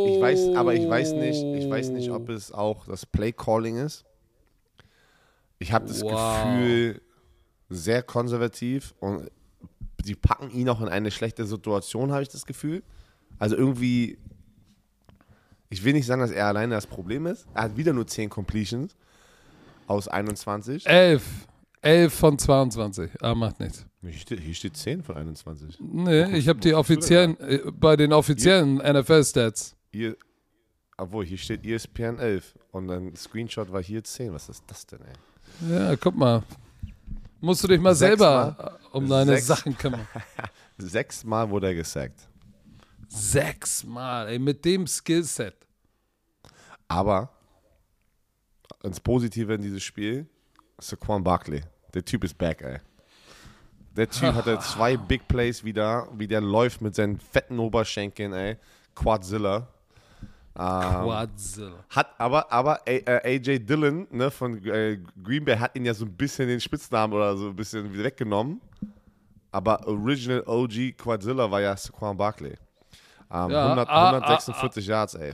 Ich 0.09 0.21
weiß, 0.21 0.57
aber 0.57 0.75
ich 0.75 0.89
weiß 0.89 1.13
nicht, 1.13 1.43
ich 1.43 1.71
weiß 1.71 1.91
nicht, 1.91 2.11
ob 2.11 2.29
es 2.29 2.53
auch 2.53 2.87
das 2.87 3.07
Play 3.07 3.33
Calling 3.33 3.77
ist. 3.77 4.05
Ich 5.59 5.73
habe 5.73 5.87
das 5.87 6.03
Wow. 6.03 6.45
Gefühl, 6.45 7.03
sehr 7.69 8.03
konservativ 8.03 8.95
und 9.01 9.31
die 10.05 10.15
packen 10.15 10.51
ihn 10.51 10.69
auch 10.69 10.81
in 10.81 10.89
eine 10.89 11.11
schlechte 11.11 11.45
Situation, 11.45 12.13
habe 12.13 12.23
ich 12.23 12.29
das 12.29 12.47
Gefühl. 12.47 12.83
Also 13.39 13.57
irgendwie, 13.57 14.19
ich 15.69 15.85
will 15.85 15.93
nicht 15.93 16.07
sagen, 16.07 16.23
dass 16.23 16.31
er 16.31 16.47
alleine 16.47 16.75
das 16.75 16.87
Problem 16.87 17.27
ist. 17.27 17.47
Er 17.55 17.65
hat 17.65 17.77
wieder 17.77 17.93
nur 17.93 18.07
10 18.07 18.31
Completions 18.31 18.97
aus 19.87 20.09
21. 20.09 20.87
11. 20.87 21.23
11 21.83 22.13
von 22.13 22.39
22. 22.39 23.11
Ah, 23.23 23.35
macht 23.35 23.61
nichts. 23.61 23.87
Hier 24.01 24.13
steht, 24.13 24.41
hier 24.41 24.55
steht 24.55 24.77
10 24.77 25.03
von 25.03 25.17
21. 25.17 25.79
Nee, 25.81 26.37
ich 26.37 26.49
habe 26.49 26.61
die 26.61 26.75
offiziellen, 26.75 27.39
äh, 27.41 27.61
bei 27.73 27.97
den 27.97 28.13
offiziellen 28.13 28.77
NFL-Stats. 28.79 29.77
Obwohl, 30.97 31.25
hier 31.25 31.39
steht 31.39 31.65
ESPN 31.65 32.19
11 32.19 32.55
und 32.73 32.91
ein 32.91 33.15
Screenshot 33.17 33.73
war 33.73 33.83
hier 33.83 34.03
10. 34.03 34.33
Was 34.33 34.49
ist 34.49 34.65
das 34.67 34.87
denn, 34.87 35.01
ey? 35.01 35.73
Ja, 35.73 35.97
guck 35.97 36.17
mal. 36.17 36.43
Musst 37.41 37.63
du 37.63 37.69
dich 37.69 37.81
mal 37.81 37.95
Sechs 37.95 38.19
selber 38.19 38.79
äh, 38.93 38.97
um 38.97 39.09
deine 39.09 39.33
Sechs. 39.35 39.47
Sachen 39.47 39.77
kümmern. 39.77 40.07
Sechsmal 40.79 41.49
wurde 41.51 41.69
er 41.69 41.75
gesackt. 41.75 42.29
Sechsmal, 43.09 44.29
ey, 44.29 44.39
mit 44.39 44.65
dem 44.65 44.87
Skillset. 44.87 45.55
Aber 46.89 47.31
ins 48.83 49.01
Positive 49.01 49.55
in 49.55 49.63
dieses 49.63 49.83
Spiel, 49.83 50.27
Saquon 50.79 51.23
Barkley. 51.25 51.63
Der 51.95 52.05
Typ 52.05 52.25
ist 52.25 52.37
back, 52.37 52.63
ey. 52.63 52.79
Der 53.97 54.09
Typ 54.09 54.35
hatte 54.35 54.59
zwei 54.61 54.97
Big 54.97 55.27
Plays 55.27 55.65
wieder, 55.65 56.07
wie 56.15 56.29
der 56.29 56.41
läuft 56.41 56.81
mit 56.81 56.95
seinen 56.95 57.19
fetten 57.19 57.59
Oberschenkeln, 57.59 58.33
ey. 58.33 58.57
Quadzilla. 58.95 59.67
Ähm, 60.57 60.63
Quadzilla. 61.05 61.73
Hat 61.91 62.09
aber, 62.19 62.53
aber 62.53 62.81
A- 62.81 62.83
äh, 62.87 63.37
AJ 63.37 63.61
Dillon 63.61 64.07
ne, 64.11 64.31
von 64.31 64.65
äh, 64.67 64.99
Green 65.23 65.45
Bay 65.45 65.57
hat 65.57 65.75
ihn 65.77 65.85
ja 65.85 65.95
so 65.95 66.05
ein 66.05 66.13
bisschen 66.13 66.49
den 66.49 66.61
Spitznamen 66.61 67.13
oder 67.15 67.37
so 67.37 67.49
ein 67.49 67.57
bisschen 67.57 67.93
weggenommen. 67.97 68.61
Aber 69.51 69.87
Original 69.87 70.43
OG 70.47 70.93
Quadzilla 70.97 71.51
war 71.51 71.61
ja 71.61 71.77
Saquon 71.77 72.17
Barkley. 72.17 72.55
Ähm, 73.33 73.51
Ja, 73.51 73.65
100, 73.67 73.89
ah, 73.89 74.07
146 74.11 74.87
Yards, 74.87 75.15
ey. 75.15 75.33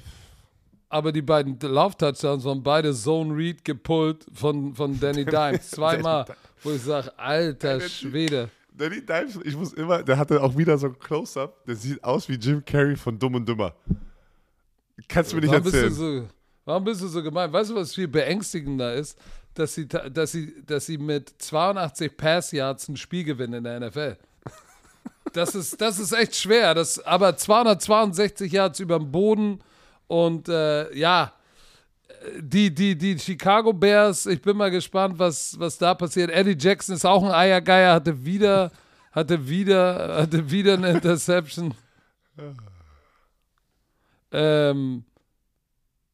Aber 0.89 1.11
die 1.13 1.23
beiden 1.23 1.59
Lauftouchdowns 1.61 2.45
waren 2.45 2.63
beide 2.63 2.95
Zone 2.95 3.35
Read 3.35 3.65
gepullt 3.65 4.27
von, 4.33 4.75
von 4.75 4.99
Danny 5.01 5.25
Dimes. 5.25 5.71
Zweimal, 5.71 6.27
wo 6.63 6.71
ich 6.71 6.83
sage, 6.83 7.17
alter 7.19 7.81
Schwede. 7.81 8.49
Danny 8.77 9.05
Dimes, 9.05 9.39
ich 9.45 9.57
muss 9.57 9.73
immer, 9.73 10.03
der 10.03 10.19
hatte 10.19 10.43
auch 10.43 10.57
wieder 10.57 10.77
so 10.79 10.89
ein 10.89 10.99
Close-Up, 10.99 11.65
der 11.65 11.77
sieht 11.77 12.03
aus 12.03 12.29
wie 12.29 12.35
Jim 12.35 12.65
Carrey 12.65 12.97
von 12.97 13.19
Dumm 13.19 13.35
und 13.37 13.49
Dümmer. 13.49 13.75
Kannst 15.09 15.33
du 15.33 15.37
mir 15.37 15.43
nicht 15.43 15.51
Warum 15.51 15.65
bist, 15.65 15.75
erzählen. 15.75 15.95
so, 15.95 16.29
warum 16.65 16.85
bist 16.85 17.03
du 17.03 17.09
so 17.09 17.23
gemein? 17.23 17.53
Weißt 17.53 17.71
du, 17.71 17.75
was 17.75 17.95
viel 17.95 18.09
beängstigender 18.09 18.95
ist? 18.95 19.19
Dass 19.55 19.75
sie, 19.75 19.87
dass 19.87 20.33
sie, 20.33 20.65
dass 20.65 20.87
sie 20.87 20.99
mit 20.99 21.33
82 21.39 22.17
Pass 22.17 22.53
Yards 22.53 22.89
ein 22.89 22.97
Spiel 22.97 23.25
gewinnen 23.25 23.55
in 23.55 23.65
der 23.65 23.81
NFL. 23.81 24.17
Das 25.33 25.55
ist, 25.55 25.81
das 25.81 25.99
ist 25.99 26.13
echt 26.13 26.37
schwer. 26.37 26.75
Das, 26.75 26.99
aber 27.05 27.37
262 27.37 28.53
Yards 28.53 28.81
über 28.81 28.99
dem 28.99 29.11
Boden 29.11 29.61
und 30.07 30.49
äh, 30.49 30.95
ja, 30.97 31.33
die, 32.41 32.75
die, 32.75 32.97
die 32.97 33.19
Chicago 33.19 33.73
Bears, 33.73 34.27
ich 34.27 34.41
bin 34.41 34.57
mal 34.57 34.71
gespannt, 34.71 35.19
was, 35.19 35.59
was 35.59 35.79
da 35.79 35.95
passiert. 35.95 36.31
Eddie 36.31 36.57
Jackson 36.59 36.95
ist 36.95 37.05
auch 37.05 37.23
ein 37.23 37.33
Eiergeier, 37.33 37.95
hatte 37.95 38.25
wieder, 38.25 38.71
hatte 39.13 39.49
wieder, 39.49 40.17
hatte 40.23 40.51
wieder 40.51 40.75
eine 40.75 40.91
Interception. 40.91 41.75
Ähm, 44.37 45.05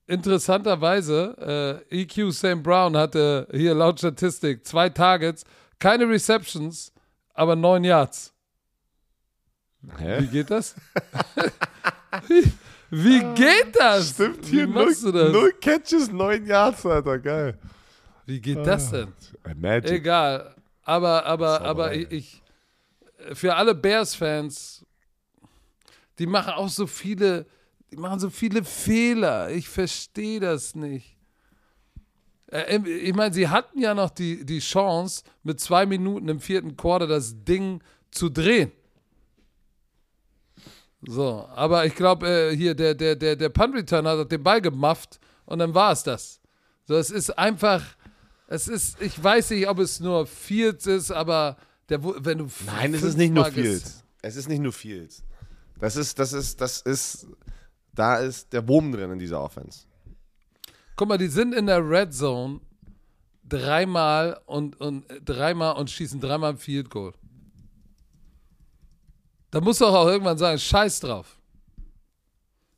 interessanterweise, 0.07 1.81
äh, 1.91 2.03
EQ 2.03 2.31
St. 2.35 2.63
Brown 2.63 2.95
hatte 2.95 3.49
hier 3.51 3.75
laut 3.75 3.99
Statistik 3.99 4.67
zwei 4.67 4.91
Targets, 4.91 5.43
keine 5.79 6.07
Receptions, 6.07 6.93
aber 7.33 7.57
neun 7.57 7.83
Yards. 7.83 8.35
Wie 9.81 10.05
Hä? 10.05 10.27
geht 10.27 10.51
das? 10.51 10.75
wie, 12.91 13.21
wie 13.21 13.35
geht 13.35 13.77
das? 13.79 14.11
Stimmt 14.11 14.47
wie 14.47 14.57
hier, 14.57 14.67
null, 14.67 14.87
machst 14.87 15.05
du 15.05 15.13
das? 15.13 15.33
null 15.33 15.53
Catches, 15.61 16.11
neun 16.13 16.45
Yards, 16.47 16.85
Alter, 16.87 17.19
geil. 17.19 17.59
Wie 18.27 18.41
geht 18.41 18.65
das 18.65 18.91
denn? 18.91 19.13
Magic. 19.57 19.91
Egal. 19.91 20.55
Aber, 20.83 21.25
aber, 21.27 21.61
aber 21.63 21.95
ich, 21.95 22.11
ich, 22.11 22.43
für 23.35 23.55
alle 23.55 23.75
Bears-Fans, 23.75 24.85
die 26.19 26.27
machen 26.27 26.53
auch 26.55 26.69
so 26.69 26.87
viele, 26.87 27.47
die 27.91 27.97
machen 27.97 28.19
so 28.21 28.31
viele 28.31 28.65
Fehler. 28.65 29.51
Ich 29.51 29.69
verstehe 29.69 30.41
das 30.41 30.75
nicht. 30.75 31.17
Äh, 32.51 32.79
Ich 32.79 33.15
meine, 33.15 33.33
sie 33.35 33.49
hatten 33.49 33.81
ja 33.81 33.95
noch 33.95 34.11
die, 34.11 34.45
die 34.45 34.61
Chance, 34.61 35.23
mit 35.43 35.61
zwei 35.61 35.87
Minuten 35.87 36.29
im 36.29 36.41
vierten 36.41 36.77
Quarter 36.77 37.07
das 37.07 37.45
Ding 37.45 37.83
zu 38.11 38.29
drehen. 38.29 38.73
So, 41.03 41.49
aber 41.55 41.87
ich 41.87 41.95
glaube, 41.95 42.29
äh, 42.29 42.57
hier, 42.57 42.75
der, 42.75 42.95
der, 42.95 43.17
der, 43.17 43.37
der 43.37 43.49
Punt-Returner 43.49 44.19
hat 44.19 44.33
den 44.33 44.43
Ball 44.43 44.61
gemufft 44.61 45.19
und 45.47 45.59
dann 45.59 45.75
war 45.75 45.93
es 45.93 46.03
das. 46.03 46.41
So, 46.85 46.97
es 46.97 47.11
ist 47.11 47.39
einfach, 47.39 47.83
es 48.49 48.69
ist, 48.69 49.01
ich 49.01 49.23
weiß 49.23 49.51
nicht, 49.51 49.69
ob 49.69 49.79
es 49.79 50.01
nur 50.01 50.27
Fields 50.27 50.87
ist, 50.87 51.11
aber 51.11 51.57
der, 51.89 52.03
wenn 52.03 52.39
du 52.39 52.49
Nein, 52.67 52.95
es 52.95 53.03
ist 53.03 53.17
nicht 53.17 53.33
nur 53.33 53.47
Fields. 53.47 54.05
Es 54.23 54.37
ist 54.37 54.49
nicht 54.49 54.61
nur 54.61 54.73
Fields. 54.73 55.25
Das 55.79 55.97
ist, 55.97 56.19
das 56.19 56.35
ist, 56.35 56.61
das 56.61 56.83
ist, 56.83 57.27
da 57.95 58.17
ist 58.17 58.53
der 58.53 58.69
Wurm 58.69 58.93
drin 58.93 59.13
in 59.13 59.19
dieser 59.19 59.43
Offense. 59.43 59.87
Guck 60.97 61.09
mal, 61.09 61.17
die 61.17 61.29
sind 61.29 61.55
in 61.55 61.67
der 61.67 61.89
Red 61.89 62.13
Zone 62.13 62.61
dreimal 63.49 64.39
und, 64.47 64.79
und 64.81 65.07
dreimal 65.25 65.77
und 65.77 65.91
schießen 65.91 66.21
dreimal 66.21 66.53
ein 66.53 66.59
Field 66.59 66.91
Goal. 66.91 67.15
Da 69.51 69.61
musst 69.61 69.81
du 69.81 69.87
auch 69.87 70.07
irgendwann 70.07 70.39
sagen, 70.39 70.59
scheiß 70.59 71.01
drauf. 71.01 71.37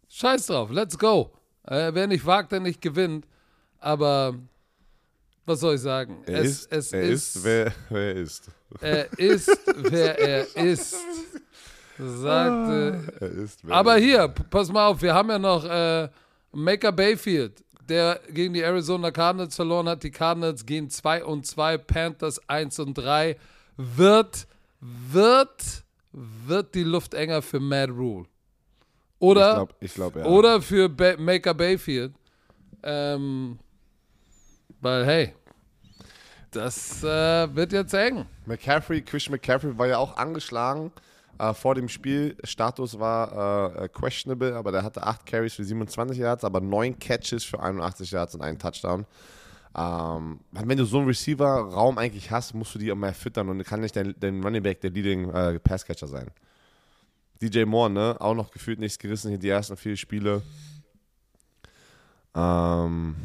Scheiß 0.08 0.46
drauf, 0.46 0.70
let's 0.70 0.98
go. 0.98 1.32
Äh, 1.64 1.92
wer 1.94 2.06
nicht 2.06 2.24
wagt, 2.24 2.52
der 2.52 2.60
nicht 2.60 2.80
gewinnt. 2.80 3.26
Aber 3.78 4.34
was 5.44 5.60
soll 5.60 5.74
ich 5.74 5.80
sagen? 5.80 6.22
Er 6.26 6.40
es, 6.42 6.66
ist, 6.66 6.72
es 6.72 6.92
er 6.92 7.02
ist, 7.02 7.44
wer, 7.44 7.72
wer 7.88 8.14
er 8.14 8.16
ist. 8.16 8.48
er 8.80 9.18
ist, 9.18 9.58
wer 9.76 10.18
er 10.18 10.56
ist. 10.56 10.96
Sagte. 11.98 13.12
Er 13.20 13.28
ist, 13.28 13.66
wer 13.66 13.74
Aber 13.74 13.92
er 13.92 13.98
ist. 13.98 14.04
hier, 14.04 14.28
pass 14.28 14.70
mal 14.70 14.86
auf, 14.86 15.02
wir 15.02 15.14
haben 15.14 15.28
ja 15.30 15.38
noch 15.38 15.64
äh, 15.64 16.08
Maker 16.52 16.92
Bayfield, 16.92 17.64
der 17.88 18.20
gegen 18.30 18.54
die 18.54 18.60
Arizona 18.60 19.10
Cardinals 19.10 19.54
verloren 19.56 19.88
hat. 19.88 20.02
Die 20.02 20.10
Cardinals 20.10 20.64
gehen 20.64 20.88
2 20.88 21.24
und 21.24 21.46
2, 21.46 21.78
Panthers 21.78 22.40
1 22.48 22.78
und 22.78 22.94
3. 22.94 23.36
Wird, 23.76 24.46
wird, 24.80 25.81
wird 26.12 26.74
die 26.74 26.84
Luft 26.84 27.14
enger 27.14 27.42
für 27.42 27.60
Mad 27.60 27.92
Rule. 27.92 28.26
Oder, 29.18 29.50
Ich 29.50 29.54
glaube, 29.54 29.74
ich 29.80 29.94
glaub, 29.94 30.16
ja. 30.16 30.24
oder 30.24 30.60
für 30.60 30.88
ba 30.88 31.14
Maker 31.16 31.54
Bayfield. 31.54 32.12
Ähm, 32.82 33.58
weil, 34.80 35.06
hey, 35.06 35.34
das 36.50 37.02
äh, 37.04 37.54
wird 37.54 37.72
jetzt 37.72 37.94
eng. 37.94 38.26
McCaffrey, 38.46 39.00
Christian 39.00 39.32
McCaffrey 39.32 39.78
war 39.78 39.86
ja 39.86 39.98
auch 39.98 40.16
angeschlagen 40.16 40.92
äh, 41.38 41.54
vor 41.54 41.74
dem 41.74 41.88
Spiel. 41.88 42.36
Status 42.44 42.98
war 42.98 43.76
äh, 43.78 43.84
äh, 43.84 43.88
questionable, 43.88 44.54
aber 44.54 44.72
der 44.72 44.82
hatte 44.82 45.02
8 45.02 45.24
Carries 45.24 45.54
für 45.54 45.64
27 45.64 46.18
Yards, 46.18 46.44
aber 46.44 46.60
9 46.60 46.98
Catches 46.98 47.44
für 47.44 47.60
81 47.60 48.10
Yards 48.10 48.34
und 48.34 48.42
einen 48.42 48.58
Touchdown. 48.58 49.06
Ähm, 49.74 50.40
wenn 50.50 50.76
du 50.76 50.84
so 50.84 50.98
einen 50.98 51.06
Receiver-Raum 51.06 51.96
eigentlich 51.98 52.30
hast, 52.30 52.54
musst 52.54 52.74
du 52.74 52.78
die 52.78 52.88
immer 52.88 53.12
füttern 53.14 53.48
und 53.48 53.64
kann 53.64 53.80
nicht 53.80 53.96
dein, 53.96 54.14
dein 54.18 54.42
Running 54.42 54.62
Back 54.62 54.80
der 54.80 54.90
Leading 54.90 55.30
äh, 55.30 55.58
Passcatcher 55.58 56.06
sein. 56.06 56.30
DJ 57.40 57.64
Moore, 57.64 57.90
ne? 57.90 58.16
Auch 58.20 58.34
noch 58.34 58.50
gefühlt 58.50 58.78
nichts 58.78 58.98
gerissen 58.98 59.30
hier 59.30 59.38
die 59.38 59.48
ersten 59.48 59.76
vier 59.76 59.96
Spiele. 59.96 60.42
Ähm, 62.34 63.16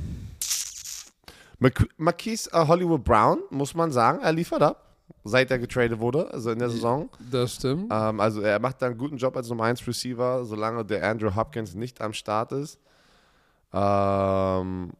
Marquise 1.97 2.49
äh, 2.51 2.67
Hollywood 2.67 3.03
Brown, 3.03 3.39
muss 3.49 3.73
man 3.73 3.91
sagen, 3.91 4.19
er 4.21 4.31
liefert 4.31 4.61
ab, 4.61 4.95
seit 5.23 5.51
er 5.51 5.59
getradet 5.59 5.99
wurde, 5.99 6.31
also 6.31 6.51
in 6.51 6.59
der 6.59 6.69
Saison. 6.69 7.09
Das 7.31 7.55
stimmt. 7.55 7.91
Ähm, 7.91 8.19
also 8.19 8.41
er 8.41 8.59
macht 8.59 8.81
da 8.81 8.87
einen 8.87 8.97
guten 8.97 9.17
Job 9.17 9.35
als 9.35 9.49
Nummer 9.49 9.65
1 9.65 9.85
Receiver, 9.85 10.45
solange 10.45 10.85
der 10.85 11.07
Andrew 11.07 11.35
Hopkins 11.35 11.75
nicht 11.75 12.01
am 12.01 12.13
Start 12.13 12.53
ist. 12.53 12.79
Ähm, 13.73 14.93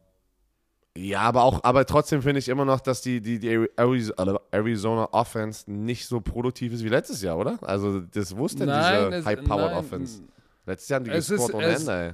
ja, 0.98 1.22
aber 1.22 1.44
auch, 1.44 1.64
aber 1.64 1.86
trotzdem 1.86 2.22
finde 2.22 2.40
ich 2.40 2.50
immer 2.50 2.66
noch, 2.66 2.80
dass 2.80 3.02
die, 3.02 3.22
die, 3.22 3.38
die 3.40 3.68
Arizona 3.76 4.40
Arizona 4.52 5.08
Offense 5.12 5.70
nicht 5.72 6.08
so 6.08 6.22
produktiv 6.22 6.74
ist 6.74 6.84
wie 6.84 6.90
letztes 6.90 7.22
Jahr, 7.22 7.38
oder? 7.38 7.60
Also 7.62 8.00
das 8.02 8.36
wusste 8.36 8.66
Nein, 8.66 9.06
diese 9.08 9.16
es- 9.20 9.26
High-Powered. 9.26 9.76
Offense. 9.78 10.22
Letztes 10.66 10.90
Jahr 10.90 11.00
haben 11.00 11.06
die 11.06 11.12
Es 11.12 11.28
gescored 11.30 11.54
ohne 11.54 11.66
Ende, 11.68 11.92
ey. 11.92 12.14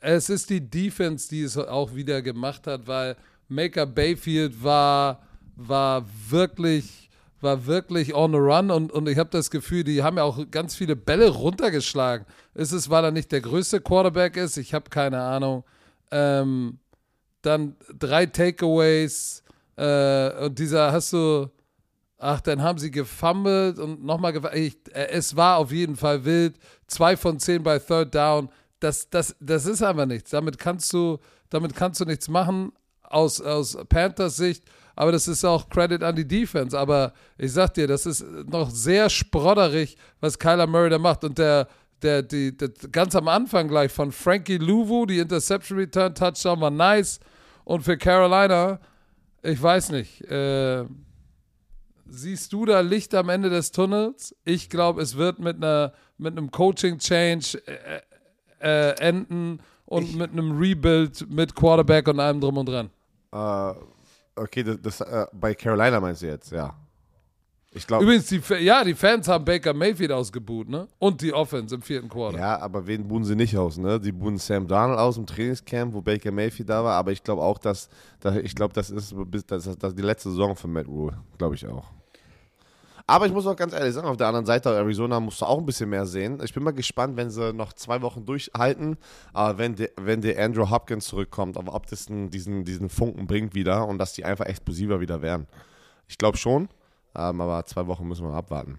Es 0.00 0.28
ist 0.28 0.50
die 0.50 0.60
Defense, 0.60 1.28
die 1.28 1.42
es 1.42 1.56
auch 1.56 1.94
wieder 1.94 2.22
gemacht 2.22 2.66
hat, 2.66 2.86
weil 2.86 3.16
Maker 3.48 3.86
Bayfield 3.86 4.62
war, 4.62 5.20
war 5.56 6.04
wirklich, 6.28 7.08
war 7.40 7.66
wirklich 7.66 8.14
on 8.14 8.32
the 8.32 8.38
run 8.38 8.70
und, 8.70 8.90
und 8.92 9.08
ich 9.08 9.18
habe 9.18 9.30
das 9.30 9.50
Gefühl, 9.50 9.84
die 9.84 10.02
haben 10.02 10.16
ja 10.16 10.24
auch 10.24 10.50
ganz 10.50 10.74
viele 10.74 10.96
Bälle 10.96 11.28
runtergeschlagen. 11.28 12.26
Ist 12.54 12.72
es, 12.72 12.90
weil 12.90 13.04
er 13.04 13.10
nicht 13.12 13.32
der 13.32 13.40
größte 13.42 13.80
Quarterback 13.80 14.36
ist? 14.36 14.56
Ich 14.56 14.74
habe 14.74 14.90
keine 14.90 15.20
Ahnung. 15.22 15.64
Ähm, 16.10 16.78
dann 17.44 17.76
drei 17.98 18.26
Takeaways 18.26 19.42
äh, 19.76 20.44
und 20.44 20.58
dieser, 20.58 20.92
hast 20.92 21.12
du, 21.12 21.48
Ach, 22.26 22.40
dann 22.40 22.62
haben 22.62 22.78
sie 22.78 22.90
gefummelt 22.90 23.78
und 23.78 24.02
nochmal 24.02 24.32
gefummelt. 24.32 24.88
Äh, 24.94 25.08
es 25.10 25.36
war 25.36 25.58
auf 25.58 25.70
jeden 25.70 25.94
Fall 25.94 26.24
wild. 26.24 26.56
Zwei 26.86 27.18
von 27.18 27.38
zehn 27.38 27.62
bei 27.62 27.78
Third 27.78 28.14
Down. 28.14 28.48
Das, 28.80 29.10
das, 29.10 29.36
das 29.40 29.66
ist 29.66 29.82
einfach 29.82 30.06
nichts. 30.06 30.30
Damit 30.30 30.58
kannst 30.58 30.90
du, 30.94 31.18
damit 31.50 31.74
kannst 31.74 32.00
du 32.00 32.06
nichts 32.06 32.28
machen 32.28 32.72
aus, 33.02 33.42
aus 33.42 33.76
Panthers 33.90 34.36
Sicht. 34.36 34.64
Aber 34.96 35.12
das 35.12 35.28
ist 35.28 35.44
auch 35.44 35.68
Credit 35.68 36.02
an 36.02 36.16
die 36.16 36.26
Defense. 36.26 36.78
Aber 36.78 37.12
ich 37.36 37.52
sag 37.52 37.74
dir, 37.74 37.86
das 37.86 38.06
ist 38.06 38.24
noch 38.46 38.70
sehr 38.70 39.10
sprodderig, 39.10 39.96
was 40.20 40.38
Kyler 40.38 40.66
Murray 40.66 40.88
da 40.88 40.98
macht. 40.98 41.24
Und 41.24 41.36
der, 41.36 41.68
der, 42.00 42.22
die, 42.22 42.56
der, 42.56 42.70
ganz 42.90 43.14
am 43.16 43.28
Anfang 43.28 43.68
gleich 43.68 43.92
von 43.92 44.12
Frankie 44.12 44.56
Louvu, 44.56 45.04
die 45.04 45.18
Interception 45.18 45.78
Return 45.78 46.14
Touchdown 46.14 46.58
war 46.60 46.70
nice. 46.70 47.20
Und 47.64 47.82
für 47.82 47.96
Carolina, 47.96 48.78
ich 49.42 49.60
weiß 49.60 49.90
nicht, 49.90 50.20
äh, 50.22 50.84
siehst 52.06 52.52
du 52.52 52.66
da 52.66 52.80
Licht 52.80 53.14
am 53.14 53.28
Ende 53.28 53.50
des 53.50 53.72
Tunnels? 53.72 54.34
Ich 54.44 54.70
glaube, 54.70 55.02
es 55.02 55.16
wird 55.16 55.38
mit, 55.38 55.56
einer, 55.56 55.92
mit 56.18 56.36
einem 56.36 56.50
Coaching-Change 56.50 57.62
äh, 57.66 58.00
äh, 58.60 58.98
enden 58.98 59.60
und 59.86 60.04
ich, 60.04 60.16
mit 60.16 60.32
einem 60.32 60.58
Rebuild 60.58 61.28
mit 61.30 61.54
Quarterback 61.54 62.08
und 62.08 62.20
allem 62.20 62.40
drum 62.40 62.58
und 62.58 62.66
dran. 62.66 62.90
Uh, 63.32 63.74
okay, 64.36 64.62
das, 64.62 64.80
das 64.80 65.00
uh, 65.00 65.26
bei 65.32 65.54
Carolina 65.54 66.00
meinst 66.00 66.22
du 66.22 66.26
jetzt, 66.26 66.52
ja. 66.52 66.74
Ich 67.76 67.86
glaube. 67.88 68.04
Übrigens, 68.04 68.26
die, 68.26 68.40
ja, 68.60 68.84
die 68.84 68.94
Fans 68.94 69.26
haben 69.26 69.44
Baker 69.44 69.74
Mayfield 69.74 70.12
ausgebuht, 70.12 70.68
ne? 70.68 70.86
Und 71.00 71.20
die 71.20 71.32
Offense 71.32 71.74
im 71.74 71.82
vierten 71.82 72.08
Quarter. 72.08 72.38
Ja, 72.38 72.60
aber 72.60 72.86
wen 72.86 73.06
buhen 73.08 73.24
sie 73.24 73.34
nicht 73.34 73.56
aus, 73.56 73.78
ne? 73.78 73.98
Die 73.98 74.12
buhen 74.12 74.38
Sam 74.38 74.68
Darnold 74.68 75.00
aus 75.00 75.16
im 75.16 75.26
Trainingscamp, 75.26 75.92
wo 75.92 76.00
Baker 76.00 76.30
Mayfield 76.30 76.70
da 76.70 76.84
war. 76.84 76.94
Aber 76.94 77.10
ich 77.10 77.22
glaube 77.22 77.42
auch, 77.42 77.58
dass, 77.58 77.88
dass 78.20 78.36
ich 78.36 78.54
glaube, 78.54 78.72
das 78.74 78.90
ist, 78.90 79.12
das 79.48 79.64
das 79.64 79.90
ist 79.90 79.98
die 79.98 80.02
letzte 80.02 80.30
Saison 80.30 80.54
von 80.54 80.72
Matt 80.72 80.86
Rule, 80.86 81.18
glaube 81.36 81.56
ich 81.56 81.66
auch. 81.66 81.90
Aber 83.06 83.26
ich 83.26 83.32
muss 83.32 83.46
auch 83.46 83.56
ganz 83.56 83.74
ehrlich 83.74 83.92
sagen, 83.92 84.06
auf 84.06 84.16
der 84.16 84.28
anderen 84.28 84.46
Seite, 84.46 84.70
Arizona 84.70 85.20
musst 85.20 85.40
du 85.42 85.44
auch 85.44 85.58
ein 85.58 85.66
bisschen 85.66 85.90
mehr 85.90 86.06
sehen. 86.06 86.38
Ich 86.42 86.54
bin 86.54 86.62
mal 86.62 86.72
gespannt, 86.72 87.16
wenn 87.18 87.28
sie 87.28 87.52
noch 87.52 87.74
zwei 87.74 88.00
Wochen 88.00 88.24
durchhalten, 88.24 88.96
äh, 89.34 89.54
wenn, 89.56 89.74
der, 89.74 89.90
wenn 89.96 90.22
der 90.22 90.42
Andrew 90.42 90.70
Hopkins 90.70 91.06
zurückkommt, 91.06 91.58
aber 91.58 91.74
ob 91.74 91.86
das 91.88 92.06
diesen, 92.06 92.64
diesen 92.64 92.88
Funken 92.88 93.26
bringt 93.26 93.54
wieder 93.54 93.86
und 93.86 93.98
dass 93.98 94.14
die 94.14 94.24
einfach 94.24 94.46
explosiver 94.46 95.00
wieder 95.00 95.20
werden. 95.20 95.46
Ich 96.08 96.16
glaube 96.16 96.38
schon, 96.38 96.68
ähm, 97.14 97.40
aber 97.40 97.64
zwei 97.66 97.86
Wochen 97.86 98.06
müssen 98.06 98.26
wir 98.26 98.34
abwarten. 98.34 98.78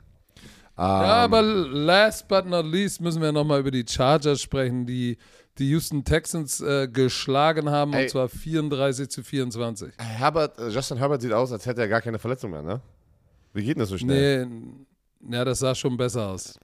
ja, 0.78 1.24
aber 1.24 1.42
last 1.42 2.28
but 2.28 2.46
not 2.46 2.66
least 2.66 3.02
müssen 3.02 3.22
wir 3.22 3.32
nochmal 3.32 3.60
über 3.62 3.72
die 3.72 3.86
Chargers 3.88 4.42
sprechen, 4.42 4.86
die 4.86 5.18
die 5.58 5.70
Houston 5.70 6.04
Texans 6.04 6.60
äh, 6.60 6.88
geschlagen 6.88 7.70
haben, 7.70 7.94
ey, 7.94 8.04
und 8.04 8.10
zwar 8.10 8.28
34 8.28 9.10
zu 9.10 9.24
24. 9.24 9.94
Herbert, 9.98 10.60
äh, 10.60 10.68
Justin 10.70 10.98
Herbert 10.98 11.22
sieht 11.22 11.32
aus, 11.32 11.52
als 11.52 11.66
hätte 11.66 11.82
er 11.82 11.88
gar 11.88 12.02
keine 12.02 12.20
Verletzung 12.20 12.52
mehr, 12.52 12.62
ne? 12.62 12.82
Wie 13.54 13.64
geht 13.64 13.76
denn 13.76 13.80
das 13.80 13.90
so 13.90 13.98
schnell? 13.98 14.46
Nee, 14.46 15.36
ja, 15.36 15.46
das 15.46 15.60
sah 15.60 15.74
schon 15.74 15.96
besser 15.96 16.28
aus. 16.28 16.60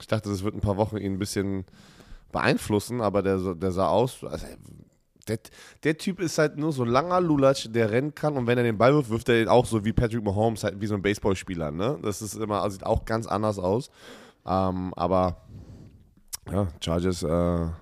Ich 0.00 0.08
dachte, 0.08 0.28
das 0.28 0.42
wird 0.42 0.56
ein 0.56 0.60
paar 0.60 0.76
Wochen 0.76 0.96
ihn 0.96 1.12
ein 1.12 1.18
bisschen 1.20 1.64
beeinflussen, 2.32 3.00
aber 3.00 3.22
der, 3.22 3.54
der 3.54 3.70
sah 3.70 3.88
aus. 3.88 4.24
Also, 4.24 4.46
der, 5.28 5.38
der 5.84 5.98
Typ 5.98 6.20
ist 6.20 6.38
halt 6.38 6.56
nur 6.56 6.72
so 6.72 6.82
ein 6.82 6.88
langer 6.88 7.20
Lulatsch, 7.20 7.68
der 7.70 7.90
rennen 7.90 8.14
kann 8.14 8.36
und 8.36 8.46
wenn 8.46 8.58
er 8.58 8.64
den 8.64 8.78
Ball 8.78 8.94
wirft, 8.94 9.10
wirft 9.10 9.28
er 9.28 9.36
den 9.36 9.48
auch 9.48 9.66
so 9.66 9.84
wie 9.84 9.92
Patrick 9.92 10.22
Mahomes, 10.22 10.64
halt 10.64 10.80
wie 10.80 10.86
so 10.86 10.94
ein 10.94 11.02
Baseballspieler. 11.02 11.70
Ne? 11.70 11.98
Das 12.02 12.22
ist 12.22 12.34
immer, 12.34 12.62
also 12.62 12.74
sieht 12.74 12.86
auch 12.86 13.04
ganz 13.04 13.26
anders 13.26 13.58
aus. 13.58 13.90
Ähm, 14.46 14.92
aber 14.94 15.36
ja, 16.50 16.68
Chargers, 16.80 17.22
äh, 17.22 17.28
wo 17.28 17.72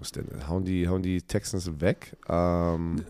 ist 0.00 0.14
denn? 0.14 0.28
Hauen 0.48 0.64
die, 0.64 0.88
hauen 0.88 1.02
die 1.02 1.22
Texans 1.22 1.68
weg? 1.80 2.16
Ähm, 2.28 3.04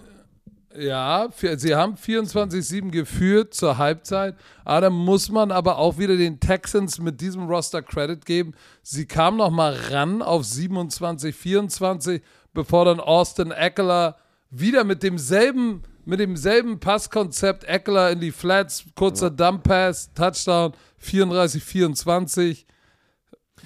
ja, 0.78 1.28
sie 1.56 1.74
haben 1.74 1.94
24-7 1.94 2.90
geführt 2.90 3.54
zur 3.54 3.78
Halbzeit. 3.78 4.36
Aber 4.64 4.80
da 4.82 4.90
muss 4.90 5.30
man 5.30 5.50
aber 5.50 5.78
auch 5.78 5.98
wieder 5.98 6.16
den 6.16 6.38
Texans 6.38 6.98
mit 6.98 7.20
diesem 7.20 7.48
Roster 7.48 7.82
Credit 7.82 8.24
geben. 8.24 8.52
Sie 8.82 9.06
kamen 9.06 9.38
noch 9.38 9.50
mal 9.50 9.74
ran 9.90 10.22
auf 10.22 10.42
27-24, 10.42 12.20
bevor 12.56 12.86
dann 12.86 12.98
Austin 12.98 13.52
Eckler 13.52 14.16
wieder 14.50 14.82
mit 14.82 15.04
demselben, 15.04 15.82
mit 16.04 16.18
demselben 16.18 16.80
Passkonzept 16.80 17.62
Eckler 17.64 18.10
in 18.10 18.20
die 18.20 18.32
Flats, 18.32 18.84
kurzer 18.96 19.30
Dump 19.30 19.62
Pass, 19.62 20.12
Touchdown, 20.14 20.72
34-24 21.00 22.64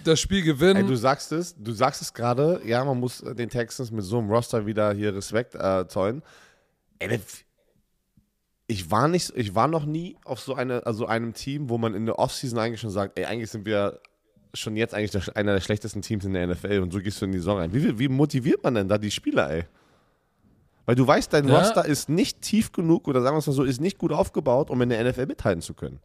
das 0.05 0.21
Spiel 0.21 0.43
gewinnen. 0.43 0.85
Ey, 0.85 0.87
du 0.87 0.97
sagst 0.97 1.33
es, 1.33 1.55
du 1.57 1.73
sagst 1.73 2.03
es 2.03 2.13
gerade, 2.13 2.61
ja, 2.65 2.85
man 2.85 3.01
muss 3.01 3.19
den 3.19 3.49
Texans 3.49 3.91
mit 3.91 4.05
so 4.05 4.19
einem 4.19 4.31
Roster 4.31 4.67
wieder 4.67 4.93
hier 4.93 5.15
Respekt 5.15 5.55
äh, 5.55 5.87
zollen. 5.89 6.23
Ich 8.67 8.91
war 8.91 9.09
nicht, 9.09 9.33
ich 9.35 9.55
war 9.55 9.69
noch 9.69 9.85
nie 9.85 10.17
auf 10.25 10.41
so 10.41 10.55
eine, 10.55 10.87
also 10.87 11.07
einem 11.07 11.35
Team, 11.35 11.69
wo 11.69 11.79
man 11.79 11.95
in 11.95 12.07
der 12.07 12.19
Offseason 12.19 12.59
eigentlich 12.59 12.81
schon 12.81 12.91
sagt, 12.91 13.19
ey, 13.19 13.25
eigentlich 13.25 13.51
sind 13.51 13.67
wir 13.67 14.01
schon 14.55 14.77
jetzt 14.77 14.95
eigentlich 14.95 15.37
einer 15.37 15.55
der 15.55 15.61
schlechtesten 15.61 16.03
Teams 16.03 16.25
in 16.25 16.33
der 16.33 16.47
NFL 16.47 16.81
und 16.81 16.93
so 16.93 17.01
gehst 17.01 17.21
du 17.21 17.27
in 17.27 17.33
die 17.33 17.39
Saison 17.39 17.59
rein. 17.59 17.73
Wie, 17.73 17.99
wie 17.99 18.09
motiviert 18.09 18.63
man 18.63 18.75
denn 18.75 18.89
da 18.89 18.99
die 18.99 19.11
Spieler, 19.11 19.51
ey? 19.51 19.65
Weil 20.87 20.97
du 20.97 21.07
weißt, 21.07 21.33
dein 21.33 21.47
ja. 21.47 21.59
Roster 21.59 21.85
ist 21.85 22.09
nicht 22.09 22.41
tief 22.41 22.73
genug 22.73 23.07
oder 23.07 23.23
sagen 23.23 23.35
wir 23.35 23.39
es 23.39 23.47
mal 23.47 23.53
so, 23.53 23.63
ist 23.63 23.81
nicht 23.81 23.99
gut 23.99 24.13
aufgebaut, 24.13 24.71
um 24.71 24.81
in 24.83 24.89
der 24.89 25.05
NFL 25.05 25.27
mithalten 25.27 25.63
zu 25.63 25.75
können. 25.75 26.01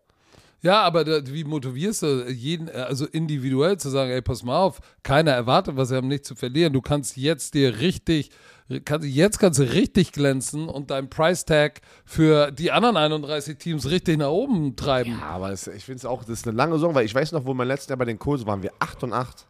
Ja, 0.61 0.81
aber 0.81 1.03
da, 1.03 1.19
wie 1.27 1.43
motivierst 1.43 2.03
du 2.03 2.30
jeden, 2.30 2.69
also 2.69 3.05
individuell 3.05 3.77
zu 3.77 3.89
sagen, 3.89 4.11
ey, 4.11 4.22
pass 4.22 4.43
mal 4.43 4.57
auf, 4.57 4.80
keiner 5.03 5.31
erwartet 5.31 5.76
was, 5.76 5.91
wir 5.91 5.97
haben 5.97 6.07
nichts 6.07 6.27
zu 6.27 6.35
verlieren. 6.35 6.73
Du 6.73 6.81
kannst 6.81 7.17
jetzt 7.17 7.53
dir 7.53 7.80
richtig 7.80 8.31
jetzt 8.67 9.39
kannst 9.39 9.59
du 9.59 9.63
richtig 9.63 10.11
glänzen 10.11 10.67
und 10.67 10.89
dein 10.91 11.09
Price 11.09 11.45
Tag 11.45 11.81
für 12.03 12.51
die 12.51 12.71
anderen 12.71 12.97
31 12.97 13.57
Teams 13.57 13.89
richtig 13.89 14.17
nach 14.17 14.29
oben 14.29 14.75
treiben. 14.75 15.17
Ja, 15.19 15.29
aber 15.29 15.51
es, 15.51 15.67
ich 15.67 15.85
finde 15.85 15.99
es 15.99 16.05
auch, 16.05 16.23
das 16.23 16.39
ist 16.39 16.47
eine 16.47 16.57
lange 16.57 16.73
Saison, 16.73 16.95
weil 16.95 17.05
ich 17.05 17.13
weiß 17.13 17.31
noch, 17.31 17.45
wo 17.45 17.53
mein 17.53 17.67
letztes 17.67 17.89
Jahr 17.89 17.97
bei 17.97 18.05
den 18.05 18.19
Colts 18.19 18.45
waren 18.45 18.63
wir 18.63 18.71
8 18.79 19.03
und 19.03 19.13
8 19.13 19.47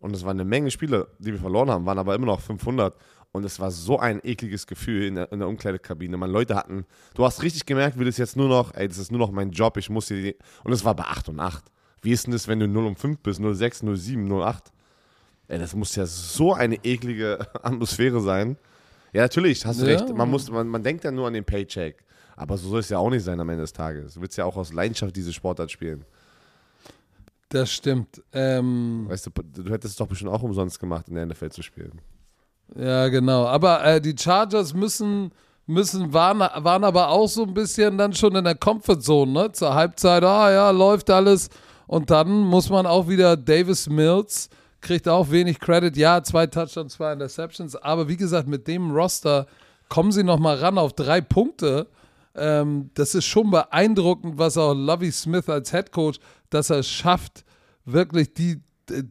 und 0.00 0.14
es 0.14 0.24
waren 0.24 0.40
eine 0.40 0.48
Menge 0.48 0.70
Spiele, 0.70 1.08
die 1.18 1.32
wir 1.32 1.40
verloren 1.40 1.70
haben, 1.70 1.84
waren 1.86 1.98
aber 1.98 2.14
immer 2.14 2.26
noch 2.26 2.40
500 2.40 2.94
und 3.32 3.44
es 3.44 3.60
war 3.60 3.70
so 3.70 3.98
ein 3.98 4.20
ekliges 4.24 4.66
Gefühl 4.66 5.04
in 5.04 5.16
der, 5.16 5.30
in 5.30 5.40
der 5.40 5.48
Umkleidekabine. 5.48 6.16
Man, 6.16 6.30
Leute 6.30 6.56
hatten, 6.56 6.86
du 7.14 7.24
hast 7.24 7.42
richtig 7.42 7.66
gemerkt, 7.66 7.98
wie 7.98 8.04
das 8.04 8.16
jetzt 8.16 8.36
nur 8.36 8.48
noch, 8.48 8.74
ey, 8.74 8.88
das 8.88 8.98
ist 8.98 9.12
nur 9.12 9.20
noch 9.20 9.30
mein 9.30 9.50
Job, 9.50 9.76
ich 9.76 9.90
muss 9.90 10.08
hier, 10.08 10.34
und 10.64 10.72
es 10.72 10.84
war 10.84 10.94
bei 10.94 11.04
8 11.04 11.28
und 11.28 11.40
8. 11.40 11.64
Wie 12.00 12.12
ist 12.12 12.26
denn 12.26 12.32
das, 12.32 12.48
wenn 12.48 12.60
du 12.60 12.68
0 12.68 12.86
und 12.86 12.98
5 12.98 13.18
bist, 13.18 13.40
06, 13.42 13.84
07, 13.94 14.32
08? 14.32 14.72
Ey, 15.48 15.58
das 15.58 15.74
muss 15.74 15.94
ja 15.94 16.06
so 16.06 16.54
eine 16.54 16.76
eklige 16.84 17.46
Atmosphäre 17.62 18.20
sein. 18.20 18.56
Ja, 19.12 19.22
natürlich, 19.22 19.64
hast 19.64 19.80
du 19.80 19.86
ja. 19.86 19.96
recht. 19.96 20.14
Man, 20.14 20.30
muss, 20.30 20.50
man, 20.50 20.68
man 20.68 20.82
denkt 20.82 21.04
ja 21.04 21.10
nur 21.10 21.26
an 21.26 21.34
den 21.34 21.44
Paycheck. 21.44 22.02
Aber 22.36 22.58
so 22.58 22.68
soll 22.68 22.80
es 22.80 22.88
ja 22.90 22.98
auch 22.98 23.10
nicht 23.10 23.24
sein 23.24 23.40
am 23.40 23.48
Ende 23.48 23.62
des 23.62 23.72
Tages. 23.72 24.14
Du 24.14 24.20
willst 24.20 24.36
ja 24.36 24.44
auch 24.44 24.56
aus 24.56 24.72
Leidenschaft 24.72 25.16
diese 25.16 25.32
Sportart 25.32 25.70
spielen. 25.70 26.04
Das 27.48 27.72
stimmt. 27.72 28.22
Ähm, 28.32 29.06
weißt 29.08 29.26
du, 29.26 29.30
du 29.30 29.72
hättest 29.72 29.92
es 29.92 29.96
doch 29.96 30.08
bestimmt 30.08 30.32
auch 30.32 30.42
umsonst 30.42 30.78
gemacht, 30.80 31.08
in 31.08 31.14
der 31.14 31.26
NFL 31.26 31.50
zu 31.50 31.62
spielen. 31.62 32.00
Ja, 32.74 33.08
genau. 33.08 33.46
Aber 33.46 33.84
äh, 33.84 34.00
die 34.00 34.14
Chargers 34.18 34.74
müssen, 34.74 35.30
müssen 35.66 36.12
waren, 36.12 36.40
waren 36.40 36.84
aber 36.84 37.08
auch 37.08 37.28
so 37.28 37.44
ein 37.44 37.54
bisschen 37.54 37.96
dann 37.96 38.12
schon 38.12 38.34
in 38.34 38.44
der 38.44 38.56
Comfortzone, 38.56 39.32
ne? 39.32 39.52
Zur 39.52 39.74
Halbzeit, 39.74 40.24
ah 40.24 40.50
ja, 40.50 40.70
läuft 40.70 41.08
alles. 41.08 41.48
Und 41.86 42.10
dann 42.10 42.40
muss 42.40 42.68
man 42.68 42.84
auch 42.84 43.08
wieder 43.08 43.36
Davis 43.36 43.88
Mills 43.88 44.50
kriegt 44.86 45.08
auch 45.08 45.30
wenig 45.30 45.58
Credit. 45.58 45.96
Ja, 45.96 46.22
zwei 46.22 46.46
Touchdowns, 46.46 46.94
zwei 46.94 47.12
Interceptions. 47.12 47.74
Aber 47.74 48.08
wie 48.08 48.16
gesagt, 48.16 48.46
mit 48.46 48.68
dem 48.68 48.92
Roster 48.92 49.46
kommen 49.88 50.12
sie 50.12 50.22
noch 50.22 50.38
mal 50.38 50.56
ran 50.56 50.78
auf 50.78 50.92
drei 50.92 51.20
Punkte. 51.20 51.88
Ähm, 52.36 52.90
das 52.94 53.14
ist 53.14 53.24
schon 53.24 53.50
beeindruckend, 53.50 54.38
was 54.38 54.56
auch 54.56 54.74
Lovey 54.74 55.10
Smith 55.10 55.48
als 55.48 55.72
Head 55.72 55.90
Coach, 55.90 56.18
dass 56.50 56.70
er 56.70 56.82
schafft, 56.84 57.44
wirklich 57.84 58.32
die, 58.34 58.60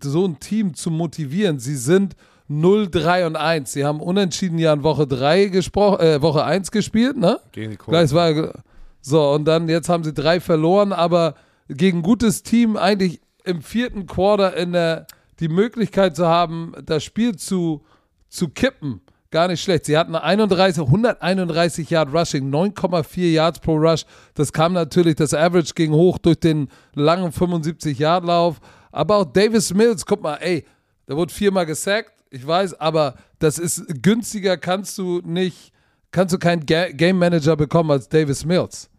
so 0.02 0.26
ein 0.26 0.40
Team 0.40 0.74
zu 0.76 0.92
motivieren. 0.92 1.60
Sie 1.60 1.76
sind 1.76 2.16
0, 2.48 2.90
3 2.90 3.28
und 3.28 3.36
1. 3.36 3.74
Sie 3.74 3.84
haben 3.84 4.00
unentschieden 4.00 4.58
ja 4.58 4.72
in 4.72 4.84
Woche 4.84 5.08
3 5.08 5.48
gesprochen, 5.48 6.00
äh, 6.00 6.22
Woche 6.22 6.46
1 6.46 6.72
gespielt, 6.72 7.18
ne? 7.18 7.40
Gegen 7.52 7.72
die 7.72 7.78
Gleich 7.78 8.14
war, 8.14 8.64
So, 9.02 9.32
und 9.32 9.46
dann 9.46 9.68
jetzt 9.68 9.90
haben 9.90 10.04
sie 10.04 10.14
drei 10.14 10.40
verloren, 10.40 10.94
aber 10.94 11.36
gegen 11.68 12.00
ein 12.00 12.04
gutes 12.04 12.44
Team 12.44 12.78
eigentlich 12.78 13.20
im 13.44 13.62
vierten 13.62 14.06
Quarter 14.06 14.56
in 14.56 14.72
der 14.72 15.08
die 15.40 15.50
Möglichkeit 15.50 16.16
zu 16.16 16.26
haben, 16.28 16.74
das 16.84 17.04
Spiel 17.04 17.36
zu, 17.36 17.84
zu 18.30 18.50
kippen, 18.50 19.02
gar 19.32 19.48
nicht 19.48 19.62
schlecht. 19.62 19.86
Sie 19.86 19.98
hatten 19.98 20.16
31, 20.16 20.84
131 20.84 21.90
Yard 21.90 22.14
Rushing, 22.14 22.50
9,4 22.50 23.32
Yards 23.32 23.60
pro 23.60 23.76
Rush. 23.76 24.06
Das 24.34 24.54
kam 24.54 24.74
natürlich, 24.74 25.16
das 25.16 25.34
Average 25.34 25.74
ging 25.74 25.92
hoch 25.92 26.18
durch 26.18 26.40
den 26.40 26.70
langen 26.94 27.32
75 27.32 28.00
Yard 28.00 28.26
Lauf. 28.26 28.60
Aber 28.92 29.18
auch 29.18 29.26
Davis 29.26 29.74
Mills, 29.74 30.06
guck 30.06 30.24
mal, 30.24 30.36
ey, 30.36 30.66
der 31.08 31.18
wurde 31.18 31.34
viermal 31.34 31.66
gesackt, 31.66 32.14
ich 32.30 32.46
weiß, 32.46 32.80
aber 32.80 33.16
das 33.40 33.60
ist 33.60 34.02
günstiger, 34.02 34.58
kannst 34.58 34.98
du 34.98 35.22
nicht, 35.24 35.72
kannst 36.12 36.34
du 36.34 36.40
keinen 36.40 36.66
Game 36.66 37.18
Manager 37.18 37.56
bekommen 37.56 37.92
als 37.92 38.10
Davis 38.10 38.46
Mills. 38.46 38.90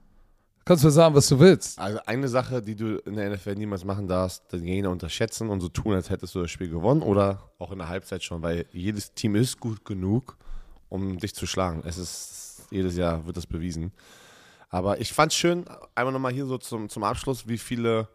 Kannst 0.69 0.83
du 0.83 0.91
sagen, 0.91 1.15
was 1.15 1.29
du 1.29 1.39
willst. 1.39 1.79
Also 1.79 2.01
eine 2.07 2.27
Sache, 2.27 2.61
die 2.61 2.75
du 2.75 2.97
in 3.07 3.15
der 3.15 3.31
NFL 3.31 3.55
niemals 3.55 3.85
machen 3.85 4.09
darfst, 4.09 4.53
den 4.53 4.65
Gegner 4.65 4.91
unterschätzen 4.91 5.49
und 5.49 5.61
so 5.61 5.69
tun, 5.69 5.95
als 5.95 6.11
hättest 6.11 6.35
du 6.35 6.41
das 6.41 6.51
Spiel 6.51 6.69
gewonnen 6.69 7.03
oder 7.03 7.53
auch 7.61 7.71
in 7.71 7.79
der 7.79 7.89
Halbzeit 7.89 8.25
schon, 8.25 8.43
weil 8.43 8.67
jedes 8.73 9.15
Team 9.15 9.37
ist 9.37 9.61
gut 9.61 9.85
genug, 9.85 10.37
um 10.89 11.19
dich 11.19 11.37
zu 11.37 11.47
schlagen. 11.47 11.85
Es 11.87 11.99
ist, 11.99 12.67
jedes 12.73 12.97
Jahr 12.97 13.25
wird 13.27 13.37
das 13.37 13.47
bewiesen. 13.47 13.93
Aber 14.69 15.01
ich 15.01 15.13
fand 15.13 15.33
schön, 15.33 15.67
einmal 15.95 16.13
nochmal 16.13 16.33
hier 16.33 16.47
so 16.47 16.59
zum, 16.59 16.89
zum 16.89 17.05
Abschluss, 17.05 17.47
wie 17.47 17.59
viele 17.59 18.09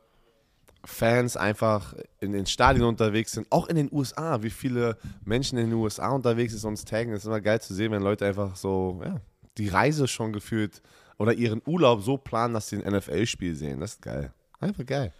Fans 0.83 1.37
einfach 1.37 1.93
in 2.19 2.33
den 2.33 2.47
Stadien 2.47 2.83
unterwegs 2.83 3.31
sind, 3.31 3.47
auch 3.49 3.67
in 3.67 3.77
den 3.77 3.87
USA, 3.93 4.43
wie 4.43 4.49
viele 4.49 4.97
Menschen 5.23 5.57
in 5.57 5.69
den 5.69 5.79
USA 5.79 6.09
unterwegs 6.09 6.51
sind 6.51 6.67
uns 6.67 6.83
taggen. 6.83 7.13
Es 7.13 7.19
ist 7.21 7.27
immer 7.27 7.39
geil 7.39 7.61
zu 7.61 7.73
sehen, 7.73 7.93
wenn 7.93 8.03
Leute 8.03 8.25
einfach 8.25 8.57
so, 8.57 9.01
ja, 9.05 9.21
die 9.57 9.69
Reise 9.69 10.09
schon 10.09 10.33
gefühlt 10.33 10.81
oder 11.21 11.33
ihren 11.33 11.61
Urlaub 11.65 12.01
so 12.01 12.17
planen, 12.17 12.53
dass 12.53 12.69
sie 12.69 12.83
ein 12.83 12.93
NFL-Spiel 12.95 13.55
sehen. 13.55 13.79
Das 13.79 13.93
ist 13.93 14.01
geil. 14.01 14.31
Einfach 14.59 14.85
geil. 14.85 15.13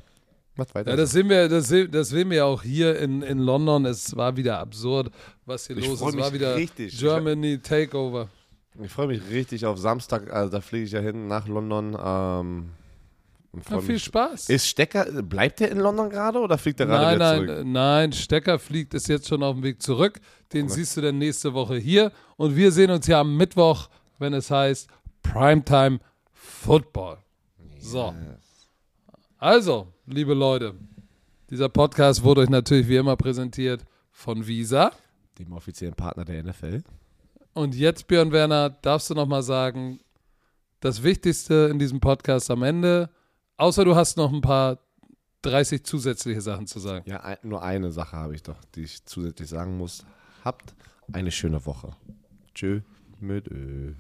Macht 0.56 0.76
weiter. 0.76 0.90
Ja, 0.92 0.96
das 0.98 1.12
sehen 1.12 1.30
wir, 1.30 1.48
das, 1.48 1.68
sehen- 1.70 1.90
das 1.92 2.10
sehen 2.10 2.30
wir 2.30 2.38
ja 2.38 2.46
auch 2.46 2.62
hier 2.62 3.00
in, 3.00 3.22
in 3.22 3.40
London. 3.40 3.86
Es 3.86 4.16
war 4.18 4.36
wieder 4.36 4.60
absurd, 4.60 5.10
was 5.46 5.68
hier 5.68 5.78
Ich 5.78 5.88
los 5.88 6.02
ist. 6.02 6.08
Es 6.08 6.18
war 6.18 6.34
wieder 6.34 6.56
richtig. 6.56 6.98
Germany 7.00 7.60
Takeover. 7.60 8.28
Ich 8.84 8.92
freue 8.92 9.08
mich 9.08 9.22
richtig 9.30 9.66
auf 9.66 9.78
Samstag, 9.78 10.32
also 10.32 10.50
da 10.52 10.62
fliege 10.62 10.86
ich 10.86 10.92
ja 10.92 11.00
hin 11.00 11.28
nach 11.28 11.48
London. 11.48 11.98
Ähm, 12.04 12.70
Ja, 13.70 13.80
viel 13.82 13.94
mich. 13.96 14.04
Spaß. 14.04 14.50
Ist 14.50 14.68
Stecker, 14.68 15.06
bleibt 15.24 15.60
der 15.60 15.72
in 15.72 15.80
London 15.80 16.10
gerade 16.10 16.40
oder 16.40 16.58
fliegt 16.58 16.80
er 16.80 16.86
gerade 16.86 17.04
Nein, 17.06 17.16
wieder 17.16 17.32
nein, 17.38 17.46
zurück? 17.48 17.60
äh, 17.60 17.64
nein, 17.70 18.14
Stecker 18.14 18.60
fliegt, 18.60 18.94
ist 18.94 19.08
jetzt 19.10 19.28
schon 19.28 19.44
auf 19.44 19.56
dem 19.56 19.64
Weg 19.64 19.82
zurück. 19.82 20.20
Den 20.54 20.70
siehst 20.70 20.96
du 20.98 21.02
dann 21.02 21.18
nächste 21.18 21.54
Woche 21.54 21.76
hier. 21.78 22.12
Und 22.38 22.56
wir 22.56 22.72
sehen 22.72 22.92
uns 22.92 23.08
ja 23.08 23.20
am 23.22 23.36
Mittwoch, 23.38 23.90
wenn 24.20 24.34
es 24.34 24.50
heißt 24.52 24.88
Primetime 25.24 26.00
Football. 26.34 27.18
So. 27.80 28.14
Also, 29.38 29.88
liebe 30.06 30.34
Leute, 30.34 30.76
dieser 31.50 31.70
Podcast 31.70 32.24
wurde 32.24 32.42
euch 32.42 32.50
natürlich 32.50 32.88
wie 32.88 32.98
immer 32.98 33.16
präsentiert 33.16 33.86
von 34.12 34.46
Visa. 34.46 34.92
Dem 35.40 35.52
offiziellen 35.54 35.96
Partner 35.96 36.26
der 36.26 36.44
NFL. 36.44 36.84
Und 37.54 37.76
jetzt, 37.76 38.08
Björn 38.08 38.32
Werner, 38.32 38.70
darfst 38.70 39.10
du 39.10 39.14
noch 39.14 39.26
mal 39.26 39.44
sagen, 39.44 40.00
das 40.80 41.04
Wichtigste 41.04 41.70
in 41.72 41.80
diesem 41.80 42.00
Podcast 42.00 42.50
am 42.52 42.64
Ende, 42.64 43.10
außer 43.58 43.84
du 43.84 43.96
hast 43.96 44.18
noch 44.18 44.32
ein 44.32 44.42
paar 44.42 44.80
30 45.42 45.84
zusätzliche 45.84 46.42
Sachen 46.42 46.68
zu 46.68 46.80
sagen. 46.80 47.04
Ja, 47.10 47.38
nur 47.44 47.64
eine 47.64 47.92
Sache 47.92 48.16
habe 48.16 48.36
ich 48.36 48.44
doch, 48.44 48.64
die 48.76 48.84
ich 48.84 49.06
zusätzlich 49.06 49.50
sagen 49.50 49.78
muss. 49.78 50.06
Habt 50.44 50.74
eine 51.12 51.32
schöne 51.32 51.66
Woche. 51.66 51.96
Tschö 52.54 52.82
mit 53.20 53.48
Ö. 53.48 53.94